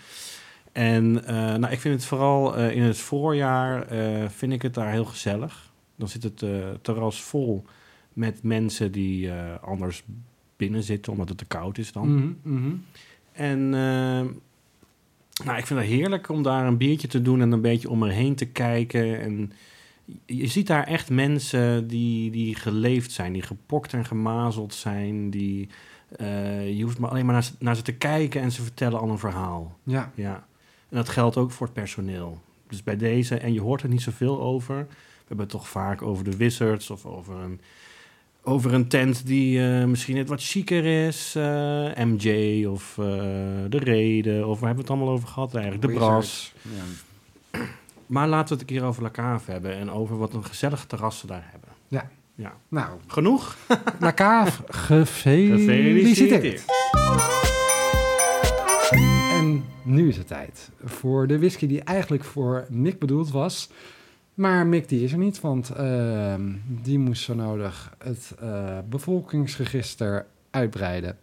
En 0.72 1.12
nou, 1.60 1.66
ik 1.68 1.80
vind 1.80 1.94
het 1.94 2.04
vooral 2.04 2.56
in 2.58 2.82
het 2.82 2.98
voorjaar, 2.98 3.86
vind 4.30 4.52
ik 4.52 4.62
het 4.62 4.74
daar 4.74 4.90
heel 4.90 5.04
gezellig. 5.04 5.70
Dan 5.96 6.08
zit 6.08 6.22
het 6.22 6.44
terras 6.82 7.22
vol 7.22 7.64
met 8.12 8.42
mensen 8.42 8.92
die 8.92 9.30
anders 9.60 10.02
binnen 10.56 10.82
zitten, 10.82 11.12
omdat 11.12 11.28
het 11.28 11.38
te 11.38 11.44
koud 11.44 11.78
is 11.78 11.92
dan. 11.92 12.38
Mhm. 12.42 12.72
En 13.34 13.58
eh, 13.74 14.20
nou, 15.44 15.58
ik 15.58 15.66
vind 15.66 15.80
het 15.80 15.88
heerlijk 15.88 16.28
om 16.28 16.42
daar 16.42 16.66
een 16.66 16.76
biertje 16.76 17.08
te 17.08 17.22
doen 17.22 17.40
en 17.40 17.52
een 17.52 17.60
beetje 17.60 17.90
om 17.90 17.98
me 17.98 18.10
heen 18.10 18.34
te 18.34 18.46
kijken. 18.46 19.20
En 19.20 19.52
je 20.26 20.46
ziet 20.46 20.66
daar 20.66 20.84
echt 20.86 21.10
mensen 21.10 21.86
die, 21.88 22.30
die 22.30 22.54
geleefd 22.54 23.12
zijn, 23.12 23.32
die 23.32 23.42
gepokt 23.42 23.92
en 23.92 24.04
gemazeld 24.04 24.74
zijn. 24.74 25.30
Die, 25.30 25.68
eh, 26.16 26.76
je 26.76 26.82
hoeft 26.82 26.98
maar 26.98 27.10
alleen 27.10 27.24
maar 27.24 27.34
naar, 27.34 27.44
ze- 27.44 27.52
naar 27.58 27.76
ze 27.76 27.82
te 27.82 27.94
kijken 27.94 28.40
en 28.40 28.52
ze 28.52 28.62
vertellen 28.62 29.00
al 29.00 29.08
een 29.10 29.18
verhaal. 29.18 29.76
Ja, 29.82 30.12
Ja. 30.14 30.46
En 30.88 30.96
dat 30.96 31.08
geldt 31.08 31.36
ook 31.36 31.50
voor 31.50 31.66
het 31.66 31.74
personeel. 31.74 32.40
Dus 32.68 32.82
bij 32.82 32.96
deze, 32.96 33.36
en 33.36 33.52
je 33.52 33.60
hoort 33.60 33.82
er 33.82 33.88
niet 33.88 34.02
zoveel 34.02 34.40
over. 34.40 34.76
We 34.76 35.30
hebben 35.30 35.46
het 35.46 35.48
toch 35.54 35.68
vaak 35.68 36.02
over 36.02 36.24
de 36.24 36.36
Wizards 36.36 36.90
of 36.90 37.06
over 37.06 37.34
een, 37.36 37.60
over 38.44 38.74
een 38.74 38.88
tent 38.88 39.26
die 39.26 39.66
eh, 39.68 39.84
misschien 39.84 40.14
net 40.14 40.28
wat 40.28 40.42
chiquer 40.42 41.06
is. 41.06 41.34
eh, 41.36 41.44
MJ 41.96 42.64
of 42.64 42.98
eh, 42.98 43.04
De 43.68 43.78
Reden, 43.78 44.46
of 44.48 44.60
waar 44.60 44.68
hebben 44.68 44.84
we 44.84 44.90
het 44.90 44.90
allemaal 44.90 45.08
over 45.14 45.28
gehad 45.28 45.54
eigenlijk? 45.54 45.86
De 45.86 45.92
Bras. 45.92 46.52
Ja. 46.62 46.70
Maar 48.06 48.28
laten 48.28 48.48
we 48.48 48.60
het 48.62 48.70
een 48.70 48.76
keer 48.76 48.86
over 48.86 49.02
La 49.02 49.10
Cave 49.10 49.50
hebben 49.50 49.74
en 49.76 49.90
over 49.90 50.18
wat 50.18 50.34
een 50.34 50.44
gezellig 50.44 50.84
terras 50.84 51.18
ze 51.18 51.26
daar 51.26 51.46
hebben. 51.50 51.68
Ja. 51.88 52.10
Ja. 52.34 52.52
Nou, 52.68 52.88
Genoeg? 53.06 53.56
La 54.00 54.14
Cave, 54.14 54.62
gefeliciteerd. 54.68 56.64
En 59.32 59.64
nu 59.82 60.08
is 60.08 60.16
het 60.16 60.26
tijd 60.26 60.70
voor 60.84 61.26
de 61.26 61.38
whisky 61.38 61.66
die 61.66 61.82
eigenlijk 61.82 62.24
voor 62.24 62.66
Mick 62.70 62.98
bedoeld 62.98 63.30
was. 63.30 63.68
Maar 64.34 64.66
Mick 64.66 64.88
die 64.88 65.04
is 65.04 65.12
er 65.12 65.18
niet, 65.18 65.40
want 65.40 65.70
ehm, 65.70 66.52
die 66.66 66.98
moest 66.98 67.22
zo 67.22 67.34
nodig 67.34 67.94
het 67.98 68.34
eh, 68.40 68.78
bevolkingsregister 68.88 70.26
uitbreiden. 70.50 71.16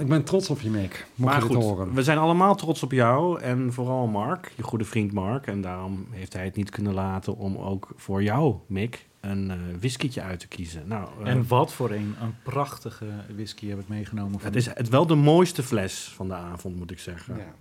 Ik 0.00 0.06
ben 0.08 0.24
trots 0.24 0.50
op 0.50 0.60
je, 0.60 0.70
Mick. 0.70 1.06
Mocht 1.14 1.32
maar 1.32 1.42
je 1.42 1.48
goed, 1.48 1.62
horen. 1.64 1.94
we 1.94 2.02
zijn 2.02 2.18
allemaal 2.18 2.54
trots 2.54 2.82
op 2.82 2.92
jou 2.92 3.40
en 3.40 3.72
vooral 3.72 4.06
Mark, 4.06 4.52
je 4.56 4.62
goede 4.62 4.84
vriend 4.84 5.12
Mark. 5.12 5.46
En 5.46 5.60
daarom 5.60 6.06
heeft 6.10 6.32
hij 6.32 6.44
het 6.44 6.56
niet 6.56 6.70
kunnen 6.70 6.94
laten 6.94 7.36
om 7.36 7.56
ook 7.56 7.88
voor 7.96 8.22
jou, 8.22 8.54
Mick, 8.66 9.06
een 9.20 9.50
eh 9.50 9.56
whiskietje 9.80 10.22
uit 10.22 10.40
te 10.40 10.48
kiezen. 10.48 10.82
Nou, 10.86 11.08
eh, 11.22 11.30
En 11.30 11.46
wat 11.48 11.72
voor 11.72 11.90
een, 11.90 12.14
een 12.20 12.34
prachtige 12.42 13.06
whisky 13.36 13.68
heb 13.68 13.78
ik 13.78 13.88
meegenomen. 13.88 14.40
Van 14.40 14.48
het 14.48 14.56
is 14.56 14.66
het 14.66 14.88
wel 14.88 15.06
de 15.06 15.14
mooiste 15.14 15.62
fles 15.62 16.12
van 16.14 16.28
de 16.28 16.34
avond, 16.34 16.76
moet 16.76 16.90
ik 16.90 16.98
zeggen. 16.98 17.36
Ja. 17.36 17.54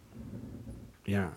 Ja. 1.03 1.33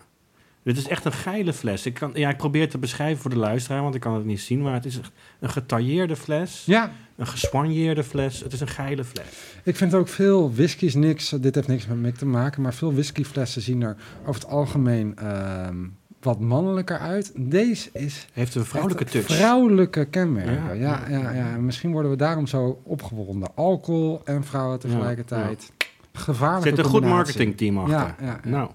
Dit 0.67 0.77
is 0.77 0.87
echt 0.87 1.05
een 1.05 1.11
geile 1.11 1.53
fles. 1.53 1.85
Ik, 1.85 1.93
kan, 1.93 2.11
ja, 2.13 2.29
ik 2.29 2.37
probeer 2.37 2.61
het 2.61 2.71
te 2.71 2.77
beschrijven 2.77 3.21
voor 3.21 3.29
de 3.29 3.37
luisteraar, 3.37 3.81
want 3.81 3.95
ik 3.95 4.01
kan 4.01 4.13
het 4.13 4.25
niet 4.25 4.39
zien. 4.39 4.61
Maar 4.61 4.73
het 4.73 4.85
is 4.85 4.99
echt 4.99 5.11
een 5.39 5.49
getailleerde 5.49 6.15
fles, 6.15 6.63
ja, 6.65 6.91
een 7.15 7.27
geswanjeerde 7.27 8.03
fles. 8.03 8.39
Het 8.39 8.53
is 8.53 8.59
een 8.59 8.67
geile 8.67 9.03
fles. 9.03 9.25
ik 9.63 9.75
vind 9.75 9.93
ook 9.93 10.07
veel 10.07 10.53
whiskies 10.53 10.95
niks. 10.95 11.29
Dit 11.29 11.55
heeft 11.55 11.67
niks 11.67 11.87
met 11.87 11.97
Mick 11.97 12.15
te 12.15 12.25
maken, 12.25 12.61
maar 12.61 12.73
veel 12.73 12.93
whiskyflessen 12.93 13.61
zien 13.61 13.81
er 13.81 13.95
over 14.25 14.41
het 14.41 14.49
algemeen 14.49 15.15
ehm, 15.15 15.75
wat 16.21 16.39
mannelijker 16.39 16.99
uit. 16.99 17.31
Deze 17.35 17.89
is 17.93 18.27
Heeft 18.33 18.55
een 18.55 18.65
vrouwelijke 18.65 19.03
touch. 19.03 19.25
Vrouwelijke 19.25 20.05
kenmerken. 20.05 20.53
Ja. 20.53 20.71
Ja, 20.71 21.03
ja, 21.09 21.31
ja, 21.31 21.53
En 21.53 21.65
misschien 21.65 21.91
worden 21.91 22.11
we 22.11 22.17
daarom 22.17 22.47
zo 22.47 22.81
opgewonden. 22.83 23.49
Alcohol 23.55 24.21
en 24.25 24.43
vrouwen 24.43 24.79
tegelijkertijd. 24.79 25.71
Gevaarlijke 26.13 26.69
zit 26.69 26.77
een 26.77 26.85
goed 26.85 27.03
marketingteam 27.03 27.77
achter. 27.77 28.25
Ja. 28.25 28.39
Nou, 28.43 28.69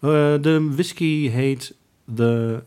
de 0.00 0.68
whisky 0.72 1.28
heet 1.28 1.76
de 2.04 2.62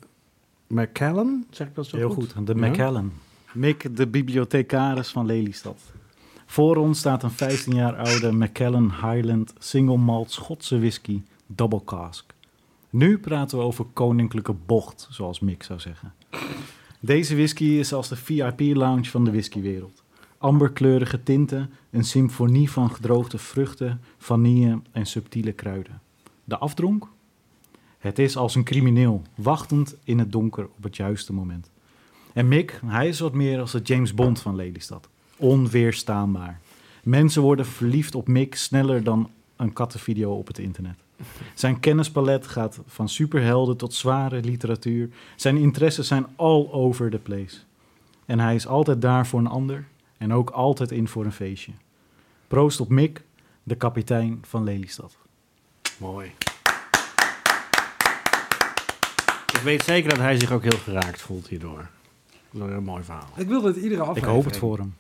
Macallan, 0.68 1.46
zeg 1.50 1.68
ik 1.68 1.76
dat 1.76 1.86
zo 1.86 1.98
Heel 1.98 2.10
goed? 2.10 2.34
goed, 2.34 2.48
de? 2.48 2.56
Macallan. 2.56 3.12
Mick, 3.54 3.96
de 3.98 4.08
bibliothecaris 4.08 5.10
van 5.10 5.26
Lelystad. 5.26 5.82
Voor 6.46 6.76
ons 6.76 7.00
staat 7.00 7.24
een 7.24 7.32
15 7.32 7.76
jaar 7.76 7.96
oude 7.96 8.32
Macallan 8.32 8.92
Highland 8.92 9.54
Single 9.58 9.98
Malt 9.98 10.32
Schotse 10.32 10.80
whisky 10.80 11.22
Double 11.48 11.84
Cask. 11.86 12.34
Nu 12.90 13.18
praten 13.20 13.58
we 13.58 13.64
over 13.64 13.86
koninklijke 13.94 14.56
bocht, 14.66 15.08
zoals 15.10 15.40
Mick 15.40 15.64
zou 15.64 15.80
zeggen. 15.80 16.14
Deze 17.00 17.36
whisky 17.36 17.64
is 17.64 17.94
als 17.94 18.08
de 18.08 18.16
VIP-lounge 18.16 19.06
van 19.06 19.24
de 19.24 19.32
whiskywereld. 19.32 20.04
Amberkleurige 20.38 21.24
tinten, 21.24 21.70
een 21.90 22.04
symfonie 22.04 22.72
van 22.72 22.92
gedroogde 22.92 23.38
vruchten, 23.38 24.02
vanille 24.18 24.82
en 24.92 25.06
subtiele 25.06 25.52
kruiden. 25.52 26.02
De 26.44 26.58
afdronk? 26.58 27.08
Het 28.00 28.20
is 28.20 28.38
als 28.38 28.56
een 28.56 28.64
crimineel, 28.64 29.22
wachtend 29.36 29.96
in 30.04 30.20
het 30.20 30.32
donker 30.32 30.66
op 30.78 30.84
het 30.84 30.96
juiste 30.96 31.34
moment. 31.34 31.70
En 32.34 32.48
Mick, 32.48 32.80
hij 32.86 33.08
is 33.08 33.20
wat 33.20 33.34
meer 33.34 33.60
als 33.60 33.72
de 33.72 33.82
James 33.82 34.14
Bond 34.14 34.42
van 34.42 34.56
Lelystad. 34.56 35.10
Onweerstaanbaar. 35.38 36.60
Mensen 37.04 37.42
worden 37.42 37.66
verliefd 37.66 38.16
op 38.16 38.28
Mick 38.28 38.56
sneller 38.56 39.04
dan 39.04 39.30
een 39.56 39.74
kattenvideo 39.74 40.32
op 40.32 40.48
het 40.48 40.58
internet. 40.58 40.98
Zijn 41.54 41.80
kennispalet 41.80 42.48
gaat 42.48 42.80
van 42.86 43.10
superhelden 43.10 43.78
tot 43.78 43.94
zware 43.94 44.42
literatuur. 44.42 45.10
Zijn 45.36 45.58
interesses 45.58 46.08
zijn 46.08 46.28
all 46.36 46.68
over 46.72 47.10
the 47.10 47.18
place. 47.18 47.58
En 48.26 48.40
hij 48.40 48.56
is 48.56 48.68
altijd 48.68 49.02
daar 49.02 49.28
voor 49.28 49.40
een 49.40 49.48
ander 49.48 49.88
en 50.18 50.34
ook 50.34 50.50
altijd 50.50 50.92
in 50.92 51.08
voor 51.08 51.26
een 51.26 51.32
feestje. 51.32 51.72
Proost 52.48 52.80
op 52.80 52.90
Mick, 52.90 53.24
de 53.64 53.76
kapitein 53.76 54.40
van 54.42 54.64
Lelystad. 54.64 55.18
Mooi. 55.98 56.32
Ik 59.54 59.60
weet 59.64 59.84
zeker 59.84 60.10
dat 60.10 60.18
hij 60.20 60.40
zich 60.40 60.52
ook 60.52 60.62
heel 60.64 60.78
geraakt 60.84 61.22
voelt 61.22 61.48
hierdoor. 61.48 61.88
Dat 62.52 62.68
is 62.70 62.74
een 62.76 62.84
mooi 62.84 63.04
verhaal. 63.04 63.28
Ik 63.36 63.48
wil 63.48 63.62
dit 63.62 63.76
iedere 63.76 63.94
Ik 63.96 64.00
aflevering. 64.08 64.36
hoop 64.36 64.46
het 64.46 64.58
voor 64.58 64.78
hem. 64.78 64.94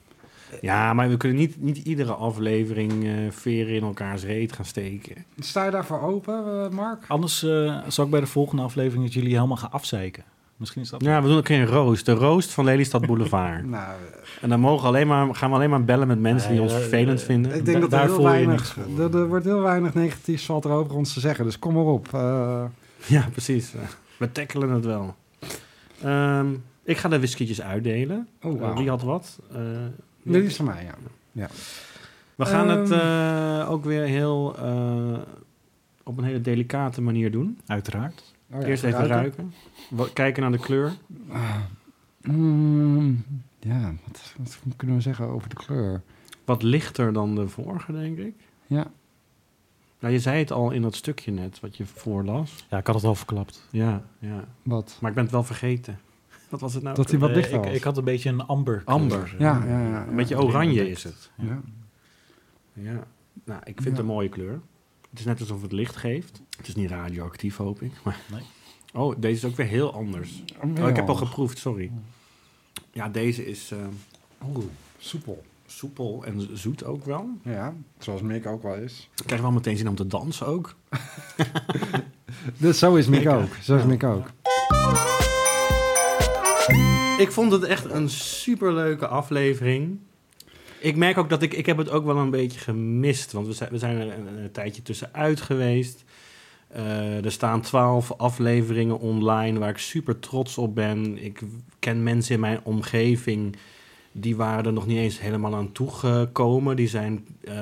Ja, 0.61 0.93
maar 0.93 1.09
we 1.09 1.17
kunnen 1.17 1.37
niet, 1.37 1.61
niet 1.61 1.77
iedere 1.77 2.13
aflevering 2.13 3.05
eh, 3.05 3.11
veren 3.29 3.73
in 3.75 3.83
elkaars 3.83 4.23
reet 4.23 4.53
gaan 4.53 4.65
steken. 4.65 5.25
Sta 5.39 5.65
je 5.65 5.71
daarvoor 5.71 6.01
open, 6.01 6.63
eh, 6.63 6.69
Mark? 6.69 7.03
Anders 7.07 7.43
eh, 7.43 7.77
zal 7.87 8.05
ik 8.05 8.11
bij 8.11 8.19
de 8.19 8.25
volgende 8.27 8.61
aflevering 8.63 9.03
dat 9.03 9.13
jullie 9.13 9.33
helemaal 9.35 9.57
gaan 9.57 9.71
afzeiken. 9.71 10.23
Misschien 10.57 10.81
is 10.81 10.89
dat... 10.89 11.01
Ja, 11.03 11.21
we 11.21 11.27
doen 11.27 11.37
ook 11.37 11.45
geen 11.47 11.65
roost. 11.65 12.05
De 12.05 12.13
roost 12.13 12.51
van 12.51 12.65
Lelystad 12.65 13.05
Boulevard. 13.05 13.65
Nou, 13.69 13.93
en 14.41 14.49
dan 14.49 14.59
mogen 14.59 14.81
we 14.81 14.87
alleen 14.87 15.07
maar, 15.07 15.35
gaan 15.35 15.49
we 15.49 15.55
alleen 15.55 15.69
maar 15.69 15.83
bellen 15.85 16.07
met 16.07 16.19
mensen 16.19 16.51
die 16.51 16.61
ons 16.61 16.73
vervelend 16.73 17.21
vinden. 17.21 17.55
ik 17.55 17.65
denk 17.65 17.81
Da- 17.81 17.87
dat 17.87 17.91
er 17.91 17.97
daar 17.97 18.05
heel 18.05 18.15
voel 18.15 18.25
je 18.25 18.31
weinig, 18.31 18.77
er, 18.97 19.15
er 19.15 19.27
wordt 19.27 19.45
heel 19.45 19.61
weinig 19.61 19.93
negatiefs 19.93 20.45
valt 20.45 20.65
er 20.65 20.71
over 20.71 20.95
ons 20.95 21.13
te 21.13 21.19
zeggen. 21.19 21.45
Dus 21.45 21.59
kom 21.59 21.73
maar 21.73 21.83
op. 21.83 22.07
Eh, 22.13 22.63
Ja, 23.05 23.27
precies. 23.31 23.73
We 24.19 24.31
tackelen 24.31 24.69
het 24.69 24.85
wel. 24.85 25.15
Ehm, 26.01 26.47
ik 26.83 26.97
ga 26.97 27.09
de 27.09 27.17
whiskietjes 27.17 27.61
uitdelen. 27.61 28.27
oh, 28.43 28.53
Eh, 28.53 28.59
wauw. 28.59 28.75
wie 28.77 28.89
had 28.89 29.01
wat? 29.01 29.39
Eh, 29.51 29.57
wie 30.21 30.33
Dit 30.33 30.43
is 30.45 30.55
van 30.55 30.65
mij, 30.65 30.87
ja. 31.31 31.47
We 32.35 32.45
gaan 32.45 32.69
het 32.69 32.91
Ehm. 32.91 32.99
eh, 33.61 33.69
ook 33.71 33.83
weer 33.85 34.03
heel 34.03 34.55
eh, 34.57 35.17
op 36.03 36.17
een 36.17 36.23
hele 36.23 36.41
delicate 36.41 37.01
manier 37.01 37.31
doen. 37.31 37.59
Uiteraard. 37.67 38.33
Oh, 38.51 38.61
ja, 38.61 38.67
Eerst 38.67 38.83
even 38.83 39.07
ruiken. 39.07 39.53
Wat- 39.89 40.13
kijken 40.13 40.41
naar 40.41 40.51
de 40.51 40.57
kleur. 40.59 40.91
Ah, 41.31 41.55
mm, 42.21 43.23
ja, 43.59 43.93
wat, 44.07 44.33
wat 44.63 44.75
kunnen 44.75 44.95
we 44.95 45.01
zeggen 45.01 45.25
over 45.27 45.49
de 45.49 45.55
kleur? 45.55 46.01
wat 46.45 46.63
lichter 46.63 47.13
dan 47.13 47.35
de 47.35 47.47
vorige, 47.47 47.91
denk 47.91 48.17
ik. 48.17 48.33
Ja. 48.67 48.87
Nou, 49.99 50.13
je 50.13 50.19
zei 50.19 50.39
het 50.39 50.51
al 50.51 50.71
in 50.71 50.81
dat 50.81 50.95
stukje 50.95 51.31
net, 51.31 51.59
wat 51.59 51.77
je 51.77 51.85
voorlas. 51.85 52.65
Ja, 52.69 52.77
ik 52.77 52.85
had 52.85 52.95
het 52.95 53.03
al 53.03 53.15
verklapt. 53.15 53.67
Ja, 53.69 54.03
ja. 54.19 54.47
Wat? 54.63 54.97
Maar 55.01 55.09
ik 55.09 55.15
ben 55.15 55.23
het 55.23 55.33
wel 55.33 55.43
vergeten. 55.43 55.99
Wat 56.49 56.59
was 56.59 56.73
het 56.73 56.83
nou? 56.83 56.95
Dat 56.95 57.09
hij 57.09 57.19
wat 57.19 57.29
Eh, 57.29 57.35
lichter 57.35 57.57
ik, 57.57 57.63
was. 57.63 57.73
ik 57.73 57.83
had 57.83 57.97
een 57.97 58.03
beetje 58.03 58.29
een 58.29 58.41
amber. 58.45 58.81
Amber. 58.85 59.35
Ja, 59.39 59.63
ja, 59.65 59.81
ja. 59.89 60.07
Een 60.07 60.15
beetje 60.15 60.41
oranje 60.41 60.89
is 60.89 61.03
het. 61.03 61.31
Ja. 61.37 61.61
Ja. 62.73 63.03
Nou, 63.43 63.59
ik 63.63 63.75
vind 63.81 63.85
het 63.89 63.97
een 63.97 64.05
mooie 64.05 64.29
kleur. 64.29 64.61
Het 65.09 65.19
is 65.19 65.25
net 65.25 65.39
alsof 65.39 65.61
het 65.61 65.71
licht 65.71 65.95
geeft. 65.95 66.41
Het 66.57 66.67
is 66.67 66.75
niet 66.75 66.89
radioactief, 66.89 67.57
hoop 67.57 67.81
ik. 67.81 67.91
Maar... 68.03 68.19
Nee. 68.31 68.41
Oh, 68.93 69.15
deze 69.17 69.45
is 69.45 69.51
ook 69.51 69.57
weer 69.57 69.65
heel 69.67 69.93
anders. 69.93 70.43
Oh, 70.79 70.87
ik 70.89 70.95
heb 70.95 71.09
al 71.09 71.15
geproefd, 71.15 71.57
sorry. 71.57 71.91
Ja, 72.91 73.09
deze 73.09 73.45
is 73.45 73.71
eh, 73.71 73.77
Oeh, 74.55 74.65
soepel. 74.97 75.43
Soepel 75.69 76.25
en 76.25 76.49
zoet 76.53 76.83
ook 76.83 77.05
wel. 77.05 77.29
Ja, 77.43 77.73
zoals 77.97 78.21
Mick 78.21 78.45
ook 78.45 78.63
wel 78.63 78.75
is. 78.75 79.09
Ik 79.15 79.25
krijg 79.25 79.41
wel 79.41 79.51
meteen 79.51 79.77
zin 79.77 79.87
om 79.87 79.95
te 79.95 80.07
dansen 80.07 80.47
ook. 80.47 80.75
Dus 82.57 82.79
zo 82.79 82.95
is 82.95 83.07
Mick 83.07 83.27
ook. 83.27 83.55
Zo 83.61 83.75
is 83.75 83.81
ja. 83.81 83.87
Mick 83.87 84.03
ook. 84.03 84.27
Ik 87.17 87.31
vond 87.31 87.51
het 87.51 87.63
echt 87.63 87.91
een 87.91 88.09
superleuke 88.09 89.07
aflevering. 89.07 89.99
Ik 90.79 90.95
merk 90.95 91.17
ook 91.17 91.29
dat 91.29 91.41
ik... 91.41 91.53
Ik 91.53 91.65
heb 91.65 91.77
het 91.77 91.89
ook 91.89 92.05
wel 92.05 92.17
een 92.17 92.29
beetje 92.29 92.59
gemist. 92.59 93.31
Want 93.31 93.47
we 93.47 93.53
zijn, 93.53 93.69
we 93.71 93.77
zijn 93.77 93.97
er 93.97 94.17
een, 94.17 94.43
een 94.43 94.51
tijdje 94.51 94.81
tussenuit 94.81 95.41
geweest. 95.41 96.03
Eh, 96.67 97.25
er 97.25 97.31
staan 97.31 97.61
twaalf 97.61 98.11
afleveringen 98.17 98.99
online 98.99 99.59
waar 99.59 99.69
ik 99.69 99.77
super 99.77 100.19
trots 100.19 100.57
op 100.57 100.75
ben. 100.75 101.23
Ik 101.23 101.41
ken 101.79 102.03
mensen 102.03 102.33
in 102.33 102.39
mijn 102.39 102.59
omgeving... 102.63 103.55
Die 104.11 104.35
waren 104.35 104.65
er 104.65 104.73
nog 104.73 104.87
niet 104.87 104.97
eens 104.97 105.19
helemaal 105.19 105.55
aan 105.55 105.71
toegekomen. 105.71 106.75
Die 106.75 106.87
zijn 106.87 107.25
eh, 107.43 107.53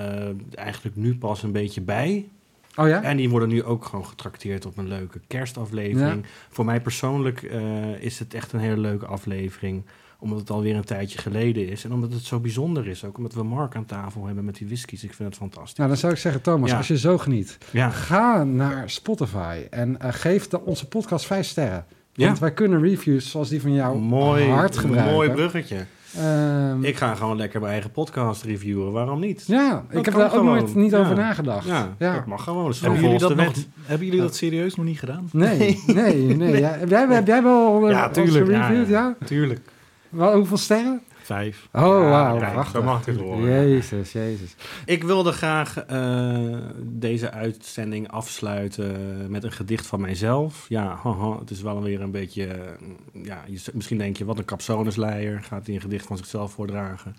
eigenlijk 0.55 0.95
nu 0.95 1.17
pas 1.17 1.43
een 1.43 1.51
beetje 1.51 1.81
bij. 1.81 2.27
Oh 2.75 2.87
ja? 2.87 3.03
En 3.03 3.17
die 3.17 3.29
worden 3.29 3.49
nu 3.49 3.63
ook 3.63 3.85
gewoon 3.85 4.05
getrakteerd 4.05 4.65
op 4.65 4.77
een 4.77 4.87
leuke 4.87 5.19
kerstaflevering. 5.27 6.25
Voor 6.49 6.65
mij 6.65 6.81
persoonlijk 6.81 7.41
eh, 7.43 7.61
is 7.99 8.19
het 8.19 8.33
echt 8.33 8.53
een 8.53 8.59
hele 8.59 8.77
leuke 8.77 9.05
aflevering. 9.05 9.83
Omdat 10.19 10.39
het 10.39 10.49
alweer 10.49 10.75
een 10.75 10.83
tijdje 10.83 11.19
geleden 11.19 11.67
is. 11.69 11.83
En 11.83 11.91
omdat 11.93 12.11
het 12.11 12.23
zo 12.23 12.39
bijzonder 12.39 12.87
is. 12.87 13.03
Ook 13.03 13.17
omdat 13.17 13.33
we 13.33 13.43
Mark 13.43 13.75
aan 13.75 13.85
tafel 13.85 14.25
hebben 14.25 14.45
met 14.45 14.55
die 14.55 14.67
whiskies. 14.67 15.03
Ik 15.03 15.13
vind 15.13 15.29
het 15.29 15.37
fantastisch. 15.37 15.77
Nou, 15.77 15.89
dan 15.89 15.97
zou 15.97 16.13
ik 16.13 16.19
zeggen, 16.19 16.41
Thomas, 16.41 16.69
Ja. 16.69 16.77
als 16.77 16.87
je 16.87 16.97
zo 16.97 17.17
geniet, 17.17 17.57
ga 17.91 18.43
naar 18.43 18.89
Spotify 18.89 19.61
en 19.69 19.99
eh, 19.99 20.13
geef 20.13 20.47
de, 20.47 20.61
onze 20.61 20.87
podcast 20.87 21.25
vijf 21.25 21.45
sterren. 21.45 21.85
Want 22.15 22.39
wij 22.39 22.53
kunnen 22.53 22.81
reviews 22.81 23.29
zoals 23.29 23.49
die 23.49 23.61
van 23.61 23.73
jou 23.73 23.99
mooi, 23.99 24.49
hard 24.49 24.77
gebruiken. 24.77 25.13
mooi 25.13 25.29
bruggetje. 25.29 25.85
Ehm, 26.15 26.83
Ik 26.83 26.97
ga 26.97 27.15
gewoon 27.15 27.37
lekker 27.37 27.59
mijn 27.59 27.71
eigen 27.71 27.91
podcast 27.91 28.43
reviewen. 28.43 28.91
Waarom 28.91 29.19
niet? 29.19 29.43
ja, 29.47 29.83
ik 29.89 30.05
heb 30.05 30.13
daar 30.13 30.35
ook 30.35 30.43
nooit 30.43 30.75
niet 30.75 30.91
Ja. 30.91 30.99
over 30.99 31.15
nagedacht. 31.15 31.67
Ja, 31.67 31.95
Ja. 31.99 32.13
dat 32.13 32.25
mag 32.25 32.43
gewoon. 32.43 32.65
Dat 32.65 32.79
Hebben 32.79 32.99
gewoon 32.99 33.13
jullie, 33.19 33.27
dat 33.27 33.37
volgens 33.37 33.55
nog, 33.57 33.65
de 33.65 33.69
wet. 33.77 33.87
hebben 33.89 34.07
jullie 34.07 34.21
dat 34.21 34.35
serieus 34.35 34.75
nog 34.75 34.85
niet 34.85 34.99
gedaan? 34.99 35.29
Nee, 35.31 35.83
nee, 35.87 36.15
nee. 36.35 36.59
Ja, 36.59 36.69
heb, 36.69 36.89
jij, 36.89 37.07
heb 37.09 37.27
jij 37.27 37.43
wel 37.43 37.89
Ja, 37.89 38.09
tuurlijk, 38.09 38.47
ja, 38.49 38.63
gereviewd? 38.63 38.87
Ja, 38.89 39.15
ja. 39.19 39.25
Tuurlijk. 39.27 39.59
Wel, 40.09 40.35
hoeveel 40.35 40.57
sterren? 40.57 41.01
Vijf. 41.27 41.67
Oh, 41.73 41.81
wauw. 42.09 42.37
kijk, 42.37 42.51
prachtig. 42.51 42.81
zo 42.81 42.83
mag 42.83 43.05
het 43.05 43.17
worden. 43.17 43.45
Jezus, 43.49 44.11
jezus. 44.11 44.55
Ik 44.85 45.03
wilde 45.03 45.31
graag 45.31 45.77
eh, 45.77 46.37
deze 46.83 47.31
uitzending 47.31 48.11
afsluiten 48.11 48.95
met 49.31 49.43
een 49.43 49.51
gedicht 49.51 49.87
van 49.87 50.01
mijzelf. 50.01 50.65
Ja, 50.69 50.99
haha, 51.03 51.39
het 51.39 51.49
is 51.49 51.61
wel 51.61 51.81
weer 51.81 52.01
een 52.01 52.11
beetje... 52.11 52.45
eh, 52.45 53.23
ja, 53.23 53.43
je, 53.47 53.59
misschien 53.73 53.97
denk 53.97 54.17
je, 54.17 54.25
wat 54.25 54.37
een 54.37 54.45
capsonesleier. 54.45 55.43
Gaat 55.43 55.65
hij 55.65 55.75
een 55.75 55.81
gedicht 55.81 56.05
van 56.05 56.17
zichzelf 56.17 56.51
voordragen. 56.51 57.15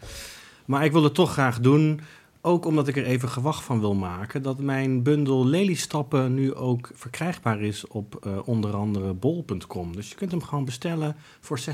Maar 0.65 0.85
ik 0.85 0.93
wil 0.93 1.03
het 1.05 1.15
toch 1.15 1.33
graag 1.33 1.61
doen. 1.61 2.01
Ook 2.41 2.65
omdat 2.65 2.89
ik 2.89 2.97
er 2.97 3.05
even 3.05 3.29
gewacht 3.29 3.65
van 3.65 3.81
wil 3.81 3.95
maken... 3.95 4.43
dat 4.43 4.59
mijn 4.59 5.03
bundel 5.03 5.47
Lelystappen 5.47 6.35
nu 6.35 6.55
ook 6.55 6.91
verkrijgbaar 6.95 7.61
is 7.61 7.87
op 7.87 8.19
eh, 8.27 8.33
onder 8.45 8.75
andere 8.77 9.13
bol.com. 9.13 9.97
Dus 9.97 10.09
je 10.09 10.15
kunt 10.15 10.31
hem 10.31 10.43
gewoon 10.43 10.65
bestellen 10.65 11.17
voor 11.41 11.59
16,95. 11.61 11.65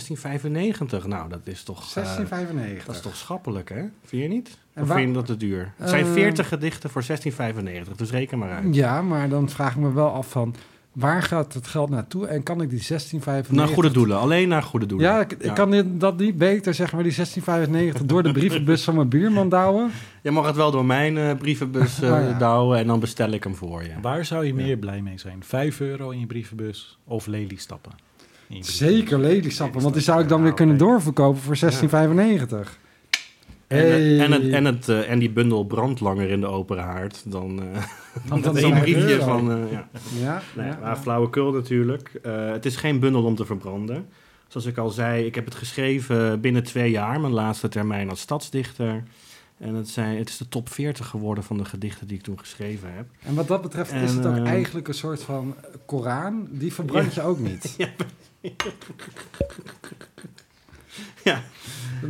Nou, 1.07 1.29
dat 1.29 1.41
is 1.45 1.63
toch... 1.63 1.79
eh, 1.89 1.95
1695. 1.95 2.85
dat 2.87 2.95
is 2.95 3.01
toch 3.01 3.17
schappelijk, 3.17 3.69
hè? 3.69 3.83
Vind 4.05 4.23
je 4.23 4.29
niet? 4.29 4.59
En 4.73 4.87
vind 4.87 5.09
je 5.09 5.13
dat 5.15 5.27
te 5.27 5.37
duur? 5.37 5.73
Het 5.77 5.89
zijn 5.89 6.05
Eh, 6.07 6.13
40 6.13 6.49
gedichten 6.49 6.91
voor 6.91 7.03
16,95, 7.03 7.97
dus 7.97 8.11
reken 8.11 8.39
maar 8.39 8.51
uit. 8.51 8.75
Ja, 8.75 9.03
maar 9.03 9.29
dan 9.29 9.49
vraag 9.49 9.75
ik 9.75 9.81
me 9.81 9.93
wel 9.93 10.09
af 10.11 10.31
van... 10.31 10.55
waar 10.95 11.23
gaat 11.23 11.55
het 11.55 11.67
geld 11.67 11.91
naartoe 11.91 12.27
en 12.27 12.43
kan 12.43 12.61
ik 12.61 12.71
die 12.71 12.83
1695... 12.89 13.57
Naar 13.57 13.69
goede 13.69 13.91
doelen, 13.91 14.19
alleen 14.19 14.49
naar 14.49 14.63
goede 14.63 14.87
doelen. 14.87 15.09
Ja, 15.09 15.21
ik, 15.21 15.33
ik 15.33 15.55
kan 15.55 15.71
dit, 15.71 16.01
dat 16.01 16.19
niet 16.19 16.39
beter, 16.39 16.75
zeg 16.75 16.93
maar, 16.93 17.03
die 17.03 17.15
1695 17.15 18.07
door 18.07 18.23
de 18.23 18.33
brievenbus 18.33 18.85
van 18.85 18.95
mijn 18.95 19.09
buurman 19.09 19.49
douwen. 19.49 19.91
Je 20.23 20.31
mag 20.31 20.47
het 20.47 20.57
wel 20.57 20.71
door 20.71 20.85
mijn 20.85 21.19
eh, 21.19 21.37
brievenbus 21.37 22.03
Oh, 22.03 22.09
ja. 22.09 22.39
douwen 22.39 22.79
en 22.79 22.87
dan 22.87 23.01
bestel 23.01 23.31
ik 23.31 23.45
hem 23.45 23.55
voor 23.55 23.83
je. 23.83 23.91
Waar 24.03 24.25
zou 24.25 24.45
je 24.47 24.55
meer 24.55 24.77
blij 24.77 25.01
mee 25.01 25.19
zijn? 25.19 25.45
Vijf 25.45 25.81
euro 25.81 26.11
in 26.11 26.21
je 26.21 26.27
brievenbus 26.27 26.99
of 27.05 27.27
Lely 27.27 27.57
stappen? 27.57 27.93
In 27.93 28.57
je 28.57 28.63
brievenbus? 28.63 28.77
Zeker 28.77 29.19
lelystappen, 29.19 29.81
want 29.81 29.95
die 29.95 30.03
zou 30.03 30.23
ik 30.23 30.29
dan 30.29 30.43
weer 30.43 30.55
kunnen 30.55 30.77
doorverkopen 30.77 31.41
voor 31.41 31.57
1695. 31.59 32.79
En, 33.75 33.85
eh, 33.85 34.23
en, 34.23 34.33
het, 34.33 34.49
en, 34.49 34.65
het, 34.65 34.89
eh, 34.89 35.11
en 35.11 35.19
die 35.19 35.31
bundel 35.31 35.65
brandt 35.65 36.01
langer 36.01 36.31
in 36.31 36.41
de 36.41 36.47
open 36.47 36.79
haard 36.79 37.23
dan, 37.27 37.57
dan 37.57 37.67
dan 38.29 38.41
dat 38.41 38.59
zo'n 38.59 38.73
één 38.73 38.83
briefje 38.83 39.11
euro. 39.11 39.25
van... 39.25 39.51
eh, 39.51 39.73
ja. 39.73 39.89
Ja, 40.21 40.43
Nee, 40.57 40.67
ja. 40.67 40.79
maar 40.81 40.97
flauwekul 40.97 41.53
natuurlijk. 41.53 42.11
Het 42.23 42.67
is 42.67 42.77
geen 42.77 43.01
bundel 43.01 43.25
om 43.25 43.35
te 43.35 43.45
verbranden. 43.45 44.07
Zoals 44.49 44.67
ik 44.67 44.79
al 44.79 44.91
zei, 44.91 45.25
ik 45.25 45.35
heb 45.35 45.45
het 45.45 45.55
geschreven 45.55 46.41
binnen 46.41 46.63
twee 46.63 46.91
jaar, 46.91 47.21
mijn 47.21 47.33
laatste 47.33 47.69
termijn 47.69 48.11
als 48.11 48.21
stadsdichter. 48.21 49.03
En 49.59 49.75
het, 49.75 49.89
zijn, 49.89 50.19
het 50.19 50.29
is 50.29 50.37
de 50.37 50.49
top 50.49 50.69
40 50.69 51.07
geworden 51.07 51.45
van 51.45 51.57
de 51.59 51.65
gedichten 51.65 52.07
die 52.07 52.17
ik 52.17 52.23
toen 52.23 52.39
geschreven 52.39 52.93
heb. 52.93 53.07
En 53.23 53.35
wat 53.35 53.49
dat 53.49 53.63
betreft 53.63 53.93
is 53.93 54.13
het 54.15 54.27
ook 54.27 54.45
eigenlijk 54.47 54.89
een 54.89 54.95
soort 54.95 55.23
van 55.23 55.55
Koran. 55.87 56.49
Die 56.51 56.73
verbrand 56.73 57.15
je 57.15 57.23
ook 57.23 57.39
niet. 57.39 57.77
Ja. 61.25 61.43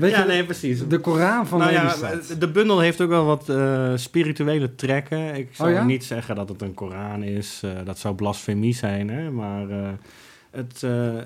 Ja, 0.00 0.24
nee, 0.24 0.44
precies. 0.44 0.86
de 0.88 0.98
Koran 0.98 1.46
van 1.46 1.58
nou 1.58 1.72
ja, 1.72 1.94
de 2.38 2.48
bundel 2.50 2.80
heeft 2.80 3.00
ook 3.00 3.08
wel 3.08 3.24
wat 3.24 3.48
eh, 3.48 3.92
spirituele 3.94 4.74
trekken. 4.74 5.34
Ik 5.34 5.48
zou 5.52 5.68
Oh 5.68 5.74
ja? 5.74 5.84
niet 5.84 6.04
zeggen 6.04 6.34
dat 6.34 6.48
het 6.48 6.62
een 6.62 6.74
Koran 6.74 7.22
is. 7.22 7.60
eh, 7.64 7.70
dat 7.84 7.98
zou 7.98 8.14
blasfemie 8.14 8.74
zijn, 8.74 9.08
hè? 9.10 9.30
Maar 9.30 9.68
eh, 9.70 9.88
het, 10.50 10.80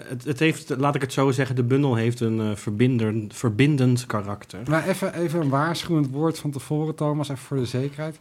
het, 0.09 0.24
het 0.24 0.38
heeft, 0.38 0.74
laat 0.78 0.94
ik 0.94 1.00
het 1.00 1.12
zo 1.12 1.30
zeggen, 1.30 1.56
de 1.56 1.62
bundel 1.64 1.94
heeft 1.94 2.20
een 2.20 2.56
verbinder, 2.56 3.14
verbindend 3.28 4.06
karakter. 4.06 4.59
Maar 4.68 4.88
even, 4.88 5.14
even 5.14 5.40
een 5.40 5.48
waarschuwend 5.48 6.11
woord 6.11 6.38
van 6.38 6.50
tevoren, 6.50 6.94
Thomas, 6.94 7.28
even 7.28 7.42
voor 7.42 7.56
de 7.56 7.64
zekerheid. 7.66 8.18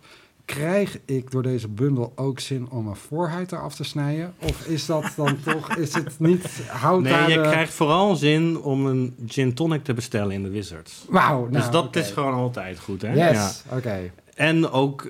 Krijg 0.56 1.00
ik 1.06 1.32
door 1.32 1.44
deze 1.44 1.68
bundel 1.68 2.12
ook 2.16 2.40
zin 2.40 2.70
om 2.70 2.84
mijn 2.84 2.96
voorhuid 2.96 3.52
eraf 3.52 3.76
te 3.76 3.84
snijden? 3.84 4.34
Of 4.40 4.66
is 4.68 4.86
dat 4.86 5.14
dan 5.16 5.38
toch, 5.46 5.76
is 5.76 5.94
het 5.94 6.20
niet, 6.20 6.62
houdt 6.68 7.04
Nee, 7.04 7.12
daar 7.14 7.30
je 7.30 7.36
de- 7.36 7.42
krijgt 7.50 7.74
vooral 7.74 8.16
zin 8.16 8.60
om 8.62 8.86
een 8.86 9.16
gin 9.28 9.54
tonic 9.54 9.84
te 9.84 9.94
bestellen 9.94 10.32
in 10.32 10.44
de 10.44 10.50
Wizards. 10.50 11.06
Wauw, 11.10 11.40
nou, 11.40 11.52
dus 11.52 11.70
dat 11.70 11.96
is 11.96 12.12
gewoon 12.12 12.34
altijd 12.34 12.80
goed, 12.80 13.02
hè? 13.02 13.14
Ja. 13.14 13.32
Yes, 13.32 13.64
oké. 13.72 14.12
En 14.36 14.70
ook 14.70 15.10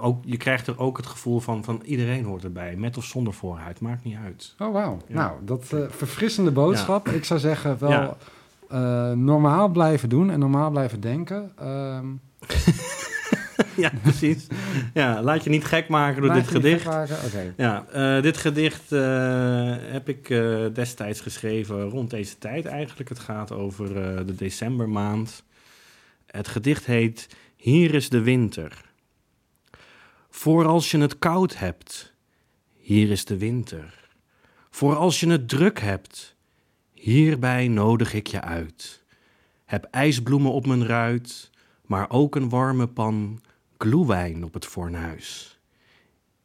ook, 0.00 0.18
je 0.24 0.36
krijgt 0.36 0.66
er 0.66 0.78
ook 0.78 0.96
het 0.96 1.06
gevoel 1.06 1.40
van, 1.40 1.64
van 1.64 1.80
iedereen 1.84 2.24
hoort 2.24 2.44
erbij. 2.44 2.76
Met 2.76 2.96
of 2.96 3.04
zonder 3.04 3.32
voorhuid, 3.32 3.80
maakt 3.80 4.04
niet 4.04 4.16
uit. 4.24 4.54
Oh, 4.58 4.72
wauw. 4.72 4.98
Ja. 5.06 5.14
Nou, 5.14 5.32
dat 5.42 5.64
eh, 5.72 5.80
verfrissende 5.88 6.50
boodschap. 6.50 7.08
Ik 7.08 7.24
zou 7.24 7.40
zeggen, 7.40 7.76
wel 7.80 7.90
Ja. 7.90 8.16
eh, 8.68 9.12
normaal 9.16 9.68
blijven 9.68 10.08
doen 10.08 10.30
en 10.30 10.38
normaal 10.38 10.70
blijven 10.70 11.00
denken. 11.00 11.52
Ehm, 11.58 12.06
ja, 13.84 13.92
precies. 14.02 14.46
Ja, 14.94 15.22
laat 15.22 15.44
je 15.44 15.50
niet 15.50 15.64
gek 15.64 15.88
maken 15.88 16.22
door 16.22 16.30
laat 16.30 16.38
dit 16.38 16.48
gedicht. 16.48 16.88
Ja, 17.56 17.86
dit 18.20 18.36
gedicht 18.36 18.90
heb 19.96 20.08
ik 20.08 20.30
eh, 20.30 20.64
destijds 20.72 21.20
geschreven 21.20 21.88
rond 21.88 22.10
deze 22.10 22.38
tijd 22.38 22.66
eigenlijk. 22.66 23.08
Het 23.08 23.18
gaat 23.18 23.52
over 23.52 23.86
eh, 23.86 24.26
de 24.26 24.34
decembermaand. 24.34 25.42
Het 26.26 26.48
gedicht 26.48 26.86
heet 26.86 27.28
Hier 27.56 27.94
is 27.94 28.08
de 28.08 28.20
winter. 28.20 28.84
Voor 30.30 30.66
als 30.66 30.90
je 30.90 30.98
het 30.98 31.18
koud 31.18 31.58
hebt, 31.58 32.12
hier 32.76 33.10
is 33.10 33.24
de 33.24 33.36
winter. 33.36 34.08
Voor 34.70 34.96
als 34.96 35.20
je 35.20 35.28
het 35.28 35.48
druk 35.48 35.80
hebt, 35.80 36.36
hierbij 36.92 37.68
nodig 37.68 38.14
ik 38.14 38.26
je 38.26 38.40
uit. 38.40 39.04
Heb 39.64 39.84
ijsbloemen 39.90 40.52
op 40.52 40.66
mijn 40.66 40.86
ruit, 40.86 41.50
maar 41.86 42.10
ook 42.10 42.34
een 42.36 42.48
warme 42.48 42.86
pan 42.86 43.40
gloewijn 43.78 44.44
op 44.44 44.54
het 44.54 44.66
fornuis. 44.66 45.58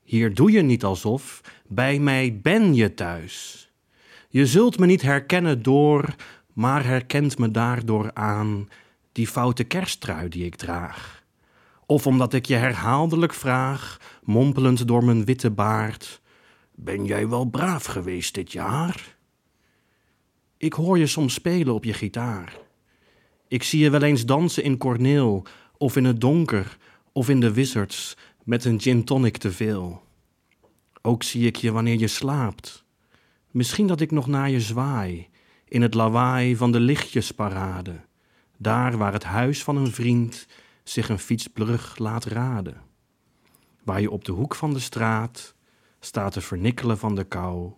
Hier 0.04 0.34
doe 0.34 0.52
je 0.52 0.62
niet 0.62 0.84
alsof, 0.84 1.42
bij 1.68 2.00
mij 2.00 2.40
ben 2.42 2.76
je 2.76 2.94
thuis. 2.94 3.70
Je 4.30 4.46
zult 4.46 4.80
me 4.80 4.86
niet 4.86 5.02
herkennen 5.02 5.62
door, 5.62 6.16
maar 6.54 6.86
herkent 6.86 7.38
me 7.38 7.52
daardoor 7.52 8.14
aan 8.14 8.70
die 9.12 9.28
foute 9.28 9.64
kersttrui 9.64 10.30
die 10.30 10.46
ik 10.46 10.56
draag. 10.56 11.24
Of 11.86 12.08
omdat 12.08 12.34
ik 12.34 12.46
je 12.46 12.56
herhaaldelijk 12.56 13.34
vraag, 13.34 14.00
mompelend 14.24 14.88
door 14.88 15.04
mijn 15.04 15.26
witte 15.26 15.52
baard: 15.52 16.22
Ben 16.76 17.06
jij 17.06 17.28
wel 17.28 17.46
braaf 17.46 17.86
geweest 17.86 18.34
dit 18.34 18.52
jaar? 18.52 19.18
Ik 20.58 20.74
hoor 20.74 20.98
je 20.98 21.08
soms 21.08 21.34
spelen 21.34 21.74
op 21.74 21.84
je 21.84 21.94
gitaar. 21.94 22.58
Ik 23.48 23.64
zie 23.64 23.80
je 23.80 23.90
wel 23.90 24.02
eens 24.02 24.26
dansen 24.26 24.64
in 24.64 24.78
Corneel 24.78 25.46
of 25.78 25.96
in 25.96 26.06
het 26.06 26.22
donker, 26.22 26.78
of 27.12 27.30
in 27.30 27.40
de 27.40 27.54
wizards 27.54 28.18
met 28.44 28.66
een 28.66 28.82
gin 28.82 29.04
tonic 29.04 29.38
te 29.38 29.52
veel. 29.52 30.04
Ook 31.02 31.24
zie 31.24 31.46
ik 31.46 31.56
je 31.56 31.72
wanneer 31.72 32.00
je 32.00 32.08
slaapt. 32.08 32.84
Misschien 33.52 33.88
dat 33.88 34.02
ik 34.02 34.12
nog 34.12 34.28
naar 34.28 34.50
je 34.50 34.62
zwaai, 34.62 35.30
in 35.66 35.82
het 35.82 35.94
lawaai 35.94 36.56
van 36.56 36.72
de 36.72 36.80
lichtjesparade, 36.80 38.02
daar 38.58 38.98
waar 38.98 39.14
het 39.14 39.24
huis 39.24 39.64
van 39.64 39.76
een 39.76 39.92
vriend 39.92 40.48
zich 40.84 41.10
een 41.10 41.20
fietsbrug 41.20 41.98
laat 41.98 42.26
raden. 42.26 42.82
Waar 43.84 44.02
je 44.02 44.12
op 44.12 44.26
de 44.26 44.32
hoek 44.32 44.56
van 44.56 44.74
de 44.74 44.80
straat 44.80 45.56
staat 46.00 46.32
te 46.32 46.42
vernikkelen 46.42 46.98
van 46.98 47.16
de 47.16 47.24
kou 47.24 47.72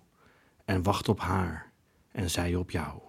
en 0.66 0.84
wacht 0.84 1.10
op 1.10 1.20
haar 1.20 1.72
en 2.12 2.30
zij 2.30 2.56
op 2.56 2.72
jou. 2.72 3.00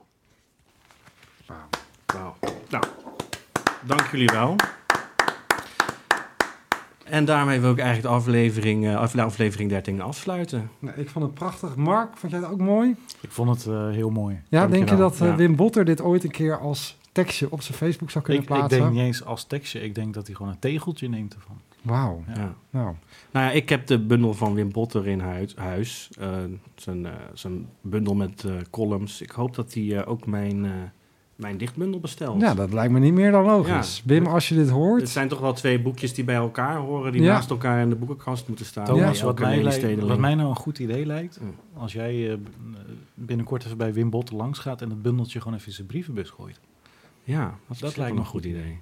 Wauw. 1.46 2.36
Nou, 2.68 2.84
dank 3.86 4.10
jullie 4.10 4.28
wel. 4.28 4.56
En 7.04 7.24
daarmee 7.24 7.60
wil 7.60 7.70
ik 7.70 7.78
eigenlijk 7.78 8.08
de 8.08 8.14
aflevering, 8.20 8.86
eh, 8.86 8.96
af- 8.96 9.16
aflevering 9.18 9.70
13 9.70 10.00
afsluiten. 10.00 10.70
Nou, 10.78 10.98
ik 11.00 11.08
vond 11.10 11.24
het 11.24 11.34
prachtig. 11.34 11.76
Mark, 11.76 12.16
vond 12.16 12.32
jij 12.32 12.40
het 12.40 12.50
ook 12.50 12.60
mooi? 12.60 12.94
Ik 13.20 13.30
vond 13.30 13.50
het 13.50 13.66
eh, 13.66 13.90
heel 13.90 14.10
mooi. 14.10 14.40
Ja, 14.48 14.66
denk 14.66 14.88
je 14.88 14.96
dat 14.96 15.20
eh, 15.20 15.26
Ja. 15.28 15.36
Wim 15.36 15.56
Botter 15.56 15.84
dit 15.84 16.00
ooit 16.02 16.24
een 16.24 16.30
keer 16.30 16.58
als 16.58 16.96
tekstje 17.12 17.46
op 17.50 17.62
zijn 17.62 17.78
Facebook 17.78 18.10
zou 18.10 18.24
kunnen 18.24 18.42
Ik, 18.42 18.48
ik 18.48 18.54
plaatsen? 18.56 18.80
denk 18.80 18.92
niet 18.92 19.00
eens 19.02 19.24
als 19.24 19.44
tekstje. 19.44 19.80
Ik 19.80 19.94
denk 19.94 20.14
dat 20.14 20.26
hij 20.26 20.36
gewoon 20.36 20.52
een 20.52 20.58
tegeltje 20.58 21.08
neemt 21.08 21.34
ervan. 21.34 21.60
Wauw. 21.82 22.22
Ja. 22.26 22.34
Ja. 22.34 22.54
Nou, 22.70 22.94
Nou 23.30 23.46
ja, 23.46 23.50
ik 23.50 23.68
heb 23.68 23.86
de 23.86 23.98
bundel 23.98 24.34
van 24.34 24.54
Wim 24.54 24.72
Botter 24.72 25.06
in 25.08 25.20
huis. 25.20 25.54
huis. 25.56 26.08
Zijn, 26.74 27.06
eh, 27.06 27.12
zijn 27.34 27.66
bundel 27.80 28.14
met 28.14 28.44
eh, 28.44 28.52
columns. 28.70 29.20
Ik 29.20 29.30
hoop 29.30 29.54
dat 29.54 29.74
hij 29.74 29.96
eh, 29.98 30.08
ook 30.10 30.26
mijn, 30.26 30.64
eh, 30.64 30.70
mijn 31.36 31.56
dichtbundel 31.58 32.00
bestelt. 32.00 32.40
ja, 32.40 32.54
dat 32.54 32.72
lijkt 32.72 32.92
me 32.92 32.98
niet 32.98 33.12
meer 33.14 33.30
dan 33.30 33.44
logisch. 33.44 33.96
Ja. 33.96 34.02
Wim, 34.06 34.26
als 34.26 34.48
je 34.48 34.54
dit 34.54 34.68
hoort... 34.70 35.00
Het 35.00 35.10
zijn 35.10 35.28
toch 35.28 35.40
wel 35.40 35.52
twee 35.52 35.80
boekjes 35.82 36.14
die 36.14 36.24
bij 36.24 36.34
elkaar 36.34 36.76
horen, 36.76 37.12
die 37.12 37.22
Ja. 37.22 37.32
naast 37.32 37.50
elkaar 37.50 37.80
in 37.82 37.88
de 37.88 37.94
boekenkast 37.94 38.48
moeten 38.48 38.66
staan. 38.66 38.84
Thomas, 38.84 39.18
Ja, 39.18 39.24
wat, 39.24 39.38
mij 39.38 39.62
lijkt- 39.62 40.00
wat 40.00 40.18
mij 40.18 40.34
nou 40.34 40.48
een 40.48 40.56
goed 40.56 40.78
idee 40.78 41.06
lijkt... 41.06 41.40
Mm. 41.40 41.54
als 41.76 41.92
jij 41.92 42.30
eh, 42.30 42.36
binnenkort 43.14 43.64
even 43.64 43.76
bij 43.76 43.92
Wim 43.92 44.10
Botten 44.10 44.36
langs 44.36 44.58
gaat... 44.58 44.82
en 44.82 44.90
het 44.90 45.02
bundeltje 45.02 45.40
gewoon 45.40 45.54
even 45.56 45.68
in 45.68 45.74
zijn 45.74 45.86
brievenbus 45.86 46.30
gooit. 46.30 46.60
Ja, 47.24 47.54
dat, 47.68 47.78
Dat 47.78 47.96
lijkt 47.96 48.14
me 48.14 48.20
een 48.20 48.26
goed 48.26 48.44
idee. 48.44 48.80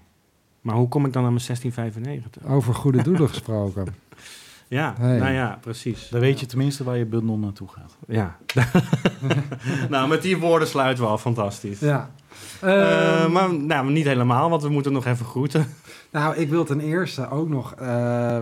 Maar 0.60 0.74
hoe 0.74 0.88
kom 0.88 1.06
ik 1.06 1.12
dan 1.12 1.24
aan 1.24 1.32
mijn 1.32 1.44
1695? 1.46 2.52
Over 2.52 2.74
goede 2.74 3.02
doelen 3.02 3.28
gesproken. 3.28 3.86
Ja, 4.72 4.94
Hey. 4.98 5.18
nou 5.18 5.32
ja, 5.32 5.58
precies. 5.60 6.08
Dan 6.10 6.20
weet 6.20 6.40
je 6.40 6.46
tenminste 6.46 6.84
waar 6.84 6.96
je 6.96 7.04
bundel 7.06 7.38
naartoe 7.38 7.68
gaat. 7.68 7.96
Ja. 8.08 8.36
nou, 9.90 10.08
met 10.08 10.22
die 10.22 10.38
woorden 10.38 10.68
sluiten 10.68 11.04
we 11.04 11.10
af. 11.10 11.20
Fantastisch. 11.20 11.78
Ja. 11.80 12.10
Eh, 12.60 13.20
Ehm, 13.22 13.32
maar 13.32 13.54
nou, 13.54 13.90
niet 13.90 14.04
helemaal, 14.06 14.50
want 14.50 14.62
we 14.62 14.68
moeten 14.68 14.92
nog 14.92 15.06
even 15.06 15.26
groeten. 15.26 15.66
Nou, 16.10 16.36
ik 16.36 16.48
wil 16.48 16.64
ten 16.64 16.80
eerste 16.80 17.30
ook 17.30 17.48
nog... 17.48 17.72
eh, 17.74 17.86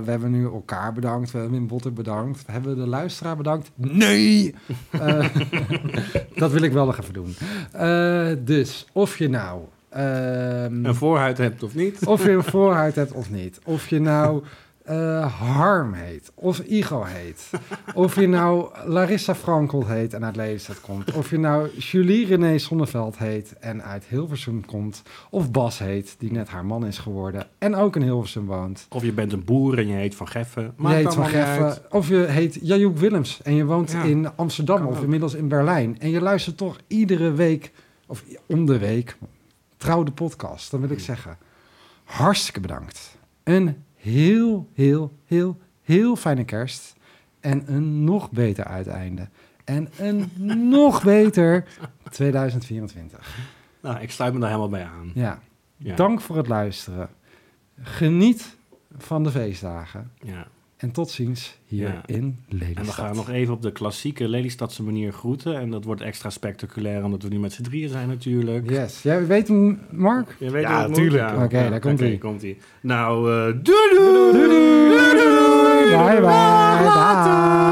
we 0.05 0.11
hebben 0.11 0.31
nu 0.31 0.45
elkaar 0.45 0.93
bedankt. 0.93 1.31
We 1.31 1.39
hebben 1.39 1.59
Wim 1.59 1.67
Botter 1.69 1.93
bedankt. 1.93 2.47
We 2.47 2.53
hebben 2.53 2.77
de 2.77 2.87
luisteraar 2.87 3.37
bedankt. 3.37 3.71
Nee! 3.75 4.55
Eh, 4.91 5.25
dat 6.37 6.53
wil 6.53 6.63
ik 6.63 6.73
wel 6.73 6.87
nog 6.87 6.99
even 7.01 7.13
doen. 7.15 7.35
Eh, 7.73 8.27
dus, 8.39 8.87
of 8.93 9.19
je 9.19 9.29
nou... 9.29 9.61
ehm, 9.89 10.85
Een 10.85 10.95
voorhuid 10.95 11.39
hebt 11.39 11.63
of 11.63 11.75
niet. 11.75 12.07
Of 12.07 12.25
je 12.25 12.31
een 12.31 12.45
voorhuid 12.45 12.95
hebt 12.95 13.13
of 13.13 13.31
niet. 13.31 13.61
Of 13.65 13.89
je 13.89 14.01
nou 14.01 14.43
eh, 14.91 15.33
Harm 15.41 15.93
heet. 15.93 16.33
Of 16.35 16.59
Igo 16.59 17.03
heet. 17.05 17.51
Of 17.95 18.15
je 18.15 18.27
nou 18.29 18.69
Larissa 18.85 19.35
Frankel 19.35 19.87
heet 19.87 20.15
en 20.15 20.25
uit 20.25 20.37
Lelystad 20.37 20.81
komt. 20.81 21.13
Of 21.13 21.31
je 21.31 21.39
nou 21.39 21.69
Julie 21.79 22.27
René 22.27 22.59
Sonneveld 22.59 23.19
heet 23.19 23.55
en 23.59 23.83
uit 23.85 24.05
Hilversum 24.05 24.65
komt. 24.67 25.03
Of 25.31 25.51
Bas 25.51 25.79
heet, 25.79 26.15
die 26.19 26.33
net 26.33 26.49
haar 26.49 26.65
man 26.65 26.87
is 26.87 26.99
geworden 26.99 27.47
en 27.59 27.75
ook 27.75 27.97
in 27.97 28.03
Hilversum 28.03 28.47
woont. 28.47 28.87
Of 28.89 29.03
je 29.03 29.13
bent 29.13 29.33
een 29.33 29.45
boer 29.45 29.79
en 29.79 29.87
je 29.87 29.95
heet 29.95 30.15
Van 30.15 30.29
Geffen. 30.29 30.75
Je 30.79 30.89
heet 30.89 31.15
Van 31.15 31.27
Geffen. 31.27 31.79
Of 31.91 32.09
je 32.09 32.17
heet 32.17 32.59
Jajoek 32.63 32.99
Willems 32.99 33.43
en 33.43 33.55
je 33.55 33.65
woont 33.65 33.91
Ja, 33.91 34.03
in 34.03 34.37
Amsterdam 34.37 34.87
of 34.87 35.03
inmiddels 35.03 35.35
in 35.35 35.49
Berlijn. 35.49 36.01
En 36.01 36.11
je 36.11 36.21
luistert 36.21 36.57
toch 36.57 36.77
iedere 36.87 37.33
week, 37.33 37.73
of 38.07 38.25
om 38.47 38.67
de 38.67 38.79
week, 38.79 39.17
trouw 39.77 40.03
de 40.03 40.13
podcast. 40.13 40.71
Dan 40.71 40.81
wil 40.81 40.91
ik 40.91 40.97
Hmm. 40.97 41.05
zeggen, 41.05 41.39
hartstikke 42.05 42.61
bedankt. 42.61 43.19
Een 43.45 43.77
heel, 44.01 44.69
heel, 44.75 45.13
heel, 45.25 45.59
heel 45.83 46.17
fijne 46.17 46.45
kerst. 46.45 46.95
En 47.41 47.73
een 47.73 48.05
nog 48.05 48.31
beter 48.31 48.65
uiteinde. 48.65 49.29
En 49.65 49.89
een 49.99 50.31
nog 50.69 51.05
beter 51.05 51.65
2024. 52.11 53.39
Nou, 53.83 54.01
ik 54.01 54.11
sluit 54.11 54.33
me 54.33 54.39
daar 54.39 54.49
helemaal 54.49 54.71
bij 54.71 54.85
aan. 54.85 55.11
Ja. 55.15 55.39
Ja. 55.77 55.95
Dank 55.95 56.21
voor 56.21 56.37
het 56.37 56.49
luisteren. 56.49 57.09
Geniet 57.81 58.57
van 58.97 59.23
de 59.23 59.31
feestdagen. 59.31 60.13
Ja. 60.23 60.47
En 60.81 60.91
tot 60.91 61.11
ziens 61.11 61.59
hier 61.67 61.89
Ja. 61.89 62.03
in 62.07 62.39
Lelystad. 62.49 62.77
En 62.79 62.85
we 62.85 62.93
gaan 62.93 63.17
nog 63.17 63.31
even 63.31 63.55
op 63.55 63.63
de 63.63 63.73
klassieke 63.73 64.29
Lelystadse 64.29 64.83
manier 64.83 65.13
groeten. 65.13 65.57
En 65.61 65.71
dat 65.71 65.85
wordt 65.85 66.01
extra 66.01 66.31
spectaculair, 66.31 67.05
omdat 67.05 67.23
we 67.23 67.29
nu 67.29 67.39
met 67.39 67.53
z'n 67.53 67.63
drieën 67.63 67.89
zijn 67.89 68.09
natuurlijk. 68.09 68.71
Yes. 68.71 69.03
Jij 69.03 69.27
weet 69.27 69.49
hem, 69.49 69.81
Mark? 69.91 70.37
Je 70.39 70.51
weet 70.51 70.63
Ja, 70.63 70.69
hoe 70.73 70.79
het 70.79 70.89
moet? 70.89 70.97
tuurlijk. 70.97 71.37
Oké, 71.43 71.71
daar 71.71 71.81
komt 71.81 72.01
oké, 72.01 72.11
ie. 72.11 72.19
komt 72.19 72.43
ie. 72.43 72.57
Nou, 72.81 73.31
eh 73.31 73.45
doei 73.63 73.97
doei! 73.97 74.33
Doei 74.33 74.49
doei! 74.49 75.97
Bye 75.97 76.21
bye! 76.21 76.85
Dag! 76.85 77.70